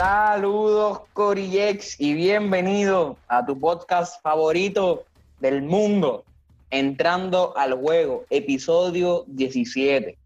Saludos 0.00 1.02
Corillex 1.12 2.00
y 2.00 2.14
bienvenido 2.14 3.18
a 3.28 3.44
tu 3.44 3.60
podcast 3.60 4.18
favorito 4.22 5.04
del 5.40 5.60
mundo, 5.60 6.24
Entrando 6.70 7.54
al 7.54 7.74
Juego, 7.74 8.24
episodio 8.30 9.24
17. 9.26 10.16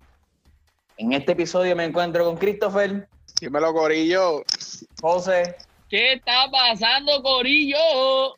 En 0.98 1.12
este 1.12 1.32
episodio 1.32 1.74
me 1.74 1.86
encuentro 1.86 2.24
con 2.24 2.36
Christopher. 2.36 3.08
Dímelo, 3.40 3.74
Corillo. 3.74 4.44
José. 5.02 5.56
¿Qué 5.90 6.12
está 6.12 6.48
pasando, 6.52 7.20
Corillo? 7.20 8.36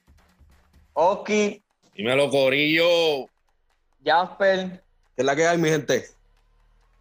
Oski. 0.94 1.62
Dímelo, 1.94 2.30
Corillo. 2.30 3.28
Jasper. 4.02 4.82
¿Qué 5.14 5.20
es 5.20 5.24
la 5.26 5.36
que 5.36 5.46
hay, 5.46 5.58
mi 5.58 5.68
gente? 5.68 6.02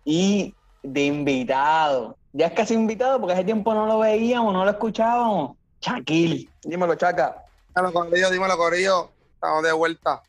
Y 0.03 0.53
de 0.83 1.05
invitado. 1.05 2.17
Ya 2.37 2.47
es 2.47 2.51
casi 2.51 2.73
invitado 2.73 3.17
porque 3.17 3.31
hace 3.31 3.45
tiempo 3.45 3.73
no 3.73 3.85
lo 3.85 3.99
veíamos, 3.99 4.51
no 4.51 4.65
lo 4.65 4.71
escuchábamos. 4.71 5.55
Shaquille. 5.79 6.49
Dímelo, 6.63 6.95
Chaca. 6.95 7.45
Dímelo, 7.73 7.93
Corillo, 7.93 8.29
dímelo, 8.29 8.57
Corillo. 8.57 9.09
Estamos 9.35 9.63
de 9.63 9.71
vuelta. 9.71 10.21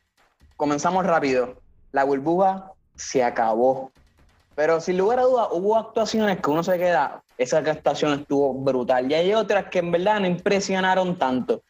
Comenzamos 0.56 1.05
rápido. 1.05 1.56
La 1.91 2.05
burbuja 2.05 2.70
se 2.95 3.24
acabó. 3.24 3.91
Pero 4.55 4.80
sin 4.80 4.98
lugar 4.98 5.19
a 5.19 5.23
dudas, 5.23 5.48
hubo 5.51 5.77
actuaciones 5.77 6.41
que 6.41 6.48
uno 6.48 6.62
se 6.62 6.79
queda. 6.79 7.24
Esa 7.38 7.59
actuación 7.59 8.20
estuvo 8.20 8.54
brutal. 8.54 9.10
Y 9.10 9.15
hay 9.15 9.35
otras 9.35 9.65
que 9.65 9.80
en 9.80 9.91
verdad 9.91 10.20
no 10.20 10.29
impresionaron 10.29 11.18
tanto. 11.18 11.60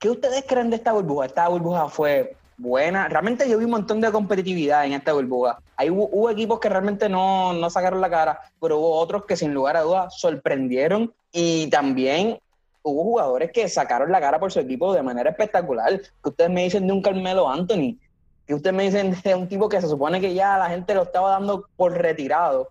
¿Qué 0.00 0.10
ustedes 0.10 0.44
creen 0.48 0.68
de 0.68 0.76
esta 0.76 0.90
burbuja? 0.90 1.26
Esta 1.26 1.46
burbuja 1.46 1.88
fue 1.88 2.36
buena. 2.62 3.08
Realmente 3.08 3.48
yo 3.48 3.58
vi 3.58 3.64
un 3.64 3.72
montón 3.72 4.00
de 4.00 4.10
competitividad 4.10 4.86
en 4.86 4.92
esta 4.92 5.12
burbuja. 5.12 5.58
Hay, 5.76 5.90
hubo, 5.90 6.30
equipos 6.30 6.60
que 6.60 6.68
realmente 6.68 7.08
no, 7.08 7.52
no 7.52 7.68
sacaron 7.68 8.00
la 8.00 8.08
cara, 8.08 8.38
pero 8.60 8.78
hubo 8.78 8.96
otros 8.98 9.24
que 9.26 9.36
sin 9.36 9.52
lugar 9.52 9.76
a 9.76 9.82
dudas 9.82 10.14
sorprendieron 10.18 11.12
y 11.32 11.68
también 11.68 12.38
hubo 12.82 13.02
jugadores 13.02 13.50
que 13.52 13.68
sacaron 13.68 14.10
la 14.10 14.20
cara 14.20 14.38
por 14.38 14.52
su 14.52 14.60
equipo 14.60 14.94
de 14.94 15.02
manera 15.02 15.30
espectacular. 15.30 16.00
Que 16.00 16.28
ustedes 16.28 16.50
me 16.50 16.64
dicen 16.64 16.86
de 16.86 16.92
un 16.92 17.02
Carmelo 17.02 17.50
Anthony, 17.50 17.98
que 18.46 18.54
ustedes 18.54 18.74
me 18.74 18.84
dicen 18.84 19.16
de 19.22 19.34
un 19.34 19.48
tipo 19.48 19.68
que 19.68 19.80
se 19.80 19.88
supone 19.88 20.20
que 20.20 20.32
ya 20.32 20.56
la 20.56 20.70
gente 20.70 20.94
lo 20.94 21.02
estaba 21.02 21.30
dando 21.30 21.68
por 21.76 21.92
retirado 21.92 22.68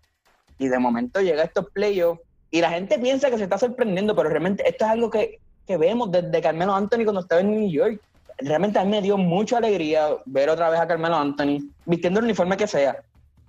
y 0.57 0.67
de 0.67 0.79
momento 0.79 1.21
llega 1.21 1.41
a 1.41 1.45
estos 1.45 1.69
playoffs 1.71 2.21
y 2.49 2.61
la 2.61 2.69
gente 2.69 2.97
piensa 2.99 3.29
que 3.29 3.37
se 3.37 3.43
está 3.43 3.57
sorprendiendo, 3.57 4.15
pero 4.15 4.29
realmente 4.29 4.67
esto 4.67 4.85
es 4.85 4.91
algo 4.91 5.09
que, 5.09 5.39
que 5.65 5.77
vemos 5.77 6.11
desde 6.11 6.41
Carmelo 6.41 6.73
Anthony 6.73 7.03
cuando 7.03 7.21
estaba 7.21 7.41
en 7.41 7.51
New 7.51 7.69
York 7.69 8.01
realmente 8.43 8.79
a 8.79 8.83
mí 8.83 8.91
me 8.91 9.01
dio 9.01 9.17
mucha 9.17 9.57
alegría 9.57 10.07
ver 10.25 10.49
otra 10.49 10.69
vez 10.69 10.79
a 10.79 10.87
Carmelo 10.87 11.15
Anthony 11.15 11.59
vistiendo 11.85 12.19
el 12.19 12.25
uniforme 12.25 12.57
que 12.57 12.67
sea 12.67 12.97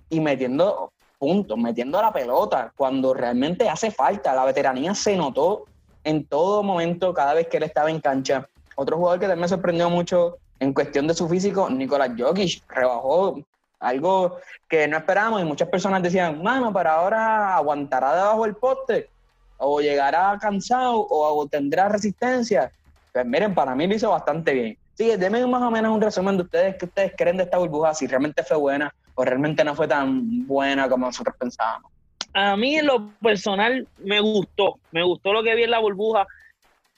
y 0.09 0.19
metiendo 0.19 0.91
puntos, 1.17 1.57
metiendo 1.57 2.01
la 2.01 2.11
pelota 2.11 2.71
cuando 2.75 3.13
realmente 3.13 3.69
hace 3.69 3.91
falta. 3.91 4.35
La 4.35 4.45
veteranía 4.45 4.93
se 4.93 5.15
notó 5.15 5.65
en 6.03 6.25
todo 6.25 6.63
momento 6.63 7.13
cada 7.13 7.33
vez 7.33 7.47
que 7.47 7.57
él 7.57 7.63
estaba 7.63 7.89
en 7.89 7.99
cancha. 7.99 8.47
Otro 8.75 8.97
jugador 8.97 9.19
que 9.19 9.27
también 9.27 9.41
me 9.41 9.47
sorprendió 9.47 9.89
mucho 9.89 10.37
en 10.59 10.73
cuestión 10.73 11.07
de 11.07 11.13
su 11.13 11.27
físico, 11.27 11.69
Nicolás 11.69 12.11
Jokic, 12.17 12.63
rebajó 12.69 13.39
algo 13.79 14.37
que 14.67 14.87
no 14.87 14.97
esperábamos 14.97 15.41
y 15.41 15.45
muchas 15.45 15.67
personas 15.67 16.01
decían, 16.01 16.41
mano, 16.41 16.71
para 16.71 16.95
ahora 16.95 17.55
aguantará 17.55 18.15
debajo 18.15 18.43
del 18.43 18.55
poste 18.55 19.09
o 19.57 19.81
llegará 19.81 20.37
cansado 20.39 21.05
o 21.09 21.45
tendrá 21.47 21.89
resistencia. 21.89 22.71
Pues 23.11 23.25
miren, 23.25 23.53
para 23.53 23.75
mí 23.75 23.87
lo 23.87 23.95
hizo 23.95 24.09
bastante 24.09 24.53
bien. 24.53 24.77
Sí, 24.95 25.15
denme 25.17 25.45
más 25.47 25.61
o 25.61 25.71
menos 25.71 25.91
un 25.91 26.01
resumen 26.01 26.37
de 26.37 26.43
ustedes, 26.43 26.75
qué 26.77 26.85
ustedes 26.85 27.13
creen 27.17 27.37
de 27.37 27.43
esta 27.43 27.57
burbuja, 27.57 27.93
si 27.93 28.05
realmente 28.05 28.43
fue 28.43 28.57
buena 28.57 28.93
o 29.15 29.25
realmente 29.25 29.63
no 29.63 29.75
fue 29.75 29.87
tan 29.87 30.45
buena 30.45 30.87
como 30.87 31.07
nosotros 31.07 31.35
pensábamos. 31.37 31.91
A 32.33 32.55
mí 32.55 32.75
en 32.75 32.87
lo 32.87 33.09
personal 33.21 33.87
me 33.97 34.19
gustó, 34.19 34.79
me 34.91 35.03
gustó 35.03 35.33
lo 35.33 35.43
que 35.43 35.55
vi 35.55 35.63
en 35.63 35.71
la 35.71 35.79
burbuja. 35.79 36.25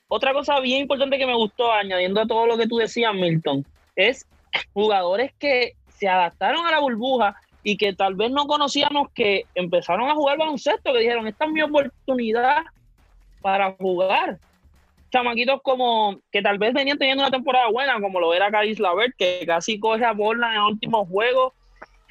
Otra 0.07 0.33
cosa 0.33 0.59
bien 0.59 0.81
importante 0.81 1.17
que 1.17 1.25
me 1.25 1.35
gustó, 1.35 1.71
añadiendo 1.71 2.21
a 2.21 2.27
todo 2.27 2.45
lo 2.47 2.57
que 2.57 2.67
tú 2.67 2.77
decías, 2.77 3.13
Milton, 3.13 3.65
es 3.95 4.25
jugadores 4.73 5.33
que 5.39 5.73
se 5.89 6.07
adaptaron 6.07 6.65
a 6.65 6.71
la 6.71 6.79
burbuja 6.79 7.35
y 7.63 7.77
que 7.77 7.93
tal 7.93 8.15
vez 8.15 8.31
no 8.31 8.45
conocíamos 8.45 9.09
que 9.13 9.45
empezaron 9.55 10.09
a 10.09 10.15
jugar 10.15 10.37
baloncesto, 10.37 10.93
que 10.93 10.99
dijeron, 10.99 11.27
esta 11.27 11.45
es 11.45 11.51
mi 11.51 11.61
oportunidad 11.61 12.63
para 13.41 13.73
jugar 13.73 14.37
chamaquitos 15.15 15.61
como 15.61 16.19
que 16.29 16.41
tal 16.41 16.57
vez 16.57 16.73
venían 16.73 16.97
teniendo 16.97 17.23
una 17.23 17.31
temporada 17.31 17.69
buena, 17.69 18.01
como 18.01 18.19
lo 18.19 18.33
era 18.33 18.51
Caris 18.51 18.79
Lavert, 18.79 19.15
que 19.17 19.43
casi 19.45 19.79
coge 19.79 20.03
a 20.03 20.11
bola 20.11 20.49
en 20.49 20.55
el 20.55 20.73
último 20.73 21.05
juego 21.05 21.53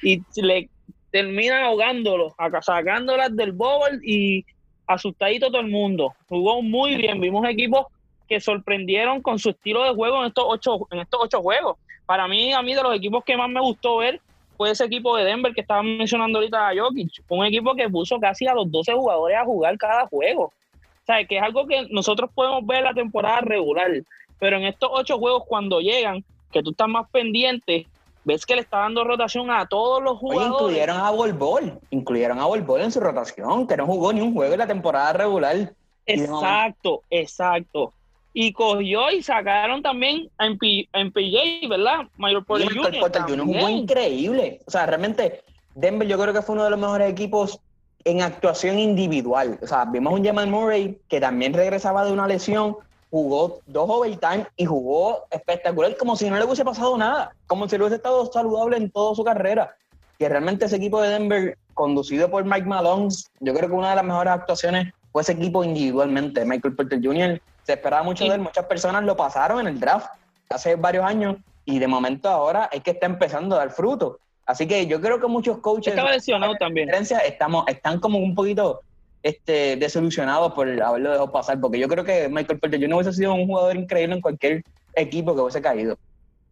y 0.01 0.23
le 0.37 0.69
terminan 1.11 1.63
ahogándolo, 1.63 2.35
sacándolas 2.61 3.35
del 3.35 3.51
bowl 3.51 4.01
y 4.03 4.43
asustadito 4.87 5.47
todo 5.47 5.61
el 5.61 5.69
mundo. 5.69 6.15
Jugó 6.27 6.63
muy 6.63 6.95
bien, 6.95 7.21
vimos 7.21 7.47
equipos 7.47 7.85
que 8.27 8.39
sorprendieron 8.39 9.21
con 9.21 9.37
su 9.37 9.51
estilo 9.51 9.83
de 9.83 9.93
juego 9.93 10.21
en 10.21 10.29
estos 10.29 10.45
ocho, 10.47 10.87
en 10.89 10.99
estos 10.99 11.19
ocho 11.21 11.41
juegos. 11.43 11.77
Para 12.07 12.27
mí, 12.27 12.53
a 12.53 12.63
mí 12.63 12.73
de 12.73 12.81
los 12.81 12.95
equipos 12.95 13.23
que 13.23 13.37
más 13.37 13.49
me 13.49 13.61
gustó 13.61 13.97
ver 13.97 14.19
fue 14.57 14.71
ese 14.71 14.85
equipo 14.85 15.15
de 15.15 15.25
Denver 15.25 15.53
que 15.53 15.61
estaban 15.61 15.97
mencionando 15.97 16.39
ahorita 16.39 16.69
a 16.69 16.75
Jokic, 16.75 17.23
un 17.27 17.45
equipo 17.45 17.75
que 17.75 17.87
puso 17.87 18.19
casi 18.19 18.47
a 18.47 18.55
los 18.55 18.71
12 18.71 18.93
jugadores 18.93 19.37
a 19.37 19.45
jugar 19.45 19.77
cada 19.77 20.07
juego. 20.07 20.51
O 21.07 21.27
que 21.27 21.37
es 21.37 21.43
algo 21.43 21.67
que 21.67 21.87
nosotros 21.91 22.29
podemos 22.33 22.65
ver 22.65 22.83
la 22.83 22.93
temporada 22.93 23.41
regular, 23.41 23.91
pero 24.39 24.57
en 24.57 24.63
estos 24.63 24.89
ocho 24.91 25.19
juegos 25.19 25.43
cuando 25.47 25.79
llegan, 25.79 26.23
que 26.51 26.63
tú 26.63 26.71
estás 26.71 26.87
más 26.87 27.09
pendiente, 27.11 27.85
ves 28.23 28.45
que 28.45 28.55
le 28.55 28.61
está 28.61 28.79
dando 28.79 29.03
rotación 29.03 29.51
a 29.51 29.67
todos 29.67 30.01
los 30.01 30.17
jugadores. 30.17 30.53
incluyeron 30.53 30.97
a 30.97 31.11
Volbol, 31.11 31.79
incluyeron 31.91 32.39
a 32.39 32.45
Volbol 32.45 32.81
en 32.81 32.91
su 32.91 32.99
rotación, 32.99 33.67
que 33.67 33.77
no 33.77 33.85
jugó 33.85 34.11
ni 34.11 34.21
un 34.21 34.33
juego 34.33 34.53
en 34.53 34.59
la 34.59 34.67
temporada 34.67 35.13
regular. 35.13 35.73
Exacto, 36.07 37.03
exacto. 37.09 37.93
Y 38.33 38.51
cogió 38.51 39.11
y 39.11 39.21
sacaron 39.21 39.81
también 39.81 40.29
en, 40.39 40.57
PJ, 40.57 41.67
¿verdad? 41.69 42.07
Mayor 42.17 42.43
Porter 42.45 42.67
Jr. 42.67 43.39
jugó 43.39 43.69
increíble. 43.69 44.59
O 44.65 44.71
sea, 44.71 44.85
realmente 44.85 45.41
Denver 45.73 46.07
yo 46.07 46.19
creo 46.19 46.33
que 46.33 46.41
fue 46.41 46.55
uno 46.55 46.65
de 46.65 46.71
los 46.71 46.79
mejores 46.79 47.09
equipos 47.09 47.61
en 48.05 48.21
actuación 48.21 48.79
individual. 48.79 49.59
O 49.61 49.67
sea, 49.67 49.85
vimos 49.85 50.13
un 50.13 50.23
Jamal 50.23 50.47
Murray 50.47 50.97
que 51.09 51.19
también 51.19 51.53
regresaba 51.53 52.05
de 52.05 52.13
una 52.13 52.27
lesión, 52.27 52.77
jugó 53.09 53.59
dos 53.65 53.89
overtime 53.89 54.45
y 54.55 54.65
jugó 54.65 55.25
espectacular, 55.31 55.97
como 55.97 56.15
si 56.15 56.29
no 56.29 56.37
le 56.37 56.45
hubiese 56.45 56.63
pasado 56.63 56.97
nada, 56.97 57.33
como 57.47 57.67
si 57.67 57.77
le 57.77 57.83
hubiese 57.83 57.97
estado 57.97 58.31
saludable 58.31 58.77
en 58.77 58.91
toda 58.91 59.15
su 59.15 59.23
carrera. 59.23 59.75
Que 60.19 60.29
realmente 60.29 60.65
ese 60.65 60.77
equipo 60.77 61.01
de 61.01 61.09
Denver, 61.09 61.57
conducido 61.73 62.29
por 62.29 62.45
Mike 62.45 62.67
Malone, 62.67 63.09
yo 63.39 63.53
creo 63.53 63.69
que 63.69 63.75
una 63.75 63.89
de 63.89 63.95
las 63.95 64.05
mejores 64.05 64.33
actuaciones 64.33 64.93
fue 65.11 65.23
ese 65.23 65.33
equipo 65.33 65.63
individualmente. 65.63 66.45
Michael 66.45 66.75
Porter 66.75 67.01
Jr. 67.03 67.41
se 67.63 67.73
esperaba 67.73 68.03
mucho 68.03 68.25
de 68.25 68.35
él, 68.35 68.41
muchas 68.41 68.65
personas 68.65 69.03
lo 69.03 69.17
pasaron 69.17 69.61
en 69.61 69.67
el 69.67 69.79
draft 69.79 70.09
hace 70.49 70.75
varios 70.75 71.03
años 71.03 71.37
y 71.65 71.79
de 71.79 71.87
momento 71.87 72.29
ahora 72.29 72.69
es 72.71 72.83
que 72.83 72.91
está 72.91 73.07
empezando 73.07 73.55
a 73.55 73.59
dar 73.59 73.71
fruto. 73.71 74.19
Así 74.45 74.67
que 74.67 74.85
yo 74.85 75.01
creo 75.01 75.19
que 75.19 75.27
muchos 75.27 75.57
coaches. 75.59 75.93
Estaba 75.93 76.11
lesionado 76.11 76.55
también. 76.55 76.89
Estamos, 76.89 77.65
están 77.67 77.99
como 77.99 78.19
un 78.19 78.35
poquito 78.35 78.81
este, 79.23 79.75
desilusionados 79.75 80.53
por 80.53 80.69
haberlo 80.81 81.09
dejado 81.09 81.31
pasar, 81.31 81.59
porque 81.59 81.79
yo 81.79 81.87
creo 81.87 82.03
que 82.03 82.29
Michael 82.29 82.59
Porter 82.59 82.79
yo 82.79 82.87
no 82.87 82.97
hubiese 82.97 83.13
sido 83.13 83.33
un 83.33 83.47
jugador 83.47 83.75
increíble 83.75 84.15
en 84.15 84.21
cualquier 84.21 84.63
equipo 84.95 85.33
que 85.33 85.41
hubiese 85.41 85.61
caído. 85.61 85.97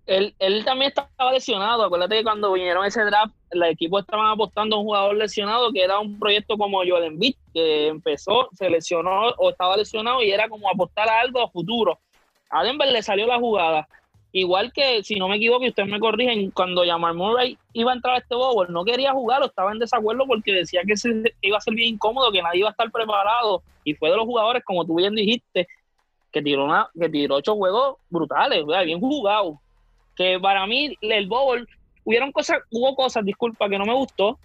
Él, 0.06 0.36
él 0.40 0.66
también 0.66 0.90
estaba 0.90 1.32
lesionado. 1.32 1.84
Acuérdate 1.84 2.18
que 2.18 2.24
cuando 2.24 2.52
vinieron 2.52 2.84
ese 2.84 3.04
draft, 3.04 3.34
el 3.52 3.64
equipo 3.64 4.00
estaban 4.00 4.28
apostando 4.28 4.76
a 4.76 4.80
un 4.80 4.86
jugador 4.86 5.16
lesionado 5.16 5.72
que 5.72 5.84
era 5.84 6.00
un 6.00 6.20
proyecto 6.20 6.58
como 6.58 6.80
Joel 6.80 7.06
Embiid, 7.06 7.36
que 7.54 7.88
empezó, 7.88 8.50
se 8.54 8.70
lesionó 8.70 9.30
o 9.38 9.52
estaba 9.52 9.78
lesionado 9.78 10.22
y 10.22 10.32
era 10.32 10.50
como 10.50 10.70
apostar 10.70 11.08
a 11.08 11.22
algo 11.22 11.42
a 11.42 11.50
futuro. 11.50 12.00
A 12.50 12.64
Denver 12.64 12.92
le 12.92 13.02
salió 13.02 13.28
la 13.28 13.40
jugada 13.40 13.88
Igual 14.36 14.74
que, 14.74 15.04
si 15.04 15.16
no 15.16 15.28
me 15.28 15.36
equivoco, 15.36 15.64
y 15.64 15.70
ustedes 15.70 15.88
me 15.88 16.00
corrigen, 16.00 16.50
cuando 16.50 16.84
Jamal 16.84 17.14
Murray 17.14 17.56
iba 17.74 17.92
a 17.92 17.96
entrar 17.96 18.16
a 18.16 18.18
este 18.18 18.34
bowl, 18.34 18.66
no 18.74 18.84
quería 18.84 19.12
jugarlo, 19.14 19.46
estaba 19.46 19.72
en 19.72 19.78
desacuerdo 19.78 20.26
porque 20.26 20.52
decía 20.52 20.82
que, 20.88 20.96
iba 21.42 21.58
a 21.58 21.62
ser 21.62 21.76
bien 21.76 21.94
incómodo, 21.94 22.32
que 22.32 22.42
nadie 22.42 22.62
iba 22.62 22.70
a 22.70 22.72
estar 22.72 22.92
preparado. 22.92 23.62
Y 23.84 23.94
fue 23.94 24.10
de 24.10 24.18
los 24.18 24.26
jugadores, 24.26 24.64
como 24.66 24.86
tú 24.86 24.96
bien 24.96 25.14
dijiste, 25.14 25.68
que 26.32 26.42
tiró, 26.42 26.66
una, 26.66 26.90
que 27.00 27.10
tiró 27.10 27.36
ocho 27.36 27.56
juegos 27.56 27.98
brutales, 28.10 28.66
bien 28.84 29.00
jugado. 29.00 29.62
Que 30.16 30.40
para 30.40 30.66
mí, 30.66 30.98
el 31.02 31.28
bowl, 31.28 31.70
hubieron 32.04 32.32
cosas, 32.32 32.58
hubo 32.72 32.96
cosas, 32.96 33.24
disculpa, 33.24 33.70
que 33.70 33.78
no 33.78 33.86
me 33.86 33.94
gustó, 33.94 34.40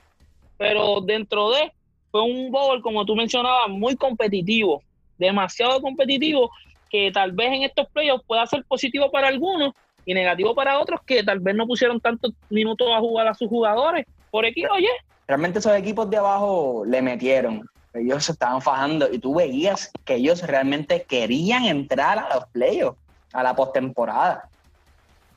pero 0.59 1.01
dentro 1.01 1.49
de, 1.53 1.73
fue 2.11 2.21
un 2.21 2.51
bowl, 2.51 2.83
como 2.83 3.07
tú 3.07 3.17
mencionabas, 3.17 3.71
muy 3.71 3.97
competitivo, 3.97 4.83
demasiado 5.17 5.81
competitivo, 5.81 6.51
que 6.91 7.11
tal 7.13 7.33
vez 7.33 7.53
en 7.53 7.63
estos 7.63 7.89
playoffs 7.91 8.25
pueda 8.27 8.47
ser 8.47 8.65
positivo 8.65 9.11
para 9.11 9.29
algunos 9.29 9.75
y 10.05 10.15
negativo 10.15 10.55
para 10.55 10.79
otros 10.79 11.01
que 11.03 11.23
tal 11.23 11.41
vez 11.41 11.55
no 11.55 11.67
pusieron 11.67 12.01
tantos 12.01 12.33
minutos 12.49 12.89
a 12.91 12.99
jugar 12.99 13.29
a 13.29 13.35
sus 13.35 13.49
jugadores 13.49 14.07
por 14.31 14.45
equipo, 14.45 14.73
oye. 14.73 14.89
Realmente 15.27 15.59
esos 15.59 15.77
equipos 15.77 16.09
de 16.09 16.17
abajo 16.17 16.85
le 16.87 17.03
metieron, 17.03 17.69
ellos 17.93 18.25
se 18.25 18.33
estaban 18.33 18.63
fajando 18.63 19.13
y 19.13 19.19
tú 19.19 19.35
veías 19.35 19.91
que 20.05 20.15
ellos 20.15 20.43
realmente 20.47 21.03
querían 21.03 21.65
entrar 21.65 22.19
a 22.19 22.35
los 22.35 22.47
playoffs, 22.47 22.99
a 23.33 23.43
la 23.43 23.55
postemporada. 23.55 24.49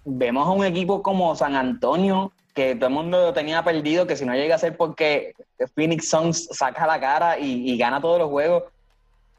Vemos 0.06 0.48
a 0.48 0.52
un 0.52 0.66
equipo 0.66 1.04
como 1.04 1.36
San 1.36 1.56
Antonio, 1.56 2.32
que 2.54 2.76
todo 2.76 2.88
el 2.88 2.94
mundo 2.94 3.34
tenía 3.34 3.64
perdido, 3.64 4.08
que 4.08 4.16
si 4.16 4.26
no 4.26 4.34
llega 4.34 4.56
a 4.56 4.60
ser 4.60 4.78
porque 4.78 5.34
Phoenix 5.76 6.10
Suns 6.10 6.48
saca 6.52 6.88
la 6.88 7.00
cara 7.00 7.38
y 7.38 7.78
gana 7.78 8.00
todos 8.00 8.20
los 8.20 8.30
juegos, 8.30 8.64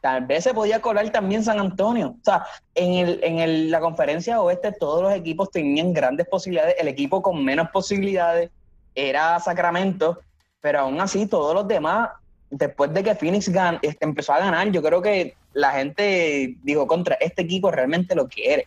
tal 0.02 0.26
vez 0.26 0.44
se 0.44 0.52
podía 0.52 0.82
colar 0.82 1.08
también 1.10 1.44
San 1.44 1.60
Antonio. 1.60 2.16
O 2.20 2.24
sea, 2.24 2.44
en, 2.74 2.94
el, 2.94 3.20
en 3.22 3.38
el, 3.38 3.70
la 3.70 3.80
conferencia 3.80 4.42
oeste 4.42 4.72
todos 4.72 5.00
los 5.00 5.14
equipos 5.14 5.50
tenían 5.50 5.94
grandes 5.94 6.26
posibilidades. 6.26 6.74
El 6.78 6.88
equipo 6.88 7.22
con 7.22 7.42
menos 7.42 7.70
posibilidades 7.70 8.50
era 8.96 9.38
Sacramento, 9.38 10.18
pero 10.60 10.80
aún 10.80 11.00
así 11.00 11.26
todos 11.26 11.54
los 11.54 11.68
demás, 11.68 12.10
después 12.50 12.92
de 12.92 13.04
que 13.04 13.14
Phoenix 13.14 13.48
gan, 13.48 13.78
este, 13.80 14.04
empezó 14.04 14.32
a 14.32 14.40
ganar, 14.40 14.70
yo 14.72 14.82
creo 14.82 15.00
que 15.00 15.36
la 15.54 15.70
gente 15.70 16.56
dijo 16.62 16.86
contra 16.88 17.14
este 17.20 17.42
equipo 17.42 17.70
realmente 17.70 18.16
lo 18.16 18.26
quiere. 18.26 18.66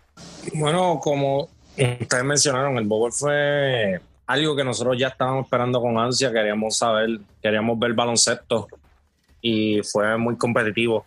Bueno, 0.54 1.00
como 1.04 1.50
ustedes 1.78 2.24
mencionaron, 2.24 2.78
el 2.78 2.88
Bowl 2.88 3.12
fue 3.12 4.00
algo 4.26 4.56
que 4.56 4.64
nosotros 4.64 4.98
ya 4.98 5.10
estábamos 5.10 5.46
esperando 5.46 5.82
con 5.82 5.98
ansia, 5.98 6.32
queríamos 6.32 6.78
saber, 6.78 7.20
queríamos 7.42 7.78
ver 7.78 7.94
baloncesto 7.94 8.70
y 9.42 9.82
fue 9.84 10.18
muy 10.18 10.38
competitivo. 10.38 11.06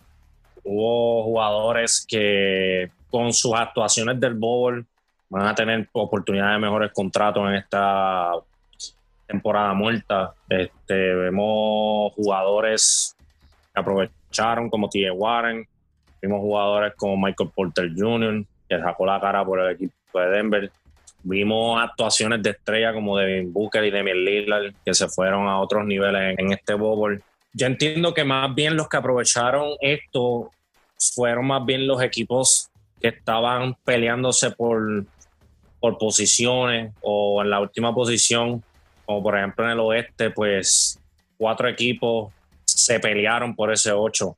Hubo 0.63 1.23
jugadores 1.23 2.05
que 2.07 2.91
con 3.09 3.33
sus 3.33 3.53
actuaciones 3.53 4.19
del 4.19 4.35
Bowl 4.35 4.85
van 5.29 5.47
a 5.47 5.55
tener 5.55 5.87
oportunidades 5.91 6.55
de 6.55 6.59
mejores 6.59 6.91
contratos 6.91 7.47
en 7.47 7.55
esta 7.55 8.31
temporada 9.27 9.73
muerta. 9.73 10.33
Este, 10.49 11.13
vemos 11.13 12.13
jugadores 12.13 13.15
que 13.73 13.79
aprovecharon 13.79 14.69
como 14.69 14.89
T.J. 14.89 15.13
Warren, 15.13 15.67
vimos 16.21 16.39
jugadores 16.39 16.93
como 16.95 17.15
Michael 17.15 17.51
Porter 17.55 17.91
Jr., 17.95 18.43
que 18.67 18.79
sacó 18.79 19.05
la 19.05 19.19
cara 19.19 19.45
por 19.45 19.59
el 19.59 19.71
equipo 19.71 20.19
de 20.19 20.29
Denver. 20.29 20.71
Vimos 21.21 21.81
actuaciones 21.81 22.41
de 22.41 22.51
estrella 22.51 22.93
como 22.93 23.17
Devin 23.17 23.51
Booker 23.51 23.83
y 23.83 23.91
Demian 23.91 24.23
Lillard 24.23 24.73
que 24.85 24.93
se 24.93 25.07
fueron 25.09 25.47
a 25.47 25.59
otros 25.59 25.85
niveles 25.85 26.37
en 26.39 26.53
este 26.53 26.73
bowl. 26.73 27.21
Yo 27.53 27.67
entiendo 27.67 28.13
que 28.13 28.23
más 28.23 28.53
bien 28.53 28.75
los 28.75 28.87
que 28.87 28.97
aprovecharon 28.97 29.71
esto 29.81 30.51
fueron 30.97 31.47
más 31.47 31.65
bien 31.65 31.87
los 31.87 32.01
equipos 32.01 32.69
que 33.01 33.09
estaban 33.09 33.75
peleándose 33.83 34.51
por, 34.51 35.05
por 35.79 35.97
posiciones 35.97 36.93
o 37.01 37.41
en 37.41 37.49
la 37.49 37.59
última 37.59 37.93
posición, 37.93 38.63
como 39.05 39.23
por 39.23 39.37
ejemplo 39.37 39.65
en 39.65 39.71
el 39.71 39.79
oeste, 39.79 40.29
pues 40.31 40.99
cuatro 41.37 41.67
equipos 41.67 42.31
se 42.65 42.99
pelearon 42.99 43.55
por 43.55 43.71
ese 43.71 43.91
ocho. 43.91 44.35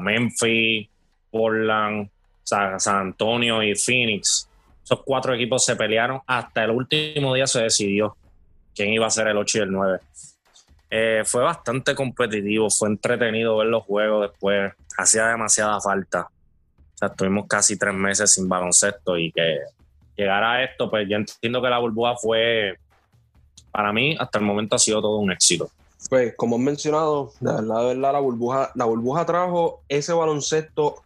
Memphis, 0.00 0.88
Portland, 1.30 2.08
San 2.42 2.78
Antonio 2.86 3.62
y 3.62 3.74
Phoenix 3.74 4.48
esos 4.84 5.00
cuatro 5.02 5.34
equipos 5.34 5.64
se 5.64 5.76
pelearon. 5.76 6.20
Hasta 6.26 6.64
el 6.64 6.70
último 6.70 7.34
día 7.34 7.46
se 7.46 7.62
decidió 7.62 8.16
quién 8.74 8.90
iba 8.90 9.06
a 9.06 9.10
ser 9.10 9.28
el 9.28 9.38
8 9.38 9.58
y 9.58 9.60
el 9.62 9.70
9. 9.72 9.98
Eh, 10.96 11.24
fue 11.24 11.42
bastante 11.42 11.92
competitivo, 11.92 12.70
fue 12.70 12.88
entretenido 12.88 13.56
ver 13.56 13.66
los 13.66 13.82
juegos 13.82 14.30
después. 14.30 14.72
Hacía 14.96 15.26
demasiada 15.26 15.80
falta. 15.80 16.28
O 16.28 16.96
sea, 16.96 17.08
estuvimos 17.08 17.46
casi 17.48 17.76
tres 17.76 17.92
meses 17.92 18.32
sin 18.32 18.48
baloncesto 18.48 19.18
y 19.18 19.32
que 19.32 19.58
llegara 20.16 20.52
a 20.52 20.62
esto, 20.62 20.88
pues 20.88 21.08
yo 21.08 21.16
entiendo 21.16 21.60
que 21.60 21.68
la 21.68 21.80
burbuja 21.80 22.14
fue, 22.14 22.78
para 23.72 23.92
mí, 23.92 24.16
hasta 24.20 24.38
el 24.38 24.44
momento 24.44 24.76
ha 24.76 24.78
sido 24.78 25.02
todo 25.02 25.16
un 25.16 25.32
éxito. 25.32 25.68
Pues, 26.08 26.36
como 26.36 26.54
he 26.54 26.60
mencionado, 26.60 27.32
de 27.40 27.52
verdad, 27.52 27.80
de 27.80 27.86
verdad, 27.86 28.12
la 28.12 28.20
burbuja, 28.20 28.70
la 28.76 28.84
burbuja 28.84 29.26
trajo 29.26 29.82
ese 29.88 30.12
baloncesto 30.12 31.02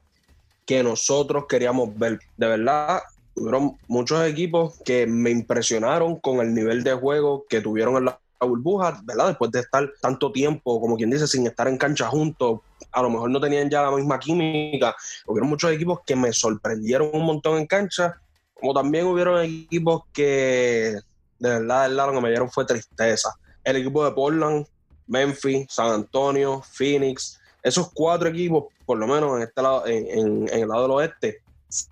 que 0.67 0.83
nosotros 0.83 1.47
queríamos 1.49 1.99
ver. 1.99 2.21
De 2.37 2.47
verdad, 2.47 3.01
Hubieron 3.41 3.79
muchos 3.87 4.27
equipos 4.27 4.81
que 4.85 5.07
me 5.07 5.31
impresionaron 5.31 6.17
con 6.17 6.41
el 6.41 6.55
nivel 6.55 6.83
de 6.83 6.95
juego 6.95 7.47
que 7.49 7.61
tuvieron 7.61 7.97
en 7.97 8.07
la 8.07 8.19
burbuja, 8.47 9.01
¿verdad? 9.05 9.29
Después 9.29 9.51
de 9.51 9.61
estar 9.61 9.91
tanto 10.01 10.33
tiempo, 10.33 10.81
como 10.81 10.97
quien 10.97 11.11
dice, 11.11 11.27
sin 11.27 11.47
estar 11.47 11.69
en 11.69 11.79
cancha 11.79 12.09
juntos, 12.09 12.61
a 12.93 13.03
lo 13.03 13.11
mejor 13.11 13.31
no 13.31 13.41
tenían 13.41 13.69
ya 13.69 13.83
la 13.83 13.91
misma 13.91 14.19
química. 14.19 14.95
Hubieron 15.27 15.49
muchos 15.49 15.73
equipos 15.73 16.01
que 16.07 16.17
me 16.17 16.33
sorprendieron 16.33 17.11
un 17.13 17.25
montón 17.25 17.59
en 17.59 17.67
cancha, 17.67 18.21
como 18.55 18.75
también 18.75 19.07
hubieron 19.07 19.43
equipos 19.43 20.03
que 20.13 20.99
de 21.39 21.49
verdad, 21.49 21.85
de 21.85 21.89
verdad 21.91 22.07
lo 22.07 22.13
que 22.15 22.21
me 22.21 22.29
dieron 22.31 22.51
fue 22.51 22.65
tristeza. 22.65 23.35
El 23.65 23.77
equipo 23.77 24.05
de 24.05 24.13
Portland, 24.13 24.67
Memphis, 25.07 25.67
San 25.71 25.93
Antonio, 25.93 26.63
Phoenix, 26.63 27.41
esos 27.63 27.91
cuatro 27.93 28.29
equipos, 28.29 28.65
por 28.87 28.99
lo 28.99 29.07
menos 29.07 29.37
en 29.37 29.43
este 29.43 29.63
lado, 29.63 29.87
en 29.87 30.49
el 30.49 30.69
lado 30.69 30.83
del 30.83 30.91
oeste, 30.93 31.43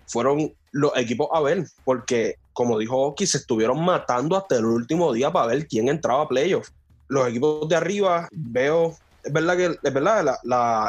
fueron 0.07 0.53
los 0.71 0.91
equipos 0.97 1.27
a 1.31 1.41
ver, 1.41 1.65
porque 1.83 2.35
como 2.57 2.79
dijo 2.79 2.97
Oki, 2.97 3.27
se 3.27 3.37
estuvieron 3.37 3.85
matando 3.85 4.35
hasta 4.35 4.55
el 4.55 4.65
último 4.65 5.13
día 5.13 5.31
para 5.31 5.45
ver 5.45 5.67
quién 5.67 5.89
entraba 5.89 6.23
a 6.23 6.27
playoffs. 6.27 6.73
Los 7.07 7.27
equipos 7.27 7.69
de 7.69 7.75
arriba, 7.75 8.27
veo, 8.31 8.97
es 9.23 9.31
verdad 9.31 9.55
que 9.55 9.65
es 9.79 9.93
verdad, 9.93 10.39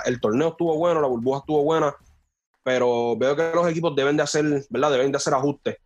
el 0.06 0.18
torneo 0.18 0.48
estuvo 0.48 0.78
bueno, 0.78 1.02
la 1.02 1.08
burbuja 1.08 1.40
estuvo 1.40 1.64
buena, 1.64 1.94
pero 2.62 3.18
veo 3.18 3.36
que 3.36 3.50
los 3.54 3.68
equipos 3.68 3.94
deben 3.94 4.16
de 4.16 4.22
hacer, 4.22 4.64
¿verdad? 4.70 4.92
Deben 4.92 5.12
de 5.12 5.18
hacer 5.18 5.34
ajustes, 5.34 5.76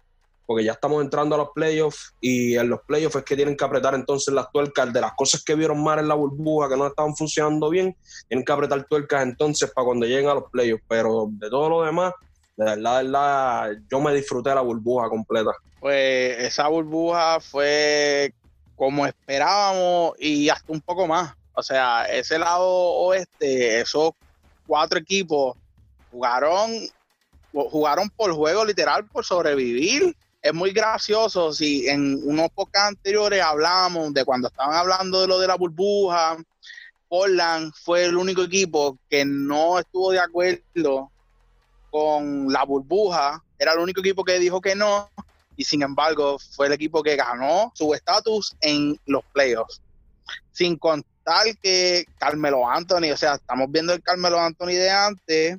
porque 0.46 0.62
ya 0.62 0.70
estamos 0.70 1.02
entrando 1.02 1.34
a 1.34 1.38
los 1.38 1.48
playoffs 1.52 2.14
y 2.20 2.54
en 2.54 2.68
los 2.68 2.82
playoffs 2.82 3.16
es 3.16 3.24
que 3.24 3.34
tienen 3.34 3.56
que 3.56 3.64
apretar 3.64 3.96
entonces 3.96 4.32
las 4.32 4.52
tuercas 4.52 4.92
de 4.92 5.00
las 5.00 5.14
cosas 5.14 5.42
que 5.42 5.56
vieron 5.56 5.82
mal 5.82 5.98
en 5.98 6.06
la 6.06 6.14
burbuja, 6.14 6.68
que 6.68 6.76
no 6.76 6.86
estaban 6.86 7.16
funcionando 7.16 7.68
bien, 7.70 7.96
tienen 8.28 8.44
que 8.44 8.52
apretar 8.52 8.84
tuercas 8.84 9.24
entonces 9.24 9.68
para 9.72 9.86
cuando 9.86 10.06
lleguen 10.06 10.28
a 10.28 10.34
los 10.34 10.44
playoffs, 10.48 10.84
pero 10.86 11.26
de 11.28 11.50
todo 11.50 11.68
lo 11.68 11.82
demás, 11.82 12.14
de 12.56 12.64
verdad, 12.64 12.98
de 12.98 13.04
verdad, 13.04 13.72
yo 13.90 14.00
me 14.00 14.14
disfruté 14.14 14.54
la 14.54 14.60
burbuja 14.60 15.08
completa. 15.08 15.50
Pues 15.80 16.38
esa 16.38 16.68
burbuja 16.68 17.40
fue 17.40 18.34
como 18.76 19.06
esperábamos 19.06 20.14
y 20.18 20.48
hasta 20.48 20.72
un 20.72 20.80
poco 20.80 21.06
más. 21.06 21.34
O 21.54 21.62
sea, 21.62 22.04
ese 22.06 22.38
lado 22.38 22.66
oeste, 22.66 23.80
esos 23.80 24.12
cuatro 24.66 24.98
equipos 24.98 25.56
jugaron, 26.10 26.70
jugaron 27.52 28.08
por 28.10 28.32
juego 28.32 28.64
literal, 28.64 29.06
por 29.06 29.24
sobrevivir. 29.24 30.16
Es 30.40 30.52
muy 30.52 30.72
gracioso 30.72 31.52
si 31.52 31.88
en 31.88 32.20
unos 32.24 32.50
pocos 32.50 32.74
anteriores 32.74 33.42
hablamos 33.42 34.12
de 34.12 34.24
cuando 34.24 34.48
estaban 34.48 34.74
hablando 34.74 35.20
de 35.20 35.28
lo 35.28 35.38
de 35.38 35.46
la 35.46 35.56
burbuja, 35.56 36.36
Portland 37.08 37.72
fue 37.84 38.06
el 38.06 38.16
único 38.16 38.42
equipo 38.42 38.98
que 39.08 39.24
no 39.24 39.78
estuvo 39.78 40.10
de 40.10 40.18
acuerdo 40.18 41.11
con 41.92 42.50
la 42.50 42.64
burbuja, 42.64 43.44
era 43.58 43.74
el 43.74 43.78
único 43.78 44.00
equipo 44.00 44.24
que 44.24 44.38
dijo 44.38 44.62
que 44.62 44.74
no, 44.74 45.10
y 45.56 45.64
sin 45.64 45.82
embargo 45.82 46.38
fue 46.38 46.66
el 46.66 46.72
equipo 46.72 47.02
que 47.02 47.16
ganó 47.16 47.70
su 47.74 47.92
estatus 47.92 48.56
en 48.62 48.98
los 49.04 49.22
playoffs. 49.34 49.82
Sin 50.52 50.78
contar 50.78 51.44
que 51.62 52.06
Carmelo 52.18 52.66
Anthony, 52.66 53.12
o 53.12 53.16
sea, 53.16 53.34
estamos 53.34 53.70
viendo 53.70 53.92
el 53.92 54.02
Carmelo 54.02 54.40
Anthony 54.40 54.68
de 54.68 54.90
antes, 54.90 55.58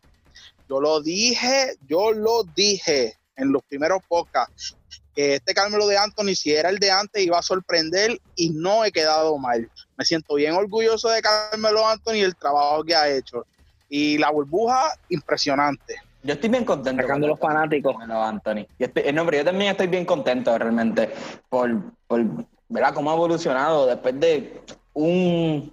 yo 0.68 0.82
lo 0.82 1.02
dije, 1.02 1.76
yo 1.88 2.12
lo 2.12 2.44
dije 2.56 3.16
en 3.36 3.52
los 3.52 3.62
primeros 3.64 4.02
podcasts, 4.08 4.76
que 5.16 5.36
este 5.36 5.54
Carmelo 5.54 5.86
de 5.86 5.98
Anthony, 6.00 6.34
si 6.34 6.52
era 6.52 6.72
el 6.72 6.80
de 6.80 6.90
antes, 6.90 7.22
iba 7.22 7.38
a 7.38 7.44
sorprender 7.44 8.20
y 8.36 8.50
no 8.50 8.84
he 8.84 8.92
quedado 8.92 9.38
mal. 9.38 9.70
Me 9.98 10.04
siento 10.04 10.34
bien 10.34 10.56
orgulloso 10.56 11.10
de 11.10 11.22
Carmelo 11.22 11.88
Anthony 11.88 12.16
y 12.16 12.22
el 12.22 12.36
trabajo 12.36 12.84
que 12.84 12.96
ha 12.96 13.08
hecho. 13.08 13.46
Y 13.88 14.18
la 14.18 14.32
burbuja, 14.32 14.98
impresionante. 15.10 16.02
Yo 16.24 16.34
estoy 16.34 16.50
bien 16.50 16.64
contento. 16.64 17.02
Sacando 17.02 17.28
los 17.28 17.40
fanáticos. 17.40 17.94
Bueno, 17.96 18.24
Anthony. 18.24 18.66
Yo, 18.80 18.88
estoy, 18.88 19.12
no, 19.12 19.30
yo 19.30 19.46
también 19.46 19.72
estoy 19.72 19.88
bien 19.88 20.06
contento 20.06 20.58
realmente 20.58 21.10
por, 21.50 21.70
por 22.08 22.24
¿verdad? 22.70 22.94
cómo 22.94 23.12
ha 23.12 23.16
evolucionado 23.16 23.86
después 23.86 24.20
de 24.20 24.62
un 24.94 25.72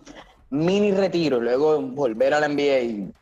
mini 0.50 0.92
retiro, 0.92 1.40
luego 1.40 1.80
volver 1.80 2.34
a 2.34 2.40
la 2.40 2.48
NBA 2.48 2.80
y, 2.80 3.12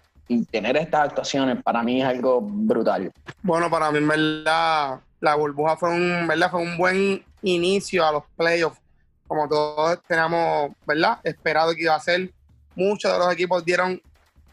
tener 0.51 0.77
estas 0.77 1.09
actuaciones, 1.09 1.63
para 1.63 1.83
mí 1.83 2.03
es 2.03 2.07
algo 2.07 2.43
brutal. 2.43 3.11
Bueno, 3.43 3.71
para 3.71 3.91
mí, 3.91 3.97
en 3.97 4.09
verdad, 4.09 5.01
la 5.21 5.35
burbuja 5.37 5.77
fue 5.79 5.89
un, 5.89 6.27
¿verdad? 6.29 6.51
Fue 6.51 6.61
un 6.61 6.77
buen 6.77 7.25
inicio 7.41 8.07
a 8.07 8.13
los 8.13 8.25
playoffs, 8.37 8.79
como 9.27 9.49
todos 9.49 10.03
teníamos, 10.07 10.73
¿verdad? 10.87 11.19
Esperado 11.25 11.75
que 11.75 11.83
iba 11.83 11.95
a 11.95 12.01
ser. 12.01 12.31
Muchos 12.77 13.11
de 13.11 13.19
los 13.19 13.33
equipos 13.33 13.65
dieron 13.65 14.03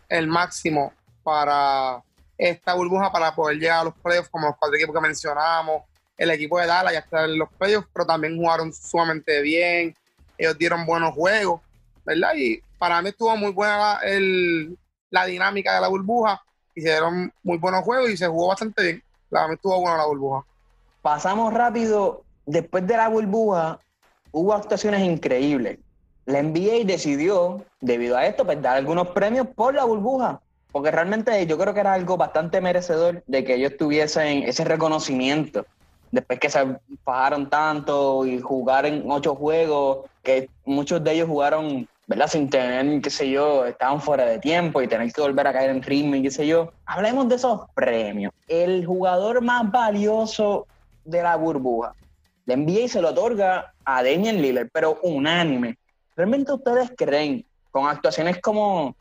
el 0.08 0.28
máximo 0.28 0.94
para 1.24 2.02
esta 2.38 2.74
burbuja 2.74 3.12
para 3.12 3.34
poder 3.34 3.58
llegar 3.58 3.80
a 3.80 3.84
los 3.86 3.94
playoffs, 3.96 4.30
como 4.30 4.48
los 4.48 4.58
cuatro 4.58 4.76
equipos 4.76 4.96
que 4.96 5.02
mencionábamos. 5.02 5.84
El 6.18 6.32
equipo 6.32 6.60
de 6.60 6.68
Dallas 6.68 6.94
ya 6.94 7.00
está 7.00 7.26
en 7.26 7.38
los 7.38 7.50
playoffs, 7.58 7.88
pero 7.94 8.06
también 8.06 8.38
jugaron 8.38 8.74
sumamente 8.74 9.42
bien. 9.42 9.96
Ellos 10.38 10.58
dieron 10.58 10.86
buenos 10.86 11.14
juegos, 11.14 11.62
¿verdad? 12.06 12.34
Y 12.36 12.62
para 12.78 13.02
mí 13.02 13.10
estuvo 13.10 13.36
muy 13.38 13.52
buena 13.52 14.00
el, 14.04 14.78
la 15.10 15.26
dinámica 15.26 15.76
de 15.76 15.82
la 15.82 15.88
burbuja. 15.88 16.42
Hicieron 16.74 17.32
muy 17.44 17.58
buenos 17.58 17.84
juegos 17.84 18.10
y 18.10 18.18
se 18.18 18.28
jugó 18.28 18.50
bastante 18.50 18.84
bien. 18.84 19.04
Para 19.30 19.48
mí 19.48 19.56
estuvo 19.56 19.80
buena 19.80 19.98
la 19.98 20.06
burbuja. 20.06 20.46
Pasamos 21.02 21.54
rápido. 21.54 22.24
Después 22.46 22.86
de 22.86 22.98
la 22.98 23.08
burbuja, 23.08 23.80
hubo 24.32 24.54
actuaciones 24.54 25.02
increíbles. 25.02 25.80
La 26.26 26.42
NBA 26.42 26.86
decidió, 26.86 27.66
debido 27.80 28.18
a 28.18 28.26
esto, 28.26 28.46
pues, 28.46 28.62
dar 28.62 28.78
algunos 28.78 29.10
premios 29.10 29.48
por 29.48 29.74
la 29.74 29.84
burbuja 29.84 30.42
porque 30.76 30.92
realmente 30.92 31.48
yo 31.48 31.58
creo 31.58 31.74
que 31.74 31.80
era 31.80 31.94
algo 31.94 32.18
bastante 32.18 32.60
merecedor 32.60 33.24
de 33.28 33.46
que 33.46 33.56
ellos 33.56 33.78
tuviesen 33.78 34.44
ese 34.44 34.66
reconocimiento 34.66 35.66
después 36.12 36.38
que 36.38 36.50
se 36.50 36.66
fajaron 37.06 37.50
tanto 37.50 38.26
y 38.26 38.42
jugar 38.42 38.86
en 38.86 39.10
ocho 39.10 39.36
juegos, 39.36 40.00
que 40.22 40.50
muchos 40.66 41.02
de 41.02 41.14
ellos 41.14 41.30
jugaron 41.30 41.88
¿verdad? 42.08 42.28
Sin 42.28 42.50
tener, 42.50 43.02
qué 43.02 43.10
sé 43.10 43.30
yo, 43.30 43.66
estaban 43.66 44.02
fuera 44.02 44.26
de 44.26 44.38
tiempo 44.38 44.82
y 44.82 44.88
tener 44.90 45.14
que 45.14 45.22
volver 45.22 45.48
a 45.48 45.54
caer 45.54 45.70
en 45.70 45.82
ritmo 45.82 46.16
y 46.16 46.24
qué 46.24 46.32
sé 46.32 46.46
yo. 46.46 46.74
Hablemos 46.86 47.30
de 47.30 47.36
esos 47.36 47.62
premios. 47.74 48.34
El 48.50 48.86
jugador 48.86 49.42
más 49.42 49.72
valioso 49.72 50.68
de 51.06 51.24
la 51.24 51.38
burbuja. 51.38 51.96
La 52.48 52.58
NBA 52.58 52.90
se 52.90 53.02
lo 53.02 53.12
otorga 53.12 53.72
a 53.86 54.04
Damian 54.04 54.42
Lillard, 54.42 54.68
pero 54.74 55.00
unánime. 55.04 55.78
¿Realmente 56.18 56.52
ustedes 56.52 56.92
creen, 56.98 57.46
con 57.72 57.88
actuaciones 57.88 58.42
como 58.42 58.94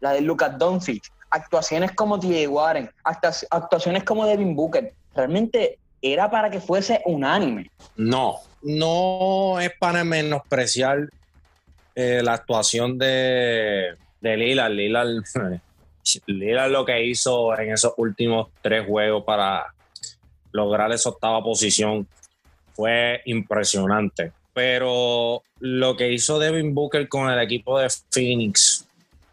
la 0.00 0.12
de 0.12 0.20
Lucas 0.20 0.58
Doncic, 0.58 1.10
actuaciones 1.32 1.92
como 1.92 2.20
T.J. 2.20 2.48
Warren, 2.48 2.90
actuaciones 3.02 4.04
como 4.04 4.26
Devin 4.26 4.54
Booker, 4.54 4.92
realmente 5.14 5.78
era 6.00 6.30
para 6.30 6.50
que 6.50 6.60
fuese 6.60 7.00
unánime? 7.06 7.70
No, 7.96 8.38
no 8.62 9.58
es 9.58 9.72
para 9.78 10.04
menospreciar 10.04 11.08
eh, 11.94 12.20
la 12.22 12.34
actuación 12.34 12.98
de, 12.98 13.96
de 14.20 14.36
Lillard. 14.36 14.72
Lillard. 14.72 15.08
Lillard 16.26 16.70
lo 16.70 16.84
que 16.84 17.04
hizo 17.04 17.58
en 17.58 17.72
esos 17.72 17.94
últimos 17.96 18.48
tres 18.60 18.86
juegos 18.86 19.24
para 19.24 19.72
lograr 20.52 20.92
esa 20.92 21.08
octava 21.08 21.42
posición 21.42 22.06
fue 22.74 23.22
impresionante. 23.24 24.32
Pero 24.54 25.42
lo 25.60 25.96
que 25.96 26.12
hizo 26.12 26.38
Devin 26.38 26.74
Booker 26.74 27.08
con 27.08 27.30
el 27.30 27.40
equipo 27.40 27.78
de 27.78 27.88
Phoenix, 28.10 28.86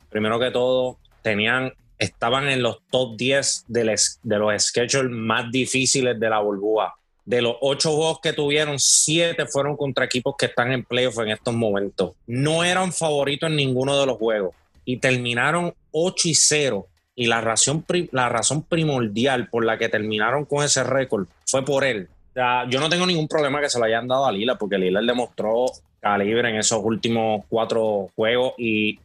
primero 0.10 0.40
que 0.40 0.52
todo, 0.52 0.98
tenían, 1.22 1.74
estaban 2.00 2.50
en 2.50 2.64
los 2.64 2.80
top 2.90 3.18
10 3.18 3.66
de, 3.68 3.96
de 4.24 4.40
los 4.40 4.64
schedules 4.64 5.12
más 5.12 5.52
difíciles 5.52 6.20
de 6.20 6.30
la 6.30 6.40
burbuja. 6.40 6.96
De 7.26 7.44
los 7.44 7.58
ocho 7.62 7.92
juegos 7.92 8.20
que 8.22 8.34
tuvieron, 8.34 8.80
siete 8.80 9.46
fueron 9.46 9.78
contra 9.78 10.06
equipos 10.06 10.34
que 10.36 10.48
están 10.48 10.72
en 10.72 10.84
playoff 10.84 11.20
en 11.20 11.30
estos 11.30 11.54
momentos. 11.54 12.14
No 12.26 12.64
eran 12.64 12.92
favoritos 12.92 13.50
en 13.50 13.58
ninguno 13.58 14.00
de 14.00 14.08
los 14.08 14.18
juegos 14.18 14.56
y 14.84 14.98
terminaron 14.98 15.76
8 15.92 16.30
y 16.30 16.34
0. 16.34 16.88
Y 17.16 17.28
la 17.28 17.42
razón, 17.42 17.86
la 18.12 18.30
razón 18.30 18.64
primordial 18.64 19.50
por 19.50 19.64
la 19.64 19.78
que 19.78 19.90
terminaron 19.90 20.46
con 20.46 20.64
ese 20.64 20.84
récord 20.84 21.28
fue 21.46 21.64
por 21.64 21.84
él 21.84 22.10
yo 22.70 22.80
no 22.80 22.90
tengo 22.90 23.06
ningún 23.06 23.28
problema 23.28 23.62
que 23.62 23.70
se 23.70 23.80
lo 23.80 23.86
hayan 23.86 24.08
dado 24.08 24.26
a 24.26 24.32
Lila, 24.32 24.56
porque 24.56 24.78
Lila 24.78 25.02
demostró 25.02 25.66
calibre 26.00 26.50
en 26.50 26.56
esos 26.58 26.80
últimos 26.84 27.44
cuatro 27.50 28.10
juegos 28.16 28.54
y 28.58 29.00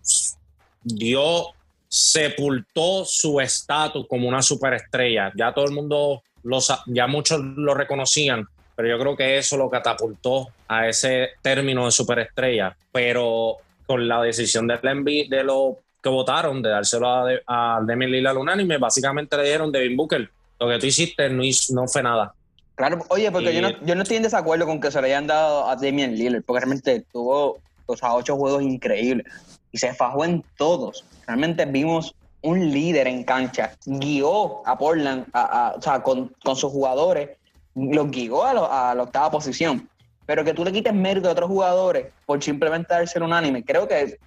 dio, 0.82 1.46
sepultó 1.94 3.04
su 3.04 3.40
estatus 3.40 4.06
como 4.08 4.26
una 4.26 4.42
superestrella. 4.42 5.30
Ya 5.36 5.54
todo 5.54 5.64
el 5.66 5.70
mundo, 5.70 6.24
lo, 6.42 6.58
ya 6.86 7.06
muchos 7.06 7.40
lo 7.40 7.72
reconocían, 7.72 8.48
pero 8.74 8.88
yo 8.88 8.98
creo 8.98 9.16
que 9.16 9.38
eso 9.38 9.56
lo 9.56 9.70
catapultó 9.70 10.48
a 10.66 10.88
ese 10.88 11.30
término 11.40 11.84
de 11.84 11.92
superestrella. 11.92 12.76
Pero 12.90 13.58
con 13.86 14.08
la 14.08 14.20
decisión 14.22 14.66
del 14.66 14.80
de 15.28 15.44
los 15.44 15.76
que 16.02 16.08
votaron 16.08 16.60
de 16.62 16.70
dárselo 16.70 17.08
a, 17.08 17.28
a 17.46 17.80
Demi 17.86 18.08
Lila 18.08 18.30
al 18.30 18.38
unánime, 18.38 18.78
básicamente 18.78 19.36
le 19.36 19.44
dieron 19.44 19.70
Devin 19.70 19.96
Booker. 19.96 20.28
Lo 20.58 20.68
que 20.68 20.78
tú 20.80 20.86
hiciste 20.86 21.28
no, 21.30 21.44
no 21.70 21.86
fue 21.86 22.02
nada. 22.02 22.34
Claro, 22.74 22.98
oye, 23.08 23.30
porque 23.30 23.54
yo, 23.54 23.62
no, 23.62 23.70
yo 23.86 23.94
no 23.94 24.02
estoy 24.02 24.16
en 24.16 24.24
desacuerdo 24.24 24.66
con 24.66 24.80
que 24.80 24.90
se 24.90 25.00
le 25.00 25.06
hayan 25.06 25.28
dado 25.28 25.68
a 25.68 25.76
Damian 25.76 26.16
Lillard, 26.16 26.42
porque 26.42 26.58
realmente 26.58 27.04
tuvo 27.12 27.60
o 27.86 27.96
sea, 27.96 28.14
ocho 28.14 28.36
juegos 28.36 28.62
increíbles 28.64 29.26
y 29.70 29.78
se 29.78 29.94
fajó 29.94 30.24
en 30.24 30.44
todos. 30.56 31.04
Realmente 31.26 31.64
vimos 31.64 32.14
un 32.42 32.70
líder 32.70 33.06
en 33.06 33.24
cancha, 33.24 33.72
guió 33.86 34.66
a 34.66 34.76
Portland, 34.76 35.26
o 35.32 35.80
sea, 35.80 36.02
con, 36.02 36.34
sus 36.42 36.70
jugadores, 36.70 37.30
los 37.74 38.10
guió 38.10 38.44
a, 38.44 38.90
a, 38.90 38.94
la 38.94 39.02
octava 39.02 39.30
posición. 39.30 39.88
Pero 40.26 40.44
que 40.44 40.54
tú 40.54 40.64
le 40.64 40.72
quites 40.72 40.94
mérito 40.94 41.28
a 41.28 41.32
otros 41.32 41.48
jugadores 41.48 42.12
por 42.26 42.42
simplemente 42.42 42.92
darse 42.92 43.20
unánime, 43.20 43.64
creo 43.64 43.88
que 43.88 44.18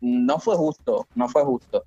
no 0.00 0.38
fue 0.38 0.56
justo, 0.56 1.06
no 1.14 1.28
fue 1.28 1.42
justo. 1.44 1.84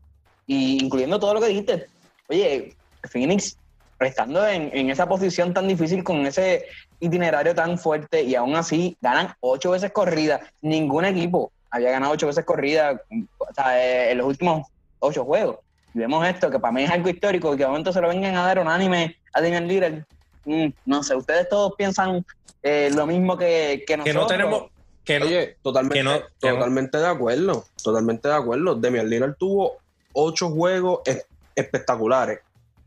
Y 0.47 0.83
incluyendo 0.83 1.19
todo 1.19 1.33
lo 1.33 1.41
que 1.41 1.47
dijiste, 1.47 1.87
oye, 2.29 2.75
Phoenix 3.03 3.57
estando 3.99 4.47
en, 4.47 4.89
esa 4.89 5.07
posición 5.07 5.53
tan 5.53 5.67
difícil 5.67 6.03
con 6.03 6.25
ese 6.25 6.65
itinerario 6.99 7.53
tan 7.53 7.77
fuerte 7.77 8.23
y 8.23 8.35
aún 8.35 8.55
así 8.55 8.97
ganan 9.01 9.33
ocho 9.39 9.71
veces 9.71 9.91
corrida. 9.91 10.41
Ningún 10.61 11.05
equipo 11.05 11.51
había 11.71 11.91
ganado 11.91 12.13
ocho 12.13 12.27
veces 12.27 12.45
corrida 12.45 13.01
eh, 13.09 14.07
en 14.11 14.17
los 14.17 14.27
últimos 14.27 14.67
ocho 14.99 15.25
juegos. 15.25 15.57
Y 15.93 15.99
vemos 15.99 16.25
esto, 16.27 16.49
que 16.49 16.59
para 16.59 16.71
mí 16.71 16.83
es 16.83 16.91
algo 16.91 17.09
histórico, 17.09 17.53
y 17.53 17.57
que 17.57 17.63
de 17.63 17.69
momento 17.69 17.91
se 17.91 18.01
lo 18.01 18.09
vengan 18.09 18.35
a 18.35 18.45
dar 18.45 18.59
un 18.59 18.67
anime 18.67 19.17
a 19.33 19.41
Damian 19.41 19.67
Lillard. 19.67 20.03
Mm, 20.45 20.67
no 20.85 21.03
sé, 21.03 21.15
ustedes 21.15 21.49
todos 21.49 21.73
piensan 21.77 22.25
eh, 22.63 22.91
lo 22.93 23.05
mismo 23.05 23.37
que, 23.37 23.83
que 23.87 23.97
nosotros. 23.97 24.13
Que 24.13 24.21
no 24.21 24.27
tenemos... 24.27 24.71
Que 25.03 25.17
Oye, 25.17 25.57
totalmente, 25.63 26.25
totalmente 26.39 26.97
de 26.99 27.07
acuerdo, 27.07 27.65
totalmente 27.81 28.27
de 28.27 28.35
acuerdo. 28.35 28.75
Damian 28.75 29.09
Lillard 29.09 29.35
tuvo 29.35 29.77
ocho 30.13 30.49
juegos 30.51 30.99
espectaculares, 31.55 32.39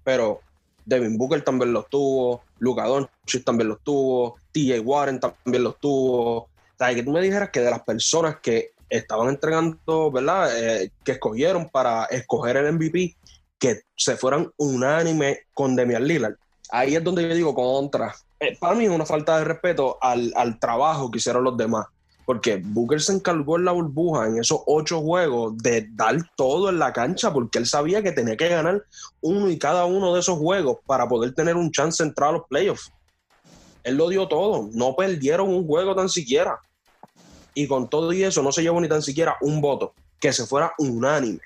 pero 0.05 0.41
Devin 0.85 1.19
Booker 1.19 1.43
también 1.43 1.73
los 1.73 1.89
tuvo, 1.89 2.43
Luka 2.59 2.85
Doncic 2.85 3.45
también 3.45 3.69
los 3.69 3.81
tuvo, 3.81 4.37
TJ 4.53 4.81
Warren 4.81 5.19
también 5.19 5.65
los 5.65 5.79
tuvo. 5.81 6.37
O 6.37 6.49
sea, 6.79 6.95
que 6.95 7.03
tú 7.03 7.11
me 7.11 7.21
dijeras 7.21 7.51
que 7.51 7.61
de 7.61 7.71
las 7.71 7.83
personas 7.83 8.37
que 8.41 8.73
estaban 8.89 9.29
entregando, 9.29 10.11
¿verdad? 10.11 10.51
Eh, 10.57 10.91
que 11.05 11.13
escogieron 11.13 11.69
para 11.69 12.05
escoger 12.07 12.57
el 12.57 12.73
MVP, 12.73 13.17
que 13.59 13.83
se 13.97 14.17
fueran 14.17 14.51
unánime 14.57 15.41
con 15.53 15.77
Demian 15.77 16.07
Lillard. 16.07 16.35
Ahí 16.71 16.95
es 16.95 17.05
donde 17.05 17.29
yo 17.29 17.35
digo 17.35 17.55
contra. 17.55 18.15
Eh, 18.41 18.57
para 18.59 18.75
mí 18.75 18.85
es 18.85 18.91
una 18.91 19.07
falta 19.07 19.39
de 19.39 19.45
respeto 19.45 19.99
al, 20.01 20.33
al 20.37 20.59
trabajo 20.59 21.11
que 21.11 21.19
hicieron 21.19 21.45
los 21.45 21.57
demás 21.57 21.87
porque 22.25 22.61
Booker 22.65 23.01
se 23.01 23.13
encargó 23.13 23.59
en 23.59 23.65
la 23.65 23.73
burbuja 23.73 24.27
en 24.27 24.39
esos 24.39 24.61
ocho 24.67 25.01
juegos 25.01 25.57
de 25.59 25.89
dar 25.93 26.17
todo 26.37 26.71
en 26.71 26.79
la 26.79 26.93
cancha 26.93 27.33
porque 27.33 27.59
él 27.59 27.67
sabía 27.67 28.03
que 28.03 28.13
tenía 28.13 28.37
que 28.37 28.49
ganar 28.49 28.83
uno 29.21 29.51
y 29.51 29.59
cada 29.59 29.85
uno 29.85 30.15
de 30.15 30.21
esos 30.21 30.39
juegos 30.39 30.79
para 30.87 31.09
poder 31.09 31.35
tener 31.35 31.57
un 31.57 31.71
chance 31.71 32.03
de 32.03 32.09
entrar 32.09 32.31
a 32.31 32.33
los 32.35 32.47
playoffs. 32.49 32.91
Él 33.83 33.97
lo 33.97 34.09
dio 34.09 34.27
todo, 34.27 34.71
no 34.73 34.97
perdieron 34.97 35.51
un 35.51 35.67
juego 35.67 35.95
tan 35.95 36.09
siquiera. 36.09 36.59
Y 37.55 37.67
con 37.67 37.89
todo 37.89 38.13
y 38.13 38.25
eso 38.25 38.43
no 38.43 38.53
se 38.53 38.63
llevó 38.63 38.81
ni 38.81 38.89
tan 38.89 39.03
siquiera 39.03 39.37
un 39.41 39.61
voto 39.61 39.95
que 40.21 40.33
se 40.33 40.47
fuera 40.47 40.73
unánime 40.79 41.41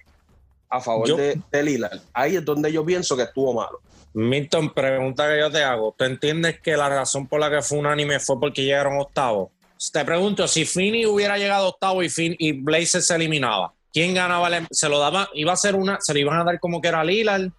a 0.71 0.81
favor 0.81 1.17
de, 1.17 1.41
de 1.51 1.63
Lillard. 1.63 2.01
Ahí 2.13 2.37
es 2.37 2.45
donde 2.45 2.73
yo 2.73 2.85
pienso 2.85 3.17
que 3.17 3.23
estuvo 3.23 3.55
malo. 3.55 3.81
Milton, 4.15 4.73
pregunta 4.73 5.29
que 5.29 5.39
yo 5.39 5.51
te 5.51 5.63
hago. 5.63 5.95
¿Tú 5.97 6.05
entiendes 6.05 6.61
que 6.61 6.77
la 6.77 6.89
razón 6.89 7.27
por 7.27 7.41
la 7.41 7.51
que 7.51 7.63
fue 7.63 7.79
unánime 7.79 8.19
fue 8.21 8.39
porque 8.41 8.65
llegaron 8.65 8.99
octavos? 8.99 9.51
te 9.93 10.05
pregunto, 10.05 10.49
si 10.49 10.65
Finney 10.65 11.07
hubiera 11.07 11.39
llegado 11.39 11.69
octavo 11.69 12.03
y, 12.03 12.09
fin, 12.09 12.35
y 12.39 12.53
Blazers 12.53 13.07
se 13.07 13.15
eliminaba, 13.15 13.73
¿quién 13.93 14.13
ganaba? 14.13 14.51
se 14.71 14.89
lo 14.89 14.99
daba, 14.99 15.29
iba 15.35 15.53
a 15.53 15.57
ser 15.57 15.77
una, 15.77 15.99
se 16.01 16.13
lo 16.15 16.19
iban 16.19 16.41
a 16.41 16.45
dar 16.45 16.59
como 16.59 16.81
que 16.81 16.89
era 16.89 17.05
Lillard. 17.05 17.51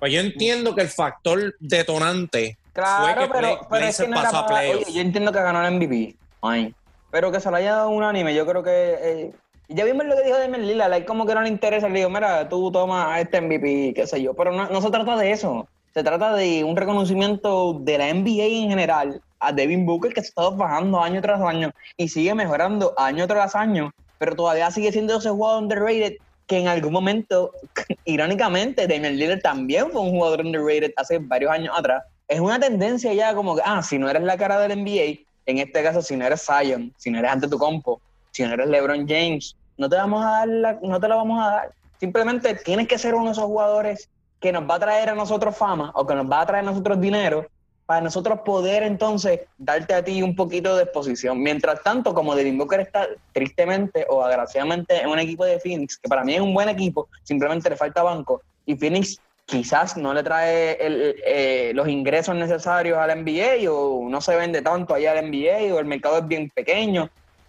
Pues 0.00 0.12
yo 0.12 0.20
entiendo 0.20 0.74
que 0.74 0.82
el 0.82 0.88
factor 0.88 1.54
detonante 1.60 2.58
claro, 2.72 3.04
fue 3.04 3.14
que 3.14 3.32
pero, 3.32 3.66
pero 3.70 3.86
es 3.86 3.96
que 3.96 4.08
no 4.08 4.16
pasó 4.16 4.38
a 4.38 4.46
playoffs. 4.48 4.92
yo 4.92 5.00
entiendo 5.00 5.30
que 5.30 5.38
ganó 5.40 5.64
el 5.64 5.74
MVP, 5.74 6.16
ay, 6.40 6.74
pero 7.12 7.30
que 7.30 7.40
se 7.40 7.50
lo 7.50 7.56
haya 7.56 7.74
dado 7.74 7.90
un 7.90 8.02
anime, 8.02 8.34
yo 8.34 8.44
creo 8.44 8.64
que... 8.64 8.96
Eh, 9.00 9.32
ya 9.68 9.84
vimos 9.84 10.04
lo 10.04 10.16
que 10.16 10.24
dijo 10.24 10.38
de 10.38 10.48
Lillard, 10.48 10.92
hay 10.92 11.04
como 11.04 11.24
que 11.24 11.34
no 11.34 11.42
le 11.42 11.48
interesa, 11.48 11.88
le 11.88 12.00
digo, 12.00 12.10
mira, 12.10 12.48
tú 12.48 12.72
toma 12.72 13.14
a 13.14 13.20
este 13.20 13.40
MVP, 13.40 13.92
qué 13.94 14.06
sé 14.06 14.20
yo, 14.20 14.34
pero 14.34 14.50
no, 14.50 14.66
no 14.66 14.82
se 14.82 14.90
trata 14.90 15.16
de 15.16 15.30
eso, 15.30 15.68
se 15.94 16.02
trata 16.02 16.34
de 16.34 16.64
un 16.64 16.76
reconocimiento 16.76 17.74
de 17.80 17.98
la 17.98 18.12
NBA 18.12 18.64
en 18.64 18.70
general 18.70 19.22
a 19.40 19.52
Devin 19.52 19.86
Booker 19.86 20.12
que 20.12 20.20
se 20.22 20.28
estado 20.28 20.56
bajando 20.56 21.00
año 21.00 21.20
tras 21.20 21.40
año 21.40 21.70
y 21.96 22.08
sigue 22.08 22.34
mejorando 22.34 22.94
año 22.98 23.26
tras 23.26 23.54
año, 23.54 23.92
pero 24.18 24.34
todavía 24.34 24.70
sigue 24.70 24.92
siendo 24.92 25.18
ese 25.18 25.30
jugador 25.30 25.62
underrated 25.62 26.16
que 26.46 26.58
en 26.58 26.68
algún 26.68 26.92
momento, 26.92 27.52
irónicamente, 28.04 28.86
Damian 28.86 29.16
Lillard 29.16 29.40
también 29.40 29.90
fue 29.90 30.00
un 30.00 30.10
jugador 30.10 30.44
underrated 30.44 30.92
hace 30.96 31.18
varios 31.18 31.50
años 31.50 31.74
atrás. 31.78 32.04
Es 32.28 32.40
una 32.40 32.58
tendencia 32.58 33.12
ya 33.12 33.34
como 33.34 33.56
que, 33.56 33.62
ah, 33.64 33.82
si 33.82 33.98
no 33.98 34.08
eres 34.08 34.22
la 34.22 34.36
cara 34.36 34.58
del 34.58 34.82
NBA, 34.82 35.26
en 35.46 35.58
este 35.58 35.82
caso, 35.82 36.02
si 36.02 36.16
no 36.16 36.26
eres 36.26 36.46
Zion, 36.46 36.92
si 36.96 37.10
no 37.10 37.18
eres 37.18 37.30
ante 37.30 37.48
tu 37.48 37.58
compo, 37.58 38.00
si 38.30 38.42
no 38.44 38.52
eres 38.52 38.68
LeBron 38.68 39.06
James, 39.08 39.56
no 39.76 39.88
te 39.88 39.96
vamos 39.96 40.24
a 40.24 40.30
dar 40.30 40.48
la, 40.48 40.78
no 40.82 41.00
te 41.00 41.08
la 41.08 41.16
vamos 41.16 41.42
a 41.42 41.50
dar. 41.50 41.72
Simplemente 41.98 42.54
tienes 42.54 42.88
que 42.88 42.98
ser 42.98 43.14
uno 43.14 43.26
de 43.26 43.32
esos 43.32 43.44
jugadores 43.44 44.08
que 44.40 44.52
nos 44.52 44.68
va 44.68 44.76
a 44.76 44.80
traer 44.80 45.10
a 45.10 45.14
nosotros 45.14 45.56
fama 45.56 45.92
o 45.94 46.06
que 46.06 46.14
nos 46.14 46.30
va 46.30 46.40
a 46.40 46.46
traer 46.46 46.64
a 46.64 46.70
nosotros 46.70 47.00
dinero 47.00 47.46
para 47.86 48.00
nosotros 48.00 48.40
poder 48.40 48.82
entonces 48.84 49.40
darte 49.58 49.94
a 49.94 50.04
ti 50.04 50.22
un 50.22 50.34
poquito 50.34 50.76
de 50.76 50.84
exposición. 50.84 51.40
Mientras 51.42 51.82
tanto, 51.82 52.14
como 52.14 52.34
Devin 52.34 52.58
Booker 52.58 52.80
está 52.80 53.08
tristemente 53.32 54.06
o 54.08 54.24
agraciadamente 54.24 55.00
en 55.00 55.08
un 55.08 55.18
equipo 55.18 55.44
de 55.44 55.60
Phoenix, 55.60 55.98
que 55.98 56.08
para 56.08 56.24
mí 56.24 56.34
es 56.34 56.40
un 56.40 56.54
buen 56.54 56.68
equipo, 56.68 57.08
simplemente 57.22 57.68
le 57.68 57.76
falta 57.76 58.02
banco, 58.02 58.42
y 58.66 58.76
Phoenix 58.76 59.20
quizás 59.52 59.96
no 59.96 60.14
le 60.14 60.22
trae 60.22 60.76
eh, 60.80 61.72
los 61.74 61.86
ingresos 61.86 62.34
necesarios 62.34 62.98
al 62.98 63.22
NBA 63.22 63.70
o 63.70 64.08
no 64.08 64.20
se 64.20 64.34
vende 64.34 64.62
tanto 64.62 64.94
allá 64.94 65.12
al 65.12 65.30
NBA 65.30 65.74
o 65.74 65.78
el 65.78 65.84
mercado 65.84 66.18
es 66.18 66.26
bien 66.26 66.50
pequeño. 66.50 67.08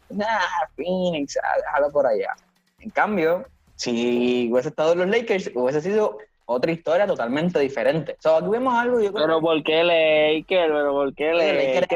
Nah, 0.10 0.28
Phoenix, 0.76 1.38
déjalo 1.66 1.92
por 1.92 2.06
allá. 2.06 2.36
En 2.80 2.90
cambio, 2.90 3.46
si 3.76 4.50
hubiese 4.52 4.70
estado 4.70 4.94
en 4.94 5.00
los 5.00 5.08
Lakers, 5.08 5.50
hubiese 5.56 5.82
sido 5.82 6.18
otra 6.46 6.72
historia 6.72 7.08
totalmente 7.08 7.60
diferente. 7.60 8.18
So, 8.20 8.36
aquí 8.36 8.50
vemos 8.50 8.74
algo. 8.74 9.00
Yo 9.00 9.14
pero 9.14 9.40
¿por 9.40 9.64
qué 9.64 9.84
Laker? 9.84 10.70
¿Pero 10.70 10.92
por 10.92 11.16
qué 11.16 11.32
Laker? 11.34 11.88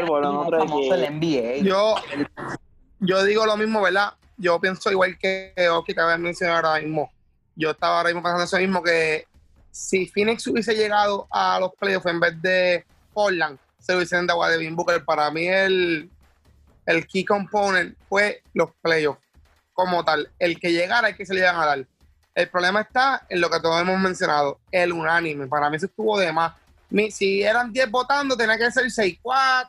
Yo, 1.64 1.96
yo 3.02 3.24
digo 3.26 3.46
lo 3.46 3.58
mismo, 3.58 3.82
¿verdad? 3.82 4.14
yo 4.38 4.60
pienso 4.62 4.92
igual 4.92 5.18
que 5.18 5.54
Oki 5.72 5.94
que 5.94 6.00
había 6.00 6.18
mencionado 6.18 6.68
ahora 6.68 6.82
mismo. 6.82 7.12
Yo 7.56 7.72
estaba 7.72 7.98
ahora 7.98 8.10
mismo 8.10 8.22
pensando 8.22 8.46
eso 8.46 8.58
mismo, 8.58 8.84
que 8.84 9.26
si 9.78 10.08
Phoenix 10.08 10.48
hubiese 10.48 10.74
llegado 10.74 11.28
a 11.30 11.60
los 11.60 11.72
playoffs 11.76 12.08
en 12.08 12.20
vez 12.20 12.42
de 12.42 12.84
Portland, 13.14 13.60
se 13.80 13.96
hubiesen 13.96 14.26
dado 14.26 14.44
a 14.44 14.50
Devin 14.50 14.76
Booker. 14.76 15.06
Para 15.06 15.30
mí 15.30 15.48
el, 15.48 16.10
el 16.88 17.08
key 17.08 17.24
component 17.24 17.96
fue 18.10 18.42
los 18.56 18.72
playoffs 18.82 19.22
como 19.74 20.04
tal. 20.04 20.32
El 20.40 20.60
que 20.60 20.72
llegara, 20.72 21.10
el 21.10 21.16
que 21.16 21.28
se 21.28 21.36
le 21.36 21.42
iban 21.42 21.58
a 21.58 21.66
dar. 21.66 21.86
El 22.34 22.50
problema 22.50 22.82
está 22.82 23.28
en 23.30 23.40
lo 23.40 23.52
que 23.52 23.60
todos 23.60 23.80
hemos 23.80 24.00
mencionado, 24.00 24.60
el 24.72 24.92
unánime. 24.92 25.46
Para 25.46 25.70
mí 25.70 25.78
se 25.78 25.86
estuvo 25.86 26.18
de 26.18 26.34
más. 26.34 26.54
Si 27.12 27.44
eran 27.44 27.72
10 27.72 27.92
votando, 27.92 28.36
tenía 28.36 28.58
que 28.58 28.72
ser 28.72 28.86
6-4, 28.86 29.20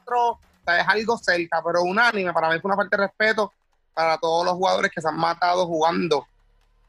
o 0.07 0.41
sea, 0.65 0.81
es 0.81 0.89
algo 0.89 1.19
cerca, 1.19 1.63
pero 1.63 1.83
unánime. 1.83 2.33
Para 2.33 2.49
mí 2.49 2.59
fue 2.61 2.71
una 2.71 2.77
falta 2.77 2.97
de 2.97 3.03
respeto 3.09 3.53
para 3.93 4.17
todos 4.17 4.47
los 4.47 4.55
jugadores 4.55 4.91
que 4.91 5.03
se 5.03 5.09
han 5.09 5.19
matado 5.19 5.67
jugando 5.67 6.27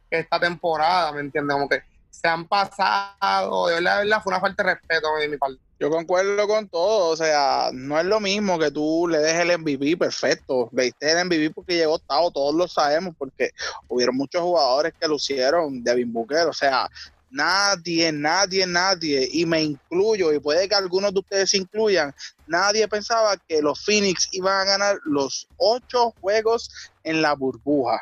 esta 0.10 0.40
temporada, 0.40 1.12
¿me 1.12 1.20
entiendes? 1.20 1.54
Como 1.54 1.68
que 1.68 1.89
se 2.20 2.28
han 2.28 2.48
pasado, 2.48 3.68
de 3.68 3.76
verdad, 3.76 4.00
verdad, 4.00 4.22
fue 4.22 4.32
una 4.32 4.42
falta 4.42 4.64
de 4.64 4.74
respeto 4.74 5.16
de 5.16 5.28
mi 5.30 5.38
parte. 5.38 5.60
Yo 5.80 5.90
concuerdo 5.90 6.46
con 6.48 6.68
todo, 6.68 7.12
o 7.12 7.16
sea, 7.16 7.70
no 7.72 7.98
es 7.98 8.06
lo 8.06 8.20
mismo 8.20 8.60
que 8.60 8.70
tú 8.70 9.08
le 9.08 9.20
des 9.20 9.36
el 9.36 9.58
MVP, 9.58 9.96
perfecto, 9.96 10.70
le 10.74 10.86
diste 10.86 11.12
el 11.12 11.26
MVP 11.26 11.52
porque 11.52 11.78
llegó 11.78 11.94
octavo, 11.94 12.32
todos 12.32 12.54
lo 12.54 12.68
sabemos, 12.68 13.16
porque 13.18 13.52
hubieron 13.88 14.18
muchos 14.18 14.42
jugadores 14.42 14.94
que 15.00 15.08
lucieron, 15.08 15.82
Devin 15.82 16.12
Booker, 16.12 16.48
o 16.48 16.54
sea, 16.54 16.90
nadie, 17.32 18.12
nadie, 18.12 18.68
nadie, 18.68 19.30
y 19.32 19.46
me 19.46 19.62
incluyo, 19.62 20.34
y 20.34 20.40
puede 20.40 20.68
que 20.68 20.76
algunos 20.76 21.14
de 21.14 21.20
ustedes 21.20 21.52
se 21.52 21.58
incluyan, 21.58 22.14
nadie 22.48 22.86
pensaba 22.90 23.38
que 23.38 23.62
los 23.62 23.86
Phoenix 23.86 24.28
iban 24.34 24.60
a 24.60 24.66
ganar 24.66 24.98
los 25.06 25.48
ocho 25.56 26.14
juegos 26.20 26.70
en 27.06 27.22
la 27.22 27.34
burbuja. 27.36 28.02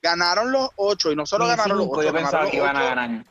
Ganaron 0.00 0.52
los 0.52 0.68
ocho, 0.76 1.10
y 1.10 1.16
no 1.16 1.26
solo 1.26 1.46
ganaron 1.46 1.78
los 1.78 1.88
ocho, 1.90 2.02
yo 2.02 2.12
pensaba 2.12 2.48
que 2.50 2.56
iban 2.56 2.76
a 2.76 2.82
ganar 2.84 3.24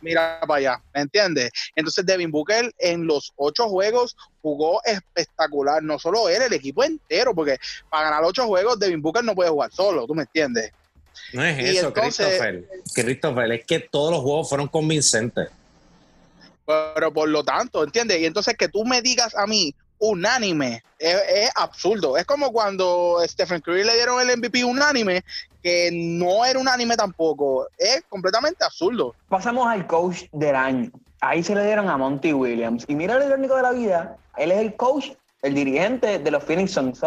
mira 0.00 0.40
para 0.46 0.58
allá, 0.58 0.82
¿me 0.94 1.02
entiendes? 1.02 1.50
Entonces 1.74 2.04
Devin 2.04 2.30
Booker 2.30 2.72
en 2.78 3.06
los 3.06 3.32
ocho 3.36 3.68
juegos 3.68 4.16
jugó 4.42 4.80
espectacular, 4.84 5.82
no 5.82 5.98
solo 5.98 6.28
él, 6.28 6.42
el 6.42 6.52
equipo 6.52 6.84
entero, 6.84 7.34
porque 7.34 7.58
para 7.90 8.10
ganar 8.10 8.24
ocho 8.24 8.46
juegos 8.46 8.78
Devin 8.78 9.02
Booker 9.02 9.24
no 9.24 9.34
puede 9.34 9.50
jugar 9.50 9.72
solo, 9.72 10.06
¿tú 10.06 10.14
me 10.14 10.22
entiendes? 10.22 10.72
No 11.32 11.42
es 11.44 11.58
eso, 11.58 11.92
Christopher. 11.92 12.64
Christopher, 12.94 13.52
es 13.52 13.64
que 13.64 13.80
todos 13.80 14.12
los 14.12 14.20
juegos 14.20 14.48
fueron 14.48 14.68
convincentes. 14.68 15.48
Pero 16.64 17.12
por 17.12 17.28
lo 17.28 17.42
tanto, 17.42 17.82
¿entiendes? 17.82 18.20
Y 18.20 18.26
entonces 18.26 18.56
que 18.56 18.68
tú 18.68 18.84
me 18.84 19.00
digas 19.00 19.34
a 19.34 19.46
mí, 19.46 19.74
unánime. 19.98 20.82
Es, 20.98 21.50
absurdo. 21.54 22.16
Es 22.16 22.24
como 22.24 22.52
cuando 22.52 23.18
Stephen 23.24 23.60
Curry 23.60 23.84
le 23.84 23.94
dieron 23.94 24.20
el 24.20 24.36
MVP 24.36 24.64
unánime, 24.64 25.24
que 25.62 25.90
no 25.92 26.44
era 26.44 26.58
unánime 26.58 26.96
tampoco. 26.96 27.66
Es 27.78 28.02
completamente 28.08 28.64
absurdo. 28.64 29.14
Pasamos 29.28 29.66
al 29.66 29.86
coach 29.86 30.24
del 30.32 30.56
año. 30.56 30.90
Ahí 31.20 31.42
se 31.42 31.54
le 31.54 31.64
dieron 31.64 31.88
a 31.88 31.96
Monty 31.96 32.32
Williams. 32.32 32.84
Y 32.88 32.94
mira 32.94 33.18
lo 33.18 33.26
irónico 33.26 33.56
de 33.56 33.62
la 33.62 33.72
vida. 33.72 34.16
Él 34.36 34.52
es 34.52 34.58
el 34.58 34.76
coach, 34.76 35.10
el 35.42 35.54
dirigente 35.54 36.18
de 36.18 36.30
los 36.30 36.44
Phoenix 36.44 36.72
Suns. 36.72 37.00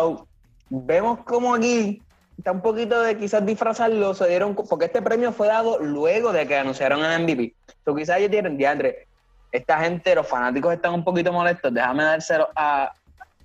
Vemos 0.69 1.19
como 1.25 1.55
aquí 1.55 2.01
está 2.39 2.51
un 2.51 2.62
poquito 2.62 3.01
de 3.01 3.17
quizás 3.17 3.46
disfrazarlo, 3.46 4.13
se 4.13 4.27
dieron, 4.27 4.55
porque 4.55 4.86
este 4.86 5.01
premio 5.01 5.34
fue 5.34 5.48
dado 5.48 5.77
luego 5.79 6.31
de 6.31 6.48
que 6.48 6.55
anunciaron 6.55 7.03
el 7.03 7.24
MVP. 7.24 7.53
So, 7.84 7.93
quizás 7.93 8.17
ellos 8.17 8.31
tienen, 8.31 8.57
diantre, 8.57 9.07
esta 9.51 9.79
gente, 9.79 10.14
los 10.16 10.27
fanáticos 10.27 10.74
están 10.74 10.94
un 10.94 11.03
poquito 11.03 11.33
molestos, 11.33 11.74
déjame 11.74 12.03
dárselo 12.03 12.50
a, 12.55 12.92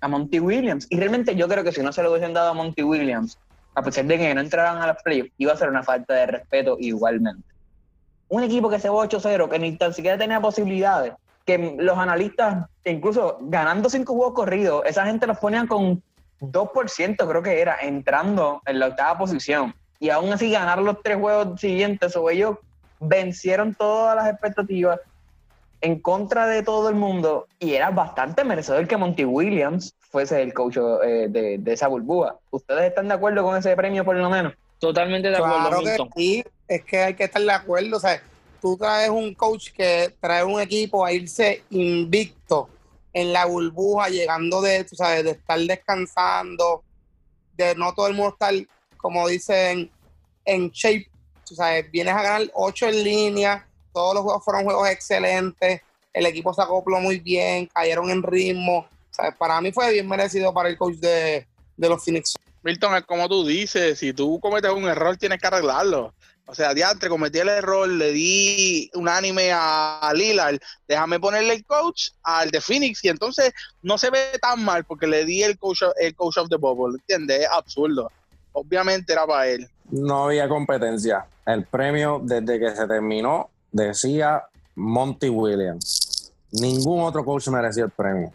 a 0.01 0.09
Monty 0.09 0.41
Williams. 0.41 0.87
Y 0.91 0.99
realmente 0.99 1.35
yo 1.35 1.49
creo 1.49 1.65
que 1.65 1.73
si 1.73 1.83
no 1.83 1.93
se 1.93 2.03
lo 2.03 2.11
hubiesen 2.11 2.35
dado 2.35 2.51
a 2.51 2.55
Monty 2.55 2.83
Williams, 2.83 3.39
a 3.75 3.83
pesar 3.83 4.05
de 4.05 4.19
que 4.19 4.35
no 4.35 4.41
entraran 4.41 4.81
a 4.81 4.89
los 4.89 5.03
playoffs, 5.03 5.33
iba 5.39 5.53
a 5.53 5.57
ser 5.57 5.69
una 5.69 5.83
falta 5.83 6.15
de 6.15 6.27
respeto 6.27 6.77
igualmente. 6.79 7.47
Un 8.29 8.43
equipo 8.43 8.69
que 8.69 8.79
se 8.79 8.89
va 8.89 9.05
8-0, 9.07 9.49
que 9.49 9.59
ni 9.59 9.77
tan 9.77 9.93
siquiera 9.93 10.19
tenía 10.19 10.41
posibilidades, 10.41 11.15
que 11.45 11.77
los 11.79 11.99
analistas, 11.99 12.67
incluso 12.85 13.39
ganando 13.43 13.91
cinco 13.91 14.15
juegos 14.15 14.35
corridos, 14.35 14.83
esa 14.87 15.07
gente 15.07 15.27
los 15.27 15.39
ponían 15.39 15.67
con 15.67 16.03
2%, 16.41 17.29
creo 17.29 17.43
que 17.43 17.61
era, 17.61 17.79
entrando 17.81 18.63
en 18.67 18.79
la 18.79 18.89
octava 18.89 19.19
posición. 19.19 19.75
Y 20.01 20.11
aún 20.11 20.33
así 20.33 20.51
ganar 20.51 20.81
los 20.81 21.03
tres 21.03 21.19
juegos 21.19 21.61
siguientes, 21.61 22.17
o 22.17 22.31
ellos 22.31 22.59
vencieron 23.01 23.75
todas 23.75 24.17
las 24.17 24.29
expectativas 24.29 25.01
en 25.85 26.01
contra 26.01 26.47
de 26.47 26.63
todo 26.63 26.89
el 26.89 26.95
mundo 26.95 27.47
y 27.61 27.75
era 27.75 27.91
bastante 27.91 28.43
merecedor 28.43 28.89
que 28.89 28.97
Monty 28.97 29.27
Williams 29.27 29.95
fuese 30.01 30.41
el 30.41 30.55
coach 30.55 30.79
eh, 30.79 31.27
de, 31.29 31.61
esa 31.67 31.89
burbuja. 31.89 32.37
¿Ustedes 32.51 32.85
están 32.85 33.09
de 33.09 33.15
acuerdo 33.15 33.43
con 33.43 33.55
ese 33.55 33.77
premio 33.77 34.03
por 34.03 34.17
lo 34.17 34.31
menos? 34.31 34.55
Totalmente 34.79 35.29
de 35.29 35.37
acuerdo. 35.37 35.69
Claro 35.69 35.81
que 35.83 35.97
sí, 36.17 36.45
es 36.67 36.85
que 36.85 37.03
hay 37.03 37.15
que 37.15 37.25
estar 37.25 37.43
de 37.43 37.53
acuerdo. 37.53 37.99
O 37.99 38.01
sea, 38.01 38.23
tú 38.63 38.79
traes 38.79 39.11
un 39.11 39.35
coach 39.35 39.73
que 39.73 40.15
trae 40.21 40.43
un 40.43 40.59
equipo 40.59 41.05
a 41.05 41.13
irse 41.13 41.63
invicto 41.69 42.71
en 43.13 43.35
la 43.35 43.45
burbuja, 43.45 44.09
llegando 44.09 44.63
de, 44.63 44.85
tú 44.85 44.97
sabes, 44.97 45.23
de 45.23 45.33
estar 45.33 45.59
descansando, 45.59 46.83
de 47.59 47.75
no 47.75 47.93
todo 47.93 48.07
el 48.07 48.15
mundo 48.15 48.31
estar, 48.31 48.55
como 48.97 49.29
dicen, 49.29 49.91
en 50.47 50.71
shape. 50.71 51.11
Tú 51.47 51.55
sabes, 51.55 51.91
vienes 51.91 52.15
a 52.15 52.23
ganar 52.23 52.51
ocho 52.55 52.87
en 52.87 53.05
línea, 53.05 53.67
todos 53.95 54.15
los 54.15 54.25
juegos 54.25 54.45
fueron 54.45 54.65
juegos 54.65 54.89
excelentes, 54.91 55.81
el 56.13 56.27
equipo 56.27 56.53
se 56.53 56.63
acopló 56.63 57.01
muy 57.01 57.19
bien, 57.21 57.67
cayeron 57.73 58.11
en 58.11 58.23
ritmo. 58.23 58.87
para 59.39 59.61
mí 59.61 59.73
fue 59.73 59.93
bien 59.93 60.09
merecido 60.09 60.53
para 60.53 60.69
el 60.69 60.77
coach 60.77 60.97
de, 60.97 61.47
los 61.77 62.05
Phoenix. 62.05 62.35
Milton, 62.63 62.97
es 62.97 63.05
como 63.05 63.29
tú 63.29 63.47
dices, 63.47 63.99
si 63.99 64.13
tú 64.13 64.41
cometes 64.41 64.71
un 64.71 64.85
error 64.85 65.17
tienes 65.17 65.41
que 65.41 65.47
arreglarlo. 65.47 66.13
O 66.47 66.55
sea, 66.55 66.75
diantre, 66.75 67.09
cometí 67.09 67.39
el 67.39 67.49
error, 67.49 67.89
le 67.89 68.13
di 68.13 68.91
un 68.95 69.09
anime 69.09 69.51
a, 69.53 70.13
Lillard, 70.15 70.59
déjame 70.87 71.19
ponerle 71.19 71.55
el 71.55 71.65
coach 71.65 72.11
al 72.23 72.51
de 72.51 72.61
Phoenix 72.61 73.03
y 73.03 73.09
entonces 73.09 73.53
no 73.83 73.97
se 73.97 74.11
ve 74.11 74.39
tan 74.41 74.63
mal 74.63 74.85
porque 74.85 75.07
le 75.07 75.25
di 75.25 75.43
el 75.43 75.59
coach, 75.59 75.83
el 75.99 76.15
coach 76.15 76.37
of 76.37 76.51
the 76.51 76.57
bubble, 76.57 76.99
¿entiendes? 76.99 77.43
Es 77.43 77.49
absurdo. 77.51 78.13
Obviamente 78.53 79.15
era 79.15 79.27
para 79.27 79.49
él. 79.49 79.69
No 79.91 80.27
había 80.27 80.47
competencia. 80.47 81.27
El 81.47 81.65
premio 81.65 82.21
desde 82.23 82.61
que 82.61 82.77
se 82.77 82.87
terminó 82.87 83.51
decía 83.75 84.45
Monty 84.77 85.29
Williams. 85.29 86.33
Ningún 86.53 87.01
otro 87.03 87.25
coach 87.25 87.49
merecía 87.49 87.85
el 87.85 87.91
premio. 87.91 88.33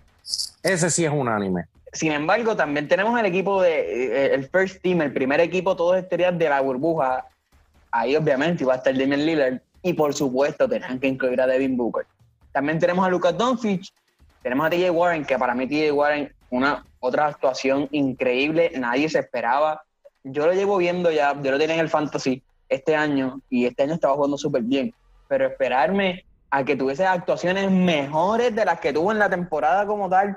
Ese 0.62 0.90
sí 0.90 1.06
es 1.06 1.12
unánime. 1.12 1.66
Sin 1.94 2.12
embargo, 2.12 2.56
también 2.56 2.88
tenemos 2.88 3.18
el 3.20 3.26
equipo 3.26 3.62
de 3.62 4.28
eh, 4.28 4.34
el 4.36 4.48
first 4.50 4.82
team, 4.82 5.02
el 5.02 5.14
primer 5.14 5.40
equipo 5.40 5.76
todos 5.76 5.98
estrellas 5.98 6.38
de 6.38 6.50
la 6.50 6.62
burbuja. 6.62 7.26
Ahí 7.90 8.16
obviamente 8.16 8.64
iba 8.64 8.74
a 8.74 8.78
estar 8.78 8.96
Damian 8.96 9.26
Lillard 9.26 9.62
y 9.82 9.94
por 9.94 10.14
supuesto 10.14 10.68
tenían 10.68 11.00
que 11.00 11.08
incluir 11.08 11.42
a 11.42 11.48
Devin 11.48 11.78
Booker. 11.78 12.06
También 12.52 12.78
tenemos 12.78 13.06
a 13.06 13.10
Lucas 13.10 13.36
Doncic, 13.36 13.88
tenemos 14.44 14.68
a 14.68 14.70
TJ 14.70 14.92
Warren, 14.92 15.26
que 15.26 15.38
para 15.40 15.56
mí 15.56 15.66
TJ 15.68 15.92
Warren 15.94 16.32
una 16.52 16.84
otra 17.00 17.28
actuación 17.28 17.88
increíble, 17.92 18.72
nadie 18.78 19.10
se 19.10 19.20
esperaba. 19.20 19.82
Yo 20.24 20.46
lo 20.46 20.54
llevo 20.54 20.78
viendo 20.78 21.12
ya, 21.12 21.34
yo 21.42 21.52
lo 21.52 21.58
tenía 21.58 21.76
en 21.76 21.82
el 21.82 21.90
fantasy 21.90 22.44
este 22.68 22.96
año 22.96 23.42
y 23.50 23.66
este 23.66 23.84
año 23.84 23.94
estaba 23.94 24.14
jugando 24.16 24.38
súper 24.38 24.62
bien 24.64 24.94
pero 25.30 25.46
esperarme 25.46 26.26
a 26.50 26.66
que 26.66 26.76
tuviese 26.76 27.06
actuaciones 27.06 27.72
mejores 27.72 28.54
de 28.54 28.66
las 28.66 28.80
que 28.80 28.92
tuvo 28.92 29.12
en 29.12 29.20
la 29.20 29.30
temporada 29.30 29.86
como 29.86 30.10
tal, 30.10 30.36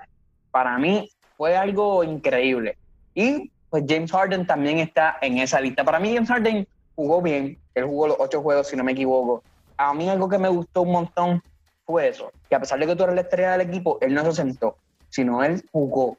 para 0.50 0.78
mí 0.78 1.10
fue 1.36 1.56
algo 1.56 2.04
increíble. 2.04 2.76
Y 3.14 3.50
pues 3.70 3.84
James 3.88 4.12
Harden 4.12 4.46
también 4.46 4.78
está 4.78 5.16
en 5.22 5.38
esa 5.38 5.60
lista. 5.60 5.82
Para 5.82 5.98
mí 5.98 6.14
James 6.14 6.28
Harden 6.28 6.68
jugó 6.94 7.22
bien, 7.22 7.58
él 7.74 7.84
jugó 7.84 8.08
los 8.08 8.16
ocho 8.20 8.42
juegos 8.42 8.68
si 8.68 8.76
no 8.76 8.84
me 8.84 8.92
equivoco. 8.92 9.42
A 9.78 9.94
mí 9.94 10.08
algo 10.10 10.28
que 10.28 10.38
me 10.38 10.50
gustó 10.50 10.82
un 10.82 10.92
montón 10.92 11.42
fue 11.86 12.08
eso, 12.08 12.30
que 12.48 12.54
a 12.54 12.60
pesar 12.60 12.78
de 12.78 12.86
que 12.86 12.94
tú 12.94 13.04
eres 13.04 13.14
la 13.14 13.22
estrella 13.22 13.52
del 13.52 13.62
equipo, 13.62 13.98
él 14.02 14.12
no 14.12 14.24
se 14.26 14.32
sentó, 14.32 14.76
sino 15.08 15.42
él 15.42 15.64
jugó 15.72 16.18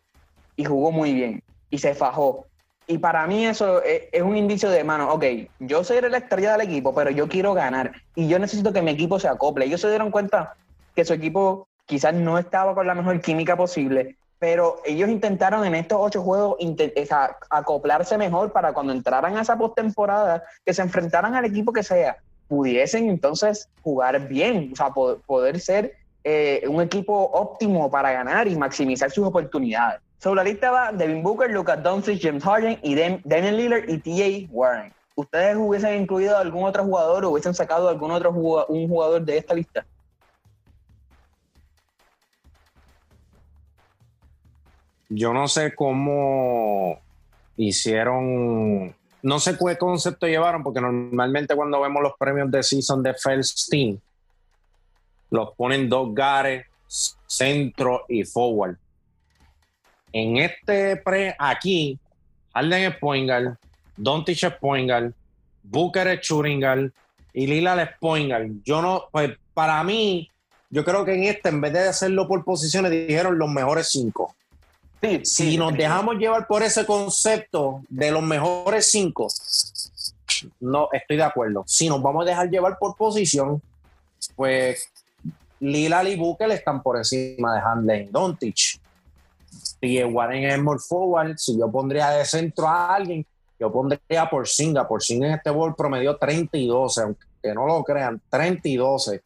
y 0.55 0.65
jugó 0.65 0.91
muy 0.91 1.13
bien 1.13 1.43
y 1.69 1.77
se 1.77 1.93
fajó 1.93 2.47
y 2.87 2.97
para 2.97 3.25
mí 3.27 3.45
eso 3.45 3.81
es, 3.83 4.21
un 4.21 4.35
indicio 4.35 4.69
de, 4.69 4.83
mano, 4.83 5.11
ok, 5.13 5.23
yo 5.59 5.83
soy 5.83 6.01
la 6.01 6.17
estrella 6.17 6.53
del 6.53 6.67
equipo, 6.67 6.93
pero 6.93 7.09
yo 7.09 7.27
quiero 7.27 7.53
ganar 7.53 7.93
y 8.15 8.27
yo 8.27 8.39
necesito 8.39 8.73
que 8.73 8.81
mi 8.81 8.91
equipo 8.91 9.19
se 9.19 9.27
acople. 9.27 9.65
Ellos 9.65 9.81
se 9.81 9.89
dieron 9.89 10.11
cuenta 10.11 10.55
que 10.95 11.05
su 11.05 11.13
equipo 11.13 11.67
quizás 11.85 12.13
no 12.13 12.37
estaba 12.37 12.75
con 12.75 12.87
la 12.87 12.95
mejor 12.95 13.21
química 13.21 13.55
posible, 13.55 14.17
pero 14.39 14.81
ellos 14.85 15.09
intentaron 15.09 15.65
en 15.65 15.75
estos 15.75 15.97
ocho 16.01 16.21
juegos 16.21 16.57
acoplarse 17.49 18.17
mejor 18.17 18.51
para 18.51 18.73
cuando 18.73 18.91
entraran 18.91 19.37
a 19.37 19.41
esa 19.41 19.57
postemporada, 19.57 20.43
que 20.65 20.73
se 20.73 20.81
enfrentaran 20.81 21.35
al 21.35 21.45
equipo 21.45 21.71
que 21.71 21.83
sea, 21.83 22.17
pudiesen 22.49 23.09
entonces 23.09 23.69
jugar 23.81 24.27
bien, 24.27 24.71
o 24.73 24.75
sea, 24.75 24.89
poder, 24.89 25.59
ser 25.61 25.95
eh, 26.25 26.63
un 26.67 26.81
equipo 26.81 27.13
óptimo 27.13 27.89
para 27.89 28.11
ganar 28.11 28.47
y 28.47 28.55
maximizar 28.57 29.09
sus 29.11 29.25
oportunidades. 29.25 30.01
Sobre 30.23 30.37
la 30.37 30.43
lista 30.45 30.71
va 30.71 30.93
Devin 30.93 31.21
Booker, 31.21 31.51
Lucas 31.51 31.83
Doncic, 31.83 32.21
James 32.21 32.41
Harden 32.41 32.79
y 32.81 32.95
Daniel 32.95 33.57
Lillard 33.57 33.89
y 33.89 33.97
T.A. 33.97 34.47
Warren. 34.53 34.93
¿Ustedes 35.15 35.57
hubiesen 35.57 36.01
incluido 36.01 36.37
algún 36.37 36.63
otro 36.63 36.85
jugador 36.85 37.25
o 37.25 37.31
hubiesen 37.31 37.53
sacado 37.53 37.89
algún 37.89 38.09
otro 38.09 38.31
jugador, 38.31 38.67
un 38.69 38.87
jugador 38.87 39.21
de 39.21 39.37
esta 39.37 39.53
lista? 39.53 39.85
Yo 45.09 45.33
no 45.33 45.49
sé 45.49 45.75
cómo 45.75 47.01
hicieron 47.57 48.95
no 49.21 49.39
sé 49.39 49.57
qué 49.57 49.77
concepto 49.77 50.25
llevaron, 50.25 50.63
porque 50.63 50.79
normalmente 50.79 51.53
cuando 51.53 51.81
vemos 51.81 52.01
los 52.01 52.13
premios 52.17 52.49
de 52.49 52.63
season 52.63 53.03
de 53.03 53.13
First 53.13 53.69
Team, 53.69 53.99
los 55.31 55.53
ponen 55.57 55.89
dos 55.89 56.15
gares, 56.15 56.65
centro 57.27 58.05
y 58.07 58.23
forward. 58.23 58.77
En 60.13 60.37
este 60.37 60.97
pre, 60.97 61.35
aquí, 61.39 61.99
Harden 62.53 62.91
es 62.91 62.97
point 62.97 63.27
guard, 63.27 63.57
Doncic 63.97 64.43
es 64.43 64.53
point 64.53 64.89
guard, 64.89 65.11
Booker 65.63 66.07
es 66.07 66.29
guard 66.29 66.91
y 67.33 67.47
Lila 67.47 67.81
es 67.81 67.89
point 67.99 68.29
guard. 68.29 68.51
Yo 68.63 68.81
no, 68.81 69.05
pues 69.11 69.31
para 69.55 69.83
mí, 69.83 70.29
yo 70.69 70.85
creo 70.85 71.03
que 71.03 71.15
en 71.15 71.23
este, 71.23 71.49
en 71.49 71.61
vez 71.61 71.73
de 71.73 71.87
hacerlo 71.87 72.27
por 72.27 72.45
posiciones, 72.45 72.91
dijeron 72.91 73.37
los 73.37 73.49
mejores 73.49 73.89
cinco. 73.89 74.35
Sí, 75.01 75.19
Si 75.23 75.51
sí, 75.51 75.57
nos 75.57 75.71
sí. 75.71 75.79
dejamos 75.79 76.15
llevar 76.15 76.47
por 76.47 76.63
ese 76.63 76.85
concepto 76.85 77.81
de 77.89 78.11
los 78.11 78.21
mejores 78.23 78.89
cinco, 78.89 79.27
no 80.59 80.89
estoy 80.93 81.17
de 81.17 81.23
acuerdo. 81.23 81.63
Si 81.67 81.89
nos 81.89 82.01
vamos 82.01 82.25
a 82.25 82.29
dejar 82.29 82.49
llevar 82.49 82.77
por 82.77 82.95
posición, 82.95 83.61
pues 84.35 84.89
Lila 85.59 86.03
y 86.07 86.15
Booker 86.15 86.51
están 86.51 86.81
por 86.83 86.97
encima 86.97 87.55
de 87.55 87.61
Handley 87.61 88.09
y 88.41 88.53
El 89.83 90.13
Warren 90.13 90.43
es 90.43 90.61
more 90.61 90.79
forward. 90.79 91.37
Si 91.37 91.57
yo 91.57 91.69
pondría 91.71 92.09
de 92.11 92.25
centro 92.25 92.67
a 92.67 92.95
alguien, 92.95 93.25
yo 93.59 93.71
pondría 93.71 94.29
por 94.29 94.47
Singa. 94.47 94.87
Por 94.87 95.03
Singa 95.03 95.27
en 95.27 95.33
este 95.33 95.49
bol 95.49 95.75
promedió 95.75 96.17
30 96.17 96.57
y 96.57 96.67
12, 96.67 97.01
aunque 97.01 97.53
no 97.53 97.65
lo 97.67 97.83
crean, 97.83 98.21
30 98.29 98.67
y 98.69 98.77
12. 98.77 99.21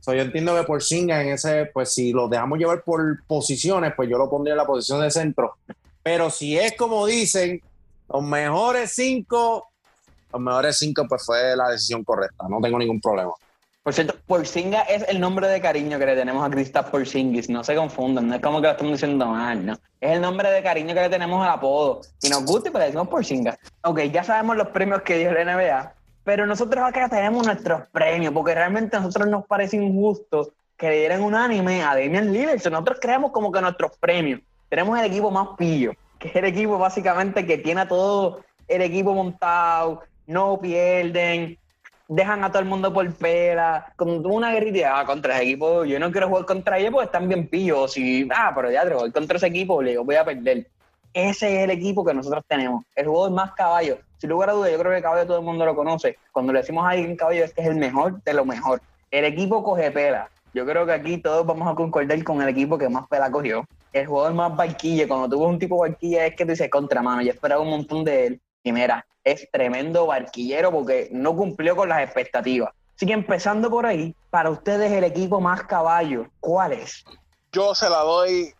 So, 0.00 0.14
yo 0.14 0.22
entiendo 0.22 0.54
que 0.56 0.62
por 0.62 0.82
Singa 0.82 1.20
en 1.20 1.30
ese, 1.30 1.66
pues 1.66 1.92
si 1.92 2.12
lo 2.12 2.28
dejamos 2.28 2.58
llevar 2.58 2.82
por 2.84 3.24
posiciones, 3.26 3.92
pues 3.96 4.08
yo 4.08 4.16
lo 4.16 4.30
pondría 4.30 4.54
en 4.54 4.58
la 4.58 4.66
posición 4.66 5.00
de 5.00 5.10
centro. 5.10 5.56
Pero 6.02 6.30
si 6.30 6.56
es 6.56 6.76
como 6.76 7.04
dicen, 7.04 7.60
los 8.08 8.22
mejores 8.22 8.92
cinco, 8.94 9.68
los 10.32 10.40
mejores 10.40 10.78
cinco, 10.78 11.06
pues 11.08 11.26
fue 11.26 11.56
la 11.56 11.70
decisión 11.70 12.04
correcta. 12.04 12.46
No 12.48 12.60
tengo 12.60 12.78
ningún 12.78 13.00
problema. 13.00 13.32
Por 13.88 13.94
cierto, 13.94 14.16
Porzinga 14.26 14.82
es 14.82 15.02
el 15.08 15.18
nombre 15.18 15.48
de 15.48 15.62
cariño 15.62 15.98
que 15.98 16.04
le 16.04 16.14
tenemos 16.14 16.46
a 16.46 16.50
Kristaps 16.50 16.90
Porzingis. 16.90 17.48
No 17.48 17.64
se 17.64 17.74
confundan, 17.74 18.28
no 18.28 18.34
es 18.34 18.42
como 18.42 18.60
que 18.60 18.66
lo 18.66 18.72
estamos 18.72 18.92
diciendo 18.92 19.24
mal, 19.24 19.64
¿no? 19.64 19.72
Es 19.98 20.10
el 20.10 20.20
nombre 20.20 20.50
de 20.50 20.62
cariño 20.62 20.92
que 20.92 21.00
le 21.00 21.08
tenemos 21.08 21.42
al 21.42 21.54
apodo. 21.54 22.02
Y 22.20 22.28
nos 22.28 22.44
gusta 22.44 22.68
y 22.68 22.70
pues 22.70 22.82
le 22.82 22.84
decimos 22.88 23.08
Porzinga. 23.08 23.58
Ok, 23.84 24.00
ya 24.12 24.22
sabemos 24.22 24.58
los 24.58 24.68
premios 24.68 25.00
que 25.00 25.16
dio 25.16 25.32
la 25.32 25.42
NBA, 25.42 25.94
pero 26.22 26.44
nosotros 26.44 26.84
acá 26.84 27.08
tenemos 27.08 27.46
nuestros 27.46 27.86
premios, 27.90 28.34
porque 28.34 28.54
realmente 28.54 28.94
a 28.94 29.00
nosotros 29.00 29.26
nos 29.26 29.46
parece 29.46 29.78
injusto 29.78 30.52
que 30.76 30.90
le 30.90 30.98
dieran 30.98 31.22
un 31.22 31.34
anime 31.34 31.82
a 31.82 31.94
Damian 31.94 32.30
Lillard. 32.30 32.60
So, 32.60 32.68
Nosotros 32.68 32.98
creamos 33.00 33.30
como 33.30 33.50
que 33.50 33.62
nuestros 33.62 33.96
premios. 33.96 34.42
Tenemos 34.68 34.98
el 34.98 35.06
equipo 35.06 35.30
más 35.30 35.56
pillo, 35.56 35.94
que 36.18 36.28
es 36.28 36.36
el 36.36 36.44
equipo 36.44 36.76
básicamente 36.76 37.46
que 37.46 37.56
tiene 37.56 37.80
a 37.80 37.88
todo 37.88 38.44
el 38.68 38.82
equipo 38.82 39.14
montado, 39.14 40.02
no 40.26 40.60
pierden, 40.60 41.56
dejan 42.08 42.42
a 42.42 42.50
todo 42.50 42.60
el 42.60 42.68
mundo 42.68 42.92
por 42.92 43.12
pela, 43.14 43.92
con 43.96 44.24
una 44.26 44.52
guerrilla 44.52 44.98
ah, 44.98 45.04
contra 45.06 45.34
ese 45.34 45.44
equipo. 45.44 45.84
Yo 45.84 46.00
no 46.00 46.10
quiero 46.10 46.28
jugar 46.28 46.46
contra 46.46 46.78
ellos 46.78 46.90
porque 46.90 47.06
están 47.06 47.28
bien 47.28 47.46
pillos. 47.46 47.96
Y, 47.96 48.26
ah, 48.34 48.52
pero 48.54 48.70
ya, 48.70 48.82
contra 49.12 49.36
ese 49.36 49.46
equipo, 49.46 49.82
le 49.82 49.90
digo, 49.90 50.04
voy 50.04 50.16
a 50.16 50.24
perder. 50.24 50.66
Ese 51.12 51.56
es 51.56 51.64
el 51.64 51.70
equipo 51.70 52.04
que 52.04 52.14
nosotros 52.14 52.42
tenemos. 52.48 52.84
El 52.94 53.06
es 53.06 53.30
más 53.30 53.52
caballo. 53.52 53.98
Sin 54.18 54.30
lugar 54.30 54.50
a 54.50 54.52
dudas, 54.54 54.72
yo 54.72 54.78
creo 54.78 54.92
que 54.92 55.02
caballo 55.02 55.26
todo 55.26 55.38
el 55.38 55.44
mundo 55.44 55.64
lo 55.64 55.76
conoce. 55.76 56.16
Cuando 56.32 56.52
le 56.52 56.60
decimos 56.60 56.84
a 56.84 56.90
alguien 56.90 57.16
caballo 57.16 57.44
es 57.44 57.52
que 57.52 57.60
es 57.60 57.68
el 57.68 57.76
mejor 57.76 58.22
de 58.22 58.32
lo 58.32 58.44
mejor. 58.44 58.80
El 59.10 59.24
equipo 59.24 59.62
coge 59.62 59.90
pela. 59.90 60.28
Yo 60.54 60.66
creo 60.66 60.86
que 60.86 60.92
aquí 60.92 61.18
todos 61.18 61.46
vamos 61.46 61.70
a 61.70 61.74
concordar 61.74 62.22
con 62.24 62.42
el 62.42 62.48
equipo 62.48 62.78
que 62.78 62.88
más 62.88 63.06
pela 63.08 63.30
cogió. 63.30 63.64
El 63.92 64.06
jugador 64.06 64.34
más 64.34 64.56
barquilla. 64.56 65.06
Cuando 65.06 65.38
ves 65.38 65.48
un 65.48 65.58
tipo 65.58 65.78
barquilla 65.78 66.26
es 66.26 66.34
que 66.34 66.44
tú 66.44 66.50
dices 66.50 66.70
contra 66.70 67.02
mano. 67.02 67.22
Yo 67.22 67.30
esperaba 67.30 67.60
un 67.60 67.70
montón 67.70 68.04
de 68.04 68.26
él. 68.26 68.40
Y 68.62 68.72
mira, 68.72 69.06
es 69.32 69.48
tremendo 69.50 70.06
barquillero 70.06 70.70
porque 70.72 71.08
no 71.12 71.34
cumplió 71.36 71.76
con 71.76 71.88
las 71.88 72.02
expectativas. 72.02 72.70
Así 72.96 73.06
que 73.06 73.12
empezando 73.12 73.70
por 73.70 73.86
ahí, 73.86 74.14
para 74.30 74.50
ustedes 74.50 74.90
el 74.92 75.04
equipo 75.04 75.40
más 75.40 75.62
caballo, 75.64 76.26
¿cuál 76.40 76.72
es? 76.72 77.04
yo 77.52 77.74
se 77.74 77.88
la 77.88 77.98
doy 78.00 78.52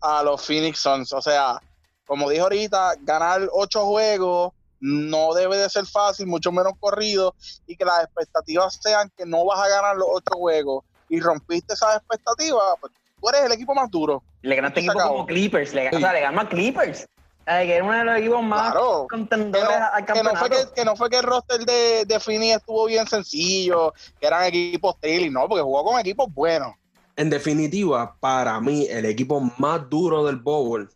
a 0.00 0.22
los 0.22 0.44
Phoenix 0.44 0.78
Suns. 0.80 1.12
O 1.12 1.22
sea, 1.22 1.58
como 2.06 2.28
dije 2.28 2.42
ahorita, 2.42 2.92
ganar 3.00 3.48
ocho 3.52 3.86
juegos 3.86 4.52
no 4.80 5.32
debe 5.32 5.56
de 5.56 5.70
ser 5.70 5.86
fácil, 5.86 6.26
mucho 6.26 6.52
menos 6.52 6.74
corrido, 6.78 7.34
y 7.66 7.74
que 7.74 7.86
las 7.86 8.04
expectativas 8.04 8.78
sean 8.82 9.10
que 9.16 9.24
no 9.24 9.44
vas 9.46 9.60
a 9.60 9.68
ganar 9.68 9.96
los 9.96 10.08
ocho 10.10 10.36
juegos 10.36 10.84
y 11.08 11.20
rompiste 11.20 11.72
esas 11.72 11.96
expectativas, 11.96 12.62
pues 12.80 12.92
tú 13.18 13.28
eres 13.30 13.42
el 13.44 13.52
equipo 13.52 13.74
más 13.74 13.90
duro. 13.90 14.22
Le 14.42 14.56
Se 14.56 14.66
equipo 14.80 14.92
como 14.92 15.24
Clippers, 15.24 15.72
le, 15.72 15.88
Sí. 15.88 15.96
o 15.96 16.00
sea, 16.00 16.12
le 16.12 16.20
ganó 16.20 16.42
a 16.42 16.48
Clippers, 16.48 17.06
eh, 17.46 17.66
que 17.66 17.74
era 17.76 17.84
uno 17.84 17.92
de 17.92 18.04
los 18.04 18.18
equipos 18.18 18.42
más 18.42 18.72
Claro. 18.72 19.06
Que 19.08 19.16
contendores 19.16 19.78
no, 19.78 19.86
al 19.92 20.06
que 20.06 20.12
no 20.12 20.22
campeonato. 20.22 20.38
fue 20.38 20.50
que, 20.50 20.72
que 20.74 20.84
no 20.84 20.96
fue 20.96 21.10
que 21.10 21.16
el 21.18 21.22
roster 21.22 21.64
de, 21.64 22.04
de 22.06 22.20
Phoenix 22.20 22.56
estuvo 22.56 22.86
bien 22.86 23.06
sencillo, 23.06 23.92
que 24.20 24.26
eran 24.26 24.44
equipos 24.44 24.96
y 25.02 25.30
no, 25.30 25.48
porque 25.48 25.62
jugó 25.62 25.84
con 25.84 26.00
equipos 26.00 26.32
buenos. 26.32 26.74
En 27.16 27.30
definitiva, 27.30 28.16
para 28.18 28.60
mí, 28.60 28.86
el 28.88 29.04
equipo 29.04 29.40
más 29.58 29.88
duro 29.88 30.24
del 30.24 30.36
Bowl, 30.36 30.90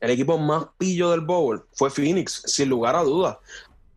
el 0.00 0.10
equipo 0.10 0.38
más 0.38 0.66
pillo 0.78 1.10
del 1.10 1.20
Bowl, 1.20 1.66
fue 1.72 1.90
Phoenix, 1.90 2.42
sin 2.46 2.68
lugar 2.68 2.96
a 2.96 3.02
dudas. 3.02 3.36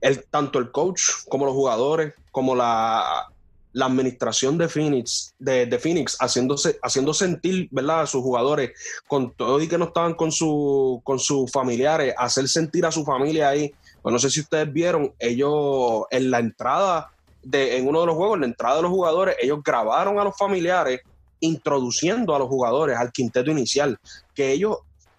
El, 0.01 0.25
tanto 0.25 0.59
el 0.59 0.71
coach 0.71 1.01
como 1.29 1.45
los 1.45 1.53
jugadores, 1.53 2.13
como 2.31 2.55
la, 2.55 3.29
la 3.71 3.85
administración 3.85 4.57
de 4.57 4.67
Phoenix, 4.67 5.33
de, 5.37 5.79
Phoenix 5.79 6.17
haciéndose, 6.19 6.79
haciendo 6.81 7.13
sentir 7.13 7.67
¿verdad? 7.71 8.01
a 8.01 8.07
sus 8.07 8.21
jugadores, 8.21 8.71
con 9.07 9.31
todo 9.31 9.61
y 9.61 9.67
que 9.67 9.77
no 9.77 9.85
estaban 9.85 10.15
con, 10.15 10.31
su, 10.31 11.01
con 11.03 11.19
sus 11.19 11.51
familiares, 11.51 12.13
hacer 12.17 12.47
sentir 12.47 12.85
a 12.85 12.91
su 12.91 13.05
familia 13.05 13.49
ahí. 13.49 13.73
Pues 14.01 14.13
no 14.13 14.19
sé 14.19 14.29
si 14.29 14.39
ustedes 14.39 14.71
vieron, 14.71 15.13
ellos 15.19 16.03
en 16.09 16.31
la 16.31 16.39
entrada, 16.39 17.11
de, 17.43 17.77
en 17.77 17.87
uno 17.87 18.01
de 18.01 18.07
los 18.07 18.15
juegos, 18.15 18.35
en 18.35 18.41
la 18.41 18.47
entrada 18.47 18.77
de 18.77 18.81
los 18.83 18.91
jugadores, 18.91 19.35
ellos 19.41 19.59
grabaron 19.63 20.19
a 20.19 20.23
los 20.23 20.37
familiares 20.37 21.01
introduciendo 21.41 22.35
a 22.35 22.39
los 22.39 22.47
jugadores 22.47 22.97
al 22.97 23.11
quinteto 23.11 23.51
inicial, 23.51 23.97
que 24.33 24.51
ellos 24.51 24.77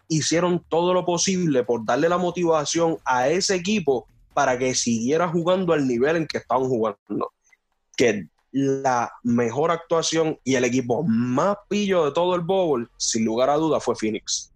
hicieron 0.08 0.62
todo 0.68 0.92
lo 0.92 1.06
posible 1.06 1.62
por 1.62 1.84
darle 1.84 2.08
la 2.08 2.18
motivación 2.18 2.98
a 3.04 3.28
ese 3.28 3.54
equipo 3.54 4.06
para 4.34 4.58
que 4.58 4.74
siguiera 4.74 5.28
jugando 5.28 5.72
al 5.72 5.86
nivel 5.86 6.16
en 6.16 6.26
que 6.26 6.38
estaban 6.38 6.68
jugando. 6.68 7.32
Que 7.96 8.26
la 8.52 9.12
mejor 9.22 9.70
actuación 9.70 10.38
y 10.44 10.54
el 10.54 10.64
equipo 10.64 11.02
más 11.04 11.56
pillo 11.68 12.04
de 12.04 12.12
todo 12.12 12.34
el 12.34 12.40
bowl, 12.40 12.90
sin 12.96 13.24
lugar 13.24 13.50
a 13.50 13.54
duda, 13.54 13.80
fue 13.80 13.94
Phoenix. 13.94 14.50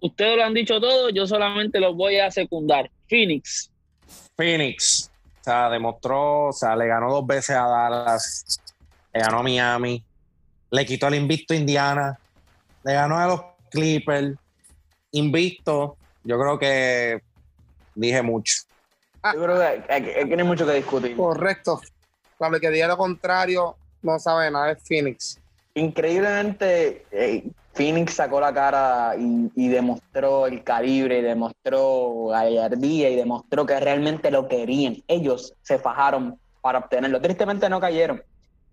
Ustedes 0.00 0.36
lo 0.36 0.44
han 0.44 0.54
dicho 0.54 0.80
todo, 0.80 1.10
yo 1.10 1.26
solamente 1.26 1.80
los 1.80 1.96
voy 1.96 2.18
a 2.18 2.30
secundar. 2.30 2.90
Phoenix. 3.08 3.70
Phoenix, 4.36 5.10
o 5.40 5.44
sea, 5.44 5.70
demostró, 5.70 6.48
o 6.48 6.52
sea, 6.52 6.76
le 6.76 6.86
ganó 6.86 7.10
dos 7.10 7.26
veces 7.26 7.56
a 7.56 7.66
Dallas, 7.66 8.60
le 9.12 9.20
ganó 9.20 9.38
a 9.38 9.42
Miami, 9.42 10.04
le 10.70 10.86
quitó 10.86 11.08
el 11.08 11.16
invicto 11.16 11.54
a 11.54 11.56
Indiana, 11.56 12.18
le 12.84 12.92
ganó 12.92 13.18
a 13.18 13.26
los 13.26 13.40
Clippers, 13.70 14.36
invicto, 15.12 15.96
yo 16.22 16.38
creo 16.38 16.58
que 16.58 17.22
dije 17.94 18.22
mucho. 18.22 18.54
Yo 19.34 19.42
creo 19.42 19.58
que 19.58 20.24
que 20.26 20.36
no 20.36 20.42
hay 20.42 20.48
mucho 20.48 20.64
que 20.64 20.74
discutir. 20.74 21.16
Correcto. 21.16 21.80
Claro, 22.38 22.54
el 22.54 22.60
que 22.60 22.70
diga 22.70 22.86
lo 22.86 22.96
contrario 22.96 23.76
no 24.02 24.18
sabe 24.18 24.50
nada, 24.50 24.72
es 24.72 24.82
Phoenix. 24.82 25.40
Increíblemente, 25.74 27.04
eh, 27.10 27.50
Phoenix 27.74 28.14
sacó 28.14 28.40
la 28.40 28.52
cara 28.52 29.14
y, 29.16 29.68
demostró 29.68 30.46
el 30.46 30.62
calibre, 30.64 31.18
y 31.18 31.22
demostró 31.22 32.26
gallardía 32.26 33.10
y 33.10 33.16
demostró 33.16 33.66
que 33.66 33.78
realmente 33.78 34.30
lo 34.30 34.48
querían. 34.48 35.02
Ellos 35.06 35.54
se 35.62 35.78
fajaron 35.78 36.38
para 36.60 36.80
obtenerlo. 36.80 37.20
Tristemente 37.20 37.68
no 37.68 37.80
cayeron, 37.80 38.22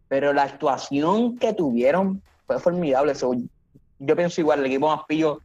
pero 0.07 0.33
la 0.33 0.43
actuación 0.43 1.37
que 1.37 1.53
tuvieron 1.53 2.21
fue 2.47 2.59
formidable. 2.59 3.13
Yo 3.99 4.15
pienso 4.15 4.41
igual, 4.41 4.59
el 4.59 4.65
equipo 4.65 4.87
más 4.87 5.05
pillo, 5.07 5.41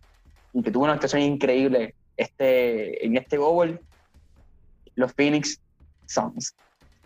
que 0.65 0.71
tuvo 0.71 0.85
una 0.85 0.95
actuación 0.95 1.23
increíble 1.23 1.95
este, 2.17 3.05
en 3.05 3.17
este 3.17 3.39
Bowl, 3.39 3.79
los 4.95 5.13
Phoenix 5.13 5.61
Suns. 6.07 6.55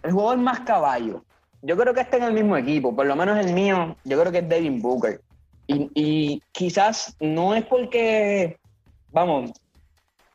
El 0.05 0.12
jugador 0.12 0.38
más 0.38 0.61
caballo. 0.61 1.25
Yo 1.62 1.77
creo 1.77 1.95
que 1.95 2.03
está 2.03 2.19
en 2.19 2.25
el 2.25 2.35
mismo 2.35 2.57
equipo, 2.57 2.95
por 2.95 3.07
lo 3.07 3.17
menos 3.17 3.38
el 3.38 3.55
mío, 3.55 3.97
yo 4.05 4.21
creo 4.21 4.31
que 4.31 4.38
es 4.38 4.49
Devin 4.49 4.81
Booker. 4.83 5.21
Y, 5.67 6.43
quizás 6.53 7.17
no 7.21 7.55
es 7.55 7.64
porque, 7.64 8.59
vamos, 9.11 9.51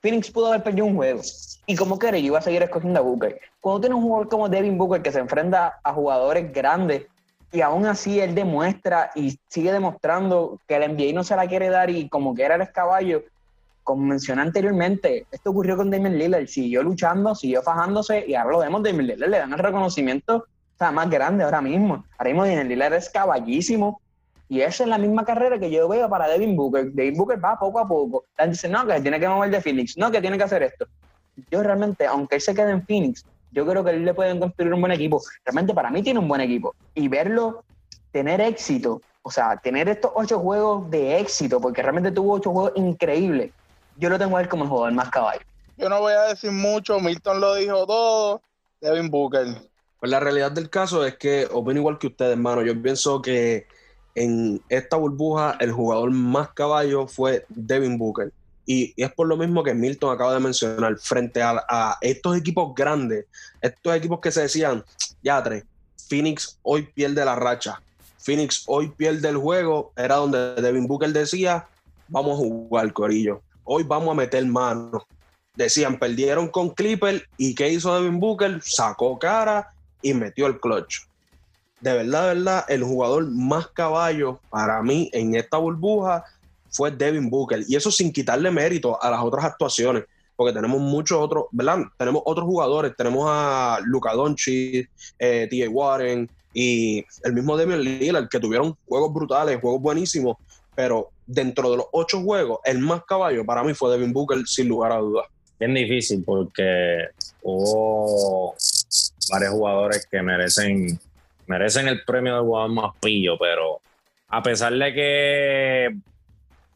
Phoenix 0.01 0.31
pudo 0.31 0.47
haber 0.47 0.63
perdido 0.63 0.87
un 0.87 0.95
juego. 0.95 1.21
Y 1.67 1.75
como 1.75 1.99
quiera, 1.99 2.17
yo 2.17 2.25
iba 2.25 2.39
a 2.39 2.41
seguir 2.41 2.63
escogiendo 2.63 2.99
a 2.99 3.03
Booker. 3.03 3.39
Cuando 3.61 3.81
tiene 3.81 3.95
un 3.95 4.01
jugador 4.01 4.27
como 4.27 4.49
Devin 4.49 4.75
Booker 4.75 5.03
que 5.03 5.11
se 5.11 5.19
enfrenta 5.19 5.79
a 5.83 5.93
jugadores 5.93 6.51
grandes 6.51 7.05
y 7.51 7.61
aún 7.61 7.85
así 7.85 8.19
él 8.19 8.33
demuestra 8.33 9.11
y 9.13 9.39
sigue 9.49 9.71
demostrando 9.71 10.59
que 10.67 10.77
el 10.77 10.95
NBA 10.95 11.13
no 11.13 11.23
se 11.23 11.35
la 11.35 11.47
quiere 11.47 11.69
dar 11.69 11.91
y 11.91 12.09
como 12.09 12.33
que 12.33 12.43
era 12.43 12.55
el 12.55 12.71
caballo, 12.71 13.23
como 13.89 14.05
mencioné 14.05 14.43
anteriormente, 14.43 15.25
esto 15.31 15.49
ocurrió 15.49 15.75
con 15.75 15.89
Damian 15.89 16.15
Lillard, 16.15 16.45
siguió 16.45 16.83
luchando, 16.83 17.33
siguió 17.33 17.63
fajándose 17.63 18.23
y 18.27 18.35
ahora 18.35 18.51
lo 18.51 18.59
vemos, 18.59 18.83
Damian 18.83 19.07
Lillard 19.07 19.29
le 19.31 19.39
dan 19.39 19.51
el 19.51 19.57
reconocimiento 19.57 20.45
más 20.79 21.09
grande 21.09 21.43
ahora 21.43 21.59
mismo. 21.59 22.05
Ahora 22.19 22.29
mismo 22.29 22.45
Damian 22.45 22.67
Lillard 22.67 22.93
es 22.93 23.09
caballísimo 23.09 23.99
y 24.47 24.61
esa 24.61 24.83
es 24.83 24.89
la 24.89 24.99
misma 24.99 25.25
carrera 25.25 25.57
que 25.57 25.71
yo 25.71 25.89
veo 25.89 26.07
para 26.07 26.27
Devin 26.27 26.55
Booker. 26.55 26.91
Devin 26.91 27.17
Booker 27.17 27.43
va 27.43 27.57
poco 27.57 27.79
a 27.79 27.87
poco. 27.87 28.25
No, 28.37 28.85
que 28.85 28.93
se 28.93 29.01
tiene 29.01 29.19
que 29.19 29.27
mover 29.27 29.49
de 29.49 29.59
Phoenix, 29.59 29.97
no, 29.97 30.11
que 30.11 30.21
tiene 30.21 30.37
que 30.37 30.43
hacer 30.43 30.61
esto. 30.61 30.85
yo 31.49 31.63
realmente, 31.63 32.05
aunque 32.05 32.35
él 32.35 32.41
se 32.41 32.53
quede 32.53 32.69
en 32.69 32.85
Phoenix, 32.85 33.25
yo 33.51 33.65
creo 33.65 33.83
que 33.83 33.89
él 33.89 34.05
le 34.05 34.13
pueden 34.13 34.39
construir 34.39 34.71
un 34.71 34.81
buen 34.81 34.91
equipo. 34.91 35.19
Realmente 35.43 35.73
para 35.73 35.89
mí 35.89 36.03
tiene 36.03 36.19
un 36.19 36.27
buen 36.27 36.41
equipo. 36.41 36.75
Y 36.93 37.07
verlo 37.07 37.63
tener 38.11 38.39
éxito, 38.39 39.01
o 39.23 39.31
sea, 39.31 39.57
tener 39.57 39.89
estos 39.89 40.11
ocho 40.13 40.37
juegos 40.37 40.91
de 40.91 41.19
éxito, 41.19 41.59
porque 41.59 41.81
realmente 41.81 42.11
tuvo 42.11 42.33
ocho 42.33 42.51
juegos 42.51 42.73
increíbles, 42.75 43.51
yo 43.99 44.09
lo 44.09 44.17
tengo 44.17 44.37
a 44.37 44.41
él 44.41 44.47
como 44.47 44.63
el 44.63 44.69
jugador 44.69 44.93
más 44.93 45.09
caballo. 45.09 45.41
Yo 45.77 45.89
no 45.89 45.99
voy 45.99 46.13
a 46.13 46.23
decir 46.23 46.51
mucho, 46.51 46.99
Milton 46.99 47.39
lo 47.39 47.55
dijo 47.55 47.85
todo, 47.85 48.41
Devin 48.81 49.09
Booker. 49.09 49.47
Pues 49.99 50.09
la 50.09 50.19
realidad 50.19 50.51
del 50.51 50.69
caso 50.69 51.05
es 51.05 51.17
que 51.17 51.47
opino 51.51 51.79
igual 51.79 51.97
que 51.97 52.07
ustedes, 52.07 52.31
hermano. 52.31 52.63
Yo 52.63 52.81
pienso 52.81 53.21
que 53.21 53.67
en 54.15 54.61
esta 54.69 54.97
burbuja 54.97 55.57
el 55.59 55.71
jugador 55.71 56.11
más 56.11 56.49
caballo 56.53 57.07
fue 57.07 57.45
Devin 57.49 57.97
Booker. 57.97 58.31
Y, 58.65 58.93
es 59.01 59.11
por 59.13 59.27
lo 59.27 59.35
mismo 59.35 59.63
que 59.63 59.73
Milton 59.73 60.13
acaba 60.13 60.33
de 60.33 60.39
mencionar, 60.39 60.97
frente 60.99 61.41
a, 61.41 61.63
a 61.67 61.97
estos 62.01 62.37
equipos 62.37 62.73
grandes, 62.75 63.25
estos 63.61 63.95
equipos 63.95 64.19
que 64.19 64.31
se 64.31 64.41
decían, 64.41 64.83
ya 65.23 65.41
tres, 65.41 65.63
Phoenix 66.07 66.59
hoy 66.61 66.83
pierde 66.83 67.25
la 67.25 67.35
racha, 67.35 67.81
Phoenix 68.17 68.63
hoy 68.67 68.89
pierde 68.89 69.27
el 69.29 69.37
juego, 69.37 69.91
era 69.95 70.15
donde 70.17 70.55
Devin 70.61 70.87
Booker 70.87 71.11
decía, 71.11 71.67
vamos 72.07 72.33
a 72.33 72.37
jugar, 72.37 72.93
Corillo, 72.93 73.41
hoy 73.71 73.83
vamos 73.83 74.09
a 74.09 74.15
meter 74.15 74.43
mano. 74.45 75.05
Decían, 75.55 75.99
perdieron 75.99 76.47
con 76.47 76.69
Clipper 76.71 77.27
y 77.37 77.53
¿qué 77.53 77.69
hizo 77.69 77.93
Devin 77.93 78.19
Booker? 78.19 78.59
Sacó 78.63 79.19
cara 79.19 79.71
y 80.01 80.13
metió 80.13 80.47
el 80.47 80.59
clutch. 80.59 81.01
De 81.79 81.93
verdad, 81.93 82.29
de 82.29 82.35
verdad, 82.35 82.65
el 82.67 82.83
jugador 82.83 83.29
más 83.29 83.67
caballo 83.67 84.39
para 84.49 84.81
mí 84.81 85.09
en 85.13 85.35
esta 85.35 85.57
burbuja 85.57 86.23
fue 86.71 86.89
Devin 86.89 87.29
Booker. 87.29 87.63
Y 87.67 87.75
eso 87.75 87.91
sin 87.91 88.11
quitarle 88.11 88.49
mérito 88.49 89.01
a 89.01 89.11
las 89.11 89.21
otras 89.21 89.45
actuaciones, 89.45 90.05
porque 90.35 90.53
tenemos 90.53 90.81
muchos 90.81 91.19
otros, 91.19 91.45
¿verdad? 91.51 91.79
Tenemos 91.97 92.23
otros 92.25 92.45
jugadores, 92.47 92.93
tenemos 92.97 93.25
a 93.27 93.79
Luca 93.83 94.13
Doncic, 94.13 94.89
eh. 95.19 95.67
Warren 95.69 96.27
y 96.53 97.05
el 97.23 97.33
mismo 97.33 97.55
Damian 97.55 97.81
Lillard, 97.81 98.29
que 98.29 98.39
tuvieron 98.39 98.75
juegos 98.87 99.13
brutales, 99.13 99.61
juegos 99.61 99.81
buenísimos, 99.81 100.37
pero 100.79 101.09
dentro 101.27 101.71
de 101.71 101.75
los 101.75 101.87
ocho 101.91 102.21
juegos, 102.21 102.61
el 102.63 102.79
más 102.79 103.03
caballo 103.03 103.43
para 103.43 103.63
mí 103.63 103.73
fue 103.73 103.91
Devin 103.91 104.13
Booker, 104.13 104.47
sin 104.47 104.69
lugar 104.69 104.93
a 104.93 104.99
dudas. 104.99 105.27
Bien 105.59 105.73
difícil 105.73 106.23
porque 106.25 107.09
hubo 107.41 108.55
varios 109.29 109.51
jugadores 109.51 110.07
que 110.09 110.21
merecen, 110.21 110.97
merecen 111.47 111.89
el 111.89 112.05
premio 112.05 112.35
de 112.35 112.41
jugador 112.43 112.71
más 112.71 112.93
pillo, 113.01 113.37
pero 113.37 113.81
a 114.29 114.41
pesar 114.41 114.71
de 114.73 114.93
que 114.93 115.97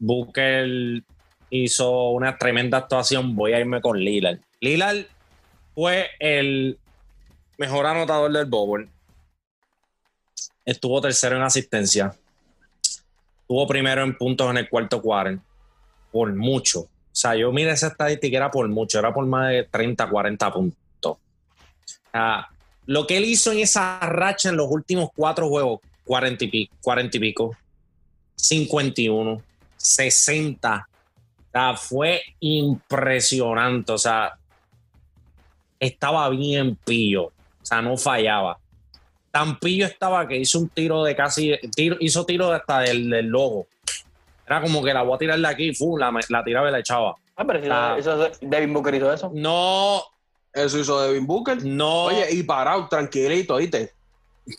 Booker 0.00 1.02
hizo 1.48 2.10
una 2.10 2.36
tremenda 2.36 2.76
actuación, 2.76 3.34
voy 3.34 3.54
a 3.54 3.60
irme 3.60 3.80
con 3.80 3.98
Lillard. 3.98 4.38
Lillard 4.60 5.06
fue 5.74 6.10
el 6.18 6.78
mejor 7.56 7.86
anotador 7.86 8.30
del 8.30 8.44
Bowl. 8.44 8.86
Estuvo 10.66 11.00
tercero 11.00 11.36
en 11.36 11.42
asistencia. 11.42 12.14
Estuvo 13.44 13.66
primero 13.66 14.02
en 14.02 14.16
puntos 14.16 14.50
en 14.50 14.56
el 14.56 14.70
cuarto 14.70 15.02
cuarto. 15.02 15.42
Por 16.10 16.34
mucho. 16.34 16.80
O 16.80 16.88
sea, 17.12 17.36
yo 17.36 17.52
miré 17.52 17.72
esa 17.72 17.88
estadística, 17.88 18.38
era 18.38 18.50
por 18.50 18.66
mucho, 18.68 18.98
era 18.98 19.12
por 19.12 19.26
más 19.26 19.50
de 19.50 19.64
30, 19.64 20.08
40 20.08 20.52
puntos. 20.52 21.18
Lo 22.86 23.06
que 23.06 23.18
él 23.18 23.26
hizo 23.26 23.52
en 23.52 23.58
esa 23.58 24.00
racha 24.00 24.48
en 24.48 24.56
los 24.56 24.68
últimos 24.70 25.10
cuatro 25.14 25.48
juegos, 25.48 25.80
40 26.04 26.44
y 26.44 26.48
pico, 26.48 26.76
40 26.80 27.16
y 27.16 27.20
pico 27.20 27.56
51, 28.36 29.42
60. 29.76 30.88
O 31.52 31.76
fue 31.76 32.22
impresionante. 32.40 33.92
O 33.92 33.98
sea, 33.98 34.38
estaba 35.78 36.28
bien 36.30 36.76
pillo. 36.76 37.26
O 37.26 37.32
sea, 37.62 37.82
no 37.82 37.96
fallaba. 37.98 38.58
Tan 39.34 39.58
pillo 39.58 39.84
estaba 39.86 40.28
que 40.28 40.36
hizo 40.36 40.60
un 40.60 40.68
tiro 40.68 41.02
de 41.02 41.16
casi. 41.16 41.58
Tiro, 41.74 41.96
hizo 41.98 42.24
tiro 42.24 42.52
hasta 42.52 42.78
del, 42.82 43.10
del 43.10 43.26
logo. 43.26 43.66
Era 44.46 44.60
como 44.62 44.80
que 44.80 44.94
la 44.94 45.02
voy 45.02 45.16
a 45.16 45.18
tirar 45.18 45.40
de 45.40 45.48
aquí, 45.48 45.74
fu, 45.74 45.98
la, 45.98 46.12
la 46.28 46.44
tiraba 46.44 46.68
y 46.68 46.70
la 46.72 46.78
echaba. 46.78 47.16
Ah, 47.34 47.44
pero 47.44 47.60
si 47.60 47.68
Ah. 47.68 47.96
eso, 47.98 48.30
Devin 48.40 48.72
Booker 48.72 48.94
hizo 48.94 49.12
eso. 49.12 49.32
No, 49.34 50.02
Eso 50.52 50.78
hizo 50.78 51.00
Devin 51.02 51.26
Booker. 51.26 51.64
no. 51.64 52.04
Oye, 52.04 52.28
y 52.30 52.44
parado, 52.44 52.86
tranquilito, 52.88 53.56
¿viste? 53.56 53.90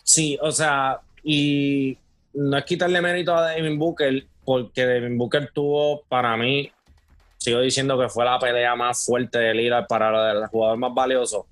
Sí, 0.03 0.37
o 0.41 0.51
sea, 0.51 0.99
y 1.23 1.97
no 2.33 2.57
es 2.57 2.65
quitarle 2.65 2.99
mérito 2.99 3.33
a 3.33 3.51
Devin 3.51 3.79
Booker, 3.79 4.25
porque 4.43 4.85
Devin 4.85 5.17
Booker 5.17 5.51
tuvo, 5.53 6.01
para 6.09 6.35
mí, 6.35 6.69
sigo 7.37 7.61
diciendo 7.61 7.97
que 7.97 8.09
fue 8.09 8.25
la 8.25 8.37
pelea 8.39 8.75
más 8.75 9.05
fuerte 9.05 9.39
de 9.39 9.53
Lillard 9.53 9.87
para 9.87 10.33
el 10.33 10.45
jugador 10.47 10.77
más 10.77 10.93
valioso. 10.93 11.45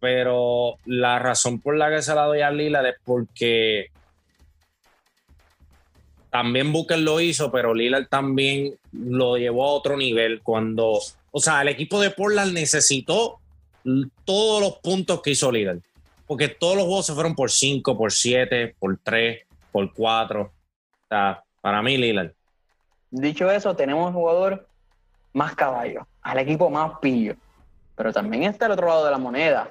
Pero 0.00 0.76
la 0.84 1.18
razón 1.18 1.60
por 1.60 1.76
la 1.76 1.90
que 1.90 2.02
se 2.02 2.14
la 2.14 2.24
doy 2.24 2.40
a 2.40 2.50
Lillard 2.50 2.86
es 2.86 2.96
porque 3.04 3.90
también 6.30 6.72
Booker 6.72 6.98
lo 6.98 7.20
hizo, 7.20 7.50
pero 7.50 7.74
Lillard 7.74 8.08
también 8.08 8.74
lo 8.92 9.36
llevó 9.36 9.64
a 9.64 9.72
otro 9.72 9.96
nivel 9.96 10.40
cuando, 10.42 11.00
o 11.30 11.40
sea, 11.40 11.62
el 11.62 11.68
equipo 11.68 12.00
de 12.00 12.10
Portland 12.10 12.52
necesitó 12.52 13.40
todos 14.24 14.60
los 14.60 14.78
puntos 14.78 15.22
que 15.22 15.30
hizo 15.30 15.50
Lillard 15.50 15.80
porque 16.28 16.48
todos 16.48 16.76
los 16.76 16.84
juegos 16.84 17.06
se 17.06 17.14
fueron 17.14 17.34
por 17.34 17.50
5, 17.50 17.96
por 17.96 18.12
7, 18.12 18.76
por 18.78 18.98
3, 19.02 19.46
por 19.72 19.92
4. 19.94 20.42
O 20.42 20.52
sea, 21.08 21.42
para 21.62 21.82
mí, 21.82 21.96
Lillard. 21.96 22.32
Dicho 23.10 23.50
eso, 23.50 23.74
tenemos 23.74 24.08
un 24.08 24.12
jugador 24.12 24.68
más 25.32 25.54
caballo, 25.54 26.06
al 26.20 26.38
equipo 26.38 26.68
más 26.68 26.98
pillo. 27.00 27.34
Pero 27.96 28.12
también 28.12 28.44
está 28.44 28.66
el 28.66 28.72
otro 28.72 28.86
lado 28.86 29.06
de 29.06 29.10
la 29.10 29.18
moneda. 29.18 29.70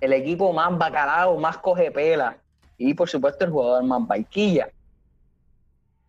El 0.00 0.12
equipo 0.12 0.52
más 0.52 0.76
bacalao, 0.76 1.38
más 1.38 1.58
coge 1.58 1.90
pela. 1.90 2.36
Y 2.78 2.94
por 2.94 3.08
supuesto 3.08 3.44
el 3.44 3.50
jugador 3.50 3.84
más 3.84 4.06
baiquilla. 4.06 4.70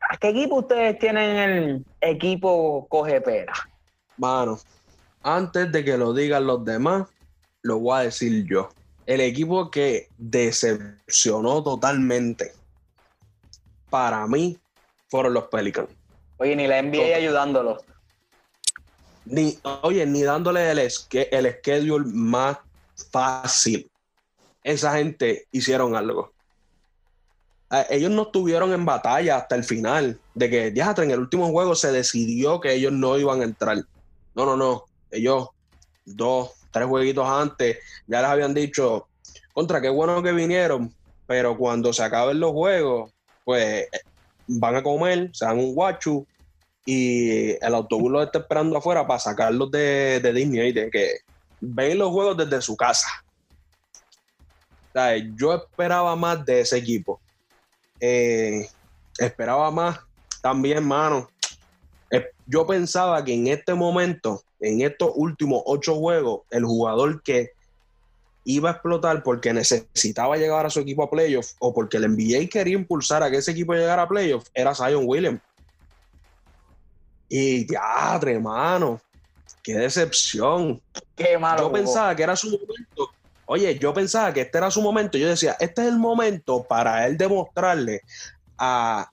¿A 0.09 0.17
qué 0.17 0.29
equipo 0.29 0.59
ustedes 0.59 0.99
tienen 0.99 1.37
el 1.37 1.85
equipo 2.01 2.87
coge 2.89 3.21
pela? 3.21 3.53
Mano, 4.17 4.59
antes 5.23 5.71
de 5.71 5.83
que 5.83 5.97
lo 5.97 6.13
digan 6.13 6.47
los 6.47 6.63
demás, 6.63 7.07
lo 7.61 7.79
voy 7.79 7.99
a 7.99 8.03
decir 8.03 8.45
yo. 8.49 8.69
El 9.05 9.21
equipo 9.21 9.69
que 9.69 10.07
decepcionó 10.17 11.63
totalmente 11.63 12.53
para 13.89 14.25
mí 14.27 14.57
fueron 15.09 15.33
los 15.33 15.45
Pelicans. 15.45 15.89
Oye, 16.37 16.55
ni 16.55 16.65
la 16.65 16.81
NBA 16.81 17.17
ayudándolos. 17.17 17.83
Ni, 19.25 19.59
oye, 19.83 20.05
ni 20.05 20.23
dándole 20.23 20.71
el, 20.71 20.79
el 20.79 21.51
schedule 21.53 22.05
más 22.05 22.57
fácil. 23.09 23.89
Esa 24.63 24.97
gente 24.97 25.47
hicieron 25.51 25.95
algo. 25.95 26.31
Ah, 27.69 27.85
Ellos 27.89 28.11
no 28.11 28.23
estuvieron 28.23 28.73
en 28.73 28.85
batalla 28.85 29.37
hasta 29.37 29.55
el 29.55 29.63
final, 29.63 30.19
de 30.35 30.49
que 30.49 30.73
ya 30.73 30.93
en 30.97 31.11
el 31.11 31.19
último 31.19 31.49
juego 31.49 31.73
se 31.73 31.91
decidió 31.91 32.59
que 32.59 32.73
ellos 32.73 32.91
no 32.91 33.17
iban 33.17 33.41
a 33.41 33.45
entrar. 33.45 33.77
No, 34.35 34.45
no, 34.45 34.57
no. 34.57 34.83
Ellos 35.09 35.49
dos, 36.05 36.51
tres 36.71 36.87
jueguitos 36.87 37.27
antes 37.27 37.77
ya 38.07 38.21
les 38.21 38.29
habían 38.29 38.53
dicho, 38.53 39.07
contra 39.53 39.81
qué 39.81 39.89
bueno 39.89 40.21
que 40.21 40.31
vinieron, 40.31 40.93
pero 41.27 41.57
cuando 41.57 41.93
se 41.93 42.03
acaben 42.03 42.39
los 42.39 42.51
juegos, 42.51 43.11
pues 43.45 43.87
van 44.47 44.75
a 44.75 44.83
comer, 44.83 45.29
se 45.33 45.45
dan 45.45 45.59
un 45.59 45.73
guachu 45.73 46.25
y 46.85 47.51
el 47.51 47.73
autobús 47.73 48.11
los 48.11 48.25
está 48.25 48.39
esperando 48.39 48.77
afuera 48.77 49.05
para 49.05 49.19
sacarlos 49.19 49.71
de, 49.71 50.19
de 50.19 50.33
Disney, 50.33 50.59
¿oíste? 50.59 50.89
que 50.89 51.19
ven 51.61 51.97
los 51.97 52.09
juegos 52.09 52.35
desde 52.37 52.61
su 52.61 52.75
casa. 52.75 53.07
Yo 55.35 55.53
esperaba 55.53 56.15
más 56.15 56.43
de 56.45 56.61
ese 56.61 56.77
equipo. 56.77 57.21
Eh, 57.99 58.67
esperaba 59.17 59.71
más 59.71 59.99
también, 60.41 60.83
mano. 60.83 61.29
Eh, 62.09 62.25
Yo 62.45 62.67
pensaba 62.67 63.23
que 63.23 63.33
en 63.33 63.47
este 63.47 63.73
momento, 63.73 64.43
en 64.59 64.81
estos 64.81 65.11
últimos 65.15 65.61
ocho 65.65 65.95
juegos, 65.95 66.41
el 66.49 66.65
jugador 66.65 67.21
que 67.21 67.51
iba 68.43 68.69
a 68.69 68.73
explotar 68.73 69.21
porque 69.23 69.53
necesitaba 69.53 70.35
llegar 70.35 70.65
a 70.65 70.69
su 70.69 70.79
equipo 70.79 71.03
a 71.03 71.09
playoff 71.09 71.51
o 71.59 71.73
porque 71.73 71.97
el 71.97 72.09
NBA 72.09 72.49
quería 72.49 72.73
impulsar 72.73 73.21
a 73.21 73.29
que 73.29 73.37
ese 73.37 73.51
equipo 73.51 73.73
llegara 73.73 74.01
a 74.01 74.07
playoff 74.07 74.47
era 74.53 74.73
Zion 74.73 75.03
Williams. 75.05 75.41
Y 77.29 77.71
ya, 77.71 78.19
hermano, 78.21 78.99
qué 79.63 79.75
decepción. 79.75 80.81
Qué 81.15 81.37
malo. 81.37 81.63
Yo 81.63 81.71
pensaba 81.71 82.15
que 82.15 82.23
era 82.23 82.35
su 82.35 82.47
momento. 82.47 83.09
Oye, 83.45 83.77
yo 83.77 83.93
pensaba 83.93 84.33
que 84.33 84.41
este 84.41 84.57
era 84.57 84.71
su 84.71 84.81
momento. 84.81 85.17
Yo 85.17 85.27
decía, 85.27 85.55
este 85.59 85.81
es 85.81 85.87
el 85.87 85.97
momento 85.97 86.63
para 86.63 87.05
él 87.05 87.17
demostrarle 87.17 88.01
a 88.57 89.09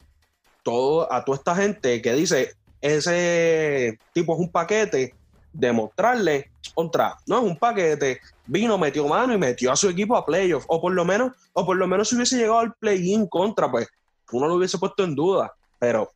todo, 0.62 1.12
a 1.12 1.24
toda 1.24 1.38
esta 1.38 1.54
gente 1.56 2.00
que 2.02 2.12
dice 2.12 2.54
ese 2.80 3.98
tipo 4.12 4.34
es 4.34 4.40
un 4.40 4.50
paquete, 4.50 5.14
demostrarle 5.52 6.50
contra, 6.74 7.16
no 7.26 7.38
es 7.38 7.44
un 7.44 7.58
paquete, 7.58 8.20
vino, 8.46 8.78
metió 8.78 9.06
mano 9.08 9.34
y 9.34 9.38
metió 9.38 9.72
a 9.72 9.76
su 9.76 9.88
equipo 9.88 10.16
a 10.16 10.24
playoff, 10.24 10.64
o 10.68 10.80
por 10.80 10.92
lo 10.92 11.04
menos, 11.04 11.32
o 11.52 11.66
por 11.66 11.76
lo 11.76 11.88
menos 11.88 12.08
si 12.08 12.14
hubiese 12.14 12.36
llegado 12.36 12.60
al 12.60 12.74
play-in 12.74 13.26
contra, 13.26 13.70
pues 13.70 13.88
uno 14.30 14.46
lo 14.46 14.54
hubiese 14.54 14.78
puesto 14.78 15.02
en 15.02 15.14
duda, 15.14 15.52
pero 15.78 16.12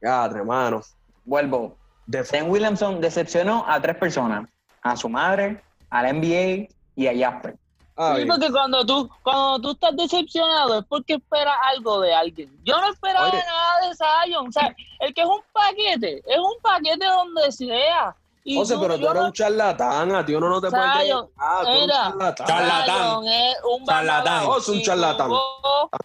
ya, 0.00 0.24
hermano, 0.24 0.82
Vuelvo. 1.24 1.76
Zen 2.24 2.50
Williamson 2.50 3.00
decepcionó 3.00 3.64
a 3.68 3.80
tres 3.80 3.96
personas. 3.96 4.48
a 4.84 4.96
su 4.96 5.08
madre, 5.08 5.62
a 5.90 6.02
la 6.02 6.08
NBA 6.12 6.66
y 6.96 7.06
a 7.06 7.12
Jasper. 7.30 7.56
Ah, 7.96 8.14
Sí, 8.16 8.24
bien. 8.24 8.28
porque 8.28 8.50
cuando 8.50 8.84
tú, 8.84 9.08
cuando 9.22 9.60
tú 9.60 9.70
estás 9.70 9.94
decepcionado 9.96 10.80
es 10.80 10.84
porque 10.88 11.14
esperas 11.14 11.54
algo 11.70 12.00
de 12.00 12.12
alguien. 12.12 12.50
Yo 12.64 12.80
no 12.80 12.90
esperaba 12.92 13.28
Oye. 13.28 13.38
nada 13.46 13.88
de 13.88 13.94
Zion. 14.26 14.48
O 14.48 14.50
sea, 14.52 14.74
el 14.98 15.14
que 15.14 15.20
es 15.20 15.26
un 15.28 15.40
paquete, 15.52 16.18
es 16.26 16.38
un 16.38 16.54
paquete 16.60 17.06
donde 17.06 17.52
sea. 17.52 18.16
Y 18.42 18.56
José, 18.56 18.74
pero 18.80 18.98
tú 18.98 19.04
eres 19.06 19.20
no- 19.22 19.26
un 19.28 19.32
charlatán, 19.32 20.14
a 20.16 20.26
ti 20.26 20.34
uno 20.34 20.48
no 20.48 20.60
te 20.60 20.68
puede 20.68 20.82
creer. 20.82 21.06
Zion, 21.06 21.28
Ah, 21.38 21.58
tú 21.62 21.68
eres 21.68 21.80
un 21.80 21.86
mira, 21.86 21.94
charlatán. 22.02 22.46
Charlatán. 22.48 22.84
Zion 22.98 23.28
es 23.28 23.56
un 23.62 23.86
Charlatán. 23.86 24.44
José, 24.46 24.70
un 24.72 24.82
charlatán. 24.82 25.30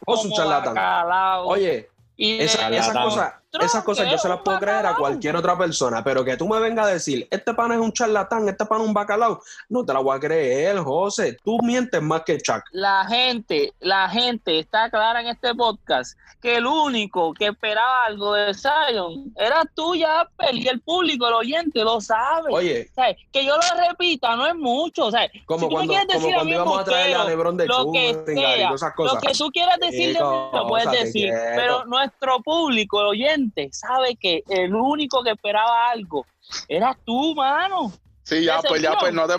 José, 0.05 0.27
un 0.27 0.33
charlatán. 0.33 1.39
Oye, 1.45 1.89
esa- 2.17 2.69
esas 2.69 2.93
cosas, 2.95 3.33
esas 3.65 3.83
cosas 3.83 4.09
yo 4.09 4.17
se 4.17 4.29
las 4.29 4.39
puedo 4.41 4.59
creer 4.59 4.85
a 4.85 4.95
cualquier 4.95 5.35
otra 5.35 5.57
persona, 5.57 6.03
pero 6.03 6.23
que 6.23 6.37
tú 6.37 6.47
me 6.47 6.59
vengas 6.59 6.87
a 6.87 6.89
decir, 6.91 7.27
este 7.31 7.53
pan 7.53 7.71
es 7.71 7.79
un 7.79 7.91
charlatán, 7.91 8.47
este 8.49 8.65
pan 8.65 8.81
es 8.81 8.87
un 8.87 8.93
bacalao, 8.93 9.41
no 9.69 9.85
te 9.85 9.93
la 9.93 9.99
voy 9.99 10.15
a 10.15 10.19
creer, 10.19 10.77
José. 10.79 11.37
Tú 11.43 11.57
mientes 11.63 12.01
más 12.01 12.21
que 12.23 12.37
Chuck. 12.37 12.63
la 12.71 13.05
gente, 13.05 13.73
la 13.79 14.09
gente 14.09 14.59
está 14.59 14.89
clara 14.89 15.21
en 15.21 15.27
este 15.27 15.53
podcast 15.55 16.17
que 16.41 16.57
el 16.57 16.65
único 16.65 17.33
que 17.33 17.47
esperaba 17.47 18.05
algo 18.05 18.33
de 18.33 18.53
Zion 18.53 19.33
era 19.35 19.63
tú, 19.73 19.93
Jasper, 19.99 20.55
y 20.55 20.67
el 20.67 20.79
público, 20.81 21.27
el 21.27 21.33
oyente, 21.33 21.83
lo 21.83 21.99
sabe. 21.99 22.49
Oye. 22.51 22.89
Que 23.31 23.45
yo 23.45 23.55
lo 23.55 23.87
repita, 23.89 24.35
no 24.35 24.45
es 24.45 24.55
mucho. 24.55 25.09
¿sabes? 25.11 25.31
como 25.45 25.59
Si 25.59 25.65
tú 25.65 25.69
me 25.69 25.87
cuando, 25.87 25.93
quieres 25.93 26.15
como 26.15 26.33
cuando 26.33 26.53
íbamos 26.53 26.79
a 26.79 26.83
traer 26.83 27.15
a 27.15 27.23
Lebron 27.25 27.57
de 27.57 27.65
lo 27.65 27.91
que 27.91 28.13
sea, 28.25 28.69
Lo 28.69 29.17
que 29.19 29.33
tú 29.33 29.49
quieras 29.51 29.79
decir 29.79 30.13
de 30.15 30.23
mí, 30.23 30.49
lo 30.53 30.67
puedes 30.67 30.91
decir. 30.91 31.33
Pero 31.55 31.85
nuestro 31.85 32.41
público, 32.41 33.01
el 33.01 33.07
oyente, 33.07 33.46
sabe 33.71 34.15
que 34.15 34.43
el 34.49 34.73
único 34.73 35.23
que 35.23 35.31
esperaba 35.31 35.89
algo 35.89 36.25
eras 36.67 36.97
tú, 37.05 37.35
mano. 37.35 37.91
Sí, 38.23 38.43
ya 38.43 38.59
pues, 38.61 38.81
ya 38.81 38.97
pues, 38.99 39.13
no 39.13 39.25
te 39.25 39.37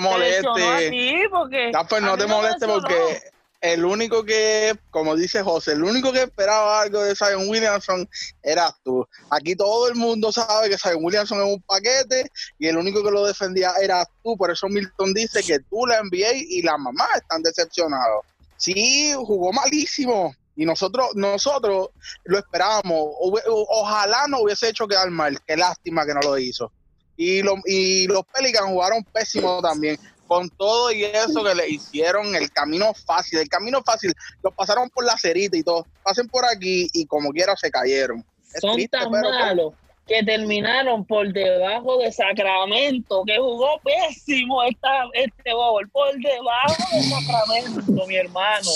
porque 1.31 1.71
Ya 1.73 1.85
pues, 1.85 2.03
no 2.03 2.17
te 2.17 2.27
decepcionó. 2.27 2.81
porque 2.81 3.21
el 3.61 3.85
único 3.85 4.25
que, 4.25 4.79
como 4.91 5.17
dice 5.17 5.43
José, 5.43 5.73
el 5.73 5.83
único 5.83 6.13
que 6.13 6.23
esperaba 6.23 6.81
algo 6.81 7.03
de 7.03 7.15
Zion 7.15 7.49
Williamson 7.49 8.09
eras 8.43 8.73
tú. 8.85 9.07
Aquí 9.31 9.57
todo 9.57 9.89
el 9.89 9.97
mundo 9.97 10.31
sabe 10.33 10.71
que 10.71 10.79
Zion 10.79 11.05
Williamson 11.05 11.39
es 11.41 11.55
un 11.55 11.63
paquete 11.63 12.31
y 12.59 12.69
el 12.69 12.77
único 12.77 13.03
que 13.03 13.11
lo 13.11 13.27
defendía 13.27 13.73
eras 13.83 14.07
tú. 14.23 14.37
Por 14.37 14.51
eso 14.51 14.69
Milton 14.69 15.13
dice 15.13 15.43
que 15.43 15.59
tú, 15.59 15.87
la 15.87 16.03
NBA 16.03 16.33
y 16.49 16.63
la 16.63 16.79
mamá 16.79 17.07
están 17.17 17.43
decepcionados. 17.43 18.25
Sí, 18.57 19.13
jugó 19.17 19.53
malísimo. 19.53 20.35
Y 20.59 20.67
nosotros, 20.67 21.11
nosotros 21.15 21.91
lo 22.25 22.39
esperábamos. 22.39 22.99
Hube- 23.21 23.43
Ojalá 23.47 24.27
no 24.29 24.41
hubiese 24.41 24.69
hecho 24.69 24.89
quedar 24.89 25.09
mal. 25.09 25.39
Qué 25.47 25.57
lástima 25.57 26.05
que 26.05 26.15
no 26.15 26.21
lo 26.21 26.37
hizo. 26.37 26.73
Y, 27.17 27.43
lo- 27.43 27.55
y 27.65 28.07
los 28.09 28.25
Pelicans 28.27 28.67
jugaron 28.69 29.05
pésimo 29.05 29.63
también 29.63 29.99
con 30.27 30.51
todo 30.51 30.91
y 30.93 31.05
eso 31.05 31.43
que 31.45 31.55
le 31.55 31.69
hicieron 31.71 32.35
el 32.35 32.51
camino 32.53 32.93
fácil, 32.93 33.39
el 33.39 33.49
camino 33.49 33.83
fácil, 33.83 34.13
los 34.43 34.53
pasaron 34.53 34.91
por 34.91 35.05
la 35.07 35.17
cerita 35.17 35.57
y 35.57 35.63
todo, 35.63 35.87
pasen 36.03 36.29
por 36.29 36.45
aquí 36.45 36.89
y 36.93 37.07
como 37.07 37.31
quiera 37.31 37.57
se 37.57 37.71
cayeron. 37.71 38.25
Es 38.53 38.61
son 38.61 38.75
triste, 38.75 38.99
tan 38.99 39.11
pero 39.11 39.31
malos 39.31 39.73
que 40.07 40.23
terminaron 40.25 41.05
por 41.05 41.33
debajo 41.33 41.99
de 41.99 42.11
Sacramento, 42.13 43.23
que 43.27 43.37
jugó 43.39 43.79
pésimo 43.85 44.63
esta, 44.65 45.05
este 45.13 45.53
bowl, 45.55 45.89
por 45.91 46.13
debajo 46.19 46.75
de 46.93 47.03
Sacramento, 47.03 48.07
mi 48.07 48.17
hermano. 48.17 48.71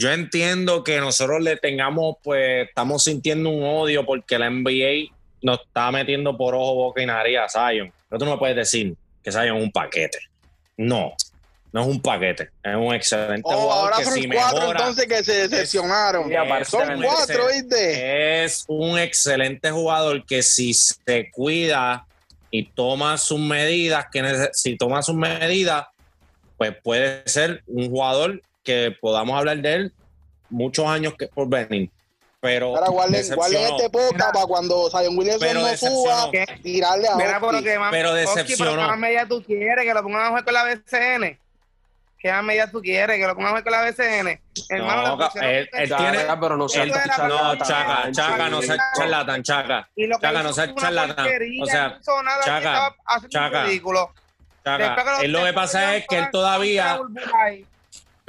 Yo 0.00 0.10
entiendo 0.10 0.82
que 0.82 0.98
nosotros 0.98 1.42
le 1.42 1.58
tengamos, 1.58 2.16
pues, 2.22 2.66
estamos 2.66 3.04
sintiendo 3.04 3.50
un 3.50 3.62
odio 3.62 4.06
porque 4.06 4.38
la 4.38 4.48
NBA 4.48 5.14
nos 5.42 5.60
está 5.60 5.92
metiendo 5.92 6.38
por 6.38 6.54
ojo, 6.54 6.74
boca 6.74 7.02
y 7.02 7.06
nariz 7.06 7.36
a 7.36 7.48
Zion. 7.50 7.92
Pero 8.08 8.18
tú 8.18 8.24
no 8.24 8.30
me 8.30 8.38
puedes 8.38 8.56
decir 8.56 8.96
que 9.22 9.30
Zion 9.30 9.58
es 9.58 9.62
un 9.62 9.70
paquete. 9.70 10.18
No, 10.78 11.12
no 11.70 11.82
es 11.82 11.86
un 11.86 12.00
paquete. 12.00 12.44
Es 12.62 12.76
un 12.76 12.94
excelente 12.94 13.42
Oh, 13.44 13.60
jugador 13.60 13.92
ahora 13.92 13.96
que 13.98 14.04
son 14.06 14.14
si 14.14 14.28
cuatro 14.28 14.60
mejora, 14.60 14.78
entonces 14.78 15.06
que 15.06 15.22
se 15.22 15.48
decepcionaron. 15.48 16.32
Son 16.64 17.02
cuatro, 17.02 17.48
¿viste? 17.52 18.44
es 18.44 18.64
un 18.68 18.98
excelente 18.98 19.70
jugador 19.70 20.24
que 20.24 20.42
si 20.42 20.72
se 20.72 21.30
cuida 21.30 22.06
y 22.50 22.70
toma 22.70 23.18
sus 23.18 23.38
medidas, 23.38 24.06
que 24.10 24.48
si 24.54 24.78
toma 24.78 25.02
sus 25.02 25.14
medidas, 25.14 25.88
pues 26.56 26.74
puede 26.82 27.22
ser 27.28 27.62
un 27.66 27.90
jugador 27.90 28.40
que 28.62 28.96
podamos 29.00 29.38
hablar 29.38 29.58
de 29.58 29.72
él 29.74 29.92
muchos 30.48 30.86
años 30.86 31.14
que 31.18 31.28
por 31.28 31.48
venir. 31.48 31.90
Pero 32.40 32.68
Ahora 32.74 32.88
guarden, 32.88 33.34
guarden 33.34 33.62
este 33.62 33.90
podcast 33.90 34.12
Mira. 34.14 34.32
para 34.32 34.46
cuando 34.46 34.88
Zion 34.90 35.16
Williamson 35.18 35.46
Pero 35.46 35.60
no 35.60 35.76
suba, 35.76 36.30
decepcionó. 36.32 36.62
tirarle 36.62 37.08
a 37.08 37.14
Mira, 37.16 37.30
Oski. 37.38 37.46
pero 37.50 37.62
que 37.62 37.78
más, 37.78 37.90
Pero 37.90 38.08
Oski, 38.12 38.20
decepcionó. 38.20 38.70
pero 38.70 38.82
¿qué 38.82 38.88
más 38.88 38.98
medidas 38.98 39.28
tú 39.28 39.42
quieres? 39.44 39.84
Que 39.84 39.94
lo 39.94 40.02
pongan 40.02 40.22
a 40.22 40.28
jugar 40.28 40.44
con 40.44 40.54
la 40.54 40.64
BCN. 40.64 41.38
¿Qué 42.18 42.32
más 42.32 42.44
medidas 42.44 42.70
tú 42.72 42.80
quieres? 42.80 43.16
Que 43.18 43.26
lo 43.26 43.34
pongan 43.34 43.46
a 43.48 43.50
jugar 43.50 43.62
con 43.64 43.72
la 43.72 43.82
BCN. 43.82 44.40
Hermano, 44.70 45.16
No, 45.16 45.30
él- 45.42 45.68
él 45.70 45.88
tiene- 45.96 46.18
Chaca, 46.18 46.40
pero 46.40 46.56
no 46.56 46.68
seas 46.68 46.86
No, 46.86 46.94
Chaca, 46.94 47.58
Chaca, 47.62 48.08
Chaca, 48.12 48.48
no 48.48 48.62
seas 48.62 48.78
Chaca. 48.78 48.92
charlatán, 48.96 49.42
Chaca. 49.42 49.88
Lo 49.96 50.16
que 50.18 50.26
Chaca, 50.26 50.42
no 50.42 50.52
seas 50.54 50.74
charlatán. 50.76 51.26
O 51.62 51.66
sea, 51.66 51.98
Chaca, 52.44 52.96
Chaca. 53.28 53.66
Chaca. 54.64 55.18
Que 55.20 55.24
Él 55.26 55.32
lo 55.32 55.44
que 55.44 55.52
pasa 55.52 55.96
es 55.96 56.06
que 56.06 56.18
él 56.18 56.28
todavía, 56.32 56.98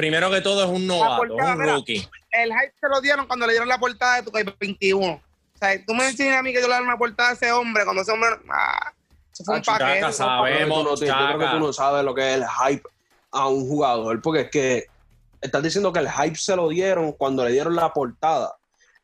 primero 0.02 0.30
que 0.32 0.42
todo, 0.42 0.64
es 0.64 0.70
un 0.70 0.88
novato, 0.88 1.24
es 1.26 1.32
un 1.32 1.58
mira. 1.60 1.74
rookie. 1.76 2.08
El 2.32 2.50
hype 2.52 2.74
se 2.82 2.88
lo 2.90 3.00
dieron 3.02 3.28
cuando 3.28 3.46
le 3.46 3.54
dieron 3.54 3.68
la 3.70 3.78
portada 3.78 4.22
de 4.22 4.24
tu 4.24 4.32
21. 4.60 5.14
O 5.14 5.22
sea, 5.60 5.86
tú 5.86 5.94
me 5.94 6.08
enseñas 6.08 6.38
a 6.40 6.44
mí 6.44 6.52
que 6.54 6.60
yo 6.62 6.68
le 6.68 6.74
doy 6.76 6.84
una 6.84 6.98
portada 6.98 7.30
a 7.30 7.34
ese 7.34 7.52
hombre, 7.52 7.84
cuando 7.84 8.02
ese 8.02 8.12
hombre. 8.12 8.30
Ah, 8.52 8.92
eso 9.32 9.44
fue 9.44 9.56
un 9.56 9.62
Ah, 9.62 9.64
paquete. 9.66 10.00
Chaca, 10.00 10.10
eso 10.10 10.18
fue 10.18 10.26
un 10.26 10.32
sabe. 10.32 10.52
paquete. 10.52 10.70
Yo 10.70 10.76
creo 10.76 10.96
que 10.96 11.06
tú 11.06 11.06
no- 11.06 11.06
yo 11.06 11.28
creo 11.28 11.40
que 11.40 11.46
tú 11.56 11.60
no 11.60 11.74
sabes 11.74 12.04
lo 12.04 12.16
que 12.16 12.30
es 12.32 12.38
el 12.38 12.46
hype 12.48 12.84
a 13.32 13.48
un 13.48 13.68
jugador, 13.68 14.22
porque 14.22 14.42
es 14.42 14.50
que 14.50 14.86
estás 15.42 15.62
diciendo 15.64 15.94
que 15.94 16.00
el 16.00 16.10
hype 16.10 16.36
se 16.36 16.56
lo 16.56 16.68
dieron 16.70 17.12
cuando 17.14 17.46
le 17.46 17.52
dieron 17.52 17.76
la 17.76 17.94
portada. 17.94 18.56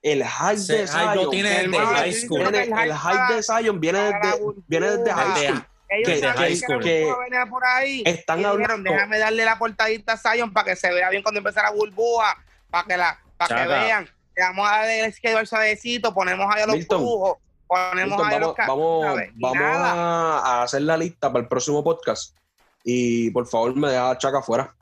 El 0.01 0.23
hype 0.23 0.73
de 0.73 0.87
Zion 0.87 1.29
tiene 1.31 1.67
viene- 1.67 1.77
high 1.85 2.13
school. 2.13 2.41
el 2.41 2.93
hype 2.93 3.33
de 3.33 3.43
Zion 3.43 3.79
viene 3.79 3.99
desde, 3.99 4.39
viene 4.67 4.89
desde 4.97 5.11
high 5.13 5.45
school. 5.47 5.65
Ellos 5.89 6.09
que- 6.09 6.19
sabían 6.19 6.59
que, 6.59 6.83
que 6.83 7.13
venía 7.23 7.45
por 7.49 7.65
ahí. 7.65 8.03
están 8.05 8.41
y 8.41 8.43
dijeron, 8.43 8.83
déjame 8.83 9.19
darle 9.19 9.45
la 9.45 9.57
portadita 9.57 10.13
a 10.13 10.17
Zion 10.17 10.51
para 10.51 10.65
que 10.65 10.75
se 10.75 10.91
vea 10.93 11.09
bien 11.09 11.23
cuando 11.23 11.39
empiece 11.39 11.61
la 11.61 11.71
burbuja, 11.71 12.37
para 12.69 12.83
que 12.85 12.97
la, 12.97 13.19
para 13.37 13.63
que 13.63 13.67
vean. 13.67 14.09
Le 14.35 14.43
vamos 14.43 14.67
a 14.67 14.71
darle 14.71 15.05
el 15.05 15.13
schedule 15.13 15.45
suavecito, 15.45 16.13
ponemos 16.13 16.45
ahí 16.53 16.63
a 16.63 16.67
los 16.67 16.75
Milton, 16.75 17.01
brujos, 17.01 17.37
ponemos 17.65 18.17
Milton, 18.17 18.27
ahí 18.27 18.35
a 18.35 18.39
los 18.39 18.55
vamos, 18.55 19.05
vamos, 19.05 19.57
vamos 19.57 19.81
a, 19.81 20.63
hacer 20.63 20.81
la 20.81 20.97
lista 20.97 21.31
para 21.31 21.43
el 21.43 21.47
próximo 21.47 21.83
podcast. 21.83 22.35
Y 22.83 23.31
por 23.31 23.47
favor, 23.47 23.75
me 23.75 23.89
deja 23.89 24.11
a 24.11 24.17
Chaca 24.17 24.39
afuera. 24.39 24.73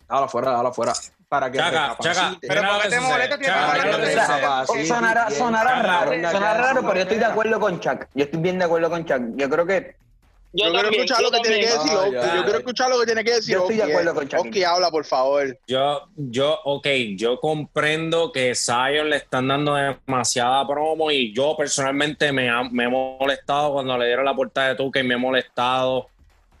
Déjala 0.00 0.26
afuera, 0.26 0.50
déjala 0.50 0.68
afuera. 0.68 0.92
Para 1.28 1.50
que 1.50 1.58
Chaca. 1.58 1.96
Chaca, 2.00 2.36
Pero 2.40 2.62
¿por 2.62 2.82
qué 2.82 2.88
que 2.88 2.94
te 2.94 3.00
molesta? 3.00 3.38
Chaca, 3.40 4.66
que 4.72 4.86
sonará, 4.86 5.30
sonará 5.30 5.82
raro, 5.82 6.12
sonará 6.30 6.54
raro, 6.54 6.80
pero 6.82 6.94
yo 6.94 7.02
estoy 7.02 7.18
de 7.18 7.24
acuerdo 7.24 7.60
con 7.60 7.80
Chuck. 7.80 8.06
Yo 8.14 8.24
estoy 8.24 8.40
bien 8.40 8.58
de 8.58 8.64
acuerdo 8.64 8.90
con 8.90 9.04
Chuck. 9.04 9.22
Yo 9.36 9.48
creo 9.48 9.66
que 9.66 9.96
Yo, 10.52 10.64
quiero 10.64 10.80
también, 10.80 11.02
escuchar 11.04 11.22
lo 11.22 11.30
que 11.30 11.40
tiene 11.40 11.60
que 11.60 11.66
decir 11.66 11.90
Ah. 11.92 12.34
Yo 12.36 12.42
quiero 12.44 12.58
escuchar 12.58 12.90
lo 12.90 12.98
que 13.00 13.06
tiene 13.06 13.24
que 13.24 13.30
decir 13.34 13.54
Yo 13.54 13.60
estoy 13.60 13.76
de 13.76 13.82
Oki, 13.82 13.90
acuerdo 13.92 14.10
eh. 14.10 14.14
con 14.14 14.28
Chucky. 14.28 14.48
Oki, 14.48 14.64
habla, 14.64 14.90
por 14.90 15.04
favor. 15.04 15.58
Yo, 15.66 16.02
yo, 16.16 16.58
ok, 16.64 16.86
yo 17.16 17.38
comprendo 17.38 18.32
que 18.32 18.54
Zion 18.54 19.10
le 19.10 19.16
están 19.16 19.48
dando 19.48 19.74
demasiada 19.74 20.66
promo 20.66 21.10
y 21.10 21.34
yo 21.34 21.54
personalmente 21.56 22.32
me, 22.32 22.48
ha- 22.48 22.62
me 22.70 22.84
he 22.84 22.88
molestado 22.88 23.74
cuando 23.74 23.98
le 23.98 24.06
dieron 24.06 24.24
la 24.24 24.34
portada 24.34 24.68
de 24.70 24.74
Tuca 24.76 25.00
y 25.00 25.02
me 25.02 25.14
he 25.14 25.18
molestado 25.18 26.08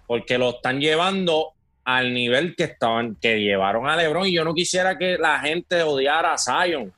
porque 0.06 0.36
lo 0.38 0.50
están 0.50 0.80
llevando 0.80 1.52
al 1.84 2.12
nivel 2.12 2.54
que 2.54 2.64
estaban, 2.64 3.14
que 3.14 3.40
llevaron 3.40 3.88
a 3.88 3.96
LeBron 3.96 4.26
y 4.26 4.34
yo 4.34 4.44
no 4.44 4.52
quisiera 4.52 4.98
que 4.98 5.16
la 5.16 5.40
gente 5.40 5.82
odiara 5.82 6.34
a 6.34 6.38
Zion, 6.38 6.92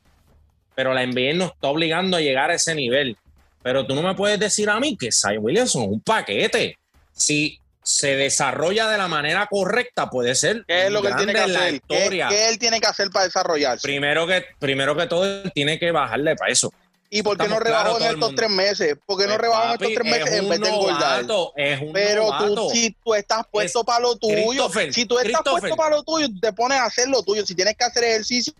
pero 0.74 0.92
la 0.92 1.06
NBA 1.06 1.34
nos 1.34 1.52
está 1.52 1.68
obligando 1.68 2.16
a 2.16 2.20
llegar 2.20 2.50
a 2.50 2.54
ese 2.54 2.74
nivel. 2.74 3.16
Pero 3.62 3.86
tú 3.86 3.94
no 3.94 4.02
me 4.02 4.14
puedes 4.14 4.40
decir 4.40 4.68
a 4.70 4.80
mí 4.80 4.96
que 4.96 5.12
Zion 5.12 5.44
Williamson 5.44 5.82
es 5.82 5.88
un 5.90 6.00
paquete. 6.00 6.76
Si 7.12 7.58
se 7.82 8.16
desarrolla 8.16 8.88
de 8.88 8.98
la 8.98 9.08
manera 9.08 9.46
correcta, 9.50 10.10
puede 10.10 10.34
ser 10.34 10.64
¿Qué 10.66 10.86
es 10.86 10.92
lo 10.92 11.02
que 11.02 11.08
él 11.08 11.16
tiene 11.16 11.32
que 11.32 11.40
hacer? 11.40 11.80
¿Qué, 11.88 12.48
él 12.48 12.58
tiene 12.58 12.80
que 12.80 12.86
hacer 12.86 13.10
para 13.10 13.24
desarrollarse? 13.24 13.82
Primero 13.86 14.26
que, 14.26 14.44
primero 14.58 14.96
que 14.96 15.06
todo, 15.06 15.24
él 15.24 15.50
tiene 15.54 15.78
que 15.78 15.90
bajarle 15.90 16.36
peso. 16.36 16.72
¿Y 17.12 17.24
por 17.24 17.36
qué 17.36 17.48
no 17.48 17.58
rebajó 17.58 18.00
en 18.00 18.06
estos 18.14 18.34
tres 18.36 18.50
meses? 18.50 18.96
¿Por 19.04 19.18
qué 19.18 19.24
no 19.24 19.30
Pues, 19.30 19.40
rebajó 19.40 19.64
en 19.64 19.72
estos 19.72 19.94
tres 19.94 20.04
meses 20.04 20.28
es 20.28 20.38
en 20.38 20.48
vez 20.48 20.60
de 20.60 20.68
engordar? 20.68 21.24
Es 21.56 21.80
un 21.82 21.92
Pero 21.92 22.22
novato. 22.26 22.54
tú, 22.54 22.70
si 22.70 22.96
tú 23.04 23.14
estás 23.14 23.42
puesto 23.50 23.80
Es- 23.80 23.86
para 23.86 24.00
lo 24.00 24.16
tuyo, 24.16 24.70
si 24.92 25.04
tú 25.06 25.18
estás 25.18 25.42
puesto 25.42 25.74
para 25.74 25.96
lo 25.96 26.04
tuyo, 26.04 26.28
te 26.40 26.52
pones 26.52 26.78
a 26.78 26.84
hacer 26.84 27.08
lo 27.08 27.24
tuyo. 27.24 27.44
Si 27.44 27.56
tienes 27.56 27.74
que 27.76 27.84
hacer 27.84 28.04
ejercicio 28.04 28.54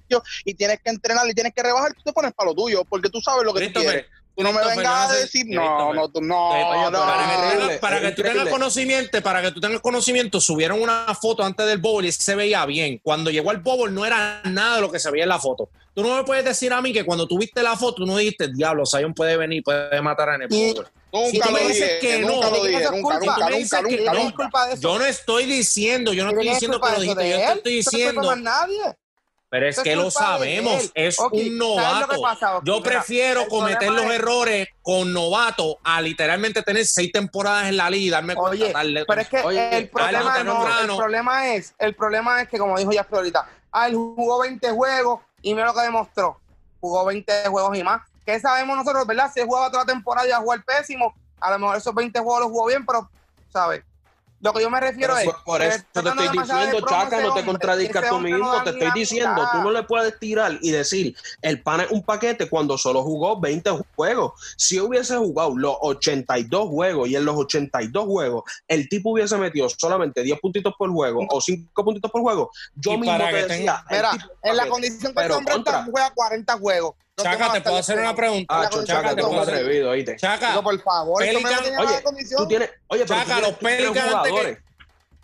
y 0.44 0.54
tienes 0.54 0.80
que 0.82 0.90
entrenar 0.90 1.28
y 1.28 1.32
tienes 1.34 1.54
que 1.54 1.62
rebajar, 1.62 1.94
tú 1.94 2.02
te 2.02 2.12
pones 2.12 2.32
para 2.32 2.50
lo 2.50 2.56
tuyo, 2.56 2.84
porque 2.84 3.08
tú 3.08 3.20
sabes 3.20 3.44
lo 3.44 3.54
que 3.54 3.68
tú 3.68 3.80
quieres. 3.80 4.06
Tú 4.40 4.52
no 4.52 4.52
me 4.52 4.66
vengas 4.66 4.84
no 4.84 4.94
a 4.94 5.12
decir, 5.14 5.46
no, 5.48 5.92
no, 5.94 6.08
tú, 6.10 6.20
no, 6.20 6.90
no. 6.90 7.00
para 7.00 7.26
que, 7.28 7.36
tú 7.36 7.58
tengas- 7.58 7.78
para 7.78 7.96
es 7.96 8.02
que 8.02 8.08
tú 8.10 8.16
tengas 8.16 8.30
increíble. 8.36 8.50
conocimiento, 8.50 9.22
para 9.22 9.42
que 9.42 9.50
tú 9.52 9.60
tengas 9.60 9.80
conocimiento, 9.80 10.40
subieron 10.40 10.80
una 10.82 11.06
foto 11.20 11.42
antes 11.44 11.66
del 11.66 11.78
bowl 11.78 12.04
y 12.04 12.12
se 12.12 12.34
veía 12.34 12.64
bien. 12.66 12.98
Cuando 13.02 13.30
llegó 13.30 13.50
al 13.50 13.58
bowl 13.58 13.92
no 13.94 14.04
era 14.06 14.40
nada 14.44 14.76
de 14.76 14.80
lo 14.82 14.90
que 14.90 14.98
se 14.98 15.10
veía 15.10 15.24
en 15.24 15.28
la 15.30 15.38
foto. 15.38 15.68
Tú 15.94 16.02
no 16.02 16.16
me 16.16 16.24
puedes 16.24 16.44
decir 16.44 16.72
a 16.72 16.80
mí 16.80 16.92
que 16.92 17.04
cuando 17.04 17.26
tuviste 17.26 17.62
la 17.62 17.76
foto, 17.76 17.96
tú 17.96 18.06
no 18.06 18.16
dijiste, 18.16 18.48
diablo, 18.52 18.84
Zion 18.86 19.12
puede 19.12 19.36
venir, 19.36 19.62
puede 19.62 20.00
matar 20.00 20.30
en 20.36 20.42
el 20.42 20.48
bowl. 20.48 20.86
Nunca 21.12 21.30
Si 21.32 21.40
tú 21.40 21.50
me 21.50 21.60
dices 21.62 21.74
dije, 21.76 21.98
que 22.00 22.18
nunca 22.20 22.50
no, 22.50 22.56
lo 22.56 22.64
dije, 22.64 22.78
nunca, 22.84 22.90
culpa. 23.00 23.18
nunca, 23.18 23.34
Tú 23.34 23.44
me 23.50 23.56
dices 23.58 23.72
nunca, 23.82 23.88
que 23.88 23.96
nunca, 23.96 24.12
no. 24.12 24.12
¿Quién 24.12 24.18
es 24.20 24.24
nunca. 24.24 24.36
culpa 24.44 24.66
de 24.68 24.72
eso? 24.74 24.82
Yo 24.82 24.98
no 25.00 25.04
estoy 25.04 25.44
diciendo, 25.46 26.12
yo 26.12 26.22
no 26.22 26.30
estoy 26.30 26.42
¿Quién 26.44 26.52
es 26.54 26.60
diciendo 26.60 26.80
que 26.80 26.92
lo 26.92 27.00
dijiste, 27.00 27.28
yo 27.30 27.36
¿De 27.36 27.42
te 27.42 27.52
estoy 27.52 27.72
no 27.72 27.76
diciendo. 27.76 28.30
de 28.30 28.36
nadie. 28.42 28.82
Pero 29.50 29.68
es 29.68 29.80
que 29.80 29.96
lo 29.96 30.12
sabemos, 30.12 30.92
es 30.94 31.18
un 31.18 31.28
¿sabes 31.28 31.50
lo 31.50 31.76
novato. 31.76 32.62
Yo 32.62 32.80
prefiero 32.82 33.48
cometer 33.48 33.90
los 33.90 34.04
es- 34.04 34.12
errores 34.12 34.68
con 34.80 35.12
novato 35.12 35.78
a 35.82 36.00
literalmente 36.00 36.62
tener 36.62 36.86
seis 36.86 37.10
temporadas 37.10 37.68
en 37.68 37.76
la 37.76 37.90
liga 37.90 38.06
y 38.06 38.10
darme 38.10 38.36
cuenta 38.36 38.64
Oye, 38.64 38.72
tarde. 38.72 39.04
pero 39.08 39.20
es 39.20 39.28
que 39.28 39.40
Oye, 39.42 39.76
el 39.76 39.88
problema 39.88 40.44
no, 40.44 40.80
el 40.80 40.96
problema 40.96 41.48
es, 41.54 41.74
el 41.78 41.94
problema 41.96 42.42
es 42.42 42.48
que 42.48 42.58
como 42.58 42.78
dijo 42.78 42.92
ya 42.92 43.04
ahorita, 43.10 43.48
ah, 43.72 43.88
él 43.88 43.96
jugó 43.96 44.38
20 44.40 44.70
juegos 44.70 45.20
y 45.42 45.52
mira 45.52 45.66
lo 45.66 45.74
que 45.74 45.80
demostró. 45.80 46.38
Jugó 46.80 47.04
20 47.06 47.48
juegos 47.48 47.76
y 47.76 47.82
más. 47.82 48.02
¿Qué 48.24 48.38
sabemos 48.38 48.76
nosotros, 48.76 49.04
verdad? 49.04 49.32
Si 49.34 49.40
él 49.40 49.46
jugaba 49.46 49.68
toda 49.70 49.82
la 49.82 49.92
temporada 49.92 50.28
y 50.28 50.30
a 50.30 50.36
jugar 50.38 50.62
pésimo, 50.64 51.12
a 51.40 51.50
lo 51.50 51.58
mejor 51.58 51.76
esos 51.76 51.92
20 51.94 52.20
juegos 52.20 52.40
los 52.42 52.50
jugó 52.50 52.66
bien, 52.68 52.86
pero, 52.86 53.10
¿sabes? 53.52 53.82
Lo 54.40 54.52
que 54.52 54.62
yo 54.62 54.70
me 54.70 54.80
refiero 54.80 55.14
Pero 55.14 55.30
es. 55.30 55.34
por, 55.36 55.44
por 55.44 55.60
que 55.60 55.68
eso 55.68 55.84
te 55.92 56.00
estoy 56.00 56.28
diciendo, 56.38 56.86
Chaca, 56.88 57.20
no 57.20 57.34
te 57.34 57.44
contradicas 57.44 58.08
tú 58.08 58.14
no 58.16 58.20
mismo, 58.20 58.62
te 58.62 58.70
estoy 58.70 58.90
diciendo, 58.94 59.48
tú 59.52 59.58
no 59.58 59.70
le 59.70 59.82
puedes 59.82 60.18
tirar 60.18 60.58
y 60.62 60.70
decir, 60.70 61.14
el 61.42 61.62
pan 61.62 61.82
es 61.82 61.90
un 61.90 62.02
paquete 62.02 62.48
cuando 62.48 62.78
solo 62.78 63.02
jugó 63.02 63.38
20 63.38 63.70
juegos. 63.94 64.32
Si 64.56 64.80
hubiese 64.80 65.16
jugado 65.16 65.56
los 65.56 65.76
82 65.80 66.68
juegos 66.68 67.08
y 67.08 67.16
en 67.16 67.24
los 67.24 67.36
82 67.36 68.04
juegos 68.04 68.44
el 68.66 68.88
tipo 68.88 69.10
hubiese 69.10 69.36
metido 69.36 69.68
solamente 69.68 70.22
10 70.22 70.40
puntitos 70.40 70.74
por 70.78 70.90
juego 70.90 71.26
o 71.28 71.40
5 71.40 71.84
puntitos 71.84 72.10
por 72.10 72.22
juego, 72.22 72.50
yo 72.74 72.96
mismo 72.96 73.16
te 73.18 73.46
decía, 73.46 73.84
el 73.90 73.96
Mira, 73.96 74.30
en 74.42 74.56
la 74.56 74.68
condición 74.68 75.12
que 75.12 75.20
Pero 75.20 75.38
este 75.38 75.52
hombre 75.52 75.70
está, 75.70 75.84
juega 75.84 76.10
40 76.14 76.58
juegos. 76.58 76.94
Chaca, 77.22 77.52
te 77.52 77.60
puedo 77.60 77.76
hacer 77.76 77.98
una 77.98 78.14
pregunta. 78.14 78.46
Ah, 78.48 78.68
Chaca, 78.84 79.14
te 79.14 79.22
hombre- 79.22 79.40
atrevido, 79.42 79.90
oíste. 79.90 80.16
Chaca, 80.16 80.50
Digo, 80.50 80.62
por 80.62 80.80
favor, 80.82 81.22
Pelican- 81.22 81.60
Oye, 81.78 82.02
tú 82.36 82.46
tienes, 82.48 82.70
oye, 82.88 83.02
tú 83.04 83.08
Chaca, 83.12 83.24
tienes- 83.24 83.42
los 83.42 83.52
Pelicans 83.58 84.14
antes 84.14 84.32
que-. 84.32 84.58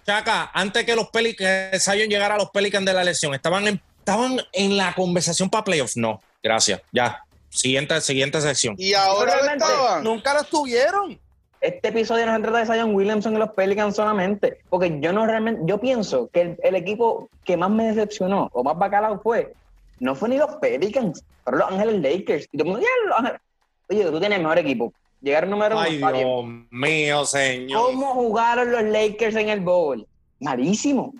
Chaca, 0.04 0.50
antes 0.54 0.84
que 0.84 0.94
los 0.96 1.08
Pelicans, 1.10 1.70
que 1.72 1.80
Zion 1.80 2.08
llegara 2.08 2.34
a 2.36 2.38
los 2.38 2.50
Pelicans 2.50 2.86
de 2.86 2.92
la 2.92 3.02
lesión, 3.04 3.34
¿estaban 3.34 3.66
en, 3.66 3.80
estaban 3.98 4.40
en 4.52 4.76
la 4.76 4.94
conversación 4.94 5.50
para 5.50 5.64
playoffs? 5.64 5.96
No, 5.96 6.20
gracias. 6.42 6.80
Ya. 6.92 7.22
Siguiente, 7.48 8.00
siguiente 8.00 8.40
sección. 8.40 8.74
Y 8.78 8.94
ahora 8.94 9.36
lo 9.42 9.50
estaban. 9.52 10.04
Nunca 10.04 10.34
lo 10.34 10.40
estuvieron. 10.42 11.18
Este 11.60 11.88
episodio 11.88 12.26
no 12.26 12.36
se 12.36 12.42
trata 12.42 12.58
de 12.58 12.66
Zion 12.66 12.94
Williamson 12.94 13.34
y 13.34 13.38
los 13.38 13.50
Pelicans 13.50 13.96
solamente, 13.96 14.58
porque 14.68 14.98
yo 15.00 15.12
no 15.12 15.26
realmente, 15.26 15.62
yo 15.64 15.80
pienso 15.80 16.28
que 16.32 16.42
el, 16.42 16.56
el 16.62 16.74
equipo 16.76 17.28
que 17.44 17.56
más 17.56 17.70
me 17.70 17.86
decepcionó 17.88 18.50
o 18.52 18.62
más 18.62 18.76
bacalao 18.78 19.20
fue, 19.22 19.54
no 20.00 20.14
fue 20.14 20.28
ni 20.28 20.38
los 20.38 20.56
Pelicans, 20.56 21.24
pero 21.44 21.58
los 21.58 21.70
Ángeles 21.70 22.00
Lakers. 22.02 22.48
Y 22.52 22.58
todo 22.58 22.68
el 22.68 22.72
mundo, 22.72 22.80
"Yeah, 22.80 23.08
los 23.08 23.18
Ángeles". 23.18 23.40
Oye, 23.88 24.04
tú 24.04 24.18
tienes 24.20 24.38
el 24.38 24.42
mejor 24.42 24.58
equipo. 24.58 24.92
Llegaron 25.20 25.50
número 25.50 25.76
uno. 25.76 25.84
Ay, 25.84 25.94
está 25.96 26.12
bien. 26.12 26.26
Dios 26.26 26.66
mío, 26.70 27.24
señor. 27.24 27.80
¿Cómo 27.82 28.14
jugaron 28.14 28.70
los 28.72 28.82
Lakers 28.82 29.36
en 29.36 29.48
el 29.48 29.60
bowl? 29.60 30.06
Malísimo. 30.40 31.14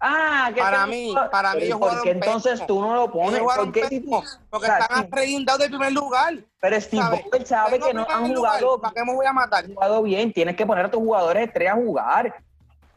Ah, 0.00 0.52
que 0.54 0.60
Para 0.60 0.86
mí, 0.86 1.12
para 1.32 1.54
mí 1.54 1.60
Pero, 1.60 1.66
ellos 1.66 1.78
¿Por 1.78 1.88
jugaron 1.88 2.04
qué 2.04 2.10
entonces 2.12 2.66
tú 2.66 2.80
no 2.80 2.94
lo 2.94 3.10
pones? 3.10 3.40
¿Por 3.40 3.72
qué 3.72 3.80
pésimo, 3.80 4.22
porque 4.48 4.66
o 4.66 4.68
sea, 4.68 4.78
están 4.78 5.02
sí. 5.02 5.08
arreguindados 5.10 5.60
del 5.60 5.70
primer 5.70 5.92
lugar. 5.92 6.34
Pero 6.60 6.80
Steve. 6.80 7.02
Ballmer 7.02 7.46
sabe 7.46 7.80
que 7.80 7.94
no 7.94 8.06
han 8.08 8.32
lugar, 8.32 8.60
jugado, 8.60 8.80
¿Para 8.80 8.94
qué 8.94 9.04
me 9.04 9.14
voy 9.14 9.26
a 9.26 9.32
matar? 9.32 9.66
jugado 9.66 10.02
bien. 10.02 10.32
Tienes 10.32 10.54
que 10.54 10.66
poner 10.66 10.84
a 10.86 10.90
tus 10.90 11.00
jugadores 11.00 11.48
estrella 11.48 11.72
a 11.72 11.76
jugar. 11.76 12.34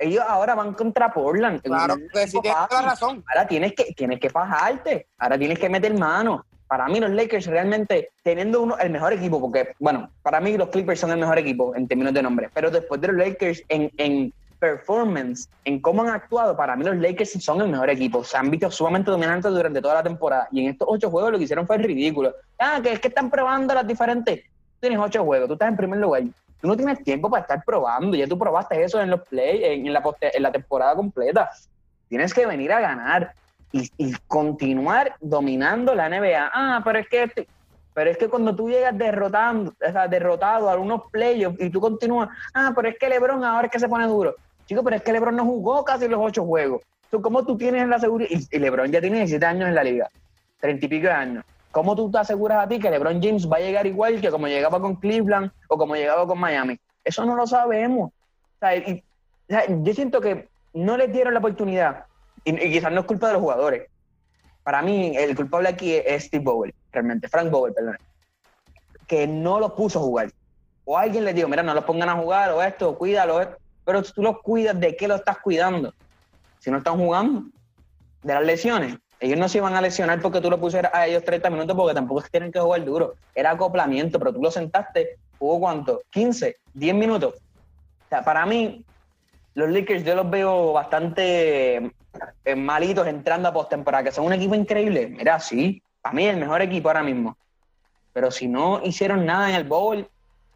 Ellos 0.02 0.24
ahora 0.28 0.56
van 0.56 0.74
contra 0.74 1.14
Portland. 1.14 1.62
Claro 1.62 1.95
que 1.95 2.28
sí, 2.28 2.39
tienes 2.41 2.68
toda 2.68 2.82
la 2.82 2.89
razón. 2.89 3.24
Ahora 3.30 3.47
tienes 3.47 3.74
que, 3.74 3.93
tienes 3.93 4.20
que 4.20 4.30
fajarte. 4.30 5.08
Ahora 5.20 5.38
tienes 5.38 5.60
que 5.60 5.70
meter 5.70 5.93
mano. 5.93 6.43
Para 6.68 6.88
mí, 6.88 6.99
los 6.99 7.12
Lakers 7.12 7.45
realmente 7.45 8.10
teniendo 8.24 8.62
uno, 8.62 8.78
el 8.78 8.89
mejor 8.89 9.14
equipo, 9.14 9.39
porque, 9.39 9.74
bueno, 9.78 10.10
para 10.24 10.39
mí 10.39 10.58
los 10.58 10.70
Clippers 10.70 10.99
son 10.99 11.12
el 11.12 11.18
mejor 11.18 11.38
equipo 11.38 11.76
en 11.76 11.88
términos 11.88 12.14
de 12.14 12.24
nombre, 12.24 12.49
pero 12.54 12.72
después 12.72 12.99
de 13.02 13.10
los 13.10 13.18
Lakers 13.18 13.62
en, 13.68 13.91
en 13.97 14.34
performance, 14.58 15.49
en 15.66 15.82
cómo 15.82 16.04
han 16.04 16.10
actuado, 16.10 16.56
para 16.56 16.76
mí 16.76 16.86
los 16.86 16.95
Lakers 16.95 17.43
son 17.43 17.62
el 17.62 17.68
mejor 17.68 17.89
equipo. 17.89 18.24
Se 18.24 18.38
han 18.38 18.49
visto 18.49 18.72
sumamente 18.72 19.12
dominantes 19.12 19.52
durante 19.52 19.82
toda 19.82 19.95
la 19.95 20.04
temporada. 20.04 20.47
Y 20.52 20.64
en 20.64 20.72
estos 20.72 20.88
ocho 20.89 21.10
juegos 21.10 21.32
lo 21.32 21.38
que 21.38 21.43
hicieron 21.43 21.68
fue 21.68 21.78
ridículo. 21.78 22.34
Ah, 22.58 22.80
que 22.82 22.93
es 22.93 22.99
que 22.99 23.10
están 23.10 23.30
probando 23.30 23.74
las 23.74 23.86
diferentes. 23.86 24.43
Tienes 24.80 24.99
ocho 24.99 25.26
juegos, 25.26 25.47
tú 25.47 25.54
estás 25.54 25.68
en 25.68 25.76
primer 25.76 25.99
lugar. 25.99 26.24
Tú 26.62 26.68
no 26.68 26.78
tienes 26.78 27.03
tiempo 27.03 27.30
para 27.30 27.41
estar 27.41 27.64
probando. 27.66 28.16
Ya 28.16 28.28
tú 28.28 28.38
probaste 28.38 28.84
eso 28.84 29.01
en 29.01 29.09
los 29.09 29.22
play, 29.28 29.64
en, 29.64 29.91
la, 29.91 30.51
temporada 30.51 30.95
completa. 30.95 31.49
Tienes 32.07 32.34
que 32.34 32.45
venir 32.45 32.72
a 32.72 32.80
ganar 32.80 33.34
y, 33.72 33.89
continuar 34.28 35.16
dominando 35.20 35.95
la 35.95 36.07
NBA. 36.07 36.51
Ah, 36.53 36.82
pero 36.84 36.99
es 36.99 37.07
que 37.09 37.24
este- 37.24 37.47
pero 37.93 38.09
es 38.09 38.18
que 38.18 38.30
cuando 38.30 38.55
tú 38.55 38.70
llegas 38.70 38.97
derrotando, 38.97 39.72
o 39.72 39.91
sea, 39.91 40.07
derrotado 40.07 40.70
a 40.70 40.78
unos 40.78 41.03
playoffs 41.12 41.59
y 41.59 41.70
tú 41.70 41.82
continúas, 41.82 42.30
ah, 42.53 42.72
pero 42.76 42.88
es 42.88 42.97
que 42.97 43.09
LeBron 43.09 43.43
ahora 43.43 43.68
es 43.68 43.72
que 43.72 43.80
se 43.80 43.89
pone 43.89 44.05
duro. 44.05 44.36
Chico, 44.66 44.84
pero 44.84 44.95
es 44.95 45.01
que 45.01 45.12
LeBron 45.12 45.36
no 45.36 45.43
jugó 45.43 45.84
casi 45.84 46.07
los 46.07 46.20
ocho 46.22 46.45
juegos. 46.45 46.82
Tú, 47.09 47.22
¿Cómo 47.22 47.43
tú 47.45 47.57
tienes 47.57 47.88
la 47.89 47.99
seguridad? 47.99 48.30
Y, 48.32 48.55
y 48.55 48.59
LeBron 48.59 48.89
ya 48.91 49.01
tiene 49.01 49.18
17 49.18 49.45
años 49.45 49.68
en 49.68 49.76
la 49.76 49.84
liga, 49.84 50.09
30 50.62 50.86
y 50.86 50.89
pico 50.89 51.07
de 51.07 51.14
años. 51.14 51.43
¿Cómo 51.72 51.95
tú 51.95 52.11
te 52.11 52.17
aseguras 52.17 52.63
a 52.63 52.67
ti 52.67 52.80
que 52.80 52.91
LeBron 52.91 53.22
James 53.22 53.49
va 53.49 53.57
a 53.57 53.61
llegar 53.61 53.88
igual 53.88 54.19
que 54.19 54.30
como 54.30 54.47
llegaba 54.47 54.80
con 54.82 54.95
Cleveland 54.95 55.51
o 55.67 55.78
como 55.78 55.95
llegaba 55.95 56.28
con 56.28 56.39
Miami? 56.39 56.78
Eso 57.03 57.26
no 57.26 57.36
lo 57.36 57.47
sabemos. 57.47 58.11
Yo 59.47 59.93
siento 59.93 60.22
que 60.22 60.49
no 60.74 60.97
les 60.97 61.11
dieron 61.11 61.34
la 61.34 61.39
oportunidad 61.39 62.05
y, 62.43 62.53
quizás 62.55 62.91
no 62.91 63.01
es 63.01 63.05
culpa 63.05 63.28
de 63.28 63.34
los 63.34 63.41
jugadores. 63.41 63.89
Para 64.63 64.82
mí, 64.82 65.15
el 65.15 65.36
culpable 65.36 65.69
aquí 65.69 65.93
es 65.93 66.26
Steve 66.26 66.43
Bowell, 66.43 66.74
realmente, 66.91 67.28
Frank 67.28 67.49
Bowell, 67.49 67.74
perdón. 67.74 67.97
Que 69.07 69.26
no 69.26 69.59
los 69.59 69.72
puso 69.72 69.99
a 69.99 70.03
jugar. 70.03 70.32
O 70.86 70.97
alguien 70.97 71.26
les 71.26 71.36
dijo, 71.36 71.47
mira, 71.47 71.63
no 71.63 71.74
los 71.74 71.84
pongan 71.84 72.09
a 72.09 72.15
jugar, 72.15 72.51
o 72.51 72.61
esto, 72.61 72.97
cuídalo. 72.97 73.41
esto. 73.41 73.57
Pero 73.86 74.03
tú 74.03 74.22
los 74.22 74.39
cuidas, 74.41 74.80
¿de 74.80 74.95
qué 74.95 75.07
lo 75.07 75.15
estás 75.15 75.39
cuidando? 75.39 75.93
Si 76.59 76.69
no 76.69 76.78
están 76.78 76.97
jugando, 76.97 77.45
de 78.22 78.34
las 78.34 78.43
lesiones. 78.43 78.97
Ellos 79.22 79.38
no 79.38 79.47
se 79.47 79.59
iban 79.59 79.76
a 79.76 79.82
lesionar 79.82 80.19
porque 80.19 80.41
tú 80.41 80.49
lo 80.49 80.59
pusieras 80.59 80.91
a 80.95 81.05
ellos 81.05 81.24
30 81.24 81.49
minutos, 81.51 81.76
porque 81.78 81.93
tampoco 81.93 82.22
es 82.22 82.32
tienen 82.32 82.51
que 82.51 82.59
jugar 82.59 82.84
duro. 82.84 83.15
Era 83.36 83.51
acoplamiento, 83.51 84.17
pero 84.17 84.34
tú 84.34 84.41
lo 84.41 84.49
sentaste, 84.49 85.19
jugó 85.38 85.59
cuánto? 85.59 86.01
15, 86.09 86.57
10 86.74 86.95
minutos. 86.95 87.36
Para 88.09 88.45
mí, 88.47 88.84
los 89.53 89.69
Lakers 89.69 90.03
yo 90.03 90.15
los 90.15 90.28
veo 90.30 90.74
bastante 90.74 91.76
eh, 92.45 92.55
malitos 92.55 93.05
entrando 93.07 93.47
a 93.47 93.53
postemporada, 93.53 94.03
que 94.05 94.11
son 94.11 94.26
un 94.26 94.34
equipo 94.34 94.55
increíble. 94.55 95.07
Mira, 95.07 95.39
sí, 95.39 95.84
para 96.01 96.15
mí 96.15 96.26
el 96.26 96.38
mejor 96.38 96.63
equipo 96.63 96.89
ahora 96.89 97.03
mismo. 97.03 97.38
Pero 98.13 98.32
si 98.32 98.47
no 98.47 98.82
hicieron 98.84 99.24
nada 99.26 99.49
en 99.49 99.55
el 99.55 99.65
bowl, 99.65 100.09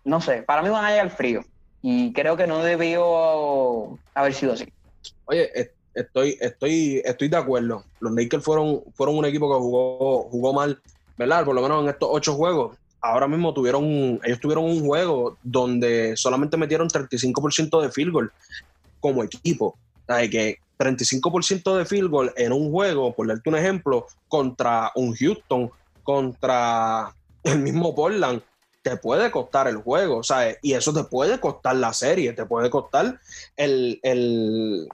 no 0.06 0.20
sé, 0.22 0.42
para 0.42 0.64
mí 0.64 0.70
van 0.70 0.86
a 0.86 0.90
llegar 0.90 1.12
frío. 1.12 1.42
Y 1.84 2.12
creo 2.14 2.36
que 2.36 2.48
no 2.48 2.64
debió 2.64 4.00
haber 4.16 4.34
sido 4.34 4.54
así. 4.54 4.66
Oye, 5.26 5.52
es- 5.54 5.75
estoy, 5.96 6.38
estoy, 6.40 7.02
estoy 7.04 7.28
de 7.30 7.38
acuerdo. 7.38 7.84
Los 8.00 8.14
Lakers 8.14 8.44
fueron, 8.44 8.84
fueron 8.94 9.18
un 9.18 9.26
equipo 9.26 9.52
que 9.52 9.60
jugó, 9.60 10.24
jugó 10.30 10.54
mal, 10.54 10.80
¿verdad? 11.18 11.46
Por 11.46 11.56
lo 11.56 11.62
menos 11.62 11.84
en 11.84 11.90
estos 11.90 12.10
ocho 12.12 12.36
juegos. 12.36 12.78
Ahora 13.02 13.28
mismo 13.28 13.54
tuvieron, 13.54 14.20
ellos 14.24 14.40
tuvieron 14.40 14.66
un 14.66 14.86
juego 14.86 15.38
donde 15.44 16.18
solamente 16.18 16.58
metieron 16.58 16.90
35% 16.90 17.82
de 17.82 17.92
field 17.92 18.12
goal 18.12 18.32
como 19.00 19.24
equipo. 19.24 19.78
O 20.08 20.14
sea, 20.14 20.30
que 20.30 20.58
35% 20.78 21.78
de 21.78 21.86
field 21.86 22.10
goal 22.10 22.34
en 22.36 22.52
un 22.52 22.72
juego, 22.72 23.14
por 23.14 23.28
darte 23.28 23.50
un 23.50 23.56
ejemplo, 23.56 24.08
contra 24.28 24.92
un 24.96 25.16
Houston, 25.16 25.72
contra 26.04 27.14
el 27.44 27.60
mismo 27.60 27.94
Portland, 27.96 28.42
te 28.86 28.98
puede 28.98 29.32
costar 29.32 29.68
el 29.68 29.78
juego, 29.78 30.24
¿sabes? 30.24 30.60
Y 30.62 30.74
eso 30.74 30.94
te 30.94 31.04
puede 31.04 31.40
costar 31.40 31.76
la 31.76 31.92
serie, 31.92 32.34
te 32.34 32.46
puede 32.46 32.70
costar 32.70 33.20
el, 33.58 34.00
el, 34.04 34.88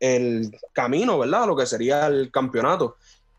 el 0.00 0.50
camino, 0.72 1.18
¿verdad? 1.18 1.46
Lo 1.46 1.56
que 1.56 1.66
sería 1.66 2.06
el 2.06 2.30
campeonato. 2.30 2.96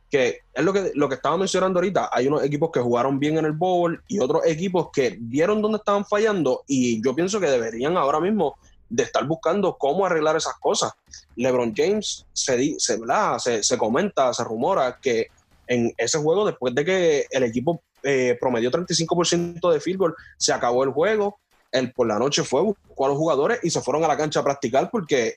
Que 0.10 0.40
es 0.54 0.64
lo 0.64 0.74
que, 0.74 0.92
lo 0.96 1.08
que 1.08 1.16
estaba 1.16 1.38
mencionando 1.38 1.80
ahorita. 1.80 2.10
Hay 2.12 2.28
unos 2.28 2.44
equipos 2.44 2.72
que 2.72 2.80
jugaron 2.80 3.20
bien 3.20 3.38
en 3.38 3.46
el 3.46 3.52
bowl 3.52 4.02
y 4.08 4.20
otros 4.20 4.42
equipos 4.46 4.90
que 4.92 5.18
vieron 5.20 5.62
dónde 5.62 5.78
estaban 5.78 6.06
fallando 6.06 6.64
y 6.68 7.04
yo 7.04 7.14
pienso 7.14 7.40
que 7.40 7.48
deberían 7.48 7.96
ahora 7.96 8.20
mismo 8.20 8.58
de 8.90 9.04
estar 9.04 9.26
buscando 9.28 9.78
cómo 9.78 10.06
arreglar 10.06 10.36
esas 10.36 10.56
cosas. 10.60 10.94
LeBron 11.36 11.74
James 11.76 12.26
se, 12.34 12.76
se, 12.80 13.00
se, 13.40 13.64
se 13.64 13.78
comenta, 13.78 14.34
se 14.34 14.44
rumora 14.44 14.98
que 15.00 15.28
en 15.68 15.94
ese 15.98 16.18
juego, 16.18 16.46
después 16.46 16.74
de 16.74 16.84
que 16.84 17.26
el 17.30 17.44
equipo 17.44 17.84
eh, 18.02 18.36
promedió 18.40 18.72
35% 18.72 19.72
de 19.72 19.80
field 19.80 20.00
goal, 20.00 20.16
se 20.38 20.52
acabó 20.52 20.84
el 20.84 20.90
juego. 20.90 21.40
Él 21.72 21.94
por 21.94 22.08
la 22.08 22.18
noche 22.18 22.44
fue, 22.44 22.62
buscó 22.62 23.06
a 23.06 23.10
los 23.10 23.18
jugadores 23.18 23.60
y 23.62 23.70
se 23.70 23.82
fueron 23.82 24.04
a 24.04 24.08
la 24.08 24.18
cancha 24.18 24.40
a 24.40 24.44
practicar 24.44 24.90
porque 24.90 25.36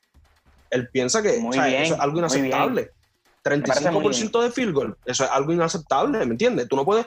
él 0.72 0.88
piensa 0.88 1.22
que 1.22 1.38
Muy 1.38 1.50
o 1.50 1.52
sea, 1.52 1.66
bien, 1.66 1.82
eso 1.82 1.94
es 1.94 2.00
algo 2.00 2.18
inaceptable. 2.18 2.90
parece 3.42 3.90
muy 3.90 4.04
35% 4.04 4.42
de 4.42 4.50
field 4.50 4.74
goal, 4.74 4.96
eso 5.04 5.24
es 5.24 5.30
algo 5.30 5.52
inaceptable, 5.52 6.18
¿me 6.26 6.32
entiendes? 6.32 6.68
Tú 6.68 6.76
no 6.76 6.84
puedes, 6.84 7.06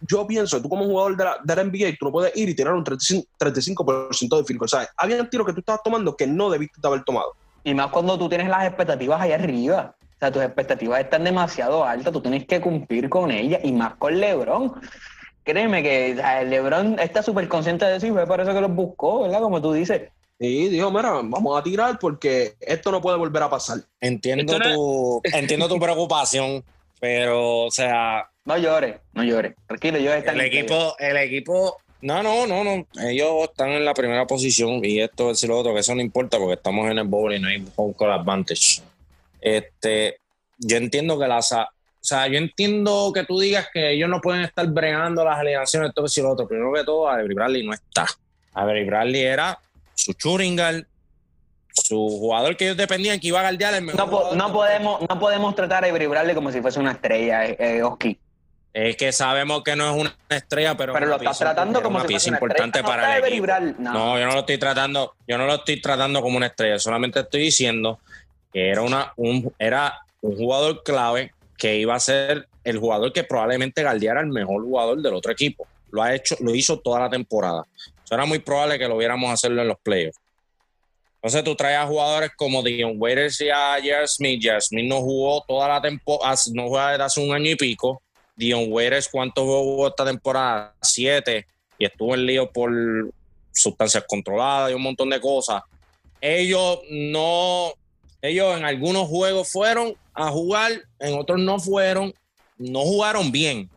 yo 0.00 0.26
pienso, 0.26 0.60
tú 0.60 0.68
como 0.68 0.84
jugador 0.84 1.16
de 1.16 1.24
la, 1.24 1.38
de 1.42 1.56
la 1.56 1.64
NBA, 1.64 1.96
tú 1.98 2.06
no 2.06 2.12
puedes 2.12 2.36
ir 2.36 2.48
y 2.48 2.54
tirar 2.54 2.74
un 2.74 2.84
35%, 2.84 3.26
35% 3.38 4.38
de 4.38 4.44
field 4.44 4.58
goal, 4.58 4.68
¿sabes? 4.68 4.88
Habían 4.96 5.28
tiros 5.30 5.46
que 5.46 5.52
tú 5.52 5.60
estabas 5.60 5.82
tomando 5.82 6.16
que 6.16 6.26
no 6.26 6.50
debiste 6.50 6.80
haber 6.84 7.04
tomado. 7.04 7.34
Y 7.64 7.74
más 7.74 7.88
cuando 7.88 8.18
tú 8.18 8.28
tienes 8.28 8.48
las 8.48 8.64
expectativas 8.66 9.20
allá 9.20 9.34
arriba. 9.34 9.94
O 10.00 10.18
sea, 10.18 10.32
tus 10.32 10.42
expectativas 10.42 11.00
están 11.00 11.24
demasiado 11.24 11.84
altas, 11.84 12.12
tú 12.12 12.22
tienes 12.22 12.46
que 12.46 12.60
cumplir 12.60 13.10
con 13.10 13.30
ellas, 13.30 13.60
y 13.62 13.72
más 13.72 13.96
con 13.96 14.18
LeBron. 14.18 14.72
créeme 15.44 15.82
que 15.82 16.14
o 16.14 16.16
sea, 16.16 16.42
LeBron 16.42 16.98
está 16.98 17.22
súper 17.22 17.48
consciente 17.48 17.84
de 17.84 17.96
eso 17.96 18.06
y 18.06 18.12
fue 18.12 18.26
por 18.26 18.40
eso 18.40 18.54
que 18.54 18.60
los 18.60 18.74
buscó, 18.74 19.24
¿verdad? 19.24 19.40
Como 19.40 19.60
tú 19.60 19.72
dices. 19.74 20.10
Y 20.38 20.68
dijo, 20.68 20.90
mira, 20.90 21.12
vamos 21.12 21.58
a 21.58 21.62
tirar 21.62 21.98
porque 21.98 22.56
esto 22.60 22.90
no 22.90 23.00
puede 23.00 23.16
volver 23.16 23.42
a 23.42 23.50
pasar. 23.50 23.78
Entiendo 24.00 24.58
no 24.58 24.74
tu, 24.74 25.20
entiendo 25.24 25.68
tu 25.68 25.78
preocupación, 25.78 26.62
pero, 27.00 27.64
o 27.64 27.70
sea, 27.70 28.28
No 28.44 28.58
llores, 28.58 28.96
no 29.14 29.24
llores. 29.24 29.54
Tranquilo, 29.66 29.98
yo 29.98 30.12
están 30.12 30.34
el 30.34 30.46
equipo, 30.46 30.94
el 30.98 31.16
equipo, 31.16 31.78
no, 32.02 32.22
no, 32.22 32.46
no, 32.46 32.62
no. 32.62 32.86
Ellos 33.08 33.48
están 33.50 33.70
en 33.70 33.84
la 33.84 33.94
primera 33.94 34.26
posición 34.26 34.84
y 34.84 35.00
esto 35.00 35.30
es 35.30 35.42
lo 35.44 35.58
otro, 35.58 35.72
que 35.72 35.80
eso 35.80 35.94
no 35.94 36.02
importa 36.02 36.38
porque 36.38 36.54
estamos 36.54 36.90
en 36.90 36.98
el 36.98 37.06
bowl 37.08 37.34
y 37.34 37.40
no 37.40 37.48
hay 37.48 37.64
home 37.74 37.94
court 37.94 38.12
advantage. 38.12 38.82
Este, 39.40 40.18
yo 40.58 40.76
entiendo 40.76 41.18
que 41.18 41.26
las, 41.26 41.52
o 41.52 41.66
sea, 42.00 42.28
yo 42.28 42.36
entiendo 42.36 43.10
que 43.14 43.24
tú 43.24 43.40
digas 43.40 43.68
que 43.72 43.92
ellos 43.92 44.10
no 44.10 44.20
pueden 44.20 44.42
estar 44.42 44.66
bregando 44.68 45.24
las 45.24 45.38
alineaciones, 45.38 45.94
todo 45.94 46.06
eso 46.06 46.20
y 46.20 46.22
lo 46.22 46.32
otro. 46.32 46.46
Primero 46.46 46.72
que 46.74 46.84
todo, 46.84 47.08
Avery 47.08 47.34
Bradley 47.34 47.66
no 47.66 47.72
está. 47.72 48.06
Avery 48.52 48.84
Bradley 48.84 49.22
era 49.22 49.58
su 49.96 50.12
Churingal, 50.12 50.86
su 51.72 51.96
jugador 51.96 52.56
que 52.56 52.64
ellos 52.66 52.76
dependían 52.76 53.18
que 53.20 53.28
iba 53.28 53.40
a 53.40 53.42
guardiar 53.42 53.74
el 53.74 53.82
mejor 53.82 54.00
No, 54.00 54.10
po- 54.10 54.34
no 54.34 54.52
podemos, 54.52 55.00
no 55.08 55.18
podemos 55.18 55.54
tratar 55.54 55.84
a 55.84 55.92
vibrarle 55.92 56.34
como 56.34 56.52
si 56.52 56.60
fuese 56.60 56.78
una 56.80 56.92
estrella, 56.92 57.44
eh, 57.46 57.56
eh, 57.58 57.82
Oski. 57.82 58.18
Es 58.72 58.96
que 58.96 59.10
sabemos 59.10 59.62
que 59.64 59.74
no 59.74 59.90
es 59.90 60.00
una 60.02 60.14
estrella, 60.28 60.76
pero, 60.76 60.92
Pero 60.92 61.06
lo 61.06 61.16
estás 61.16 61.38
tratando 61.38 61.82
como 61.82 61.96
una 61.96 62.04
si 62.04 62.08
pieza 62.08 62.28
importante. 62.28 62.82
No 62.82 62.88
para 62.88 63.16
el 63.16 63.24
equipo. 63.24 63.46
No, 63.78 64.18
yo 64.18 64.26
no 64.26 64.32
lo 64.34 64.40
estoy 64.40 64.58
tratando, 64.58 65.14
yo 65.26 65.38
no 65.38 65.46
lo 65.46 65.54
estoy 65.54 65.80
tratando 65.80 66.20
como 66.20 66.36
una 66.36 66.46
estrella, 66.46 66.78
solamente 66.78 67.20
estoy 67.20 67.40
diciendo 67.42 67.98
que 68.52 68.68
era 68.68 68.82
una 68.82 69.12
un, 69.16 69.50
era 69.58 70.00
un 70.20 70.36
jugador 70.36 70.82
clave 70.82 71.32
que 71.56 71.76
iba 71.78 71.94
a 71.94 72.00
ser 72.00 72.48
el 72.64 72.78
jugador 72.78 73.12
que 73.14 73.24
probablemente 73.24 73.82
galdeara 73.82 74.20
el 74.20 74.26
mejor 74.26 74.62
jugador 74.62 75.00
del 75.00 75.14
otro 75.14 75.32
equipo. 75.32 75.66
Lo 75.90 76.02
ha 76.02 76.14
hecho, 76.14 76.36
lo 76.40 76.54
hizo 76.54 76.78
toda 76.80 77.00
la 77.00 77.08
temporada. 77.08 77.64
Eso 78.06 78.14
era 78.14 78.24
muy 78.24 78.38
probable 78.38 78.78
que 78.78 78.86
lo 78.86 78.96
viéramos 78.96 79.32
hacerlo 79.32 79.62
en 79.62 79.68
los 79.68 79.78
playoffs. 79.80 80.20
Entonces 81.16 81.42
tú 81.42 81.56
traes 81.56 81.78
a 81.78 81.86
jugadores 81.86 82.30
como 82.36 82.62
Dion 82.62 82.94
Waiters 82.98 83.40
y 83.40 83.50
a 83.50 83.78
J.R. 83.80 84.06
Smith. 84.06 84.40
J.R. 84.40 84.60
Smith 84.60 84.88
no 84.88 85.00
jugó 85.00 85.42
toda 85.42 85.66
la 85.66 85.82
temporada, 85.82 86.36
no 86.54 86.68
juega 86.68 86.92
desde 86.92 87.02
hace 87.02 87.20
un 87.20 87.34
año 87.34 87.50
y 87.50 87.56
pico. 87.56 88.00
Dion 88.36 88.66
Waiters, 88.68 89.08
¿cuánto 89.08 89.44
jugó 89.44 89.88
esta 89.88 90.04
temporada? 90.04 90.72
Siete. 90.80 91.46
Y 91.80 91.86
estuvo 91.86 92.14
en 92.14 92.26
lío 92.26 92.48
por 92.52 92.70
sustancias 93.50 94.04
controladas 94.06 94.70
y 94.70 94.74
un 94.74 94.82
montón 94.82 95.10
de 95.10 95.20
cosas. 95.20 95.62
Ellos 96.20 96.78
no, 96.88 97.72
ellos 98.22 98.56
en 98.56 98.64
algunos 98.64 99.08
juegos 99.08 99.50
fueron 99.50 99.96
a 100.14 100.30
jugar, 100.30 100.80
en 101.00 101.18
otros 101.18 101.40
no 101.40 101.58
fueron, 101.58 102.14
no 102.56 102.82
jugaron 102.82 103.32
bien, 103.32 103.68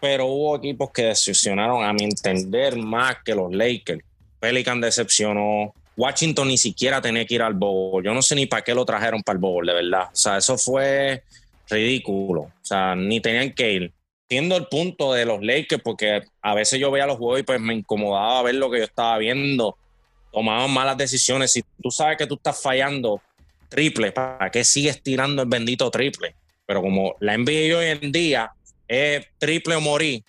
pero 0.00 0.26
hubo 0.26 0.56
equipos 0.56 0.90
que 0.92 1.04
decepcionaron, 1.04 1.84
a 1.84 1.92
mi 1.92 2.04
entender, 2.04 2.76
más 2.76 3.16
que 3.24 3.34
los 3.34 3.52
Lakers. 3.52 4.02
Pelican 4.38 4.80
decepcionó. 4.80 5.74
Washington 5.96 6.46
ni 6.46 6.58
siquiera 6.58 7.00
tenía 7.00 7.26
que 7.26 7.34
ir 7.34 7.42
al 7.42 7.54
bowl. 7.54 8.04
Yo 8.04 8.14
no 8.14 8.22
sé 8.22 8.36
ni 8.36 8.46
para 8.46 8.62
qué 8.62 8.72
lo 8.72 8.84
trajeron 8.84 9.22
para 9.22 9.34
el 9.34 9.40
bowl, 9.40 9.66
de 9.66 9.74
verdad. 9.74 10.04
O 10.12 10.16
sea, 10.16 10.36
eso 10.36 10.56
fue 10.56 11.24
ridículo. 11.68 12.42
O 12.42 12.52
sea, 12.62 12.94
ni 12.94 13.20
tenían 13.20 13.52
que 13.52 13.72
ir. 13.72 13.92
Siendo 14.28 14.56
el 14.56 14.66
punto 14.66 15.12
de 15.12 15.24
los 15.24 15.42
Lakers, 15.42 15.82
porque 15.82 16.22
a 16.42 16.54
veces 16.54 16.78
yo 16.78 16.90
veía 16.92 17.06
los 17.06 17.16
juegos 17.16 17.40
y 17.40 17.42
pues 17.42 17.60
me 17.60 17.74
incomodaba 17.74 18.42
ver 18.42 18.54
lo 18.54 18.70
que 18.70 18.78
yo 18.78 18.84
estaba 18.84 19.18
viendo. 19.18 19.76
Tomaban 20.30 20.70
malas 20.70 20.96
decisiones. 20.96 21.50
Si 21.50 21.64
tú 21.82 21.90
sabes 21.90 22.16
que 22.16 22.26
tú 22.26 22.34
estás 22.34 22.60
fallando 22.60 23.20
triple, 23.68 24.12
¿para 24.12 24.50
qué 24.50 24.62
sigues 24.62 25.02
tirando 25.02 25.42
el 25.42 25.48
bendito 25.48 25.90
triple? 25.90 26.36
Pero 26.64 26.82
como 26.82 27.16
la 27.20 27.36
NBA 27.36 27.76
hoy 27.76 27.86
en 28.00 28.12
día 28.12 28.52
triple 29.38 29.76
o 29.76 29.80
morir, 29.80 30.22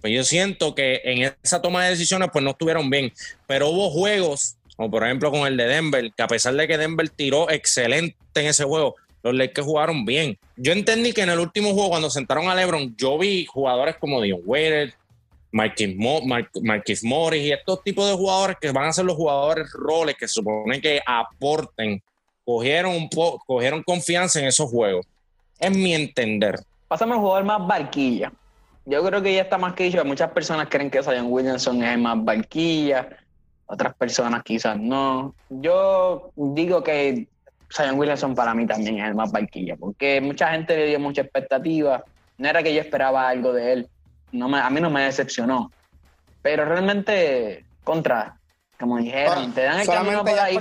pues 0.00 0.12
yo 0.12 0.22
siento 0.22 0.74
que 0.74 1.00
en 1.04 1.34
esa 1.42 1.60
toma 1.60 1.84
de 1.84 1.90
decisiones 1.90 2.28
pues 2.32 2.44
no 2.44 2.50
estuvieron 2.52 2.88
bien. 2.88 3.12
Pero 3.46 3.68
hubo 3.70 3.90
juegos, 3.90 4.56
como 4.76 4.90
por 4.90 5.04
ejemplo 5.04 5.30
con 5.30 5.46
el 5.46 5.56
de 5.56 5.64
Denver, 5.66 6.12
que 6.16 6.22
a 6.22 6.28
pesar 6.28 6.54
de 6.54 6.68
que 6.68 6.78
Denver 6.78 7.08
tiró 7.08 7.50
excelente 7.50 8.16
en 8.36 8.46
ese 8.46 8.64
juego, 8.64 8.94
los 9.22 9.34
Lakers 9.34 9.66
jugaron 9.66 10.04
bien. 10.04 10.38
Yo 10.56 10.72
entendí 10.72 11.12
que 11.12 11.22
en 11.22 11.30
el 11.30 11.40
último 11.40 11.72
juego, 11.74 11.88
cuando 11.90 12.10
sentaron 12.10 12.48
a 12.48 12.54
LeBron, 12.54 12.94
yo 12.96 13.18
vi 13.18 13.44
jugadores 13.46 13.96
como 13.96 14.22
Dion 14.22 14.40
Waiters, 14.44 14.94
Marquis, 15.50 15.96
Mo- 15.96 16.20
Morris 17.02 17.42
y 17.42 17.52
estos 17.52 17.82
tipos 17.82 18.08
de 18.08 18.14
jugadores 18.14 18.56
que 18.60 18.70
van 18.70 18.84
a 18.88 18.92
ser 18.92 19.04
los 19.06 19.16
jugadores 19.16 19.68
roles 19.72 20.14
que 20.16 20.28
se 20.28 20.34
supone 20.34 20.80
que 20.80 21.00
aporten, 21.04 22.00
cogieron, 22.44 22.94
un 22.94 23.08
po- 23.08 23.42
cogieron 23.46 23.82
confianza 23.82 24.38
en 24.38 24.46
esos 24.46 24.70
juegos. 24.70 25.04
Es 25.58 25.70
mi 25.76 25.94
entender. 25.94 26.60
Pásame 26.88 27.12
al 27.14 27.20
jugador 27.20 27.44
más 27.44 27.66
barquilla. 27.66 28.32
Yo 28.86 29.04
creo 29.04 29.20
que 29.22 29.34
ya 29.34 29.42
está 29.42 29.58
más 29.58 29.74
que 29.74 29.84
dicho. 29.84 30.02
Muchas 30.04 30.30
personas 30.30 30.68
creen 30.70 30.90
que 30.90 31.02
Zion 31.02 31.26
Williamson 31.30 31.82
es 31.82 31.92
el 31.94 32.00
más 32.00 32.24
barquilla. 32.24 33.08
Otras 33.66 33.94
personas 33.94 34.42
quizás 34.42 34.78
no. 34.78 35.34
Yo 35.50 36.30
digo 36.36 36.82
que 36.82 37.28
Zion 37.70 37.98
Williamson 37.98 38.34
para 38.34 38.54
mí 38.54 38.66
también 38.66 38.98
es 38.98 39.06
el 39.08 39.14
más 39.14 39.30
barquilla. 39.30 39.76
Porque 39.76 40.20
mucha 40.22 40.50
gente 40.52 40.74
le 40.74 40.86
dio 40.86 40.98
mucha 40.98 41.20
expectativa. 41.20 42.02
No 42.38 42.48
era 42.48 42.62
que 42.62 42.72
yo 42.74 42.80
esperaba 42.80 43.28
algo 43.28 43.52
de 43.52 43.72
él. 43.74 43.88
No 44.32 44.48
me, 44.48 44.58
a 44.58 44.70
mí 44.70 44.80
no 44.80 44.88
me 44.88 45.02
decepcionó. 45.02 45.70
Pero 46.40 46.64
realmente, 46.64 47.64
contra, 47.84 48.36
como 48.80 48.96
dijeron, 48.96 49.52
te 49.52 49.62
dan 49.64 49.80
el 49.80 49.86
camino 49.86 50.24
por 50.24 50.38
ahí 50.38 50.56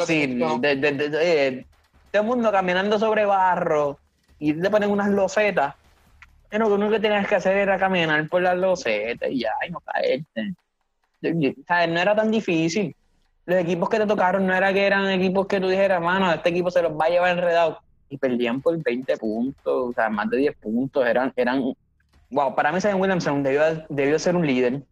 fácil. 0.00 0.38
De, 0.60 0.76
de- 0.76 0.92
de- 0.92 1.08
de- 1.10 1.66
todo 2.10 2.22
el 2.22 2.28
mundo 2.28 2.50
caminando 2.50 2.98
sobre 2.98 3.24
barro 3.24 3.98
y 4.38 4.52
le 4.54 4.70
ponen 4.70 4.90
unas 4.90 5.08
losetas. 5.10 5.74
Pero 6.48 6.68
lo 6.68 6.76
único 6.76 6.92
que 6.92 7.00
tenías 7.00 7.26
que 7.26 7.34
hacer 7.34 7.56
era 7.56 7.78
caminar 7.78 8.26
por 8.28 8.42
las 8.42 8.56
losetas 8.56 9.30
y 9.30 9.40
ya, 9.40 9.52
y 9.66 9.70
no 9.70 9.80
caerte. 9.80 10.54
Yo- 11.20 11.50
¿sabes? 11.66 11.88
No 11.90 12.00
era 12.00 12.14
tan 12.14 12.30
difícil. 12.30 12.94
Los 13.44 13.58
equipos 13.60 13.88
que 13.88 13.98
te 13.98 14.06
tocaron 14.06 14.46
no 14.46 14.54
era 14.54 14.72
que 14.72 14.86
eran 14.86 15.08
equipos 15.10 15.46
que 15.46 15.60
tú 15.60 15.68
dijeras, 15.68 16.00
mano, 16.00 16.32
este 16.32 16.50
equipo 16.50 16.70
se 16.70 16.82
los 16.82 16.92
va 16.92 17.06
a 17.06 17.10
llevar 17.10 17.30
enredado. 17.30 17.80
Y 18.10 18.16
perdían 18.16 18.62
por 18.62 18.82
20 18.82 19.16
puntos, 19.18 19.90
o 19.90 19.92
sea, 19.92 20.08
más 20.08 20.30
de 20.30 20.38
10 20.38 20.56
puntos. 20.56 21.06
Eran, 21.06 21.32
eran 21.36 21.62
wow, 22.30 22.54
para 22.54 22.72
mí 22.72 22.80
Zion 22.80 23.00
Williamson 23.00 23.42
debió, 23.42 23.62
debió 23.88 24.18
ser 24.18 24.36
un 24.36 24.46
líder. 24.46 24.82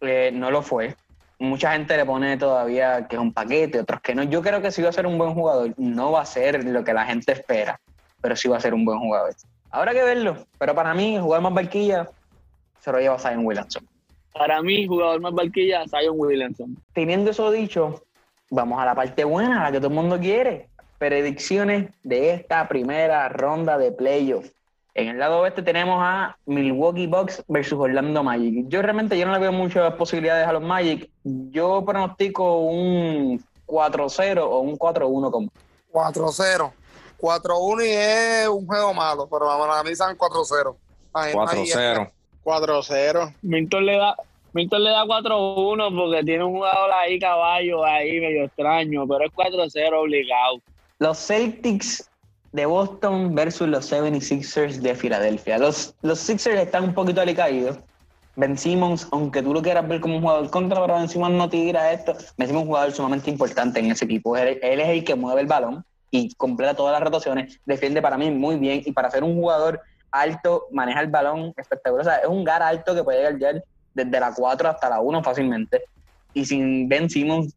Eh, 0.00 0.30
no 0.32 0.50
lo 0.50 0.62
fue. 0.62 0.94
Mucha 1.38 1.72
gente 1.72 1.96
le 1.96 2.04
pone 2.04 2.36
todavía 2.36 3.06
que 3.06 3.16
es 3.16 3.22
un 3.22 3.32
paquete, 3.32 3.80
otros 3.80 4.00
que 4.00 4.14
no. 4.14 4.22
Yo 4.24 4.42
creo 4.42 4.60
que 4.62 4.70
sí 4.70 4.82
va 4.82 4.88
a 4.88 4.92
ser 4.92 5.06
un 5.06 5.18
buen 5.18 5.34
jugador. 5.34 5.74
No 5.76 6.12
va 6.12 6.22
a 6.22 6.26
ser 6.26 6.64
lo 6.64 6.82
que 6.82 6.92
la 6.94 7.04
gente 7.04 7.32
espera, 7.32 7.78
pero 8.20 8.36
sí 8.36 8.48
va 8.48 8.56
a 8.56 8.60
ser 8.60 8.74
un 8.74 8.84
buen 8.84 8.98
jugador. 8.98 9.34
Habrá 9.70 9.92
que 9.92 10.02
verlo, 10.02 10.36
pero 10.58 10.74
para 10.74 10.94
mí, 10.94 11.18
jugar 11.18 11.40
más 11.40 11.54
barquilla 11.54 12.08
se 12.80 12.92
lo 12.92 12.98
lleva 12.98 13.18
Zion 13.18 13.44
Williamson. 13.44 13.86
Para 14.32 14.62
mí, 14.62 14.86
jugador 14.86 15.20
más 15.20 15.32
barquilla, 15.32 15.84
Zion 15.88 16.14
Williamson. 16.16 16.76
Teniendo 16.92 17.30
eso 17.30 17.50
dicho, 17.50 18.02
vamos 18.50 18.80
a 18.80 18.84
la 18.84 18.94
parte 18.94 19.24
buena, 19.24 19.64
la 19.64 19.72
que 19.72 19.78
todo 19.78 19.88
el 19.88 19.94
mundo 19.94 20.18
quiere. 20.18 20.68
Predicciones 20.98 21.90
de 22.02 22.30
esta 22.30 22.68
primera 22.68 23.28
ronda 23.28 23.76
de 23.76 23.92
playoff. 23.92 24.50
En 24.94 25.08
el 25.08 25.18
lado 25.18 25.40
oeste 25.40 25.62
tenemos 25.62 25.98
a 26.00 26.38
Milwaukee 26.46 27.06
Bucks 27.06 27.44
versus 27.48 27.78
Orlando 27.78 28.22
Magic. 28.22 28.66
Yo 28.68 28.80
realmente 28.80 29.18
yo 29.18 29.26
no 29.26 29.32
le 29.32 29.40
veo 29.40 29.52
muchas 29.52 29.92
posibilidades 29.94 30.48
a 30.48 30.52
los 30.52 30.62
Magic. 30.62 31.10
Yo 31.22 31.84
pronostico 31.84 32.60
un 32.60 33.44
4-0 33.66 34.38
o 34.38 34.60
un 34.60 34.78
4-1 34.78 35.30
como 35.30 35.50
4-0. 35.92 36.72
4-1 37.20 37.84
y 37.86 37.90
es 37.90 38.48
un 38.48 38.66
juego 38.66 38.94
malo, 38.94 39.28
pero 39.30 39.46
vamos 39.46 39.68
a 39.76 39.82
mí 39.82 39.94
saben 39.94 40.16
4-0. 40.16 40.76
Ahí- 41.12 41.32
ahí 41.48 41.62
está. 41.68 41.80
4-0. 42.04 42.12
4-0. 42.44 43.34
Milton 43.42 43.86
le 43.86 43.96
da, 43.96 44.14
Milton 44.52 44.84
le 44.84 44.90
da 44.90 45.04
4-1 45.04 45.94
porque 45.96 46.22
tiene 46.24 46.44
un 46.44 46.52
jugador 46.52 46.90
ahí, 46.92 47.18
caballo, 47.18 47.84
ahí 47.84 48.20
medio 48.20 48.44
extraño, 48.44 49.06
pero 49.06 49.24
es 49.24 49.32
4-0 49.32 50.00
obligado. 50.00 50.60
los 50.98 51.18
Celtics 51.18 52.08
de 52.52 52.64
Boston 52.64 53.34
versus 53.34 53.68
los 53.68 53.90
76ers 53.92 54.76
de 54.80 54.94
Filadelfia. 54.94 55.58
Los, 55.58 55.94
los 56.00 56.18
Sixers 56.18 56.58
están 56.58 56.84
un 56.84 56.94
poquito 56.94 57.20
alicaídos. 57.20 57.78
Ben 58.36 58.56
Simmons, 58.56 59.06
aunque 59.12 59.42
tú 59.42 59.52
lo 59.52 59.60
quieras 59.62 59.86
ver 59.88 60.00
como 60.00 60.16
un 60.16 60.22
jugador 60.22 60.48
contra, 60.50 60.80
pero 60.80 60.94
Ben 60.94 61.08
Simmons 61.08 61.34
no 61.34 61.48
tira 61.50 61.92
esto. 61.92 62.12
Ben 62.38 62.46
Simmons 62.48 62.50
es 62.50 62.56
un 62.62 62.66
jugador 62.66 62.92
sumamente 62.92 63.30
importante 63.30 63.80
en 63.80 63.90
ese 63.90 64.04
equipo. 64.06 64.36
Él, 64.36 64.58
él 64.62 64.80
es 64.80 64.88
el 64.88 65.04
que 65.04 65.14
mueve 65.14 65.40
el 65.42 65.46
balón 65.46 65.84
y 66.10 66.34
completa 66.34 66.74
todas 66.74 66.92
las 66.92 67.02
rotaciones. 67.02 67.60
Defiende 67.64 68.00
para 68.02 68.16
mí 68.16 68.30
muy 68.30 68.56
bien 68.56 68.82
y 68.84 68.92
para 68.92 69.10
ser 69.10 69.24
un 69.24 69.34
jugador 69.34 69.80
alto, 70.10 70.66
maneja 70.70 71.00
el 71.00 71.08
balón 71.08 71.52
espectacular. 71.56 72.20
Es 72.22 72.28
un 72.28 72.44
gar 72.44 72.62
alto 72.62 72.94
que 72.94 73.02
puede 73.02 73.32
llegar 73.32 73.62
desde 73.94 74.20
la 74.20 74.32
4 74.34 74.68
hasta 74.68 74.88
la 74.88 75.00
1 75.00 75.22
fácilmente. 75.22 75.82
Y 76.32 76.44
sin 76.44 76.88
Ben 76.88 77.08
Simmons 77.08 77.54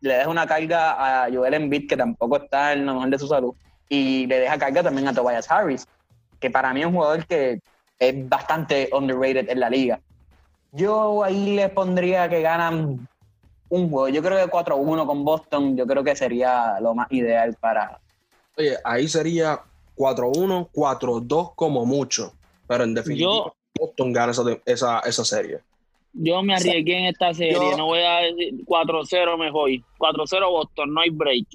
le 0.00 0.14
deja 0.14 0.28
una 0.28 0.46
carga 0.46 1.24
a 1.24 1.30
Joel 1.32 1.54
Embiid 1.54 1.88
que 1.88 1.96
tampoco 1.96 2.36
está 2.36 2.72
en 2.72 2.86
lo 2.86 2.94
mejor 2.94 3.10
de 3.10 3.18
su 3.18 3.28
salud 3.28 3.54
y 3.88 4.26
le 4.26 4.40
deja 4.40 4.58
carga 4.58 4.82
también 4.82 5.08
a 5.08 5.14
Tobias 5.14 5.50
Harris 5.50 5.86
que 6.38 6.50
para 6.50 6.72
mí 6.72 6.80
es 6.80 6.86
un 6.86 6.94
jugador 6.94 7.26
que 7.26 7.60
es 7.98 8.28
bastante 8.28 8.90
underrated 8.92 9.48
en 9.48 9.60
la 9.60 9.70
liga 9.70 10.00
yo 10.72 11.24
ahí 11.24 11.56
le 11.56 11.68
pondría 11.68 12.28
que 12.28 12.42
ganan 12.42 13.08
un 13.68 13.90
juego 13.90 14.08
yo 14.08 14.22
creo 14.22 14.38
que 14.44 14.52
4-1 14.52 15.06
con 15.06 15.24
Boston 15.24 15.76
yo 15.76 15.86
creo 15.86 16.04
que 16.04 16.14
sería 16.14 16.78
lo 16.80 16.94
más 16.94 17.10
ideal 17.10 17.54
para 17.60 18.00
Oye, 18.58 18.76
ahí 18.84 19.06
sería 19.06 19.60
4-1, 19.96 20.70
4-2 20.72 21.52
como 21.54 21.84
mucho. 21.84 22.32
Pero 22.66 22.84
en 22.84 22.94
definitiva, 22.94 23.30
Yo, 23.30 23.54
Boston 23.78 24.12
gana 24.12 24.32
esa, 24.32 24.42
esa, 24.64 25.00
esa 25.00 25.24
serie. 25.24 25.58
Yo 26.12 26.42
me 26.42 26.54
arriesgué 26.54 26.98
en 26.98 27.04
esta 27.06 27.34
serie, 27.34 27.52
Yo- 27.52 27.76
no 27.76 27.86
voy 27.86 28.00
a 28.00 28.20
decir 28.20 28.64
4-0 28.64 29.36
mejor. 29.36 29.70
4-0 29.98 30.50
Boston, 30.50 30.94
no 30.94 31.00
hay 31.00 31.10
break. 31.10 31.46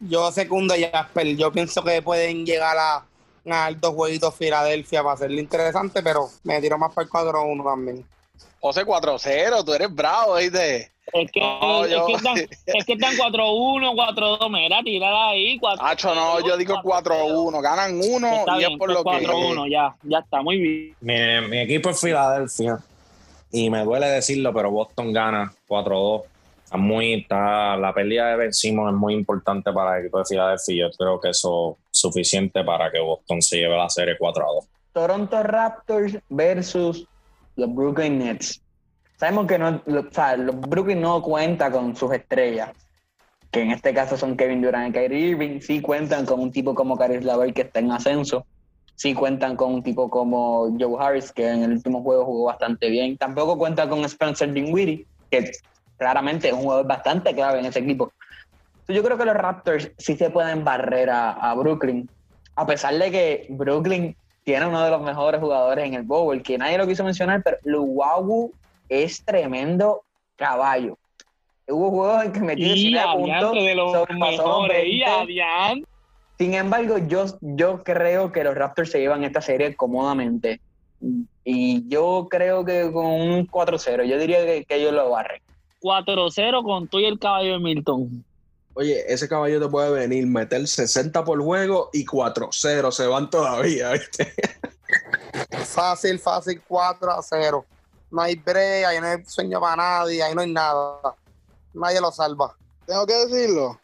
Yo 0.00 0.32
secundo 0.32 0.72
a 0.72 0.78
Jasper. 0.78 1.36
Yo 1.36 1.52
pienso 1.52 1.84
que 1.84 2.00
pueden 2.00 2.46
llegar 2.46 2.76
a 2.78 3.04
ganar 3.44 3.78
dos 3.78 3.94
jueguitos 3.94 4.34
Filadelfia 4.34 5.02
para 5.02 5.14
hacerlo 5.14 5.38
interesante, 5.38 6.02
pero 6.02 6.28
me 6.42 6.58
tiro 6.62 6.78
más 6.78 6.94
para 6.94 7.04
el 7.04 7.10
4-1 7.10 7.62
también. 7.64 8.06
José 8.60 8.86
4-0, 8.86 9.62
tú 9.64 9.74
eres 9.74 9.94
bravo, 9.94 10.36
¿viste? 10.36 10.90
Es 11.12 11.30
que, 11.32 11.40
No, 11.40 11.84
es 11.84 11.90
yo- 11.90 12.06
que 12.06 12.12
están, 12.14 12.36
es 12.66 12.84
que 12.84 12.92
están 12.92 13.14
4-1, 13.16 13.94
4-2. 13.94 14.50
Mira, 14.50 14.82
tírala 14.82 15.28
ahí. 15.30 15.58
4 15.58 15.84
Hacho, 15.86 16.14
no, 16.14 16.46
yo 16.46 16.56
digo 16.56 16.74
4-1. 16.82 17.60
Ganan 17.60 17.98
uno 18.02 18.28
Está 18.32 18.54
y 18.56 18.58
bien, 18.58 18.72
es 18.72 18.78
por 18.78 18.88
pues 18.88 18.98
lo 18.98 19.04
que. 19.04 19.26
4-1, 19.26 19.70
ya, 19.70 19.94
ya 20.02 20.18
está, 20.18 20.42
muy 20.42 20.58
bien. 20.58 20.96
Mi, 21.00 21.48
mi 21.48 21.58
equipo 21.60 21.90
es 21.90 22.00
Filadelfia. 22.00 22.78
Y 23.52 23.68
me 23.70 23.82
duele 23.84 24.06
decirlo, 24.06 24.52
pero 24.54 24.70
Boston 24.70 25.12
gana 25.12 25.52
4-2. 25.68 26.22
Está 26.64 26.76
muy, 26.76 27.14
está, 27.14 27.76
la 27.76 27.92
pérdida 27.92 28.28
de 28.30 28.36
Ben 28.36 28.52
Simmons 28.52 28.92
es 28.92 28.96
muy 28.96 29.12
importante 29.14 29.72
para 29.72 29.96
el 29.96 30.02
equipo 30.04 30.18
de 30.20 30.24
Filadelfia. 30.24 30.74
y 30.74 30.78
Yo 30.78 30.90
creo 30.96 31.20
que 31.20 31.30
eso 31.30 31.76
es 31.92 31.98
suficiente 31.98 32.62
para 32.62 32.92
que 32.92 33.00
Boston 33.00 33.42
se 33.42 33.56
lleve 33.58 33.76
la 33.76 33.88
serie 33.88 34.16
4-2. 34.16 34.66
Toronto 34.92 35.42
Raptors 35.42 36.16
versus 36.28 37.06
los 37.56 37.74
Brooklyn 37.74 38.18
Nets. 38.20 38.60
Sabemos 39.20 39.46
que 39.46 39.58
no, 39.58 39.82
o 39.86 40.04
sea, 40.10 40.34
Brooklyn 40.34 41.02
no 41.02 41.20
cuenta 41.20 41.70
con 41.70 41.94
sus 41.94 42.10
estrellas, 42.10 42.70
que 43.50 43.60
en 43.60 43.70
este 43.70 43.92
caso 43.92 44.16
son 44.16 44.34
Kevin 44.34 44.62
Durant 44.62 44.88
y 44.88 44.98
Kyrie 44.98 45.28
Irving. 45.28 45.60
Sí 45.60 45.82
cuentan 45.82 46.24
con 46.24 46.40
un 46.40 46.50
tipo 46.50 46.74
como 46.74 46.96
Caris 46.96 47.22
LeVert 47.22 47.54
que 47.54 47.60
está 47.60 47.80
en 47.80 47.92
ascenso. 47.92 48.46
Sí 48.94 49.12
cuentan 49.12 49.56
con 49.56 49.74
un 49.74 49.82
tipo 49.82 50.08
como 50.08 50.74
Joe 50.80 50.96
Harris, 50.98 51.32
que 51.32 51.46
en 51.46 51.64
el 51.64 51.72
último 51.72 52.02
juego 52.02 52.24
jugó 52.24 52.44
bastante 52.46 52.88
bien. 52.88 53.18
Tampoco 53.18 53.58
cuenta 53.58 53.86
con 53.90 54.02
Spencer 54.06 54.50
Dinwiddie, 54.54 55.04
que 55.30 55.50
claramente 55.98 56.48
es 56.48 56.54
un 56.54 56.62
jugador 56.62 56.86
bastante 56.86 57.34
clave 57.34 57.58
en 57.58 57.66
ese 57.66 57.80
equipo. 57.80 58.10
Yo 58.88 59.02
creo 59.02 59.18
que 59.18 59.26
los 59.26 59.36
Raptors 59.36 59.90
sí 59.98 60.16
se 60.16 60.30
pueden 60.30 60.64
barrer 60.64 61.10
a, 61.10 61.54
Brooklyn, 61.58 62.08
a 62.56 62.64
pesar 62.64 62.94
de 62.94 63.10
que 63.10 63.46
Brooklyn 63.50 64.16
tiene 64.44 64.66
uno 64.66 64.82
de 64.82 64.90
los 64.90 65.02
mejores 65.02 65.42
jugadores 65.42 65.84
en 65.84 65.92
el 65.92 66.04
Bowl, 66.04 66.42
que 66.42 66.56
nadie 66.56 66.78
lo 66.78 66.86
quiso 66.86 67.04
mencionar, 67.04 67.42
pero 67.42 67.58
Luwawu 67.64 68.50
es 68.90 69.24
tremendo 69.24 70.04
caballo. 70.36 70.98
Hubo 71.66 71.90
juegos 71.90 72.24
en 72.24 72.32
que 72.32 72.40
metió 72.40 72.66
Y 72.66 72.74
19 72.74 73.12
puntos, 73.14 73.54
de 73.64 73.74
los 73.74 73.92
los 73.92 74.08
mejores. 74.10 74.84
Y 74.86 75.00
20. 75.00 75.06
adiante. 75.06 75.88
Sin 76.36 76.54
embargo, 76.54 76.98
yo, 76.98 77.26
yo 77.40 77.82
creo 77.84 78.32
que 78.32 78.42
los 78.42 78.54
Raptors 78.54 78.90
se 78.90 78.98
llevan 78.98 79.24
esta 79.24 79.40
serie 79.40 79.76
cómodamente. 79.76 80.60
Y 81.44 81.88
yo 81.88 82.28
creo 82.30 82.64
que 82.64 82.90
con 82.92 83.06
un 83.06 83.46
4-0, 83.46 84.04
yo 84.04 84.18
diría 84.18 84.44
que, 84.44 84.64
que 84.64 84.76
ellos 84.76 84.92
lo 84.92 85.10
barren. 85.10 85.40
4-0 85.80 86.62
con 86.62 86.88
tú 86.88 86.98
y 86.98 87.06
el 87.06 87.18
caballo 87.18 87.52
de 87.52 87.58
Milton. 87.58 88.24
Oye, 88.74 89.04
ese 89.12 89.28
caballo 89.28 89.60
te 89.60 89.68
puede 89.68 89.90
venir, 89.90 90.26
meter 90.26 90.66
60 90.66 91.24
por 91.24 91.42
juego 91.42 91.90
y 91.92 92.04
4-0 92.04 92.90
se 92.90 93.06
van 93.06 93.28
todavía, 93.28 93.92
¿viste? 93.92 94.32
Fácil, 95.64 96.18
fácil, 96.18 96.62
4 96.66 97.10
a 97.10 97.22
0. 97.22 97.64
No 98.10 98.22
hay 98.22 98.36
break, 98.36 98.86
ahí 98.86 99.00
no 99.00 99.06
hay 99.06 99.24
sueño 99.24 99.60
para 99.60 99.76
nadie, 99.76 100.22
ahí 100.22 100.34
no 100.34 100.40
hay 100.40 100.52
nada. 100.52 101.14
Nadie 101.74 102.00
lo 102.00 102.10
salva. 102.10 102.54
Tengo 102.86 103.06
que 103.06 103.14
decirlo. 103.14 103.80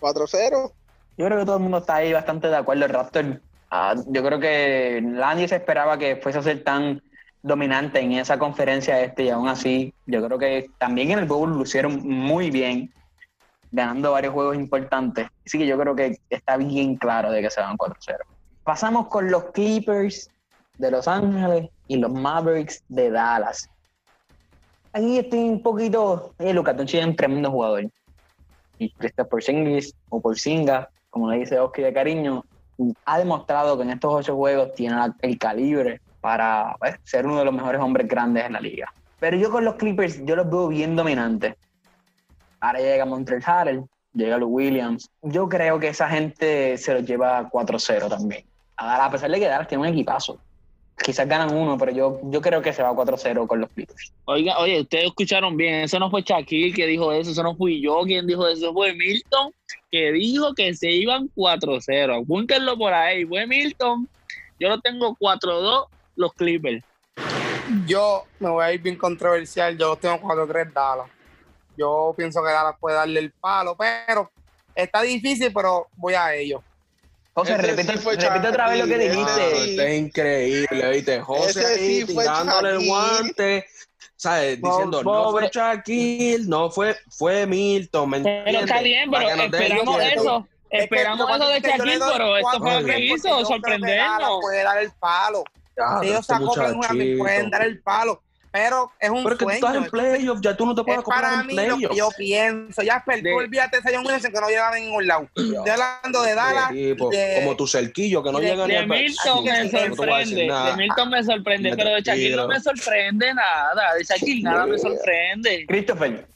4-0. 0.00 0.72
Yo 1.16 1.26
creo 1.26 1.38
que 1.38 1.44
todo 1.44 1.56
el 1.56 1.62
mundo 1.62 1.78
está 1.78 1.96
ahí 1.96 2.12
bastante 2.12 2.48
de 2.48 2.56
acuerdo. 2.56 2.84
El 2.84 2.92
Raptor, 2.92 3.40
ah, 3.70 3.94
yo 4.06 4.24
creo 4.24 4.40
que 4.40 5.00
nadie 5.02 5.48
se 5.48 5.56
esperaba 5.56 5.98
que 5.98 6.16
fuese 6.16 6.38
a 6.38 6.42
ser 6.42 6.64
tan 6.64 7.02
dominante 7.42 8.00
en 8.00 8.12
esa 8.12 8.38
conferencia 8.38 9.00
este 9.00 9.24
y 9.24 9.30
aún 9.30 9.48
así, 9.48 9.94
yo 10.06 10.24
creo 10.24 10.38
que 10.38 10.70
también 10.78 11.10
en 11.10 11.20
el 11.20 11.24
Bowl 11.24 11.50
lucieron 11.50 12.06
muy 12.06 12.50
bien, 12.50 12.92
ganando 13.70 14.12
varios 14.12 14.34
juegos 14.34 14.56
importantes. 14.56 15.26
Así 15.46 15.58
que 15.58 15.66
yo 15.66 15.78
creo 15.78 15.94
que 15.94 16.18
está 16.28 16.56
bien 16.56 16.96
claro 16.96 17.30
de 17.30 17.42
que 17.42 17.50
se 17.50 17.60
van 17.60 17.76
4-0. 17.76 18.16
Pasamos 18.64 19.08
con 19.08 19.30
los 19.30 19.44
Clippers 19.52 20.30
de 20.78 20.90
Los 20.90 21.08
Ángeles 21.08 21.70
y 21.90 21.96
los 21.96 22.12
Mavericks 22.12 22.84
de 22.88 23.10
Dallas. 23.10 23.68
Aquí 24.92 25.18
estoy 25.18 25.40
un 25.40 25.60
poquito. 25.60 26.32
Eh, 26.38 26.52
Luka 26.52 26.72
Doncic 26.72 27.00
es 27.00 27.06
un 27.06 27.16
tremendo 27.16 27.50
jugador. 27.50 27.90
Y 28.78 28.90
Kristaps 28.92 29.28
Porzingis 29.28 29.92
o 30.08 30.20
Porzinga, 30.20 30.88
como 31.10 31.28
le 31.28 31.40
dice 31.40 31.58
Oski 31.58 31.82
de 31.82 31.92
cariño, 31.92 32.44
ha 33.04 33.18
demostrado 33.18 33.76
que 33.76 33.82
en 33.82 33.90
estos 33.90 34.14
ocho 34.14 34.36
juegos 34.36 34.72
tiene 34.76 34.96
el 35.22 35.36
calibre 35.36 36.00
para 36.20 36.76
pues, 36.78 36.94
ser 37.02 37.26
uno 37.26 37.40
de 37.40 37.46
los 37.46 37.54
mejores 37.54 37.80
hombres 37.80 38.06
grandes 38.06 38.44
en 38.44 38.52
la 38.52 38.60
liga. 38.60 38.94
Pero 39.18 39.36
yo 39.36 39.50
con 39.50 39.64
los 39.64 39.74
Clippers, 39.74 40.24
yo 40.24 40.36
los 40.36 40.48
veo 40.48 40.68
bien 40.68 40.94
dominantes. 40.94 41.56
Ahora 42.60 42.78
llega 42.78 43.04
Montreal 43.04 43.42
Harrell, 43.44 43.84
llega 44.14 44.38
Lou 44.38 44.48
Williams. 44.48 45.10
Yo 45.22 45.48
creo 45.48 45.80
que 45.80 45.88
esa 45.88 46.08
gente 46.08 46.78
se 46.78 46.94
los 46.94 47.04
lleva 47.04 47.50
4-0 47.50 48.08
también. 48.08 48.44
A 48.76 49.10
pesar 49.10 49.28
de 49.28 49.40
que 49.40 49.48
Dallas 49.48 49.66
tiene 49.66 49.82
un 49.82 49.88
equipazo. 49.88 50.38
Quizás 51.02 51.26
ganan 51.26 51.56
uno, 51.56 51.78
pero 51.78 51.92
yo, 51.92 52.20
yo 52.24 52.40
creo 52.40 52.60
que 52.60 52.72
se 52.72 52.82
va 52.82 52.92
4-0 52.92 53.46
con 53.46 53.60
los 53.60 53.70
Clippers. 53.70 54.12
Oiga, 54.26 54.58
oye, 54.58 54.80
ustedes 54.80 55.06
escucharon 55.06 55.56
bien, 55.56 55.76
eso 55.82 55.98
no 55.98 56.10
fue 56.10 56.22
Shaquille 56.22 56.74
que 56.74 56.86
dijo 56.86 57.10
eso, 57.12 57.30
eso 57.30 57.42
no 57.42 57.56
fui 57.56 57.80
yo 57.80 58.02
quien 58.02 58.26
dijo 58.26 58.46
eso, 58.46 58.66
eso 58.66 58.72
fue 58.74 58.94
Milton 58.94 59.52
que 59.90 60.12
dijo 60.12 60.54
que 60.54 60.74
se 60.74 60.90
iban 60.90 61.30
4-0. 61.34 62.22
Apúntenlo 62.22 62.76
por 62.76 62.92
ahí, 62.92 63.24
fue 63.24 63.46
Milton. 63.46 64.08
Yo 64.58 64.68
lo 64.68 64.80
tengo 64.80 65.16
4-2, 65.16 65.86
los 66.16 66.32
Clippers. 66.34 66.84
Yo 67.86 68.24
me 68.38 68.50
voy 68.50 68.64
a 68.64 68.72
ir 68.72 68.82
bien 68.82 68.96
controversial. 68.96 69.76
Yo 69.76 69.96
tengo 69.96 70.18
4-3 70.20 70.72
Dallas. 70.72 71.08
Yo 71.76 72.14
pienso 72.16 72.42
que 72.42 72.50
Dallas 72.50 72.76
puede 72.78 72.96
darle 72.96 73.20
el 73.20 73.32
palo, 73.32 73.76
pero 73.76 74.30
está 74.74 75.02
difícil, 75.02 75.52
pero 75.52 75.88
voy 75.96 76.14
a 76.14 76.34
ello. 76.34 76.62
José, 77.34 77.52
Ese 77.54 77.62
repite, 77.62 77.92
sí 77.92 77.98
fue 77.98 78.16
repite 78.16 78.48
otra 78.48 78.68
vez 78.70 78.78
lo 78.80 78.86
que 78.86 78.98
dijiste. 78.98 79.54
sí. 79.64 79.70
Está 79.70 79.94
increíble, 79.94 80.90
¿viste? 80.90 81.20
José 81.20 81.50
Ese 81.50 81.66
ahí 81.66 82.00
sí 82.06 82.14
fue 82.14 82.24
tirándole 82.24 82.70
el 82.70 82.86
guante, 82.86 83.66
¿sabes? 84.16 84.60
Diciendo, 84.60 85.02
no 85.04 85.30
fue 85.30 85.48
Shaquille, 85.52 86.48
no 86.48 86.70
fue, 86.70 86.96
fue 87.10 87.46
Milton, 87.46 88.10
¿me 88.10 88.20
Pero 88.20 88.60
está 88.60 88.80
bien, 88.82 89.10
pero 89.10 89.28
esperamos 89.28 90.02
eso. 90.02 90.48
Es 90.70 90.84
Esperamos 90.84 91.26
que 91.26 91.34
eso 91.34 91.48
de 91.48 91.56
es 91.56 91.62
Shaquille, 91.62 91.98
pero 92.12 92.36
esto 92.36 92.58
fue 92.58 92.80
lo 92.80 92.86
que 92.86 92.98
hizo, 93.00 93.44
sorprendernos. 93.44 94.38
Puede 94.40 94.62
dar 94.62 94.78
el 94.82 94.92
palo. 94.92 95.44
Ya, 95.76 96.00
Ellos 96.02 96.20
este 96.20 96.34
y 96.34 96.38
muchachito. 96.46 97.18
pueden 97.18 97.50
dar 97.50 97.62
el 97.62 97.80
palo. 97.82 98.22
Pero 98.52 98.90
es 98.98 99.10
un 99.10 99.22
Pero 99.22 99.30
es 99.34 99.38
que 99.38 99.44
tú 99.44 99.50
estás 99.50 99.74
en 99.76 99.84
playoff, 99.84 100.40
ya 100.40 100.56
tú 100.56 100.66
no 100.66 100.74
te 100.74 100.82
puedes 100.82 100.98
acoplar 101.00 101.40
en 101.42 101.46
mí 101.46 101.54
lo 101.54 101.60
que 101.62 101.86
playoff. 101.86 101.96
yo 101.96 102.08
pienso. 102.16 102.82
Ya, 102.82 103.02
pero 103.06 103.22
De- 103.22 103.30
tú 103.30 103.36
olvídate 103.38 103.76
de 103.80 103.82
Zion 103.88 104.02
Williamson 104.04 104.32
que 104.32 104.40
no 104.40 104.48
llega 104.48 104.68
a 104.68 104.74
ningún 104.74 105.06
lado. 105.06 105.28
Estoy 105.36 105.56
hablando 105.70 106.22
de 106.22 106.34
Dallas. 106.34 106.70
Tipo, 106.70 107.10
de- 107.10 107.40
como 107.44 107.56
tu 107.56 107.66
cerquillo 107.68 108.22
que 108.24 108.32
no 108.32 108.38
de- 108.40 108.46
llega 108.50 108.66
ni 108.66 108.72
De 108.72 108.78
al 108.78 108.88
Milton 108.88 109.44
me 109.44 109.50
a 109.52 109.68
sorprende, 109.70 110.34
de 110.42 110.76
Milton 110.76 111.10
me 111.10 111.22
sorprende, 111.24 111.76
pero 111.76 111.90
de 111.90 112.02
Shaquille 112.02 112.36
no 112.36 112.48
me 112.48 112.60
sorprende 112.60 113.34
nada, 113.34 113.94
de 113.94 114.04
Shaquille 114.04 114.42
nada 114.42 114.66
me 114.66 114.78
sorprende. 114.78 115.64
Christopher, 115.68 116.26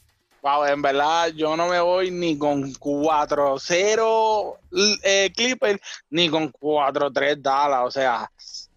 Wow, 0.41 0.63
en 0.65 0.79
verdad 0.79 1.29
yo 1.35 1.57
no 1.57 1.67
me 1.67 1.79
voy 1.79 2.11
ni 2.11 2.37
con 2.37 2.71
4-0 2.75 4.57
eh, 5.03 5.31
Clippers 5.35 5.79
ni 6.11 6.29
con 6.29 6.51
4-3 6.51 7.41
Dallas. 7.41 7.81
O 7.83 7.91
sea, 7.91 8.29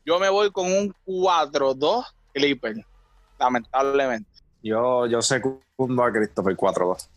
yo 0.04 0.18
me 0.18 0.28
voy 0.30 0.50
con 0.50 0.66
un 0.72 0.94
4-2 1.04 2.04
Clippers, 2.32 2.78
lamentablemente. 3.38 4.28
Yo, 4.62 5.06
yo 5.06 5.22
segundo 5.22 6.02
a 6.02 6.12
Christopher 6.12 6.56
4-2. 6.56 7.08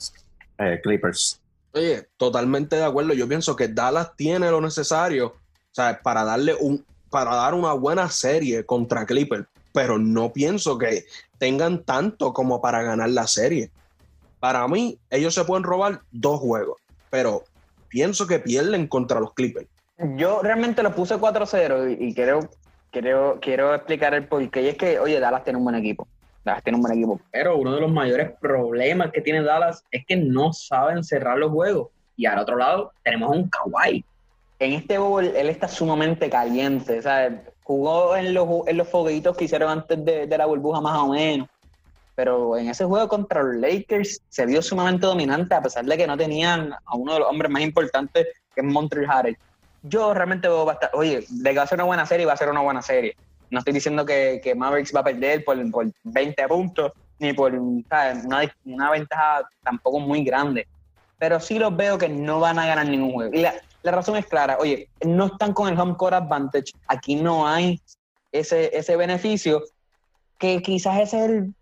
Eh, 0.58 0.80
Clippers. 0.84 1.40
Oye, 1.74 2.08
totalmente 2.18 2.76
de 2.76 2.84
acuerdo. 2.84 3.14
Yo 3.14 3.28
pienso 3.28 3.56
que 3.56 3.68
Dallas 3.68 4.16
tiene 4.16 4.52
lo 4.52 4.62
necesario, 4.62 5.36
¿sabes? 5.72 6.00
Para 6.04 6.24
darle 6.24 6.56
un, 6.60 6.86
para 7.10 7.36
dar 7.36 7.54
una 7.54 7.74
buena 7.74 8.10
serie 8.10 8.66
contra 8.66 9.06
Clippers, 9.06 9.46
pero 9.72 9.98
no 9.98 10.32
pienso 10.32 10.78
que 10.78 11.06
tengan 11.38 11.84
tanto 11.84 12.34
como 12.34 12.62
para 12.62 12.84
ganar 12.84 13.10
la 13.10 13.28
serie. 13.28 13.72
Para 14.40 14.68
mí, 14.68 14.98
ellos 15.10 15.34
se 15.34 15.46
pueden 15.46 15.64
robar 15.64 16.02
dos 16.12 16.40
juegos, 16.40 16.80
pero 17.10 17.44
pienso 17.88 18.28
que 18.28 18.40
pierden 18.40 18.88
contra 18.88 19.20
los 19.20 19.34
Clippers. 19.34 19.68
yo 20.18 20.42
realmente 20.42 20.84
lo 20.84 20.94
puse 20.94 21.16
4-0 21.16 21.98
y, 22.00 22.10
y 22.10 22.14
quiero, 22.92 23.40
quiero, 23.42 23.74
explicar 23.74 24.14
el 24.14 24.28
porqué. 24.28 24.62
Y 24.62 24.68
es 24.68 24.76
que, 24.76 25.00
oye, 25.00 25.20
Dallas 25.20 25.44
tiene 25.44 25.58
un 25.58 25.64
buen 25.64 25.76
equipo. 25.76 26.08
Dallas 26.44 26.64
tiene 26.64 26.78
un 26.78 26.84
buen 26.84 26.94
equipo. 26.94 27.20
Pero 27.32 27.58
uno 27.58 27.74
de 27.74 27.82
los 27.82 27.92
mayores 27.92 28.32
problemas 28.40 29.12
que 29.12 29.22
tiene 29.22 29.42
Dallas 29.42 29.84
es 29.92 30.06
que 30.06 30.16
no 30.16 30.54
saben 30.54 31.04
cerrar 31.04 31.38
los 31.38 31.52
juegos. 31.52 31.90
Y 32.18 32.26
al 32.26 32.40
otro 32.40 32.58
lado 32.58 32.92
tenemos 33.04 33.30
a 33.30 33.38
un 33.38 33.50
Kawhi. 33.50 34.04
En 34.60 34.74
este 34.74 34.98
bowl 34.98 35.26
él 35.26 35.50
está 35.50 35.68
sumamente 35.68 36.30
caliente. 36.30 37.02
¿sabes? 37.02 37.34
Jugó 37.64 38.16
en 38.16 38.34
los, 38.34 38.68
en 38.68 38.78
los 38.78 38.88
foguitos 38.88 39.36
que 39.36 39.46
hicieron 39.46 39.70
antes 39.72 40.04
de, 40.04 40.28
de 40.28 40.38
la 40.38 40.46
burbuja 40.46 40.82
más 40.82 40.98
o 41.00 41.10
menos. 41.10 41.48
Pero 42.16 42.58
en 42.58 42.70
ese 42.70 42.86
juego 42.86 43.08
contra 43.08 43.42
los 43.42 43.56
Lakers 43.56 44.22
se 44.28 44.46
vio 44.46 44.62
sumamente 44.62 45.08
dominante 45.08 45.56
a 45.56 45.62
pesar 45.62 45.86
de 45.86 45.98
que 45.98 46.06
no 46.06 46.18
tenían 46.18 46.74
a 46.74 46.96
uno 46.96 47.14
de 47.14 47.20
los 47.20 47.30
hombres 47.30 47.50
más 47.50 47.64
importantes 47.64 48.28
que 48.54 48.62
es 48.62 48.68
Montreal 48.68 49.10
Harrell. 49.10 49.38
Yo 49.84 50.14
realmente 50.14 50.48
veo 50.48 50.66
bastante, 50.66 50.96
oye, 50.98 51.26
de 51.28 51.50
que 51.50 51.58
va 51.58 51.64
a 51.64 51.68
ser 51.68 51.78
una 51.78 51.86
buena 51.86 52.06
serie, 52.06 52.26
va 52.26 52.34
a 52.34 52.38
ser 52.38 52.50
una 52.50 52.62
buena 52.62 52.82
serie. 52.82 53.16
No 53.50 53.60
estoy 53.60 53.74
diciendo 53.74 54.06
que, 54.06 54.40
que 54.44 54.56
Mavericks 54.56 54.96
va 54.96 55.02
a 55.02 55.06
perder 55.06 55.44
por, 55.44 55.72
por 55.72 55.92
20 56.04 56.48
puntos, 56.48 56.92
ni 57.20 57.34
por. 57.34 57.54
Una, 57.54 58.54
una 58.66 58.92
ventaja 58.92 59.44
tampoco 59.64 60.00
muy 60.00 60.24
grande. 60.24 60.68
Pero 61.18 61.40
sí 61.40 61.60
los 61.60 61.76
veo 61.76 61.98
que 61.98 62.10
no 62.10 62.40
van 62.40 62.60
a 62.60 62.66
ganar 62.66 62.88
ningún 62.88 63.12
juego. 63.12 63.34
Y 63.34 63.42
la, 63.42 63.54
la 63.84 63.92
razón 63.92 64.16
es 64.16 64.26
clara. 64.26 64.58
Oye, 64.60 64.88
no 65.06 65.26
están 65.26 65.54
con 65.54 65.68
el 65.68 65.80
home 65.80 65.96
court 65.96 66.14
advantage. 66.14 66.72
Aquí 66.88 67.16
no 67.16 67.48
hay 67.48 67.82
ese, 68.32 68.76
ese 68.76 68.96
beneficio. 68.96 69.62
Que 70.38 70.62
quizás 70.62 71.00
es 71.00 71.14
el 71.14 71.54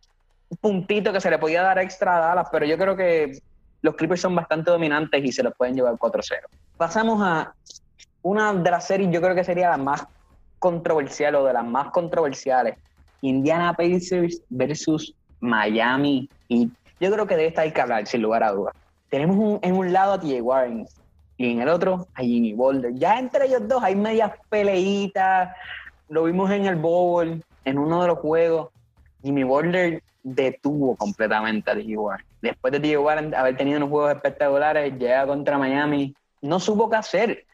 puntito 0.62 1.12
que 1.12 1.22
se 1.22 1.30
le 1.30 1.40
podía 1.40 1.62
dar 1.62 1.80
extra 1.80 2.18
a 2.18 2.20
Dallas, 2.20 2.48
pero 2.52 2.66
yo 2.66 2.78
creo 2.78 2.96
que 2.96 3.40
los 3.82 3.96
Clippers 3.96 4.22
son 4.22 4.36
bastante 4.36 4.72
dominantes 4.72 5.24
y 5.24 5.32
se 5.32 5.44
los 5.44 5.54
pueden 5.56 5.76
llevar 5.76 5.94
4-0. 5.94 6.40
Pasamos 6.78 7.22
a 7.22 7.54
una 8.22 8.54
de 8.54 8.72
las 8.72 8.86
series, 8.88 9.10
yo 9.12 9.22
creo 9.22 9.36
que 9.36 9.44
sería 9.44 9.70
la 9.70 9.78
más 9.78 10.06
controversial 10.60 11.36
o 11.36 11.46
de 11.46 11.54
las 11.54 11.66
más 11.66 11.90
controversiales. 11.92 12.78
Indiana 13.22 13.74
Pacers 13.74 14.42
versus 14.50 15.14
Miami 15.40 16.30
Heat. 16.50 16.70
Yo 17.00 17.12
creo 17.12 17.26
que 17.28 17.36
de 17.38 17.48
esta 17.48 17.62
hay 17.62 17.72
que 17.72 17.82
hablar, 17.82 18.08
sin 18.08 18.22
lugar 18.22 18.44
a 18.44 18.52
dudas. 18.52 18.74
Tenemos 19.10 19.38
un- 19.38 19.60
en 19.62 19.76
un 19.76 19.92
lado 19.94 20.14
a 20.14 20.20
T.J. 20.20 20.44
Warren 20.44 20.86
y 21.38 21.52
en 21.52 21.62
el 21.62 21.70
otro 21.70 22.08
a 22.14 22.22
Jimmy 22.22 22.54
Boulder. 22.54 22.94
Ya 22.96 23.18
entre 23.20 23.46
ellos 23.46 23.68
dos 23.68 23.82
hay 23.84 23.96
medias 23.96 24.32
peleitas. 24.50 25.56
Lo 26.10 26.24
vimos 26.26 26.52
en 26.52 26.66
el 26.66 26.76
Bowl, 26.76 27.42
en 27.66 27.78
uno 27.78 28.02
de 28.02 28.08
los 28.10 28.20
juegos. 28.20 28.70
Jimmy 29.24 29.44
Boulder 29.44 30.04
detuvo 30.24 30.96
completamente 30.96 31.72
a 31.72 31.76
T.J. 31.76 32.00
Warren. 32.00 32.26
Después 32.42 32.72
de 32.74 32.80
T.J. 32.82 33.00
Warren 33.00 33.34
haber 33.36 33.56
tenido 33.58 33.78
unos 33.78 33.90
juegos 33.90 34.14
espectaculares, 34.16 34.94
llega 34.98 35.26
contra 35.26 35.58
Miami. 35.58 36.14
No 36.42 36.60
supo 36.60 36.90
qué 36.90 36.96
hacer 36.98 37.46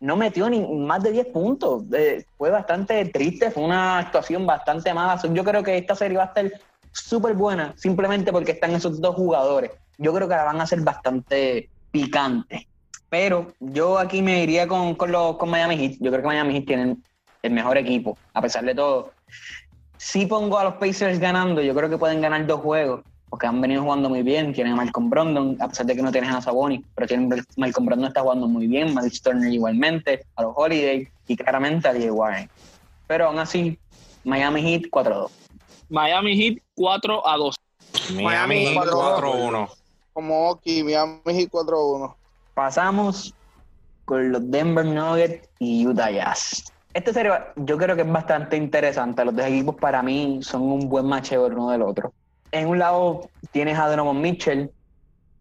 no 0.00 0.16
metió 0.16 0.48
ni 0.48 0.60
más 0.60 1.02
de 1.02 1.12
10 1.12 1.26
puntos. 1.28 1.84
Eh, 1.92 2.24
fue 2.36 2.50
bastante 2.50 3.04
triste, 3.06 3.50
fue 3.50 3.62
una 3.62 3.98
actuación 3.98 4.46
bastante 4.46 4.92
mala. 4.92 5.20
Yo 5.22 5.44
creo 5.44 5.62
que 5.62 5.76
esta 5.76 5.94
serie 5.94 6.16
va 6.16 6.24
a 6.24 6.26
estar 6.26 6.50
súper 6.92 7.34
buena, 7.34 7.74
simplemente 7.76 8.32
porque 8.32 8.52
están 8.52 8.72
esos 8.72 9.00
dos 9.00 9.14
jugadores. 9.14 9.70
Yo 9.98 10.12
creo 10.14 10.26
que 10.26 10.34
la 10.34 10.44
van 10.44 10.60
a 10.60 10.64
hacer 10.64 10.80
bastante 10.80 11.68
picante. 11.90 12.66
Pero 13.08 13.52
yo 13.60 13.98
aquí 13.98 14.22
me 14.22 14.42
iría 14.42 14.66
con, 14.66 14.94
con, 14.94 15.12
los, 15.12 15.36
con 15.36 15.50
Miami 15.50 15.76
Heat. 15.76 15.98
Yo 16.00 16.10
creo 16.10 16.22
que 16.22 16.28
Miami 16.28 16.54
Heat 16.54 16.66
tienen 16.66 17.02
el 17.42 17.52
mejor 17.52 17.76
equipo, 17.76 18.16
a 18.32 18.40
pesar 18.40 18.64
de 18.64 18.74
todo. 18.74 19.12
Si 19.96 20.26
pongo 20.26 20.58
a 20.58 20.64
los 20.64 20.74
Pacers 20.74 21.18
ganando, 21.18 21.60
yo 21.60 21.74
creo 21.74 21.90
que 21.90 21.98
pueden 21.98 22.20
ganar 22.20 22.46
dos 22.46 22.60
juegos, 22.60 23.02
porque 23.30 23.46
han 23.46 23.60
venido 23.60 23.82
jugando 23.82 24.08
muy 24.08 24.22
bien. 24.22 24.52
Tienen 24.52 24.74
a 24.74 24.76
Malcolm 24.76 25.08
Brogdon, 25.08 25.56
a 25.60 25.68
pesar 25.68 25.86
de 25.86 25.96
que 25.96 26.02
no 26.02 26.12
tienes 26.12 26.34
a 26.34 26.42
Sabonis, 26.42 26.82
pero 26.94 27.06
tienen, 27.06 27.30
Malcolm 27.56 27.86
Brogdon 27.86 28.08
está 28.08 28.20
jugando 28.20 28.48
muy 28.48 28.66
bien, 28.66 28.94
Miles 28.94 29.22
Turner 29.22 29.52
igualmente, 29.52 30.26
a 30.34 30.42
los 30.42 30.52
Holiday 30.56 31.08
y 31.28 31.36
claramente 31.36 31.88
a 31.88 31.94
Diego 31.94 32.16
Warren. 32.16 32.50
Pero 33.06 33.28
aún 33.28 33.38
así, 33.38 33.78
Miami 34.24 34.62
Heat 34.62 34.90
4-2. 34.90 35.30
Miami 35.88 36.36
Heat 36.36 36.58
4 36.74 37.26
a 37.26 37.36
2. 37.36 37.54
Miami 38.22 38.66
Heat 38.66 38.74
cuatro, 38.74 38.98
4-1. 39.22 39.70
Como 40.12 40.50
Oki, 40.50 40.82
Miami 40.82 41.20
Heat 41.26 41.50
4-1. 41.50 42.14
Pasamos 42.54 43.34
con 44.04 44.32
los 44.32 44.50
Denver 44.50 44.84
Nuggets 44.84 45.48
y 45.58 45.86
Utah 45.86 46.10
Jazz. 46.10 46.64
Este 46.92 47.12
serie 47.12 47.32
yo 47.56 47.78
creo 47.78 47.94
que 47.94 48.02
es 48.02 48.10
bastante 48.10 48.56
interesante. 48.56 49.24
Los 49.24 49.36
dos 49.36 49.46
equipos 49.46 49.76
para 49.76 50.02
mí 50.02 50.40
son 50.42 50.62
un 50.62 50.88
buen 50.88 51.06
macheo 51.06 51.46
el 51.46 51.54
uno 51.54 51.70
del 51.70 51.82
otro. 51.82 52.12
En 52.52 52.68
un 52.68 52.78
lado 52.78 53.28
tienes 53.52 53.78
a 53.78 53.88
Donovan 53.88 54.20
Mitchell, 54.20 54.70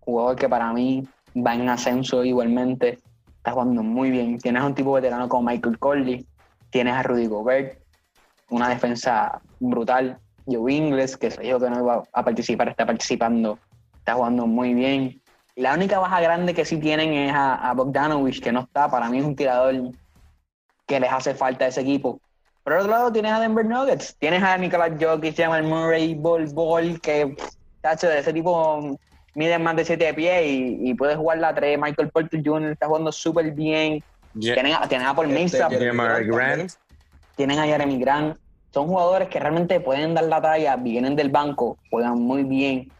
jugador 0.01 0.35
que 0.35 0.47
para 0.47 0.71
mí 0.73 1.07
va 1.35 1.55
en 1.55 1.69
ascenso 1.69 2.23
igualmente. 2.23 2.99
Está 3.37 3.51
jugando 3.51 3.81
muy 3.83 4.11
bien. 4.11 4.37
Tienes 4.39 4.61
a 4.61 4.65
un 4.65 4.75
tipo 4.75 4.93
veterano 4.93 5.27
como 5.27 5.49
Michael 5.49 5.79
Corley. 5.79 6.25
Tienes 6.69 6.93
a 6.93 7.03
Rudy 7.03 7.25
Gobert, 7.25 7.79
una 8.49 8.69
defensa 8.69 9.41
brutal. 9.59 10.19
Joe 10.45 10.71
Ingles, 10.71 11.17
que 11.17 11.31
se 11.31 11.41
dijo 11.41 11.59
que 11.59 11.69
no 11.69 11.79
iba 11.79 12.03
a 12.11 12.23
participar, 12.23 12.69
está 12.69 12.85
participando. 12.85 13.57
Está 13.97 14.13
jugando 14.13 14.45
muy 14.45 14.73
bien. 14.73 15.21
La 15.55 15.73
única 15.73 15.99
baja 15.99 16.21
grande 16.21 16.53
que 16.53 16.65
sí 16.65 16.77
tienen 16.77 17.13
es 17.13 17.33
a, 17.33 17.55
a 17.55 17.73
Bogdanovich, 17.73 18.41
que 18.41 18.51
no 18.51 18.61
está. 18.61 18.89
Para 18.89 19.09
mí 19.09 19.19
es 19.19 19.25
un 19.25 19.35
tirador 19.35 19.75
que 20.85 20.99
les 20.99 21.11
hace 21.11 21.33
falta 21.33 21.65
a 21.65 21.67
ese 21.69 21.81
equipo. 21.81 22.19
Por 22.69 22.77
otro 22.77 22.91
lado, 22.91 23.11
tienes 23.11 23.31
a 23.31 23.39
Denver 23.39 23.65
Nuggets. 23.65 24.15
Tienes 24.19 24.43
a 24.43 24.55
Nicolas 24.55 24.91
Jokic, 25.01 25.35
Jamal 25.35 25.63
Murray, 25.63 26.13
Ball 26.13 26.45
Ball, 26.53 27.01
que, 27.01 27.35
tacho, 27.81 28.07
de 28.07 28.19
ese 28.19 28.31
tipo 28.31 28.95
mide 29.33 29.57
más 29.57 29.75
de 29.75 29.85
7 29.85 30.13
pies 30.13 30.45
y, 30.45 30.77
y 30.91 30.93
puede 30.93 31.15
jugar 31.15 31.39
la 31.39 31.55
3. 31.55 31.79
Michael 31.79 32.11
Porter 32.11 32.39
Jr. 32.45 32.73
está 32.73 32.85
jugando 32.85 33.11
súper 33.11 33.53
bien. 33.53 34.03
Ye- 34.35 34.53
Tienen, 34.53 34.73
a, 34.73 34.87
tienen 34.87 35.07
a 35.07 35.15
Paul 35.15 35.35
Este, 35.35 35.57
Grant 35.57 36.27
Grant. 36.27 36.71
tienen 37.35 37.57
a 37.57 37.63
Jeremy 37.65 37.97
Grant. 37.97 38.37
Son 38.71 38.85
jugadores 38.87 39.29
que 39.29 39.39
realmente 39.39 39.79
pueden 39.79 40.13
dar 40.13 40.25
la 40.25 40.39
talla, 40.39 40.75
vienen 40.75 41.15
del 41.15 41.31
banco, 41.31 41.79
juegan 41.89 42.19
muy 42.21 42.43
bien. 42.43 42.93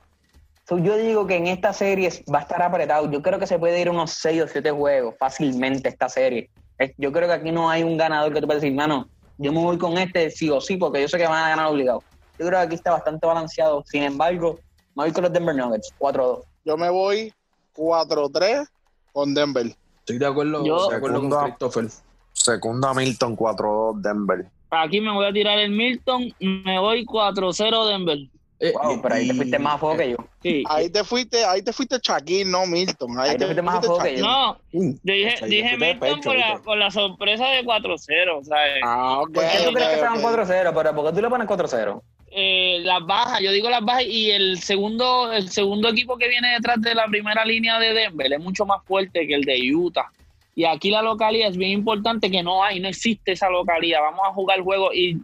So, 0.68 0.80
yo 0.80 0.98
digo 0.98 1.28
que 1.28 1.36
en 1.36 1.46
esta 1.46 1.74
serie 1.74 2.10
va 2.34 2.40
a 2.40 2.42
estar 2.42 2.60
apretado. 2.64 3.12
Yo 3.12 3.22
creo 3.22 3.38
que 3.38 3.46
se 3.46 3.60
puede 3.60 3.80
ir 3.80 3.88
unos 3.92 4.14
6 4.14 4.42
o 4.42 4.48
7 4.48 4.72
juegos 4.72 5.14
fácilmente 5.20 5.90
esta 5.90 6.10
serie. 6.10 6.50
Yo 6.98 7.12
creo 7.12 7.28
que 7.28 7.36
aquí 7.36 7.52
no 7.52 7.70
hay 7.70 7.84
un 7.84 7.98
ganador 7.98 8.34
que 8.34 8.42
tú 8.42 8.48
puedas 8.48 8.64
decir, 8.64 8.76
mano, 8.76 9.08
yo 9.40 9.52
me 9.54 9.60
voy 9.64 9.78
con 9.78 9.98
este 9.98 10.30
sí 10.30 10.50
o 10.50 10.60
sí, 10.62 10.78
porque 10.78 11.02
yo 11.02 11.08
sé 11.08 11.18
que 11.18 11.26
van 11.28 11.44
a 11.46 11.50
ganar 11.50 11.68
obligado. 11.68 12.04
Yo 12.38 12.46
creo 12.46 12.60
que 12.60 12.66
aquí 12.68 12.76
está 12.76 12.92
bastante 12.92 13.26
balanceado. 13.26 13.84
Sin 13.86 14.04
embargo, 14.04 14.60
me 14.96 15.04
voy 15.06 15.12
con 15.12 15.24
los 15.24 15.34
Denver 15.34 15.56
Nuggets, 15.56 15.94
4-2. 15.98 16.44
Yo 16.66 16.78
me 16.78 16.90
voy 16.90 17.34
4-3 17.76 18.68
con 19.14 19.34
Denver. 19.34 19.76
Estoy 20.00 20.18
de 20.18 20.26
acuerdo, 20.26 20.66
Yo- 20.66 20.90
de 20.90 20.96
acuerdo 20.98 21.22
con 21.22 21.30
Segunda- 21.32 21.44
Christopher. 21.46 21.88
Segunda 22.34 22.94
Milton 22.94 23.36
4-2 23.36 24.02
Denver. 24.02 24.46
Aquí 24.72 25.02
me 25.02 25.12
voy 25.12 25.26
a 25.26 25.34
tirar 25.34 25.58
el 25.58 25.72
Milton, 25.72 26.32
me 26.40 26.80
voy 26.80 27.06
4-0 27.06 27.88
Denver. 27.88 28.18
Eh, 28.62 28.74
Wow, 28.74 29.02
pero 29.02 29.16
ahí 29.16 29.28
te 29.28 29.34
fuiste 29.36 29.58
más 29.60 29.76
a 29.76 29.78
fuego 29.78 29.98
que 29.98 30.10
yo. 30.12 30.18
Sí. 30.44 30.64
Ahí 30.68 30.90
te 30.90 31.04
fuiste, 31.04 31.46
ahí 31.46 31.62
te 31.62 31.72
fuiste 31.72 31.98
Shaquille, 32.02 32.46
no 32.46 32.66
Milton. 32.66 33.18
Ahí, 33.20 33.32
Ahí 33.32 33.38
te 33.38 33.46
fuiste 33.46 33.62
más 33.62 33.76
a 33.76 33.82
fuego 33.82 34.04
que 34.04 34.18
yo. 34.18 34.26
No, 34.26 34.58
Mm, 34.72 34.92
yo 35.04 35.14
dije, 35.14 35.34
o 35.34 35.38
sea, 35.38 35.48
dije 35.48 35.70
yo 35.72 35.78
fui 35.78 35.88
de 35.88 35.94
Milton 35.94 36.10
pecho, 36.16 36.30
por 36.30 36.38
la, 36.38 36.58
por 36.60 36.78
la 36.78 36.92
sorpresa 36.92 37.48
de 37.48 37.64
4-0, 37.64 38.44
¿sabes? 38.44 38.74
Ah, 38.84 39.20
ok. 39.22 39.32
¿Por 39.34 39.44
qué 39.44 39.58
tú 39.64 39.70
ok, 39.70 39.74
crees 39.76 39.88
que 39.90 39.96
estaban 39.96 40.18
ok. 40.20 40.32
4-0? 40.32 40.74
Pero 40.76 40.96
¿por 40.96 41.06
qué 41.08 41.14
tú 41.16 41.22
le 41.22 41.30
pones 41.30 41.48
4-0? 41.48 42.02
Eh, 42.32 42.80
las 42.84 43.04
bajas, 43.08 43.40
yo 43.42 43.52
digo 43.52 43.70
las 43.70 43.84
bajas 43.84 44.04
y 44.04 44.30
el 44.30 44.60
segundo, 44.60 45.32
el 45.34 45.50
segundo 45.50 45.90
equipo 45.90 46.16
que 46.18 46.28
viene 46.28 46.52
detrás 46.54 46.80
de 46.82 46.94
la 46.94 47.06
primera 47.08 47.44
línea 47.44 47.80
de 47.80 47.94
Denver 47.94 48.32
es 48.34 48.40
mucho 48.40 48.66
más 48.66 48.84
fuerte 48.86 49.26
que 49.26 49.34
el 49.36 49.42
de 49.46 49.74
Utah. 49.74 50.12
Y 50.54 50.66
aquí 50.66 50.92
la 50.92 51.02
localidad 51.02 51.50
es 51.50 51.58
bien 51.58 51.72
importante 51.72 52.30
que 52.30 52.44
no 52.44 52.64
hay, 52.64 52.80
no 52.82 52.88
existe 52.90 53.32
esa 53.32 53.50
localidad. 53.50 54.02
Vamos 54.02 54.22
a 54.26 54.34
jugar 54.34 54.60
juegos 54.62 54.94
y 54.94 55.18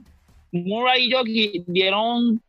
Murray 0.51 1.07
y 1.07 1.11
Jockey 1.11 1.63
dieron 1.67 2.41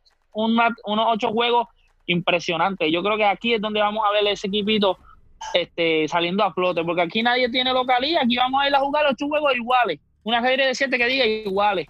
una- 0.45 0.75
unos 0.85 1.05
ocho 1.09 1.31
juegos 1.31 1.67
impresionantes. 2.05 2.89
Yo 2.91 3.03
creo 3.03 3.17
que 3.17 3.25
aquí 3.25 3.53
es 3.53 3.61
donde 3.61 3.79
vamos 3.79 4.03
a 4.07 4.11
ver 4.13 4.25
ese 4.27 4.47
equipito 4.47 4.97
este, 5.53 6.07
saliendo 6.07 6.43
a 6.43 6.53
flote, 6.53 6.83
porque 6.83 7.01
aquí 7.01 7.21
nadie 7.21 7.49
tiene 7.49 7.71
localidad, 7.73 8.23
aquí 8.23 8.37
vamos 8.37 8.61
a 8.61 8.67
ir 8.67 8.75
a 8.75 8.79
jugar 8.79 9.05
ocho 9.09 9.27
juegos 9.27 9.55
iguales, 9.55 9.99
una 10.23 10.41
serie 10.41 10.67
de 10.67 10.75
siete 10.75 10.97
que 10.97 11.05
diga 11.05 11.25
iguales. 11.25 11.87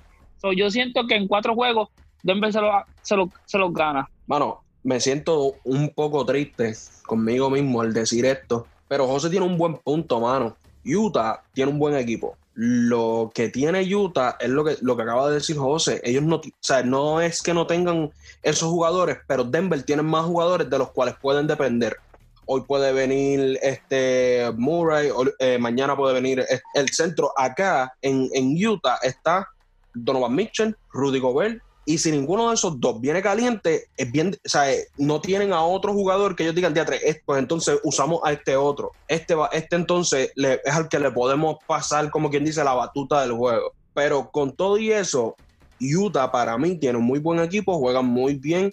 Yo 0.56 0.70
siento 0.70 1.06
que 1.08 1.16
en 1.16 1.28
cuatro 1.28 1.56
juegos 1.56 1.90
Denver 2.24 2.52
se, 2.52 2.62
lo, 2.62 2.72
se, 3.02 3.16
lo- 3.16 3.32
se 3.46 3.58
los 3.58 3.74
gana. 3.74 4.08
Mano, 4.28 4.62
me 4.84 5.00
siento 5.00 5.54
un 5.64 5.90
poco 5.90 6.26
triste 6.26 6.74
conmigo 7.06 7.50
mismo 7.50 7.82
al 7.82 7.94
decir 7.94 8.26
esto, 8.26 8.68
pero 8.88 9.08
José 9.08 9.30
tiene 9.30 9.46
un 9.46 9.58
buen 9.58 9.78
punto, 9.78 10.20
mano. 10.20 10.56
Utah 10.86 11.42
tiene 11.54 11.72
un 11.72 11.80
buen 11.80 11.96
equipo. 11.96 12.38
Lo 12.54 13.32
que 13.34 13.50
tiene 13.50 13.84
Utah 13.96 14.36
es 14.40 14.50
lo 14.50 14.64
que, 14.64 14.76
lo 14.82 14.96
que 14.98 15.04
acaba 15.04 15.28
de 15.30 15.36
decir 15.36 15.58
José. 15.58 16.02
Ellos 16.04 16.24
no, 16.24 16.38
o 16.38 16.42
sea, 16.60 16.84
no 16.84 17.22
es 17.22 17.42
que 17.44 17.54
no 17.54 17.68
tengan 17.68 18.10
esos 18.42 18.70
jugadores, 18.70 19.18
pero 19.28 19.44
Denver 19.44 19.82
tiene 19.84 20.04
más 20.04 20.26
jugadores 20.26 20.70
de 20.70 20.78
los 20.78 20.92
cuales 20.92 21.16
pueden 21.22 21.48
depender. 21.48 21.96
Hoy 22.46 22.64
puede 22.66 22.94
venir 22.94 23.60
este 23.62 24.52
Murray, 24.56 25.10
eh, 25.40 25.58
mañana 25.58 25.98
puede 25.98 26.14
venir 26.14 26.46
el 26.76 26.90
centro. 26.90 27.32
Acá 27.36 27.94
en, 28.02 28.30
en 28.34 28.56
Utah 28.66 29.00
está 29.02 29.48
Donovan 29.94 30.34
Mitchell, 30.34 30.76
Rudy 30.94 31.20
Gobert, 31.20 31.62
y 31.90 31.98
si 31.98 32.12
ninguno 32.12 32.50
de 32.50 32.56
esos 32.56 32.80
dos 32.82 33.00
viene 33.00 33.22
caliente, 33.22 33.86
es 33.96 34.12
bien, 34.12 34.36
o 34.46 34.50
sea, 34.50 34.72
eh, 34.72 34.88
no 34.98 35.22
tienen 35.22 35.54
a 35.54 35.64
otro 35.64 35.94
jugador 35.94 36.36
que 36.36 36.44
ellos 36.44 36.56
digan, 36.56 36.74
teatro, 36.74 36.96
pues 37.26 37.40
entonces 37.40 37.80
usamos 37.84 38.20
a 38.26 38.34
este 38.34 38.58
otro. 38.58 38.92
Este 39.08 39.36
va, 39.36 39.48
este 39.54 39.78
entonces 39.78 40.32
le- 40.36 40.60
es 40.66 40.74
al 40.74 40.90
que 40.90 41.00
le 41.00 41.12
podemos 41.12 41.58
pasar, 41.66 42.12
como 42.12 42.30
quien 42.30 42.44
dice, 42.44 42.62
la 42.64 42.74
batuta 42.74 43.22
del 43.22 43.32
juego. 43.32 43.72
Pero 43.94 44.30
con 44.32 44.54
todo 44.54 44.78
y 44.78 44.92
eso, 44.92 45.38
Utah 45.80 46.32
para 46.32 46.58
mí 46.58 46.78
tiene 46.78 46.98
un 46.98 47.06
muy 47.06 47.20
buen 47.20 47.40
equipo, 47.40 47.78
juegan 47.78 48.06
muy 48.06 48.36
bien, 48.36 48.72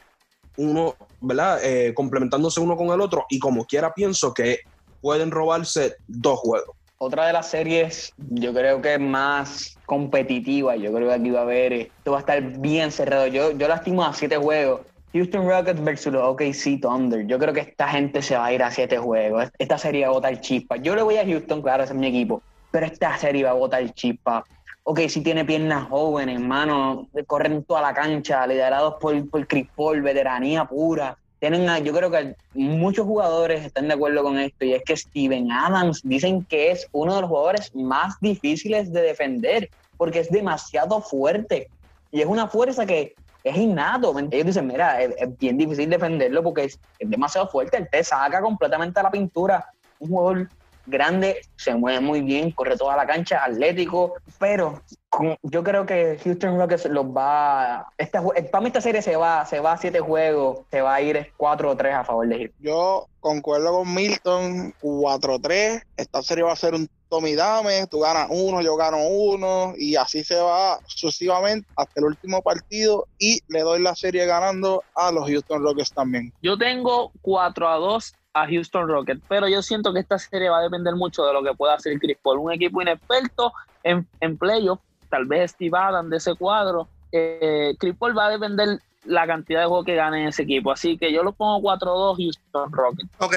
uno, 0.57 0.95
¿verdad? 1.21 1.61
Eh, 1.65 1.93
complementándose 1.95 2.61
uno 2.61 2.77
con 2.77 2.89
el 2.89 3.01
otro, 3.01 3.27
y 3.29 3.39
como 3.39 3.65
quiera 3.65 3.93
pienso 3.93 4.33
que 4.33 4.61
pueden 5.01 5.31
robarse 5.31 5.97
dos 6.07 6.41
juegos. 6.41 6.77
Otra 6.99 7.27
de 7.27 7.33
las 7.35 7.51
series, 7.51 8.13
yo 8.17 8.55
creo 8.55 8.81
que 8.81 8.99
más 8.99 9.77
competitiva. 9.85 10.77
Yo 10.77 10.93
creo 10.93 11.09
que 11.09 11.15
aquí 11.15 11.31
va 11.31 11.41
a 11.41 11.43
haber, 11.43 11.73
esto 11.73 12.13
va 12.13 12.19
a 12.19 12.21
estar 12.21 12.41
bien 12.61 12.91
cerrado. 12.91 13.27
Yo, 13.27 13.51
yo 13.53 13.69
la 13.69 13.75
estimo 13.75 14.05
a 14.05 14.15
siete 14.15 14.37
juegos. 14.37 14.81
Houston 15.13 15.47
Rockets 15.47 15.83
versus 15.83 16.13
los 16.13 16.23
OKC 16.23 16.81
Thunder. 16.81 17.27
Yo 17.27 17.39
creo 17.39 17.53
que 17.53 17.61
esta 17.61 17.89
gente 17.89 18.23
se 18.23 18.37
va 18.37 18.47
a 18.47 18.53
ir 18.53 18.63
a 18.63 18.71
siete 18.71 18.97
juegos. 18.99 19.49
Esta 19.59 19.79
serie 19.79 20.03
va 20.03 20.09
a 20.09 20.15
botar 20.15 20.41
chispa. 20.41 20.77
Yo 20.77 20.95
le 20.97 21.03
voy 21.03 21.17
a 21.17 21.25
Houston, 21.25 21.63
claro, 21.63 21.85
es 21.85 21.95
mi 21.95 22.07
equipo. 22.07 22.43
Pero 22.71 22.87
esta 22.87 23.17
serie 23.19 23.45
va 23.45 23.51
a 23.51 23.55
botar 23.55 23.89
chispa. 23.93 24.45
Ok, 24.85 25.01
sí 25.09 25.23
tiene 25.23 25.45
piernas 25.45 25.89
jóvenes, 25.89 26.37
hermano, 26.37 27.09
corren 27.27 27.65
toda 27.65 27.81
la 27.81 27.95
cancha, 27.95 28.47
liderados 28.47 28.95
por, 29.01 29.29
por 29.31 29.47
Chris 29.47 29.67
Paul, 29.75 30.03
veteranía 30.03 30.67
pura. 30.67 31.17
Tienen, 31.41 31.85
yo 31.85 31.93
creo 31.93 32.11
que 32.11 32.37
muchos 32.55 33.07
jugadores 33.07 33.65
están 33.65 33.89
de 33.89 33.95
acuerdo 33.95 34.23
con 34.23 34.39
esto, 34.39 34.65
y 34.65 34.75
es 34.75 34.83
que 34.85 34.97
Steven 34.97 35.51
Adams 35.51 36.01
dicen 36.05 36.45
que 36.45 36.71
es 36.71 36.87
uno 36.93 37.15
de 37.15 37.23
los 37.23 37.31
jugadores 37.31 37.75
más 37.75 38.15
difíciles 38.21 38.93
de 38.93 39.03
defender, 39.03 39.71
porque 39.97 40.21
es 40.21 40.31
demasiado 40.31 41.01
fuerte. 41.01 41.69
Y 42.11 42.21
es 42.21 42.27
una 42.27 42.47
fuerza 42.47 42.87
que 42.87 43.15
es 43.43 43.57
innato. 43.57 44.15
Ellos 44.31 44.47
dicen, 44.47 44.67
mira, 44.67 45.03
es, 45.03 45.15
es 45.19 45.39
bien 45.39 45.57
difícil 45.59 45.89
defenderlo 45.91 46.43
porque 46.43 46.65
es, 46.65 46.79
es 46.99 47.11
demasiado 47.11 47.49
fuerte. 47.49 47.77
Él 47.77 47.89
te 47.91 48.05
saca 48.05 48.41
completamente 48.41 49.01
a 49.01 49.03
la 49.03 49.11
pintura. 49.11 49.67
Un 49.99 50.09
jugador 50.09 50.49
grande, 50.87 51.41
se 51.57 51.75
mueve 51.75 52.01
muy 52.01 52.21
bien, 52.23 52.51
corre 52.51 52.77
toda 52.77 52.97
la 52.97 53.07
cancha, 53.07 53.45
atlético, 53.45 54.15
pero 54.39 54.83
con- 55.09 55.37
yo 55.43 55.63
creo 55.63 55.87
que 55.87 56.19
Houston 56.25 56.59
Rockets 56.59 56.87
los 56.87 57.07
va. 57.07 57.87
Esta, 57.97 58.23
para 58.23 58.61
mí 58.61 58.67
esta 58.69 58.81
serie 58.81 59.01
se 59.03 59.17
va, 59.17 59.45
se 59.47 59.61
va 59.61 59.73
a 59.73 59.79
siete 59.79 60.01
juegos, 60.01 60.61
se 60.71 60.81
va 60.81 60.95
a 60.95 61.01
ir 61.01 61.33
4 61.37 61.71
o 61.71 61.77
3 61.77 61.95
a 61.95 62.05
favor 62.05 62.27
de 62.29 62.37
Houston. 62.39 62.57
Yo 62.61 63.07
concuerdo 63.21 63.73
con 63.73 63.95
Milton, 63.95 64.75
4-3. 64.83 65.83
Esta 65.97 66.23
serie 66.23 66.45
va 66.45 66.53
a 66.53 66.57
ser 66.57 66.75
un 66.75 66.89
Tommy 67.09 67.35
Dame. 67.35 67.87
Tú 67.87 68.01
ganas 68.01 68.27
uno, 68.31 68.61
yo 68.61 68.77
gano 68.77 68.99
uno. 69.07 69.75
Y 69.79 69.97
así 69.97 70.25
se 70.25 70.37
va 70.37 70.79
sucesivamente 70.87 71.67
hasta 71.77 72.01
el 72.01 72.07
último 72.07 72.43
partido. 72.43 73.07
Y 73.19 73.39
le 73.49 73.61
doy 73.61 73.81
la 73.81 73.95
serie 73.95 74.27
ganando 74.27 74.83
a 74.95 75.13
los 75.13 75.29
Houston 75.29 75.63
Rockets 75.63 75.93
también. 75.93 76.33
Yo 76.43 76.59
tengo 76.59 77.13
4 77.23 77.69
a 77.69 77.77
2 77.77 78.15
a 78.35 78.47
Houston 78.49 78.89
Rockets, 78.89 79.23
pero 79.29 79.49
yo 79.49 79.63
siento 79.63 79.93
que 79.93 80.01
esta 80.01 80.19
serie 80.19 80.51
va 80.51 80.59
a 80.59 80.63
depender 80.63 80.95
mucho 80.97 81.25
de 81.25 81.33
lo 81.33 81.43
que 81.43 81.55
pueda 81.55 81.75
hacer 81.75 81.99
Chris 82.01 82.19
Paul. 82.21 82.39
Un 82.39 82.53
equipo 82.53 82.83
inexperto 82.83 83.53
en, 83.83 84.07
en 84.21 84.37
playoff, 84.37 84.81
tal 85.09 85.25
vez 85.25 85.53
Steve 85.53 85.79
Adams 85.79 86.11
de 86.11 86.17
ese 86.17 86.35
cuadro. 86.35 86.89
Eh, 87.13 87.75
Chris 87.79 87.95
Paul 87.97 88.19
va 88.19 88.27
a 88.27 88.31
depender 88.31 88.81
la 89.05 89.27
cantidad 89.27 89.61
de 89.61 89.67
juegos 89.67 89.87
que 89.87 89.95
gane 89.95 90.29
ese 90.29 90.43
equipo. 90.43 90.73
Así 90.73 90.99
que 90.99 91.13
yo 91.13 91.23
lo 91.23 91.33
pongo 91.33 91.61
4-2 91.77 92.17
Houston 92.17 92.73
Rockets. 92.73 93.09
Ok, 93.19 93.37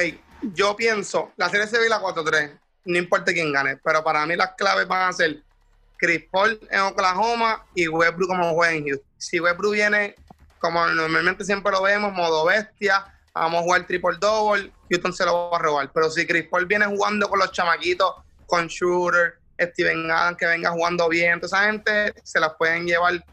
yo 0.54 0.76
pienso, 0.76 1.32
la 1.38 1.50
serie 1.50 1.68
se 1.68 1.80
ve 1.80 1.90
la 1.90 2.02
4-3, 2.02 2.58
no 2.86 2.98
importa 2.98 3.32
quién 3.34 3.54
gane, 3.54 3.78
pero 3.78 4.04
para 4.04 4.26
mí 4.26 4.36
las 4.36 4.56
claves 4.56 4.88
van 4.88 5.10
a 5.10 5.14
ser 5.14 5.42
Chris 5.98 6.24
Paul 6.32 6.60
en 6.72 6.80
Oklahoma 6.82 7.64
y 7.76 7.88
Westbrook 7.88 8.30
como 8.30 8.54
juega 8.54 8.74
en 8.74 8.86
Houston. 8.86 9.08
Si 9.18 9.40
Westbrook 9.40 9.74
viene, 9.74 10.16
como 10.60 10.86
normalmente 10.88 11.44
siempre 11.44 11.72
lo 11.72 11.84
vemos, 11.84 12.14
modo 12.14 12.46
bestia, 12.46 13.06
vamos 13.34 13.60
a 13.60 13.64
jugar 13.64 13.86
triple 13.86 14.18
double, 14.20 14.72
Houston 14.90 15.14
se 15.14 15.26
lo 15.26 15.50
va 15.50 15.58
a 15.58 15.62
robar. 15.62 15.90
Pero 15.94 16.10
si 16.10 16.26
Chris 16.26 16.48
Paul 16.50 16.66
viene 16.66 16.86
jugando 16.86 17.30
con 17.30 17.40
los 17.40 17.52
chamaquitos, 17.52 18.12
con 18.46 18.68
Shooter, 18.68 19.36
Steven 19.60 20.10
Adams, 20.12 20.38
que 20.38 20.46
venga 20.46 20.72
jugando 20.72 21.10
bien, 21.10 21.40
toda 21.40 21.48
esa 21.60 21.72
gente 21.72 22.14
se 22.24 22.40
las 22.40 22.54
pueden 22.56 22.86
llevar 22.86 23.24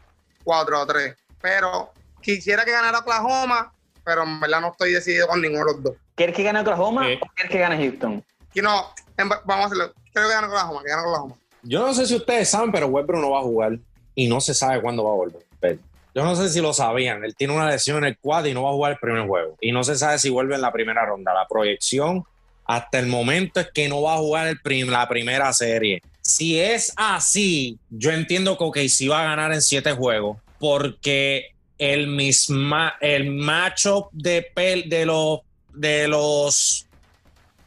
4 0.43 0.77
a 0.79 0.85
3. 0.87 1.15
Pero 1.41 1.91
quisiera 2.21 2.65
que 2.65 2.71
ganara 2.71 2.99
Oklahoma, 2.99 3.71
pero 4.03 4.23
en 4.23 4.39
verdad 4.39 4.61
no 4.61 4.71
estoy 4.71 4.91
decidido 4.93 5.27
con 5.27 5.41
ninguno 5.41 5.65
de 5.65 5.71
los 5.73 5.83
dos. 5.83 5.93
¿Quieres 6.15 6.35
que 6.35 6.43
gane 6.43 6.59
Oklahoma 6.61 7.05
Sí. 7.05 7.19
o 7.21 7.27
quieres 7.33 7.51
que 7.51 7.59
gane 7.59 7.77
Houston? 7.77 8.23
Y 8.53 8.61
no, 8.61 8.93
en- 9.17 9.29
vamos 9.29 9.63
a 9.63 9.65
hacerlo. 9.65 9.93
Creo 10.13 10.27
que 10.27 10.33
gana 10.33 10.47
Oklahoma, 10.47 10.81
que 10.83 10.89
gana 10.89 11.03
Oklahoma. 11.03 11.35
Yo 11.63 11.85
no 11.85 11.93
sé 11.93 12.05
si 12.05 12.15
ustedes 12.15 12.49
saben, 12.49 12.71
pero 12.71 12.87
Westbrook 12.87 13.21
no 13.21 13.31
va 13.31 13.39
a 13.39 13.43
jugar 13.43 13.77
y 14.13 14.27
no 14.27 14.39
se 14.41 14.53
sabe 14.53 14.81
cuándo 14.81 15.03
va 15.03 15.11
a 15.11 15.15
volver. 15.15 15.79
Yo 16.15 16.23
no 16.23 16.35
sé 16.35 16.47
si 16.49 16.61
lo 16.61 16.73
sabían. 16.73 17.23
Él 17.25 17.35
tiene 17.35 17.53
una 17.53 17.69
lesión 17.69 17.97
en 17.97 18.05
el 18.05 18.17
quad 18.17 18.45
y 18.45 18.53
no 18.53 18.63
va 18.63 18.69
a 18.69 18.73
jugar 18.73 18.91
el 18.93 18.97
primer 18.99 19.27
juego. 19.27 19.57
Y 19.59 19.71
no 19.73 19.83
se 19.83 19.95
sabe 19.95 20.17
si 20.17 20.29
vuelve 20.29 20.55
en 20.55 20.61
la 20.61 20.71
primera 20.71 21.05
ronda. 21.05 21.33
La 21.33 21.45
proyección 21.47 22.23
hasta 22.65 22.99
el 22.99 23.07
momento 23.07 23.59
es 23.59 23.69
que 23.73 23.89
no 23.89 24.01
va 24.01 24.13
a 24.15 24.17
jugar 24.17 24.47
el 24.47 24.59
prim- 24.61 24.89
la 24.89 25.07
primera 25.09 25.51
serie. 25.53 26.01
Si 26.21 26.59
es 26.59 26.93
así, 26.95 27.77
yo 27.89 28.11
entiendo 28.11 28.57
que 28.57 28.63
OKC 28.63 29.11
va 29.11 29.21
a 29.21 29.25
ganar 29.25 29.51
en 29.53 29.61
siete 29.61 29.91
juegos 29.91 30.37
porque 30.57 31.47
el 31.77 32.07
misma 32.07 32.95
el 33.01 33.29
matchup 33.31 34.07
de 34.13 34.47
de 34.87 35.05
los 35.05 35.41
de 35.73 36.07
los 36.07 36.87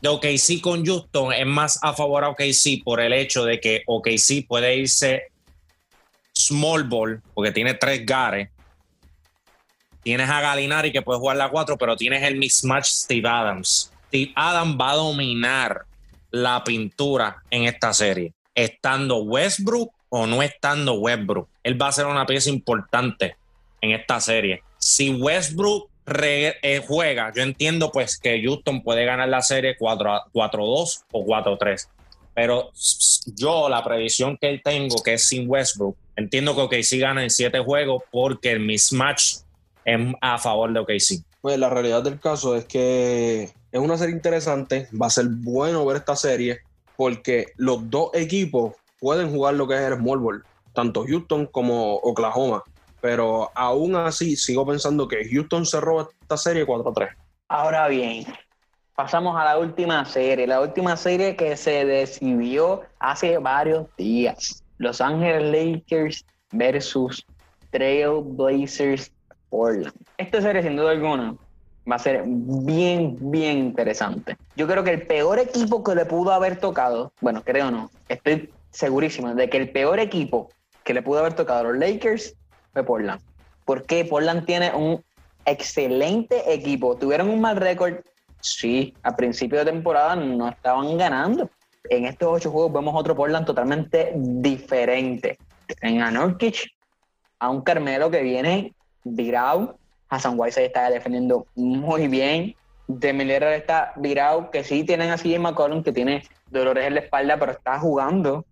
de 0.01 0.09
OKC 0.09 0.61
con 0.63 0.85
Houston 0.87 1.33
es 1.35 1.47
más 1.47 1.79
a 1.83 1.93
favor 1.93 2.25
a 2.25 2.31
OKC 2.31 2.83
por 2.83 3.01
el 3.01 3.13
hecho 3.13 3.45
de 3.45 3.61
que 3.61 3.83
OKC 3.87 4.47
puede 4.49 4.75
irse 4.77 5.25
small 6.39 6.85
ball 6.85 7.23
porque 7.35 7.53
tiene 7.53 7.75
tres 7.75 8.05
gares. 8.05 8.49
Tienes 10.03 10.31
a 10.31 10.41
Galinari 10.41 10.93
que 10.93 11.03
puede 11.03 11.19
jugar 11.19 11.37
la 11.37 11.51
4, 11.51 11.77
pero 11.77 11.97
tienes 11.97 12.23
el 12.23 12.37
mismatch 12.37 12.87
Steve 12.87 13.29
Adams. 13.29 13.93
Steve 14.07 14.33
Adams 14.37 14.77
va 14.81 14.91
a 14.93 14.97
dominar 14.97 15.85
la 16.31 16.63
pintura 16.65 17.43
en 17.51 17.65
esta 17.65 17.93
serie, 17.93 18.33
estando 18.55 19.19
Westbrook 19.19 19.93
o 20.09 20.27
no 20.27 20.43
estando 20.43 20.95
Westbrook. 20.95 21.49
Él 21.63 21.81
va 21.81 21.89
a 21.89 21.93
ser 21.93 22.07
una 22.07 22.25
pieza 22.25 22.49
importante 22.49 23.37
en 23.81 23.91
esta 23.91 24.21
serie. 24.21 24.63
Si 24.79 25.11
Westbrook 25.11 25.91
eh, 26.07 26.83
juega, 26.87 27.33
yo 27.35 27.43
entiendo 27.43 27.91
pues 27.93 28.19
que 28.19 28.41
Houston 28.43 28.83
puede 28.83 29.05
ganar 29.05 29.29
la 29.29 29.43
serie 29.43 29.77
4 29.79 30.15
a- 30.15 30.25
4-2 30.33 31.05
o 31.13 31.25
4-3. 31.25 31.89
Pero 32.35 32.71
yo 33.35 33.69
la 33.69 33.83
previsión 33.85 34.39
que 34.41 34.61
tengo, 34.65 35.03
que 35.03 35.15
es 35.15 35.29
sin 35.29 35.49
Westbrook, 35.51 35.97
entiendo 36.19 36.55
que 36.55 36.63
OKC 36.63 36.99
gana 36.99 37.23
en 37.23 37.31
7 37.31 37.61
juegos 37.61 38.03
porque 38.11 38.51
el 38.51 38.61
mismatch 38.61 39.37
es 39.85 40.15
a 40.21 40.37
favor 40.39 40.73
de 40.73 40.81
OKC. 40.81 41.25
Pues 41.41 41.59
la 41.59 41.71
realidad 41.71 42.03
del 42.03 42.19
caso 42.19 42.57
es 42.57 42.65
que 42.65 43.45
es 43.71 43.81
una 43.81 43.97
serie 43.97 44.17
interesante, 44.17 44.89
va 45.01 45.07
a 45.07 45.11
ser 45.11 45.27
bueno 45.29 45.87
ver 45.87 45.99
esta 45.99 46.17
serie 46.17 46.59
porque 46.97 47.53
los 47.57 47.89
dos 47.89 48.11
equipos 48.15 48.75
pueden 48.99 49.31
jugar 49.31 49.55
lo 49.55 49.69
que 49.69 49.75
es 49.75 49.81
el 49.81 49.95
small 49.95 50.19
ball, 50.19 50.45
tanto 50.73 51.05
Houston 51.07 51.47
como 51.47 51.95
Oklahoma, 51.95 52.65
pero 53.01 53.53
aún 53.55 53.95
así 53.95 54.35
sigo 54.35 54.67
pensando 54.67 55.07
que 55.07 55.29
Houston 55.31 55.65
se 55.65 55.81
roba 55.81 56.09
esta 56.21 56.37
serie 56.37 56.67
4-3. 56.67 57.15
Ahora 57.47 57.87
bien, 57.87 58.27
pasamos 58.97 59.41
a 59.41 59.45
la 59.45 59.59
última 59.59 60.05
serie, 60.05 60.49
la 60.49 60.61
última 60.61 60.97
serie 60.97 61.37
que 61.37 61.57
se 61.57 61.85
decidió 61.85 62.83
hace 62.99 63.39
varios 63.39 63.87
días. 63.97 64.65
Los 64.79 65.01
Ángeles 65.01 65.43
Lakers 65.53 66.25
versus 66.53 67.25
Trail 67.71 68.23
Blazers 68.23 69.13
Portland. 69.51 69.95
Esta 70.17 70.41
serie, 70.41 70.63
sin 70.63 70.77
duda 70.77 70.93
alguna, 70.93 71.35
va 71.91 71.97
a 71.97 71.99
ser 71.99 72.23
bien, 72.27 73.17
bien 73.21 73.59
interesante. 73.59 74.37
Yo 74.57 74.67
creo 74.67 74.85
que 74.85 74.91
el 74.91 75.07
peor 75.07 75.39
equipo 75.39 75.83
que 75.83 75.95
le 75.95 76.07
pudo 76.07 76.33
haber 76.33 76.59
tocado, 76.59 77.13
bueno, 77.21 77.43
creo 77.45 77.71
no, 77.71 77.91
estoy 78.09 78.51
segurísimo 78.71 79.35
de 79.35 79.49
que 79.49 79.57
el 79.57 79.71
peor 79.71 79.99
equipo 79.99 80.51
que 80.85 80.95
le 80.95 81.03
pudo 81.03 81.21
haber 81.21 81.35
tocado 81.35 81.61
a 81.61 81.73
los 81.73 81.79
Lakers 81.79 82.35
fue 82.73 82.85
Portland. 82.85 83.21
Porque 83.65 84.05
Portland 84.05 84.47
tiene 84.47 84.75
un 84.75 85.03
excelente 85.45 86.53
equipo. 86.53 86.97
Tuvieron 86.97 87.29
un 87.29 87.41
mal 87.41 87.57
récord, 87.57 87.97
sí, 88.41 88.95
a 89.03 89.17
principio 89.17 89.59
de 89.59 89.67
temporada 89.67 90.17
no 90.17 90.49
estaban 90.49 90.97
ganando. 90.97 91.51
En 91.91 92.05
estos 92.05 92.29
ocho 92.31 92.51
juegos 92.51 92.73
vemos 92.73 92.95
otro 92.95 93.17
Portland 93.17 93.47
totalmente 93.47 94.13
diferente. 94.15 95.39
En 95.81 96.03
a 96.03 96.13
a 97.41 97.51
un 97.51 97.61
Carmelo 97.63 98.11
que 98.11 98.23
viene 98.23 98.75
virado. 99.05 99.79
Hassan 100.09 100.39
Whiteside 100.39 100.67
está 100.67 100.91
defendiendo 100.91 101.47
muy 101.55 102.09
bien. 102.09 102.55
Lillard 102.89 103.53
está 103.53 103.93
virado, 103.97 104.51
que 104.51 104.65
sí 104.65 104.85
tienen 104.85 105.11
así 105.11 105.35
en 105.35 105.43
McCollum, 105.43 105.83
que 105.83 105.93
tiene 105.93 106.23
dolores 106.51 106.87
en 106.87 106.95
la 106.95 107.01
espalda, 107.01 107.39
pero 107.39 107.53
está 107.53 107.79
jugando. 107.79 108.47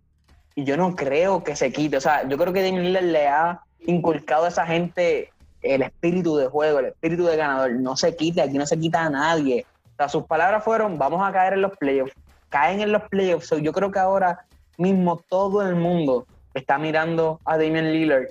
Y 0.55 0.63
yo 0.63 0.77
no 0.77 0.95
creo 0.95 1.43
que 1.43 1.55
se 1.55 1.71
quite. 1.71 1.97
O 1.97 2.01
sea, 2.01 2.27
yo 2.27 2.37
creo 2.37 2.53
que 2.53 2.63
Damian 2.63 2.85
Lillard 2.85 3.05
le 3.05 3.27
ha 3.27 3.61
inculcado 3.85 4.45
a 4.45 4.49
esa 4.49 4.65
gente 4.65 5.31
el 5.61 5.81
espíritu 5.81 6.37
de 6.37 6.47
juego, 6.47 6.79
el 6.79 6.85
espíritu 6.85 7.25
de 7.25 7.35
ganador. 7.35 7.71
No 7.73 7.97
se 7.97 8.15
quite, 8.15 8.41
aquí 8.41 8.57
no 8.57 8.67
se 8.67 8.79
quita 8.79 9.03
a 9.03 9.09
nadie. 9.09 9.65
O 9.93 9.95
sea, 9.97 10.09
sus 10.09 10.25
palabras 10.25 10.63
fueron, 10.63 10.97
vamos 10.97 11.27
a 11.27 11.31
caer 11.31 11.53
en 11.53 11.61
los 11.61 11.75
playoffs. 11.77 12.13
Caen 12.49 12.81
en 12.81 12.91
los 12.91 13.03
playoffs. 13.03 13.47
So, 13.47 13.57
yo 13.57 13.73
creo 13.73 13.91
que 13.91 13.99
ahora 13.99 14.45
mismo 14.77 15.21
todo 15.29 15.61
el 15.67 15.75
mundo 15.75 16.25
está 16.53 16.77
mirando 16.77 17.39
a 17.45 17.57
Damian 17.57 17.91
Lillard 17.91 18.27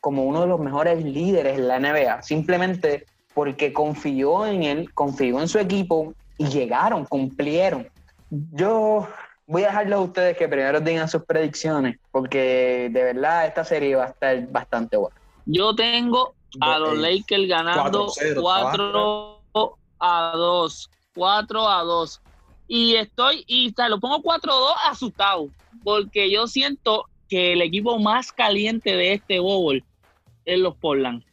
como 0.00 0.24
uno 0.24 0.42
de 0.42 0.46
los 0.46 0.60
mejores 0.60 1.04
líderes 1.04 1.58
en 1.58 1.68
la 1.68 1.78
NBA, 1.78 2.22
simplemente 2.22 3.06
porque 3.34 3.72
confió 3.72 4.46
en 4.46 4.62
él, 4.64 4.92
confió 4.94 5.40
en 5.40 5.48
su 5.48 5.58
equipo 5.58 6.14
y 6.38 6.48
llegaron, 6.48 7.04
cumplieron. 7.04 7.88
Yo 8.30 9.06
voy 9.46 9.64
a 9.64 9.66
dejarlo 9.66 9.96
a 9.96 10.00
ustedes 10.00 10.36
que 10.36 10.48
primero 10.48 10.80
digan 10.80 11.08
sus 11.08 11.24
predicciones, 11.24 11.98
porque 12.10 12.88
de 12.90 13.02
verdad 13.02 13.46
esta 13.46 13.64
serie 13.64 13.96
va 13.96 14.04
a 14.04 14.08
estar 14.08 14.46
bastante 14.48 14.96
buena. 14.96 15.16
Yo 15.44 15.74
tengo 15.74 16.34
a 16.60 16.78
los 16.78 16.96
Lakers 16.96 17.48
ganando 17.48 18.06
4-0, 18.08 18.40
4 18.40 19.78
a 20.00 20.32
2. 20.34 20.90
4 21.14 21.68
a 21.68 21.82
2. 21.82 22.22
Y 22.72 22.94
estoy, 22.94 23.42
y 23.48 23.72
ta- 23.72 23.88
lo 23.88 23.98
pongo 23.98 24.22
4 24.22 24.52
a 24.52 24.54
2 24.54 24.74
asustado, 24.84 25.48
porque 25.82 26.30
yo 26.30 26.46
siento 26.46 27.06
que 27.28 27.54
el 27.54 27.62
equipo 27.62 27.98
más 27.98 28.30
caliente 28.30 28.94
de 28.94 29.14
este 29.14 29.40
bowl 29.40 29.82
es 30.44 30.58
los 30.60 30.76
Portland. 30.76 31.24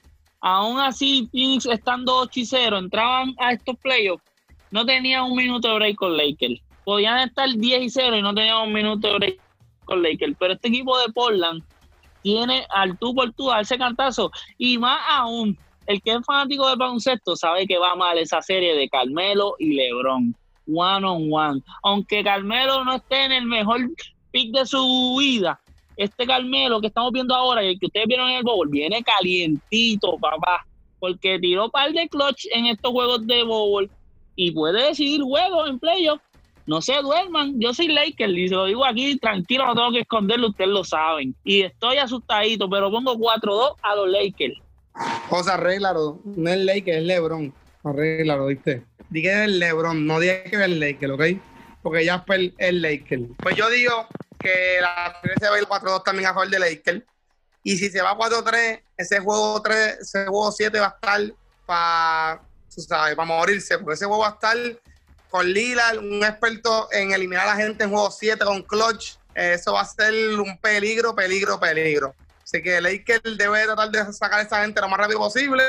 Aún 0.42 0.80
así, 0.80 1.30
Phoenix 1.32 1.68
estando 1.68 2.16
8 2.18 2.40
y 2.40 2.46
0, 2.48 2.80
entraban 2.80 3.36
a 3.38 3.54
estos 3.54 3.76
playoffs, 3.78 4.24
no 4.72 4.84
tenían 4.84 5.26
un 5.26 5.36
minuto 5.36 5.68
de 5.68 5.76
break 5.76 5.96
con 5.98 6.18
Lakers. 6.18 6.60
Podían 6.84 7.20
estar 7.20 7.48
10 7.48 7.84
y 7.84 7.90
0 7.92 8.18
y 8.18 8.24
no 8.24 8.34
tenían 8.34 8.58
un 8.68 8.74
minuto 8.74 9.08
de 9.08 9.14
break 9.20 9.40
con 9.86 10.02
Lakers. 10.02 10.36
Pero 10.40 10.54
este 10.54 10.70
equipo 10.70 10.98
de 10.98 11.14
Portland 11.14 11.62
tiene 12.24 12.66
al 12.72 12.98
tú 12.98 13.14
por 13.14 13.32
tú 13.34 13.52
a 13.52 13.58
darse 13.58 13.78
cantazo. 13.78 14.32
Y 14.58 14.80
más 14.80 15.00
aún, 15.08 15.56
el 15.86 16.02
que 16.02 16.14
es 16.14 16.26
fanático 16.26 16.68
del 16.68 16.78
baloncesto 16.80 17.36
sabe 17.36 17.68
que 17.68 17.78
va 17.78 17.94
mal 17.96 18.18
esa 18.18 18.42
serie 18.42 18.74
de 18.76 18.90
Carmelo 18.90 19.54
y 19.60 19.76
LeBron. 19.76 20.36
One 20.68 21.06
on 21.06 21.28
one. 21.32 21.62
Aunque 21.84 22.24
Carmelo 22.24 22.84
no 22.84 22.96
esté 22.96 23.26
en 23.26 23.32
el 23.32 23.46
mejor 23.46 23.80
pick 24.32 24.54
de 24.54 24.66
su 24.66 25.18
vida, 25.20 25.60
este 25.96 26.26
Carmelo 26.28 26.80
que 26.80 26.88
estamos 26.88 27.12
viendo 27.12 27.34
ahora 27.34 27.64
y 27.64 27.70
el 27.70 27.80
que 27.80 27.88
ustedes 27.88 28.08
vieron 28.08 28.30
en 28.30 28.38
el 28.38 28.44
bowl 28.44 28.70
viene 28.70 29.04
calientito, 29.04 30.18
papá. 30.18 30.66
Porque 31.00 31.40
tiró 31.40 31.70
par 31.70 31.92
de 31.92 32.08
clutch 32.10 32.46
en 32.54 32.68
estos 32.68 32.92
juegos 32.92 33.26
de 33.28 33.44
bowl 33.44 33.90
y 34.36 34.52
puede 34.52 34.88
decidir 34.88 35.22
juegos 35.22 35.70
en 35.70 35.80
playoff. 35.80 36.22
No 36.66 36.82
se 36.82 37.02
duerman, 37.02 37.60
yo 37.60 37.74
soy 37.74 37.88
Laker 37.88 38.30
y 38.30 38.50
se 38.50 38.56
lo 38.56 38.66
digo 38.66 38.84
aquí, 38.84 39.18
tranquilo, 39.18 39.66
no 39.66 39.74
tengo 39.74 39.92
que 39.92 40.02
esconderlo, 40.02 40.50
ustedes 40.50 40.70
lo 40.70 40.84
saben. 40.84 41.34
Y 41.46 41.62
estoy 41.62 41.98
asustadito, 41.98 42.70
pero 42.70 42.92
pongo 42.92 43.16
4-2 43.16 43.76
a 43.82 43.96
los 43.96 44.10
Lakers. 44.10 44.58
José, 45.30 45.52
arréglalo. 45.52 46.20
No 46.26 46.50
es 46.50 46.58
Lakers, 46.58 46.98
es 46.98 47.04
LeBron. 47.04 47.54
Arréglalo, 47.84 48.48
¿viste? 48.48 48.84
Di 49.10 49.22
que 49.22 49.32
es 49.32 49.40
el 49.46 49.60
LeBron, 49.60 50.06
no 50.06 50.20
digas 50.20 50.42
que 50.44 50.56
es 50.56 50.62
el 50.62 50.80
Lakers, 50.80 51.14
¿ok? 51.14 51.24
Porque 51.82 52.04
ya 52.04 52.26
es 52.28 52.52
el, 52.58 52.82
Lakers. 52.82 53.24
Pues 53.38 53.56
yo 53.56 53.70
digo 53.70 54.08
que 54.40 54.80
la 54.82 55.18
serie 55.22 55.38
se 55.40 55.50
va 55.50 55.56
a 55.56 55.60
ir 55.60 55.66
4-2 55.66 56.04
también 56.04 56.30
a 56.30 56.34
favor 56.34 56.50
de 56.50 56.60
Lakers. 56.60 57.04
Y 57.64 57.78
si 57.78 57.90
se 57.90 58.02
va 58.02 58.18
4-3, 58.18 58.82
ese 58.98 59.20
juego 59.20 59.62
3, 59.62 60.00
ese 60.02 60.26
juego 60.26 60.52
7 60.52 60.80
va 60.80 60.88
a 60.88 60.90
estar 60.90 61.22
para, 61.66 62.42
sabes, 62.70 63.16
para 63.16 63.26
morirse, 63.26 63.78
porque 63.78 63.96
ese 63.96 64.06
juego 64.06 64.22
va 64.22 64.30
a 64.30 64.34
estar 64.34 64.58
con 65.30 65.52
Lila, 65.52 65.94
un 66.00 66.24
experto 66.24 66.90
en 66.92 67.12
eliminar 67.12 67.48
a 67.48 67.52
la 67.52 67.56
gente 67.56 67.84
en 67.84 67.92
juego 67.92 68.12
7 68.12 68.44
con 68.44 68.64
clutch. 68.64 69.18
Eso 69.34 69.74
va 69.74 69.82
a 69.82 69.86
ser 69.86 70.14
un 70.40 70.58
peligro, 70.58 71.14
peligro, 71.16 71.60
peligro. 71.60 72.16
Así 72.44 72.62
que 72.62 72.80
Lakers 72.82 73.38
debe 73.38 73.66
tratar 73.66 73.92
de 73.92 74.14
sacar 74.14 74.40
a 74.40 74.44
esa 74.44 74.62
gente 74.62 74.80
lo 74.82 74.88
más 74.90 75.00
rápido 75.00 75.20
posible, 75.20 75.64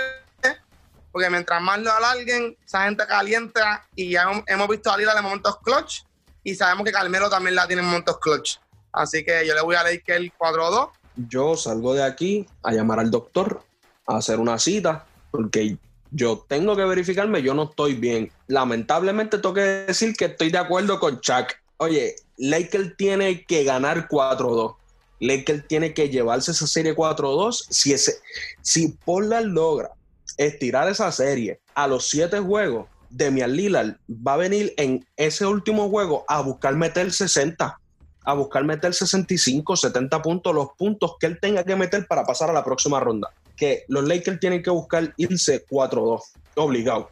porque 1.12 1.30
mientras 1.30 1.60
más 1.62 1.78
lo 1.80 1.92
alarguen, 1.92 2.56
esa 2.64 2.84
gente 2.84 3.06
calienta 3.06 3.86
y 3.94 4.10
ya 4.10 4.26
hemos, 4.46 4.68
visto 4.68 4.90
a 4.90 4.96
Lila 4.96 5.14
en 5.16 5.24
momentos 5.24 5.58
clutch 5.62 6.02
y 6.44 6.54
sabemos 6.54 6.84
que 6.84 6.92
Carmelo 6.92 7.28
también 7.28 7.54
la 7.54 7.66
tiene 7.66 7.82
en 7.82 7.88
momentos 7.88 8.18
clutch. 8.18 8.56
Así 8.92 9.24
que 9.24 9.46
yo 9.46 9.54
le 9.54 9.60
voy 9.62 9.76
a 9.76 9.82
Lakers 9.82 10.30
4-2. 10.38 10.90
Yo 11.28 11.56
salgo 11.56 11.94
de 11.94 12.04
aquí 12.04 12.46
a 12.62 12.72
llamar 12.72 13.00
al 13.00 13.10
doctor, 13.10 13.62
a 14.06 14.16
hacer 14.18 14.38
una 14.38 14.58
cita, 14.58 15.04
porque 15.30 15.76
yo 16.10 16.44
tengo 16.48 16.76
que 16.76 16.84
verificarme, 16.84 17.42
yo 17.42 17.54
no 17.54 17.64
estoy 17.64 17.94
bien. 17.94 18.32
Lamentablemente 18.46 19.38
tengo 19.38 19.54
que 19.54 19.60
decir 19.60 20.16
que 20.16 20.26
estoy 20.26 20.50
de 20.50 20.58
acuerdo 20.58 21.00
con 21.00 21.20
Chuck. 21.20 21.52
Oye, 21.78 22.16
Lakers 22.36 22.96
tiene 22.96 23.44
que 23.44 23.64
ganar 23.64 24.08
4-2. 24.08 24.76
Lakers 25.20 25.66
tiene 25.66 25.92
que 25.92 26.08
llevarse 26.08 26.52
esa 26.52 26.66
serie 26.66 26.94
4-2. 26.94 27.66
Si, 27.68 27.92
ese, 27.92 28.20
si 28.62 28.88
Portland 29.04 29.52
logra 29.52 29.90
estirar 30.36 30.88
esa 30.88 31.10
serie 31.12 31.60
a 31.74 31.86
los 31.86 32.08
siete 32.08 32.38
juegos, 32.38 32.86
Demian 33.10 33.52
Lillard 33.52 33.96
va 34.08 34.34
a 34.34 34.36
venir 34.36 34.74
en 34.76 35.06
ese 35.16 35.46
último 35.46 35.88
juego 35.88 36.24
a 36.28 36.40
buscar 36.40 36.74
meter 36.74 37.10
60, 37.10 37.78
a 38.24 38.34
buscar 38.34 38.64
meter 38.64 38.92
65, 38.92 39.76
70 39.76 40.22
puntos, 40.22 40.54
los 40.54 40.68
puntos 40.76 41.16
que 41.18 41.26
él 41.26 41.38
tenga 41.40 41.64
que 41.64 41.76
meter 41.76 42.06
para 42.06 42.24
pasar 42.24 42.50
a 42.50 42.52
la 42.52 42.64
próxima 42.64 43.00
ronda. 43.00 43.30
Que 43.56 43.84
los 43.88 44.04
Lakers 44.04 44.38
tienen 44.38 44.62
que 44.62 44.70
buscar 44.70 45.14
irse 45.16 45.64
4-2, 45.66 46.20
obligado. 46.56 47.10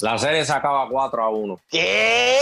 La 0.00 0.18
serie 0.18 0.44
se 0.44 0.52
acaba 0.52 0.88
4 0.88 1.22
a 1.22 1.30
1. 1.30 1.60
¿Qué? 1.70 2.38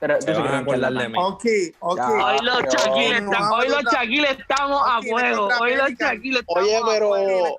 Pero 0.00 0.18
tú 0.18 0.24
Se 0.26 0.32
van 0.32 0.46
a 0.54 0.58
acordar 0.60 0.92
de 0.94 1.08
mí. 1.10 1.18
Ok, 1.18 1.44
ok. 1.80 1.96
Ya. 1.98 2.08
Hoy 2.08 2.38
los 2.42 2.62
Shaquille 2.62 3.20
no, 3.20 3.32
estamos, 3.32 3.58
hoy 3.58 3.68
los 3.68 3.84
no, 3.84 3.90
Shaquille 3.90 4.30
estamos 4.30 4.82
a 4.82 4.88
no, 4.88 4.94
no, 4.94 5.02
fuego. 5.10 5.48
Hoy 5.60 5.74
los. 5.76 5.90
Shaquille 5.90 6.38
estamos 6.40 6.62
Oye, 6.64 6.76
a 6.76 6.80
pero 6.86 7.08
fuego. 7.10 7.56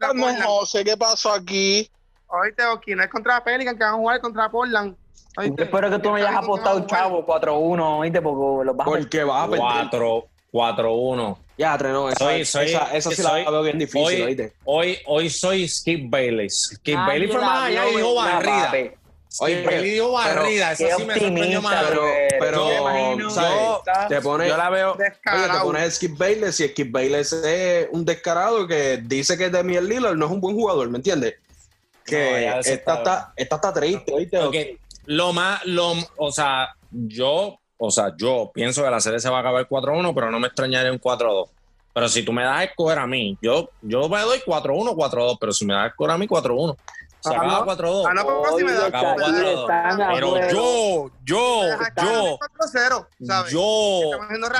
no 0.00 0.14
no 0.14 0.32
no. 0.32 0.44
José, 0.46 0.84
¿qué 0.84 0.96
pasó 0.96 1.32
aquí? 1.32 1.90
Oíste, 2.28 2.64
ok, 2.64 2.82
no 2.96 3.02
es 3.02 3.10
contra 3.10 3.42
Pelican 3.44 3.76
que 3.76 3.84
van 3.84 3.94
a 3.94 3.96
jugar 3.96 4.20
contra 4.20 4.48
Portland. 4.48 4.96
Yo 5.36 5.54
espero 5.64 5.90
que 5.90 5.98
tú 5.98 6.10
no 6.10 6.14
hayas 6.16 6.34
apostado 6.36 6.86
chavo 6.86 7.26
4-1, 7.26 7.98
¿oíste? 7.98 8.20
Porque 8.22 8.64
los 8.66 8.76
vas 8.76 8.86
Porque 8.86 9.24
vas 9.24 9.42
a 9.44 9.50
perder. 9.50 9.60
4 9.60 10.28
4-1. 10.52 11.38
Ya, 11.56 11.78
Treno, 11.78 12.08
esa, 12.10 12.18
Soy- 12.24 12.44
soy- 12.44 12.66
esa, 12.66 12.94
esa 12.94 13.10
sí 13.10 13.22
soy- 13.22 13.44
la 13.44 13.50
veo 13.50 13.62
bien 13.62 13.78
difícil, 13.78 14.02
hoy- 14.04 14.22
¿oíste? 14.22 14.52
Hoy, 14.64 14.98
hoy 15.06 15.30
soy 15.30 15.66
Skip 15.66 16.10
Bayless. 16.10 16.74
Skip 16.76 16.96
Bayless 16.96 17.30
fue 17.32 17.40
la 17.40 17.46
más 17.46 17.62
allá 17.68 17.88
y 17.88 17.96
dijo 17.96 18.14
barrida. 18.14 18.72
Oye, 19.40 19.54
Skip 19.56 19.66
Bayless 19.66 19.92
dijo 19.92 20.12
barrida. 20.12 20.74
Qué 20.76 20.88
Eso 20.88 20.98
sí 20.98 21.04
me 21.04 21.14
sorprendió 21.14 21.58
optimista, 21.58 21.60
más. 21.60 21.84
pero- 21.88 22.02
pero, 22.38 22.56
Yo 22.68 22.80
imagino 22.80 23.28
está- 23.28 24.08
Te 24.08 24.20
pones, 24.20 24.48
Yo 24.50 24.56
la 24.56 24.70
veo. 24.70 24.92
Oye, 24.92 25.10
te 25.52 25.58
pones 25.62 25.94
Skip 25.94 26.18
Bayless 26.18 26.60
y 26.60 26.68
Skip 26.68 26.90
Bayless 26.92 27.32
es 27.32 27.88
un 27.92 28.04
descarado 28.04 28.66
que 28.66 29.00
dice 29.04 29.38
que 29.38 29.48
Demian 29.50 29.88
Lillard 29.88 30.16
no 30.16 30.26
es 30.26 30.32
un 30.32 30.40
buen 30.40 30.54
jugador, 30.54 30.88
¿me 30.90 30.98
entiendes? 30.98 31.34
Que 32.04 32.48
No, 32.50 32.58
esta, 32.58 32.72
está- 32.72 32.94
está, 32.94 33.32
esta 33.36 33.54
está 33.56 33.72
triste, 33.72 34.12
¿oíste? 34.12 34.38
Ok, 34.38 34.54
Lo 35.06 35.32
más, 35.32 35.64
lo, 35.66 35.94
o 36.16 36.30
sea, 36.30 36.74
yo, 36.90 37.58
o 37.78 37.90
sea, 37.90 38.12
yo 38.16 38.50
pienso 38.54 38.84
que 38.84 38.90
la 38.90 39.00
serie 39.00 39.18
se 39.18 39.28
va 39.30 39.38
a 39.38 39.40
acabar 39.40 39.66
4-1, 39.66 40.14
pero 40.14 40.30
no 40.30 40.38
me 40.38 40.46
extrañaría 40.48 40.92
un 40.92 40.98
4-2. 40.98 41.48
Pero 41.94 42.08
si 42.08 42.22
tú 42.22 42.32
me 42.32 42.42
das 42.44 42.58
a 42.58 42.64
escoger 42.64 42.98
a 42.98 43.06
mí, 43.06 43.36
yo, 43.42 43.68
yo 43.82 44.08
me 44.08 44.20
doy 44.20 44.40
4-1, 44.46 44.94
4-2, 44.94 45.36
pero 45.40 45.52
si 45.52 45.64
me 45.66 45.74
das 45.74 45.84
a 45.84 45.86
escoger 45.88 46.12
a 46.12 46.18
mí 46.18 46.26
4-1. 46.28 46.76
Se 47.22 47.34
acaba 47.34 47.64
no. 47.64 47.66
4-2. 47.66 48.06
Ah, 48.08 48.14
no, 48.14 48.22
pero 48.26 48.42
si 48.48 48.54
Hoy 48.54 48.64
me 48.64 48.72
da 48.72 48.78
los 48.78 48.86
acabó 48.88 49.18
Shaquille 49.20 49.54
4-2. 49.54 49.60
están 49.60 50.02
a 50.02 50.12
Pero 50.14 50.50
yo, 50.50 51.10
yo, 51.24 51.68
yo, 52.02 52.38
4-0, 52.38 53.06
¿sabes? 53.24 53.52
yo, 53.52 54.00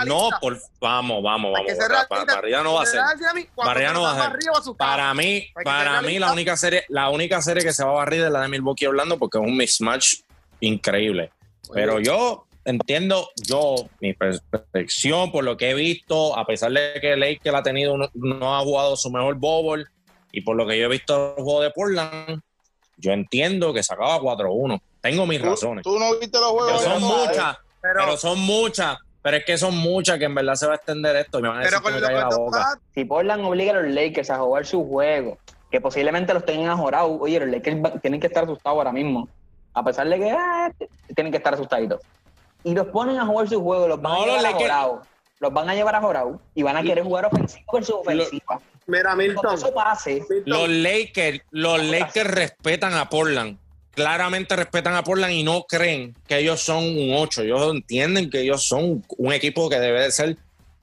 no, 0.06 0.28
por, 0.40 0.58
vamos, 0.80 1.22
vamos, 1.22 1.52
vamos. 1.52 2.26
Barrida 2.26 2.62
no 2.62 2.74
va 2.74 2.82
a 2.82 2.86
ser. 2.86 3.00
a 3.00 3.10
a 3.10 3.66
Barrera 3.66 3.92
no 3.92 4.02
va 4.02 4.12
a 4.12 4.14
para 4.14 4.40
ser. 4.40 4.50
a. 4.50 4.74
Para 4.76 5.14
mí, 5.14 5.44
para 5.64 6.02
mí 6.02 6.18
la 6.18 6.32
única 6.32 6.56
serie, 6.56 6.84
la 6.88 7.10
única 7.10 7.42
serie 7.42 7.62
que 7.64 7.72
se 7.72 7.84
va 7.84 7.90
a 7.90 7.94
barrir 7.94 8.22
es 8.22 8.30
la 8.30 8.40
de 8.42 8.48
Milwaukee 8.48 8.86
Orlando 8.86 9.18
porque 9.18 9.38
es 9.38 9.44
un 9.44 9.56
mismatch 9.56 10.20
increíble. 10.60 11.32
Pero 11.72 11.98
yo 12.00 12.46
entiendo, 12.64 13.28
yo, 13.42 13.74
mi 14.00 14.12
percepción 14.14 15.32
por 15.32 15.42
lo 15.44 15.56
que 15.56 15.70
he 15.70 15.74
visto, 15.74 16.36
a 16.38 16.44
pesar 16.46 16.70
de 16.72 17.00
que 17.00 17.16
Lakers 17.16 17.56
ha 17.56 17.62
tenido, 17.62 17.94
uno- 17.94 18.08
no 18.14 18.56
ha 18.56 18.60
jugado 18.60 18.94
su 18.96 19.10
mejor 19.10 19.34
bowl 19.34 19.88
y 20.30 20.42
por 20.42 20.56
lo 20.56 20.66
que 20.66 20.78
yo 20.78 20.86
he 20.86 20.88
visto 20.88 21.34
el 21.36 21.42
juego 21.42 21.60
de 21.62 21.70
Portland, 21.70 22.40
yo 23.02 23.12
entiendo 23.12 23.72
que 23.74 23.82
se 23.82 23.92
acaba 23.92 24.18
4-1. 24.20 24.80
Tengo 25.00 25.26
mis 25.26 25.40
¿Tú, 25.42 25.46
razones. 25.50 25.82
tú 25.82 25.98
no 25.98 26.18
viste 26.18 26.38
los 26.38 26.52
Pero 26.52 26.64
juegos. 26.64 26.82
son 26.82 27.00
de- 27.02 27.06
muchas, 27.08 27.56
Pero, 27.80 28.00
pero 28.04 28.16
son 28.16 28.38
muchas. 28.40 28.98
Pero 29.20 29.36
es 29.36 29.44
que 29.44 29.58
son 29.58 29.76
muchas 29.76 30.18
que 30.18 30.24
en 30.24 30.34
verdad 30.34 30.54
se 30.54 30.66
va 30.66 30.72
a 30.72 30.76
extender 30.76 31.14
esto 31.16 31.38
y 31.38 31.42
me 31.42 31.48
van 31.48 31.58
a 31.58 31.60
decir 31.60 31.78
pero 31.84 31.96
que 31.96 32.06
me 32.06 32.12
la 32.12 32.28
boca. 32.28 32.78
Si 32.94 33.04
Portland 33.04 33.44
obliga 33.44 33.72
a 33.72 33.82
los 33.82 33.90
Lakers 33.92 34.30
a 34.30 34.38
jugar 34.38 34.66
su 34.66 34.84
juego, 34.88 35.38
que 35.70 35.80
posiblemente 35.80 36.32
los 36.34 36.44
tengan 36.44 36.70
ajorados, 36.70 37.16
oye, 37.20 37.38
los 37.40 37.48
Lakers 37.48 38.00
tienen 38.00 38.20
que 38.20 38.26
estar 38.28 38.44
asustados 38.44 38.76
ahora 38.78 38.92
mismo. 38.92 39.28
A 39.74 39.84
pesar 39.84 40.08
de 40.08 40.18
que 40.18 40.30
ah, 40.30 40.70
tienen 41.14 41.30
que 41.32 41.38
estar 41.38 41.54
asustaditos. 41.54 42.00
Y 42.64 42.74
los 42.74 42.86
ponen 42.88 43.18
a 43.18 43.26
jugar 43.26 43.48
su 43.48 43.60
juego, 43.62 43.88
los 43.88 44.00
van 44.00 44.12
No, 44.12 44.22
a 44.22 44.26
los 44.26 44.36
llevar 44.36 44.42
Lakers- 44.54 44.70
ajorados. 44.70 45.06
Los 45.40 45.52
van 45.52 45.68
a 45.70 45.74
llevar 45.74 45.94
ajorados 45.96 46.36
y 46.54 46.62
van 46.62 46.76
a 46.76 46.82
querer 46.82 47.02
jugar 47.04 47.26
ofensiva 47.26 47.64
versus 47.72 47.94
ofensiva. 47.96 48.60
Mira, 48.86 49.14
Cuando 49.14 49.22
Milton. 49.22 49.54
eso 49.54 49.74
pase, 49.74 50.22
Los 50.44 50.68
Lakers, 50.68 51.40
los 51.50 51.82
Lakers 51.82 52.30
respetan 52.30 52.94
a 52.94 53.08
Portland. 53.08 53.58
Claramente 53.94 54.56
respetan 54.56 54.94
a 54.94 55.04
Portland 55.04 55.34
y 55.34 55.42
no 55.42 55.64
creen 55.64 56.16
que 56.26 56.38
ellos 56.38 56.62
son 56.62 56.84
un 56.84 57.14
8. 57.14 57.42
Ellos 57.42 57.72
entienden 57.74 58.30
que 58.30 58.40
ellos 58.40 58.66
son 58.66 59.04
un 59.18 59.32
equipo 59.32 59.68
que 59.68 59.78
debe 59.78 60.00
de 60.02 60.10
ser 60.10 60.36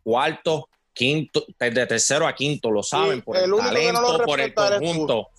cuarto, 0.04 0.70
quinto, 0.94 1.46
de 1.60 1.86
tercero 1.88 2.28
a 2.28 2.36
quinto, 2.36 2.70
lo 2.70 2.84
saben, 2.84 3.18
Sí, 3.18 3.22
por 3.22 3.38
el, 3.38 3.50
no 3.50 3.58
talento, 3.58 4.22
por 4.26 4.40
el 4.40 4.54
conjunto. 4.54 5.30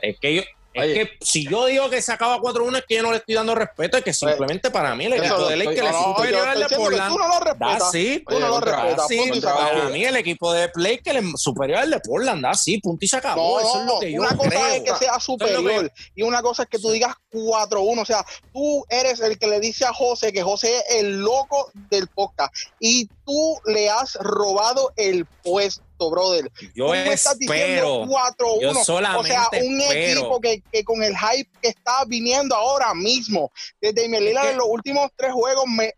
Es 0.00 0.18
que 0.20 0.34
yo, 0.36 0.42
es 0.74 0.82
Oye. 0.84 0.94
que 0.94 1.10
si 1.24 1.46
yo 1.48 1.66
digo 1.66 1.90
que 1.90 2.00
se 2.02 2.12
acaba 2.12 2.38
4-1 2.38 2.78
es 2.78 2.84
que 2.88 2.94
yo 2.96 3.02
no 3.02 3.10
le 3.10 3.18
estoy 3.18 3.34
dando 3.34 3.54
respeto, 3.54 3.96
es 3.98 4.04
que 4.04 4.12
simplemente 4.12 4.70
para 4.70 4.94
mí 4.94 5.06
el 5.06 5.14
equipo 5.14 5.46
de 5.48 5.56
Lakers 5.56 5.96
superior 5.96 6.44
yo 6.44 6.50
al 6.50 6.62
estoy 6.62 6.76
de 6.76 6.82
Portland. 6.82 7.12
Tú 7.12 7.18
no 7.18 7.28
lo 7.28 7.34
Da 7.34 7.40
respetas. 7.40 7.90
sí, 7.92 8.24
Tú 8.28 8.38
no 8.40 8.48
lo 8.48 8.60
respetas. 8.60 9.06
sí, 9.08 9.40
para 9.42 9.88
mí 9.90 10.04
el 10.04 10.16
equipo 10.16 10.52
de 10.52 10.70
Lakers 10.74 11.18
es 11.24 11.40
superior 11.42 11.78
al 11.80 11.90
de 11.90 12.00
Portland, 12.00 12.42
da 12.42 12.54
sí, 12.54 12.78
punto 12.78 13.04
y 13.04 13.08
se 13.08 13.16
acabó. 13.16 13.60
No, 13.60 13.68
Eso 13.68 13.80
es 13.80 13.86
lo 13.86 14.00
que 14.00 14.12
yo 14.12 14.20
una 14.20 14.36
cosa 14.36 14.50
creo. 14.50 14.66
es 14.66 14.80
que 14.82 14.96
sea 14.96 15.12
lo 15.12 15.18
que- 15.18 15.24
superior 15.24 15.92
y 16.14 16.22
una 16.22 16.42
cosa 16.42 16.62
es 16.64 16.68
que 16.68 16.78
tú 16.78 16.90
digas 16.90 17.14
4-1. 17.32 18.02
O 18.02 18.04
sea, 18.06 18.24
tú 18.52 18.84
eres 18.88 19.20
el 19.20 19.38
que 19.38 19.46
le 19.46 19.60
dice 19.60 19.84
a 19.84 19.92
José 19.92 20.32
que 20.32 20.42
José 20.42 20.76
es 20.88 20.94
el 20.96 21.20
loco 21.20 21.70
del 21.90 22.06
podcast 22.08 22.54
y 22.80 23.06
tú 23.24 23.58
le 23.66 23.88
has 23.90 24.14
robado 24.16 24.92
el 24.96 25.26
puesto, 25.42 25.82
brother. 26.10 26.50
Yo 26.74 26.86
Tú 26.86 26.92
me 26.92 27.12
estás 27.12 27.38
diciendo 27.38 28.04
espero. 28.04 28.06
4-1. 28.06 28.60
Yo 28.60 28.70
O 28.70 28.84
solamente 28.84 29.28
sea, 29.30 29.48
un 29.62 29.80
espero. 29.80 30.20
equipo 30.20 30.40
que, 30.40 30.62
que 30.72 30.84
con 30.84 31.02
el 31.02 31.14
hype 31.16 31.50
que 31.60 31.68
está 31.68 32.04
viniendo 32.06 32.54
ahora 32.54 32.94
mismo, 32.94 33.50
desde 33.80 34.08
Melila 34.08 34.42
que- 34.42 34.50
en 34.50 34.56
los 34.58 34.66
últimos 34.68 35.10
tres 35.16 35.32
juegos, 35.32 35.64
me 35.66 35.92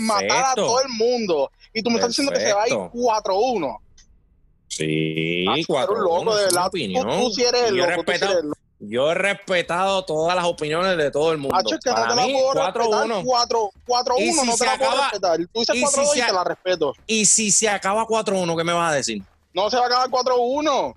matar 0.00 0.26
a 0.28 0.32
Perfecto. 0.54 0.66
todo 0.66 0.80
el 0.82 0.88
mundo. 0.88 1.50
Y 1.72 1.82
tú 1.82 1.90
me 1.90 1.96
estás 1.96 2.10
diciendo 2.10 2.32
que 2.32 2.40
se 2.40 2.52
va 2.52 2.62
a 2.64 2.68
ir 2.68 2.74
Perfecto. 2.74 2.98
4-1. 2.98 3.78
Sí, 4.68 5.44
Ah, 5.48 5.52
tú 5.52 5.54
eres 5.54 5.68
un 5.68 5.74
4 5.74 5.94
loco, 6.00 6.36
de 6.36 6.44
verdad. 6.44 6.62
Tú, 6.62 6.68
opinión. 6.68 7.08
tú 7.08 7.30
sí 7.32 7.42
eres 7.42 7.70
yo, 7.70 7.86
loco. 7.86 8.04
tú 8.04 8.12
sí 8.12 8.18
eres 8.24 8.44
loco. 8.44 8.56
Yo 8.82 9.10
he 9.10 9.14
respetado 9.14 10.04
todas 10.06 10.34
las 10.34 10.44
opiniones 10.46 10.96
de 10.96 11.10
todo 11.10 11.32
el 11.32 11.38
mundo. 11.38 11.54
Hacho, 11.54 11.74
es 11.74 11.80
que 11.84 11.90
no 11.90 11.96
Para 11.96 12.08
te 12.10 12.16
la 12.16 12.26
mí, 12.26 12.32
puedo 12.32 12.52
4-1. 12.54 13.16
respetar. 13.18 13.48
4-1 13.86 14.20
Y 14.20 14.32
si 14.32 14.46
no 14.46 14.56
te 14.56 14.64
la 14.64 14.78
puedo 14.78 14.90
acaba- 14.90 15.02
respetar. 15.10 15.36
Tú 15.52 15.60
dices 15.60 15.74
y 15.74 15.78
si 15.78 15.84
4-2 15.84 16.16
y 16.16 16.20
te 16.26 16.32
la 16.32 16.44
respeto. 16.44 16.92
Y 17.06 17.26
si 17.26 17.50
se 17.50 17.68
acaba 17.68 18.06
4-1, 18.06 18.56
¿qué 18.56 18.64
me 18.64 18.72
vas 18.72 18.92
a 18.92 18.94
decir? 18.96 19.22
No 19.52 19.70
se 19.70 19.76
va 19.76 19.84
a 19.84 19.86
acabar 19.86 20.10
4-1. 20.10 20.94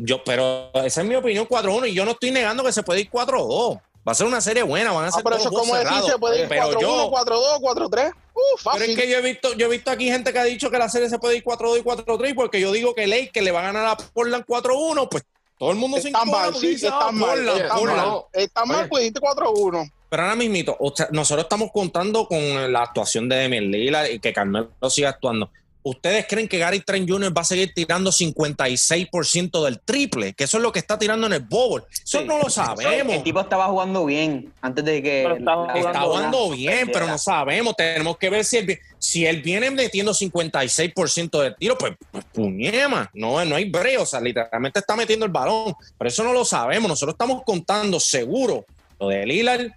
Yo, 0.00 0.22
pero 0.24 0.70
esa 0.74 1.00
es 1.00 1.06
mi 1.06 1.14
opinión, 1.14 1.46
4-1, 1.46 1.88
y 1.88 1.94
yo 1.94 2.04
no 2.04 2.12
estoy 2.12 2.30
negando 2.30 2.62
que 2.62 2.72
se 2.72 2.82
puede 2.82 3.00
ir 3.00 3.10
4-2. 3.10 3.80
Va 4.06 4.12
a 4.12 4.14
ser 4.14 4.26
una 4.26 4.40
serie 4.40 4.62
buena, 4.62 4.92
van 4.92 5.04
a 5.04 5.08
Ah, 5.08 5.12
ser 5.12 5.22
pero 5.22 5.36
todos 5.36 5.46
eso 5.46 5.54
es 5.54 5.60
como 5.60 5.76
decir, 5.76 6.10
se 6.10 6.18
puede 6.18 6.42
ir 6.42 6.48
Pero 6.48 6.70
4-1, 6.70 6.80
yo- 6.80 7.10
4-2, 7.10 7.60
4-3. 7.60 8.12
Uh, 8.32 8.70
Pero 8.72 8.84
es 8.84 8.96
que 8.96 9.10
yo 9.10 9.18
he 9.18 9.22
visto, 9.22 9.52
yo 9.54 9.66
he 9.66 9.68
visto 9.68 9.90
aquí 9.90 10.06
gente 10.06 10.32
que 10.32 10.38
ha 10.38 10.44
dicho 10.44 10.70
que 10.70 10.78
la 10.78 10.88
serie 10.88 11.10
se 11.10 11.18
puede 11.18 11.36
ir 11.36 11.44
4-2 11.44 11.78
y 11.78 11.82
4-3 11.82 12.34
porque 12.34 12.60
yo 12.60 12.72
digo 12.72 12.94
que 12.94 13.06
Lake 13.06 13.42
le 13.42 13.50
va 13.50 13.60
a 13.60 13.64
ganar 13.64 13.86
a 13.86 13.96
Portland 13.96 14.44
4-1, 14.46 15.08
pues 15.10 15.24
todo 15.58 15.72
el 15.72 15.76
mundo 15.76 15.98
se 16.00 16.08
Está 16.08 16.24
mal, 16.24 16.54
sí, 16.54 16.72
está 16.72 17.08
ah, 17.08 17.12
mal. 17.12 17.46
Está 17.46 17.74
mal, 17.74 18.22
está 18.32 18.64
mal, 18.64 18.88
pues 18.88 19.02
dijiste 19.02 19.20
4-1. 19.20 19.92
Pero 20.08 20.22
ahora 20.22 20.34
mismito, 20.34 20.74
o 20.80 20.92
sea, 20.96 21.08
nosotros 21.12 21.44
estamos 21.44 21.70
contando 21.70 22.26
con 22.26 22.72
la 22.72 22.82
actuación 22.82 23.28
de 23.28 23.36
Demian 23.36 23.70
Lillard 23.70 24.10
y 24.10 24.18
que 24.20 24.32
Carmelo 24.32 24.70
siga 24.88 25.10
actuando. 25.10 25.50
¿Ustedes 25.82 26.26
creen 26.28 26.46
que 26.46 26.58
Gary 26.58 26.80
Trent 26.80 27.08
Jr. 27.08 27.34
va 27.36 27.40
a 27.40 27.44
seguir 27.44 27.72
tirando 27.74 28.12
56% 28.12 29.64
del 29.64 29.80
triple? 29.80 30.34
Que 30.34 30.44
eso 30.44 30.58
es 30.58 30.62
lo 30.62 30.72
que 30.72 30.78
está 30.78 30.98
tirando 30.98 31.26
en 31.26 31.32
el 31.32 31.40
bowl. 31.40 31.82
Eso 31.90 32.20
Sí. 32.20 32.24
no 32.26 32.38
lo 32.38 32.50
sabemos. 32.50 33.14
El 33.14 33.22
tipo 33.22 33.40
estaba 33.40 33.66
jugando 33.66 34.04
bien 34.04 34.52
antes 34.60 34.84
de 34.84 35.02
que. 35.02 35.22
Pero 35.22 35.36
Está 35.76 36.00
jugando 36.02 36.50
bien, 36.50 36.90
pero 36.92 37.06
no 37.06 37.16
sabemos. 37.16 37.74
Tenemos 37.76 38.18
que 38.18 38.28
ver 38.28 38.44
si 38.44 38.58
él, 38.58 38.78
si 38.98 39.24
él 39.24 39.40
viene 39.40 39.70
metiendo 39.70 40.12
56% 40.12 41.40
del 41.40 41.56
tiro, 41.56 41.78
pues, 41.78 41.94
pues 42.10 42.24
puñema. 42.32 43.10
No, 43.14 43.42
no 43.44 43.56
hay 43.56 43.70
break. 43.70 44.00
O 44.00 44.06
sea, 44.06 44.20
literalmente 44.20 44.80
está 44.80 44.94
metiendo 44.96 45.24
el 45.24 45.32
balón. 45.32 45.74
Pero 45.96 46.08
eso 46.08 46.22
no 46.22 46.32
lo 46.34 46.44
sabemos. 46.44 46.88
Nosotros 46.90 47.14
estamos 47.14 47.42
contando 47.44 47.98
seguro 47.98 48.66
lo 48.98 49.08
de 49.08 49.24
Lillard, 49.24 49.68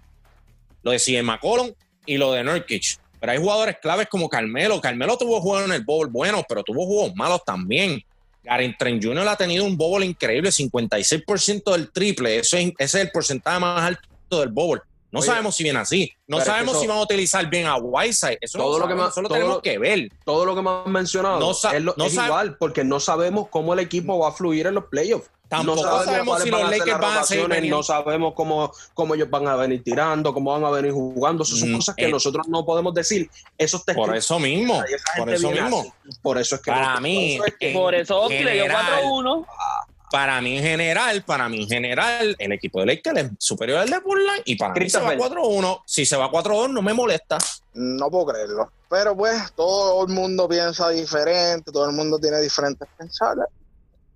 lo 0.82 0.90
de 0.90 0.98
CJ 0.98 1.22
McCollum 1.22 1.72
y 2.04 2.18
lo 2.18 2.32
de 2.32 2.44
Nurkic. 2.44 2.98
Pero 3.24 3.32
hay 3.32 3.38
jugadores 3.38 3.78
claves 3.80 4.06
como 4.10 4.28
Carmelo. 4.28 4.82
Carmelo 4.82 5.16
tuvo 5.16 5.40
juegos 5.40 5.64
en 5.64 5.72
el 5.72 5.82
bowl 5.82 6.08
buenos, 6.08 6.42
pero 6.46 6.62
tuvo 6.62 6.84
juegos 6.84 7.14
malos 7.14 7.42
también. 7.42 8.04
Gary 8.42 8.76
Trent 8.76 9.02
Jr. 9.02 9.26
ha 9.26 9.34
tenido 9.34 9.64
un 9.64 9.78
bowl 9.78 10.04
increíble, 10.04 10.50
56% 10.50 11.72
del 11.72 11.90
triple. 11.90 12.36
Eso 12.36 12.58
es, 12.58 12.66
ese 12.66 12.98
es 12.98 13.04
el 13.06 13.10
porcentaje 13.10 13.58
más 13.58 13.82
alto 13.82 14.40
del 14.40 14.50
bowl. 14.50 14.82
No 15.14 15.20
Oye, 15.20 15.28
sabemos 15.28 15.54
si 15.54 15.62
viene 15.62 15.78
así. 15.78 16.12
No 16.26 16.38
es 16.38 16.42
que 16.44 16.50
sabemos 16.50 16.72
eso- 16.74 16.80
si 16.82 16.86
van 16.88 16.98
a 16.98 17.02
utilizar 17.02 17.46
bien 17.48 17.66
a 17.66 17.76
Whiteside. 17.76 18.38
Eso 18.40 18.58
Todo 18.58 18.72
no 18.72 18.72
lo 18.72 18.74
que 18.74 18.80
sabemos, 18.88 19.04
más- 19.04 19.12
eso 19.12 19.22
lo 19.22 19.28
todo 19.28 19.36
tenemos 19.36 19.54
lo- 19.56 19.62
que 19.62 19.78
ver. 19.78 20.08
Todo 20.24 20.44
lo 20.44 20.54
que 20.56 20.62
me 20.62 20.70
han 20.70 20.92
mencionado 20.92 21.38
No 21.38 21.50
es, 21.52 21.82
lo- 21.82 21.94
no 21.96 22.04
es 22.06 22.14
sa- 22.14 22.26
igual, 22.26 22.56
porque 22.58 22.82
no 22.82 22.98
sabemos 22.98 23.48
cómo 23.48 23.74
el 23.74 23.78
equipo 23.78 24.18
va 24.18 24.30
a 24.30 24.32
fluir 24.32 24.66
en 24.66 24.74
los 24.74 24.84
playoffs. 24.86 25.30
Tampoco 25.48 25.84
no 25.84 26.02
sabemos 26.02 26.42
si 26.42 26.50
los 26.50 26.62
Lakers 26.68 26.98
van 26.98 27.18
a 27.18 27.46
veniendo. 27.48 27.76
No 27.76 27.82
sabemos 27.84 28.32
cómo, 28.34 28.72
cómo 28.94 29.14
ellos 29.14 29.30
van 29.30 29.46
a 29.46 29.54
venir 29.54 29.84
tirando, 29.84 30.34
cómo 30.34 30.50
van 30.52 30.64
a 30.64 30.70
venir 30.70 30.90
jugando. 30.90 31.44
Esas 31.44 31.60
son 31.60 31.70
Mm, 31.72 31.76
cosas 31.76 31.94
que 31.94 32.06
eh. 32.06 32.10
nosotros 32.10 32.48
no 32.48 32.64
podemos 32.66 32.92
decir. 32.92 33.30
Esos 33.56 33.82
Por 33.84 34.16
eso 34.16 34.40
mismo. 34.40 34.82
Por 35.16 35.30
eso 35.30 35.50
mismo. 35.52 35.80
así. 35.80 36.18
Por 36.22 36.38
eso 36.38 36.54
es 36.56 36.60
que 36.62 36.70
Para 36.72 36.94
no- 36.94 37.00
mí, 37.02 37.36
por 37.38 37.46
eso 37.46 37.54
es 37.54 37.54
que- 37.60 37.72
Por 37.72 37.94
eso 37.94 38.20
Oski 38.22 38.38
le 38.42 38.52
dio 38.54 38.62
general, 38.62 38.84
4-1. 39.02 39.46
Para 40.14 40.40
mí 40.40 40.58
en 40.58 40.62
general, 40.62 41.24
para 41.24 41.48
mí 41.48 41.64
en 41.64 41.68
general, 41.68 42.36
el 42.38 42.52
equipo 42.52 42.78
de 42.78 42.86
Lakers 42.86 43.18
es 43.18 43.30
superior 43.36 43.80
al 43.80 43.90
de 43.90 44.00
Portland 44.00 44.42
y 44.44 44.54
para 44.54 44.72
mí 44.72 44.88
se 44.88 45.00
va 45.00 45.08
Christopher. 45.08 45.36
4-1. 45.36 45.82
Si 45.86 46.06
se 46.06 46.16
va 46.16 46.30
4-2 46.30 46.70
no 46.70 46.82
me 46.82 46.94
molesta. 46.94 47.36
No 47.72 48.08
puedo 48.08 48.26
creerlo. 48.26 48.70
Pero 48.88 49.16
pues 49.16 49.52
todo 49.56 50.06
el 50.06 50.12
mundo 50.12 50.48
piensa 50.48 50.90
diferente, 50.90 51.72
todo 51.72 51.86
el 51.86 51.96
mundo 51.96 52.20
tiene 52.20 52.40
diferentes 52.40 52.88
pensares. 52.96 53.46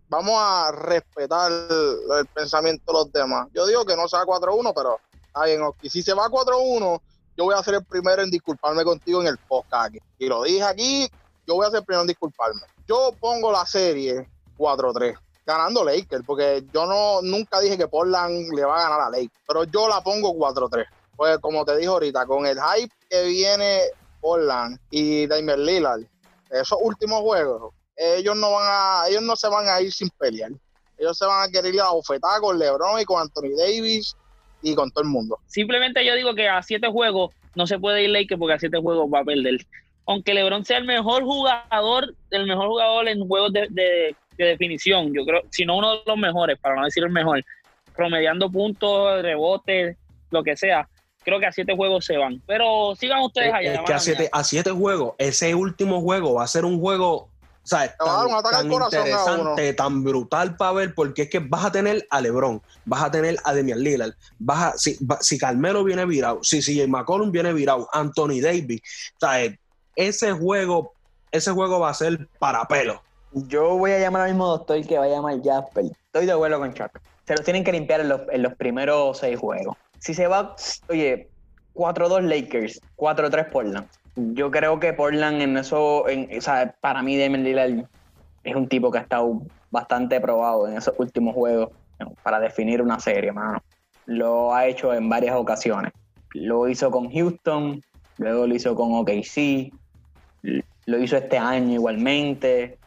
Vamos 0.08 0.36
a 0.38 0.70
respetar 0.70 1.50
el 1.50 2.26
pensamiento 2.32 2.92
de 2.92 2.92
los 2.92 3.12
demás. 3.12 3.48
Yo 3.52 3.66
digo 3.66 3.84
que 3.84 3.96
no 3.96 4.06
sea 4.06 4.22
4-1, 4.22 4.72
pero 4.72 5.00
está 5.26 5.46
bien, 5.46 5.62
Oski. 5.62 5.90
Si 5.90 6.04
se 6.04 6.14
va 6.14 6.28
4-1, 6.28 7.00
yo 7.36 7.44
voy 7.44 7.56
a 7.56 7.62
ser 7.64 7.74
el 7.74 7.84
primero 7.84 8.22
en 8.22 8.30
disculparme 8.30 8.84
contigo 8.84 9.20
en 9.20 9.26
el 9.26 9.38
podcast 9.38 9.88
aquí. 9.88 9.98
Y 10.20 10.28
lo 10.28 10.44
dije 10.44 10.62
aquí, 10.62 11.10
yo 11.44 11.56
voy 11.56 11.66
a 11.66 11.70
ser 11.70 11.80
el 11.80 11.84
primero 11.84 12.02
en 12.02 12.06
disculparme. 12.06 12.60
Yo 12.86 13.12
pongo 13.18 13.50
la 13.50 13.66
serie 13.66 14.28
4-3, 14.56 15.18
ganando 15.48 15.82
Lakers, 15.82 16.24
porque 16.26 16.62
yo 16.74 16.84
no 16.86 17.22
nunca 17.22 17.58
dije 17.60 17.78
que 17.78 17.88
Portland 17.88 18.52
le 18.54 18.64
va 18.64 18.78
a 18.78 18.82
ganar 18.82 19.00
a 19.00 19.10
Lakers, 19.10 19.42
pero 19.46 19.64
yo 19.64 19.88
la 19.88 20.02
pongo 20.02 20.34
4-3. 20.34 20.84
Pues 21.16 21.38
como 21.38 21.64
te 21.64 21.74
dije 21.76 21.88
ahorita, 21.88 22.26
con 22.26 22.46
el 22.46 22.58
hype 22.60 22.94
que 23.08 23.24
viene 23.24 23.80
Portland 24.20 24.78
y 24.90 25.26
Damian 25.26 25.64
Lillard, 25.64 26.02
esos 26.50 26.78
últimos 26.82 27.22
juegos, 27.22 27.72
ellos 27.96 28.36
no 28.36 28.52
van 28.52 28.66
a, 28.66 29.08
ellos 29.08 29.22
no 29.22 29.34
se 29.34 29.48
van 29.48 29.66
a 29.68 29.80
ir 29.80 29.90
sin 29.92 30.10
pelear. 30.10 30.52
Ellos 30.98 31.16
se 31.16 31.24
van 31.24 31.48
a 31.48 31.50
querer 31.50 31.74
ir 31.74 31.80
a 31.80 31.90
bofetar 31.90 32.40
con 32.40 32.58
LeBron 32.58 33.00
y 33.00 33.04
con 33.04 33.20
Anthony 33.20 33.56
Davis 33.56 34.14
y 34.62 34.74
con 34.74 34.90
todo 34.90 35.02
el 35.04 35.08
mundo. 35.10 35.38
Simplemente 35.46 36.04
yo 36.04 36.14
digo 36.14 36.34
que 36.34 36.48
a 36.48 36.62
siete 36.62 36.88
juegos 36.88 37.32
no 37.54 37.66
se 37.66 37.78
puede 37.78 38.04
ir 38.04 38.10
Lakers 38.10 38.38
porque 38.38 38.54
a 38.54 38.58
siete 38.58 38.78
juegos 38.78 39.08
va 39.12 39.20
a 39.20 39.24
perder. 39.24 39.64
Aunque 40.06 40.34
LeBron 40.34 40.64
sea 40.64 40.78
el 40.78 40.84
mejor 40.84 41.22
jugador, 41.24 42.14
el 42.30 42.46
mejor 42.46 42.68
jugador 42.68 43.08
en 43.08 43.26
juegos 43.26 43.52
de- 43.52 44.14
de 44.38 44.50
definición, 44.50 45.12
yo 45.12 45.24
creo, 45.24 45.42
si 45.50 45.66
no 45.66 45.76
uno 45.78 45.96
de 45.96 46.02
los 46.06 46.16
mejores, 46.16 46.58
para 46.58 46.76
no 46.76 46.84
decir 46.84 47.02
el 47.04 47.10
mejor, 47.10 47.44
promediando 47.94 48.50
puntos, 48.50 49.22
rebotes, 49.22 49.96
lo 50.30 50.42
que 50.42 50.56
sea, 50.56 50.88
creo 51.24 51.40
que 51.40 51.46
a 51.46 51.52
siete 51.52 51.74
juegos 51.74 52.04
se 52.04 52.16
van. 52.16 52.40
Pero 52.46 52.94
sigan 52.96 53.20
ustedes 53.20 53.52
allá. 53.52 53.74
Es 53.74 53.80
que 53.80 53.92
a 53.92 53.98
siete, 53.98 54.28
a 54.32 54.44
siete 54.44 54.70
juegos, 54.70 55.14
ese 55.18 55.54
último 55.54 56.00
juego 56.00 56.34
va 56.34 56.44
a 56.44 56.46
ser 56.46 56.64
un 56.64 56.80
juego, 56.80 57.14
o 57.14 57.30
sea, 57.64 57.94
tan, 57.96 58.70
interesante, 58.72 59.74
tan 59.74 60.04
brutal 60.04 60.56
para 60.56 60.72
ver, 60.72 60.94
porque 60.94 61.22
es 61.22 61.30
que 61.30 61.40
vas 61.40 61.64
a 61.64 61.72
tener 61.72 62.06
a 62.10 62.20
LeBron, 62.20 62.62
vas 62.84 63.02
a 63.02 63.10
tener 63.10 63.36
a 63.44 63.52
Demian 63.52 63.80
Lillard, 63.82 64.12
vas 64.38 64.74
a, 64.74 64.78
si, 64.78 64.96
va- 65.04 65.18
si 65.20 65.36
Carmelo 65.38 65.84
viene 65.84 66.04
virado, 66.06 66.38
si, 66.42 66.62
si 66.62 66.86
McCollum 66.86 67.30
viene 67.32 67.52
virado, 67.52 67.88
Anthony 67.92 68.40
Davis, 68.40 68.80
o 69.16 69.20
sea, 69.20 69.44
eh, 69.44 69.58
ese 69.96 70.32
juego, 70.32 70.94
ese 71.32 71.50
juego 71.50 71.80
va 71.80 71.90
a 71.90 71.94
ser 71.94 72.28
para 72.38 72.64
pelo. 72.66 73.02
Yo 73.32 73.76
voy 73.76 73.92
a 73.92 73.98
llamar 73.98 74.22
al 74.22 74.30
mismo 74.30 74.46
doctor 74.46 74.84
que 74.86 74.98
va 74.98 75.04
a 75.04 75.08
llamar 75.08 75.42
Jasper. 75.42 75.84
Estoy 75.84 76.26
de 76.26 76.32
acuerdo 76.32 76.58
con 76.58 76.72
Chuck. 76.72 76.98
Se 77.26 77.34
los 77.34 77.44
tienen 77.44 77.62
que 77.62 77.72
limpiar 77.72 78.00
en 78.00 78.08
los, 78.08 78.22
en 78.30 78.42
los 78.42 78.54
primeros 78.54 79.18
seis 79.18 79.38
juegos. 79.38 79.76
Si 79.98 80.14
se 80.14 80.26
va, 80.26 80.56
oye, 80.88 81.28
4-2 81.74 82.22
Lakers, 82.22 82.80
4-3 82.96 83.50
Portland. 83.50 83.86
Yo 84.16 84.50
creo 84.50 84.80
que 84.80 84.92
Portland 84.92 85.42
en 85.42 85.56
eso, 85.56 86.08
en, 86.08 86.28
o 86.36 86.40
sea, 86.40 86.74
para 86.80 87.02
mí 87.02 87.18
Damian 87.18 87.44
Lillard 87.44 87.84
es 88.44 88.56
un 88.56 88.68
tipo 88.68 88.90
que 88.90 88.98
ha 88.98 89.02
estado 89.02 89.42
bastante 89.70 90.20
probado 90.20 90.66
en 90.66 90.76
esos 90.76 90.94
últimos 90.98 91.34
juegos 91.34 91.70
para 92.22 92.40
definir 92.40 92.80
una 92.80 92.98
serie, 92.98 93.32
mano. 93.32 93.62
Lo 94.06 94.54
ha 94.54 94.66
hecho 94.66 94.94
en 94.94 95.08
varias 95.08 95.36
ocasiones. 95.36 95.92
Lo 96.32 96.68
hizo 96.68 96.90
con 96.90 97.10
Houston, 97.10 97.82
luego 98.16 98.46
lo 98.46 98.54
hizo 98.54 98.74
con 98.74 98.94
OKC, 98.94 99.72
lo 100.86 100.98
hizo 100.98 101.16
este 101.16 101.36
año 101.36 101.74
igualmente. 101.74 102.77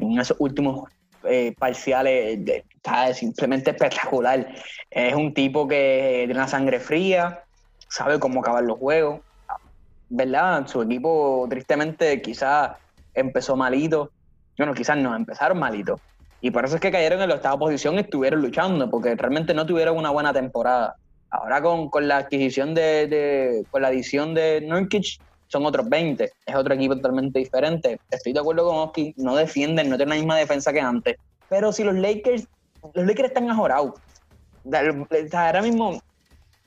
En 0.00 0.18
esos 0.18 0.36
últimos 0.40 0.88
eh, 1.24 1.54
parciales, 1.58 2.44
de- 2.44 2.64
está 2.74 3.12
simplemente 3.12 3.70
espectacular. 3.70 4.48
Es 4.90 5.14
un 5.14 5.34
tipo 5.34 5.68
que 5.68 6.22
tiene 6.26 6.34
una 6.34 6.48
sangre 6.48 6.80
fría, 6.80 7.44
sabe 7.88 8.18
cómo 8.18 8.40
acabar 8.40 8.64
los 8.64 8.78
juegos. 8.78 9.20
¿Verdad? 10.08 10.66
Su 10.66 10.82
equipo, 10.82 11.46
tristemente, 11.48 12.20
quizás 12.20 12.72
empezó 13.14 13.54
malito. 13.56 14.10
Bueno, 14.58 14.74
quizás 14.74 14.96
no, 14.96 15.14
empezaron 15.14 15.58
malito. 15.58 16.00
Y 16.40 16.50
por 16.50 16.64
eso 16.64 16.76
es 16.76 16.80
que 16.80 16.90
cayeron 16.90 17.20
en 17.20 17.28
la 17.28 17.36
octava 17.36 17.58
posición 17.58 17.94
y 17.96 18.00
estuvieron 18.00 18.40
luchando, 18.42 18.90
porque 18.90 19.14
realmente 19.14 19.54
no 19.54 19.66
tuvieron 19.66 19.96
una 19.96 20.10
buena 20.10 20.32
temporada. 20.32 20.96
Ahora 21.30 21.62
con, 21.62 21.90
con 21.90 22.08
la 22.08 22.16
adquisición 22.16 22.74
de, 22.74 23.06
de- 23.06 23.64
con 23.70 23.82
la 23.82 23.88
adición 23.88 24.34
de 24.34 24.62
Nurkic, 24.62 25.18
son 25.50 25.66
otros 25.66 25.88
20. 25.88 26.32
Es 26.46 26.54
otro 26.54 26.74
equipo 26.74 26.96
totalmente 26.96 27.40
diferente. 27.40 27.98
Estoy 28.10 28.32
de 28.32 28.40
acuerdo 28.40 28.66
con 28.66 28.78
Oski, 28.78 29.14
no 29.16 29.34
defienden, 29.36 29.90
no 29.90 29.96
tienen 29.96 30.10
la 30.10 30.14
misma 30.22 30.36
defensa 30.36 30.72
que 30.72 30.80
antes. 30.80 31.16
Pero 31.48 31.72
si 31.72 31.82
los 31.82 31.96
Lakers, 31.96 32.46
los 32.94 33.06
Lakers 33.06 33.28
están 33.28 33.50
ajorados. 33.50 33.94
Ahora 35.32 35.62
mismo, 35.62 36.00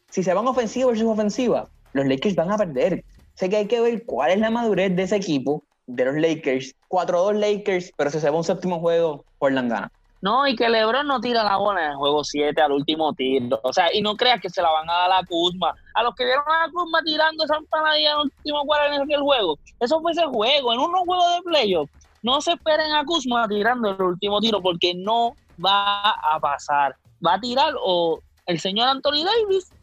si 0.10 0.22
se 0.22 0.34
van 0.34 0.48
ofensiva 0.48 0.88
versus 0.88 1.08
ofensiva, 1.08 1.70
los 1.94 2.06
Lakers 2.06 2.36
van 2.36 2.52
a 2.52 2.58
perder. 2.58 3.04
Sé 3.36 3.50
que 3.50 3.58
hay 3.58 3.68
que 3.68 3.80
ver 3.80 4.06
cuál 4.06 4.32
es 4.32 4.40
la 4.40 4.50
madurez 4.50 4.96
de 4.96 5.04
ese 5.04 5.16
equipo, 5.16 5.64
de 5.88 6.06
los 6.06 6.16
Lakers. 6.16 6.76
4-2 6.90 7.34
Lakers, 7.34 7.92
pero 7.96 8.10
si 8.10 8.20
se 8.20 8.30
va 8.30 8.38
un 8.38 8.44
séptimo 8.44 8.80
juego, 8.80 9.24
Portland 9.40 9.72
gana. 9.72 9.92
No, 10.24 10.48
y 10.48 10.56
que 10.56 10.70
LeBron 10.70 11.06
no 11.06 11.20
tira 11.20 11.44
la 11.44 11.58
bola 11.58 11.84
en 11.84 11.92
el 11.92 11.98
juego 11.98 12.24
7 12.24 12.62
al 12.62 12.72
último 12.72 13.12
tiro. 13.14 13.60
O 13.62 13.74
sea, 13.74 13.94
y 13.94 14.02
no 14.02 14.16
creas 14.16 14.40
que 14.40 14.50
se 14.50 14.62
la 14.62 14.72
van 14.72 14.90
a 14.90 14.94
dar 14.94 15.12
a 15.12 15.26
Kuzma. 15.26 15.76
A 15.96 16.02
los 16.02 16.16
que 16.16 16.24
vieron 16.24 16.46
a 16.48 16.72
Kuzma 16.72 17.02
tirando 17.04 17.44
esa 17.44 17.58
empanadilla 17.58 18.14
en 18.14 18.20
el 18.20 18.32
último 18.38 18.64
cuarto 18.64 18.94
en 18.94 19.02
aquel 19.02 19.20
juego, 19.20 19.60
eso 19.82 20.00
fue 20.00 20.14
ese 20.14 20.26
juego. 20.28 20.72
En 20.72 20.80
unos 20.80 21.02
juegos 21.02 21.26
de 21.36 21.42
playoff, 21.42 21.90
no 22.22 22.40
se 22.40 22.54
esperen 22.54 22.94
a 22.94 23.04
Kuzma 23.04 23.50
tirando 23.50 23.90
el 23.90 24.02
último 24.02 24.40
tiro 24.40 24.62
porque 24.62 24.94
no 24.96 25.34
va 25.64 26.12
a 26.12 26.40
pasar. 26.40 26.96
Va 27.26 27.34
a 27.34 27.42
tirar 27.42 27.74
o 27.84 28.22
el 28.46 28.62
señor 28.62 28.88
Anthony 28.88 29.26
Davis 29.26 29.74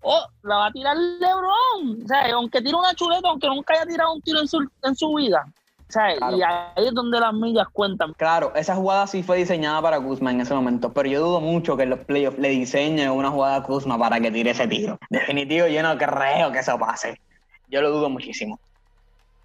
o 0.00 0.20
la 0.42 0.56
va 0.56 0.66
a 0.66 0.72
tirar 0.72 0.96
LeBron. 0.96 2.02
O 2.02 2.08
sea, 2.08 2.28
aunque 2.34 2.60
tire 2.60 2.74
una 2.74 2.92
chuleta, 2.92 3.28
aunque 3.28 3.46
nunca 3.46 3.74
haya 3.74 3.86
tirado 3.86 4.14
un 4.14 4.22
tiro 4.22 4.40
en 4.40 4.48
su, 4.48 4.68
en 4.82 4.96
su 4.96 5.14
vida, 5.14 5.46
O 5.88 5.92
sea, 5.92 6.16
Claro. 6.16 6.36
y 6.36 6.42
ahí 6.42 6.86
es 6.88 6.94
donde 6.94 7.20
las 7.20 7.32
millas 7.32 7.68
cuentan. 7.72 8.12
Claro, 8.14 8.52
esa 8.56 8.74
jugada 8.74 9.06
sí 9.06 9.22
fue 9.22 9.36
diseñada 9.36 9.80
para 9.80 10.00
Kuzma 10.00 10.32
en 10.32 10.40
ese 10.40 10.52
momento, 10.52 10.92
pero 10.92 11.08
yo 11.08 11.20
dudo 11.20 11.40
mucho 11.40 11.76
que 11.76 11.84
en 11.84 11.90
los 11.90 12.00
playoffs 12.00 12.38
le 12.38 12.48
diseñen 12.48 13.10
una 13.10 13.30
jugada 13.30 13.56
a 13.56 13.62
Kuzma 13.62 13.96
para 13.98 14.18
que 14.18 14.30
tire 14.32 14.50
ese 14.50 14.66
tiro. 14.66 14.98
Definitivo, 15.10 15.68
yo 15.68 15.82
no 15.82 15.96
creo 15.96 16.50
que 16.50 16.58
eso 16.58 16.76
pase. 16.78 17.20
Yo 17.68 17.82
lo 17.82 17.90
dudo 17.90 18.10
muchísimo. 18.10 18.58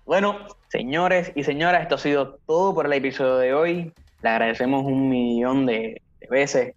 Bueno, 0.05 0.35
señores 0.69 1.31
y 1.35 1.43
señoras, 1.43 1.83
esto 1.83 1.95
ha 1.95 1.99
sido 1.99 2.39
todo 2.47 2.73
por 2.73 2.87
el 2.87 2.93
episodio 2.93 3.37
de 3.37 3.53
hoy. 3.53 3.93
Le 4.23 4.29
agradecemos 4.29 4.83
un 4.83 5.09
millón 5.09 5.65
de, 5.67 6.01
de 6.19 6.27
veces 6.27 6.73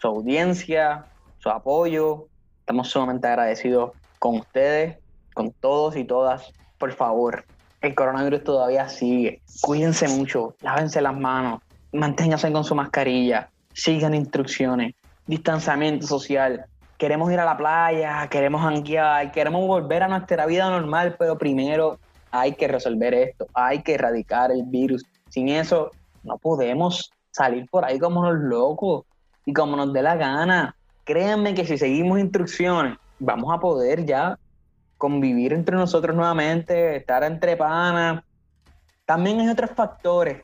su 0.00 0.08
audiencia, 0.08 1.04
su 1.38 1.50
apoyo. 1.50 2.26
Estamos 2.60 2.88
sumamente 2.88 3.26
agradecidos 3.28 3.92
con 4.18 4.36
ustedes, 4.36 4.96
con 5.34 5.50
todos 5.52 5.94
y 5.96 6.04
todas. 6.04 6.52
Por 6.78 6.92
favor, 6.92 7.44
el 7.84 7.94
coronavirus 7.94 8.44
todavía 8.44 8.88
sigue. 8.88 9.42
Cuídense 9.60 10.08
mucho, 10.08 10.56
lávense 10.60 11.00
las 11.00 11.16
manos, 11.16 11.60
manténganse 11.92 12.50
con 12.50 12.64
su 12.64 12.74
mascarilla, 12.74 13.50
sigan 13.74 14.14
instrucciones, 14.14 14.94
distanciamiento 15.26 16.06
social. 16.06 16.64
Queremos 16.96 17.30
ir 17.30 17.40
a 17.40 17.44
la 17.44 17.56
playa, 17.56 18.26
queremos 18.30 18.62
janguear, 18.62 19.30
queremos 19.32 19.66
volver 19.66 20.02
a 20.02 20.08
nuestra 20.08 20.46
vida 20.46 20.70
normal, 20.70 21.16
pero 21.18 21.36
primero 21.36 21.98
hay 22.30 22.54
que 22.54 22.68
resolver 22.68 23.12
esto, 23.12 23.46
hay 23.52 23.82
que 23.82 23.94
erradicar 23.94 24.50
el 24.50 24.62
virus. 24.64 25.04
Sin 25.28 25.48
eso, 25.48 25.90
no 26.22 26.38
podemos 26.38 27.12
salir 27.32 27.66
por 27.70 27.84
ahí 27.84 27.98
como 27.98 28.24
los 28.24 28.40
locos 28.44 29.04
y 29.44 29.52
como 29.52 29.76
nos 29.76 29.92
dé 29.92 30.02
la 30.02 30.16
gana. 30.16 30.74
Créanme 31.04 31.54
que 31.54 31.66
si 31.66 31.76
seguimos 31.76 32.18
instrucciones, 32.18 32.96
vamos 33.18 33.52
a 33.52 33.60
poder 33.60 34.06
ya 34.06 34.38
convivir 35.04 35.52
entre 35.52 35.76
nosotros 35.76 36.16
nuevamente, 36.16 36.96
estar 36.96 37.22
entre 37.24 37.58
panas. 37.58 38.24
También 39.04 39.38
hay 39.38 39.50
otros 39.50 39.70
factores, 39.72 40.42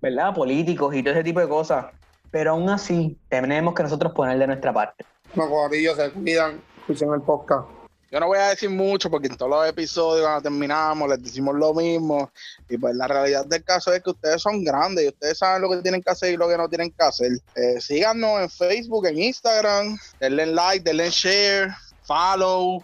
¿verdad? 0.00 0.32
Políticos 0.34 0.94
y 0.94 1.02
todo 1.02 1.12
ese 1.12 1.22
tipo 1.22 1.40
de 1.40 1.46
cosas. 1.46 1.88
Pero 2.30 2.52
aún 2.52 2.70
así, 2.70 3.18
tenemos 3.28 3.74
que 3.74 3.82
nosotros 3.82 4.14
poner 4.14 4.38
de 4.38 4.46
nuestra 4.46 4.72
parte. 4.72 5.04
No, 5.34 5.50
corillos, 5.50 5.98
se 5.98 6.10
cuidan. 6.12 6.62
Escuchen 6.78 7.12
el 7.12 7.20
podcast. 7.20 7.68
Yo 8.10 8.20
no 8.20 8.28
voy 8.28 8.38
a 8.38 8.48
decir 8.48 8.70
mucho 8.70 9.10
porque 9.10 9.26
en 9.26 9.36
todos 9.36 9.50
los 9.50 9.68
episodios 9.68 10.24
cuando 10.24 10.40
terminamos 10.40 11.06
les 11.10 11.22
decimos 11.22 11.54
lo 11.54 11.74
mismo 11.74 12.30
y 12.70 12.78
pues 12.78 12.94
la 12.94 13.06
realidad 13.06 13.44
del 13.44 13.64
caso 13.64 13.92
es 13.92 14.02
que 14.02 14.10
ustedes 14.10 14.40
son 14.40 14.64
grandes 14.64 15.04
y 15.04 15.08
ustedes 15.08 15.36
saben 15.36 15.60
lo 15.60 15.68
que 15.68 15.82
tienen 15.82 16.00
que 16.00 16.10
hacer 16.10 16.32
y 16.32 16.38
lo 16.38 16.48
que 16.48 16.56
no 16.56 16.70
tienen 16.70 16.90
que 16.90 17.04
hacer. 17.04 17.32
Eh, 17.54 17.80
síganos 17.82 18.40
en 18.40 18.48
Facebook, 18.48 19.06
en 19.08 19.18
Instagram, 19.18 19.98
denle 20.20 20.46
like, 20.46 20.84
denle 20.84 21.10
share, 21.10 21.74
follow 22.02 22.82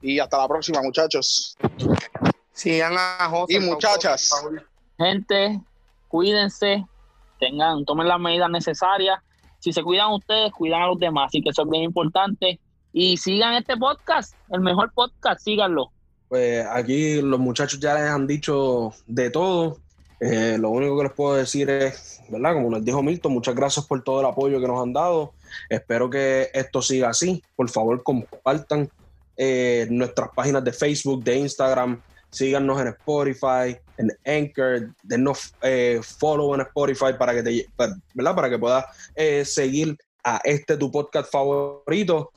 y 0.00 0.18
hasta 0.18 0.38
la 0.38 0.48
próxima 0.48 0.82
muchachos. 0.82 1.56
Sigan 2.52 2.94
a 2.96 3.28
José. 3.28 3.54
Y 3.54 3.60
muchachas. 3.60 4.30
Gente, 4.96 5.60
cuídense, 6.08 6.84
tengan, 7.38 7.84
tomen 7.84 8.08
las 8.08 8.18
medidas 8.18 8.50
necesarias. 8.50 9.20
Si 9.60 9.72
se 9.72 9.82
cuidan 9.82 10.12
ustedes, 10.12 10.52
cuidan 10.52 10.82
a 10.82 10.86
los 10.88 10.98
demás. 10.98 11.28
Así 11.28 11.42
que 11.42 11.50
eso 11.50 11.62
es 11.62 11.70
bien 11.70 11.84
importante. 11.84 12.60
Y 12.92 13.16
sigan 13.16 13.54
este 13.54 13.76
podcast, 13.76 14.34
el 14.50 14.60
mejor 14.60 14.92
podcast, 14.92 15.40
síganlo. 15.40 15.90
Pues 16.28 16.66
aquí 16.66 17.20
los 17.22 17.38
muchachos 17.38 17.80
ya 17.80 17.94
les 17.94 18.04
han 18.04 18.26
dicho 18.26 18.92
de 19.06 19.30
todo. 19.30 19.78
Eh, 20.20 20.56
lo 20.58 20.70
único 20.70 20.96
que 20.96 21.04
les 21.04 21.12
puedo 21.12 21.36
decir 21.36 21.70
es, 21.70 22.20
¿verdad? 22.28 22.54
Como 22.54 22.70
les 22.70 22.84
dijo 22.84 23.02
Milton, 23.02 23.32
muchas 23.32 23.54
gracias 23.54 23.86
por 23.86 24.02
todo 24.02 24.20
el 24.20 24.26
apoyo 24.26 24.60
que 24.60 24.66
nos 24.66 24.82
han 24.82 24.92
dado. 24.92 25.32
Espero 25.68 26.10
que 26.10 26.50
esto 26.52 26.82
siga 26.82 27.10
así. 27.10 27.42
Por 27.56 27.68
favor, 27.70 28.02
compartan 28.02 28.90
eh, 29.38 29.86
nuestras 29.88 30.30
páginas 30.34 30.64
de 30.64 30.72
Facebook, 30.72 31.22
de 31.22 31.36
Instagram. 31.36 32.02
Síganos 32.30 32.80
en 32.80 32.88
Spotify, 32.88 33.78
en 33.96 34.10
Anchor, 34.26 34.94
denos 35.02 35.54
eh, 35.62 36.00
follow 36.02 36.54
en 36.54 36.60
Spotify 36.62 37.14
para 37.18 37.32
que 37.32 37.42
te, 37.42 37.66
¿verdad? 38.12 38.34
Para 38.34 38.50
que 38.50 38.58
puedas 38.58 38.84
eh, 39.14 39.44
seguir 39.44 39.96
a 40.24 40.40
este 40.44 40.76
tu 40.76 40.90
podcast 40.90 41.30
favorito. 41.30 42.30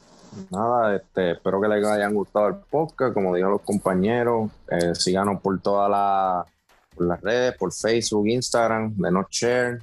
Nada, 0.49 0.95
este, 0.95 1.31
espero 1.31 1.59
que 1.59 1.67
les 1.67 1.85
hayan 1.85 2.13
gustado 2.13 2.47
el 2.47 2.55
podcast, 2.55 3.13
como 3.13 3.33
dijeron 3.33 3.51
los 3.51 3.61
compañeros, 3.63 4.49
eh, 4.69 4.95
síganos 4.95 5.41
por 5.41 5.59
todas 5.59 5.89
las 6.97 7.21
redes, 7.21 7.57
por 7.57 7.73
Facebook, 7.73 8.27
Instagram, 8.27 8.93
denos 8.95 9.25
share, 9.29 9.79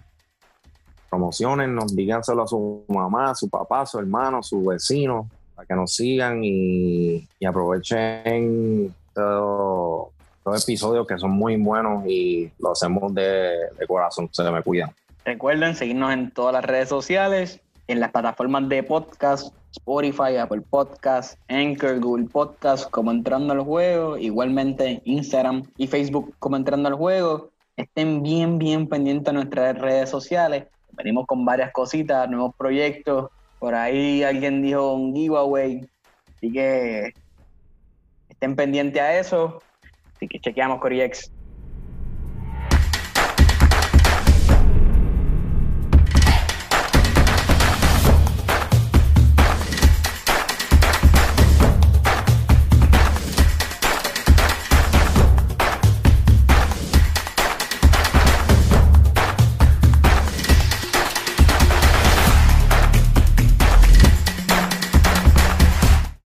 promocionennos, 1.10 1.94
díganselo 1.94 2.44
a 2.44 2.46
su 2.46 2.84
mamá, 2.88 3.32
a 3.32 3.34
su 3.34 3.50
papá, 3.50 3.82
a 3.82 3.86
su 3.86 3.98
hermano, 3.98 4.38
a 4.38 4.42
su 4.42 4.64
vecino, 4.64 5.28
para 5.58 5.66
que 5.66 5.74
nos 5.74 5.92
sigan 5.92 6.44
y, 6.44 7.26
aprovechen 7.44 8.94
todo- 9.12 10.12
episodios 10.56 11.04
que 11.06 11.18
son 11.18 11.32
muy 11.32 11.56
buenos 11.56 12.06
y 12.06 12.50
lo 12.60 12.70
hacemos 12.72 13.12
de, 13.12 13.50
de 13.78 13.86
corazón, 13.86 14.30
se 14.32 14.48
me 14.50 14.62
cuidan. 14.62 14.90
Recuerden 15.24 15.74
seguirnos 15.74 16.12
en 16.12 16.30
todas 16.30 16.54
las 16.54 16.64
redes 16.64 16.88
sociales, 16.88 17.60
en 17.88 17.98
las 18.00 18.12
plataformas 18.12 18.66
de 18.68 18.82
podcast, 18.84 19.52
Spotify, 19.72 20.36
Apple 20.40 20.62
Podcast, 20.62 21.38
Anchor, 21.48 21.98
Google 22.00 22.28
Podcast, 22.32 22.88
como 22.90 23.10
entrando 23.10 23.52
al 23.52 23.60
juego, 23.60 24.16
igualmente 24.16 25.02
Instagram 25.04 25.64
y 25.76 25.88
Facebook 25.88 26.32
como 26.38 26.56
entrando 26.56 26.88
al 26.88 26.94
juego. 26.94 27.50
Estén 27.76 28.22
bien, 28.22 28.58
bien 28.58 28.88
pendientes 28.88 29.28
a 29.28 29.32
nuestras 29.32 29.76
redes 29.76 30.08
sociales. 30.08 30.66
Venimos 30.92 31.26
con 31.26 31.44
varias 31.44 31.72
cositas, 31.72 32.30
nuevos 32.30 32.54
proyectos. 32.56 33.28
Por 33.58 33.74
ahí 33.74 34.22
alguien 34.22 34.62
dijo 34.62 34.94
un 34.94 35.14
giveaway. 35.14 35.88
Así 36.36 36.52
que 36.52 37.12
estén 38.28 38.54
pendientes 38.54 39.00
a 39.02 39.18
eso. 39.18 39.62
Así 40.14 40.28
que 40.28 40.38
chequeamos 40.38 40.80
Coriex. 40.80 41.30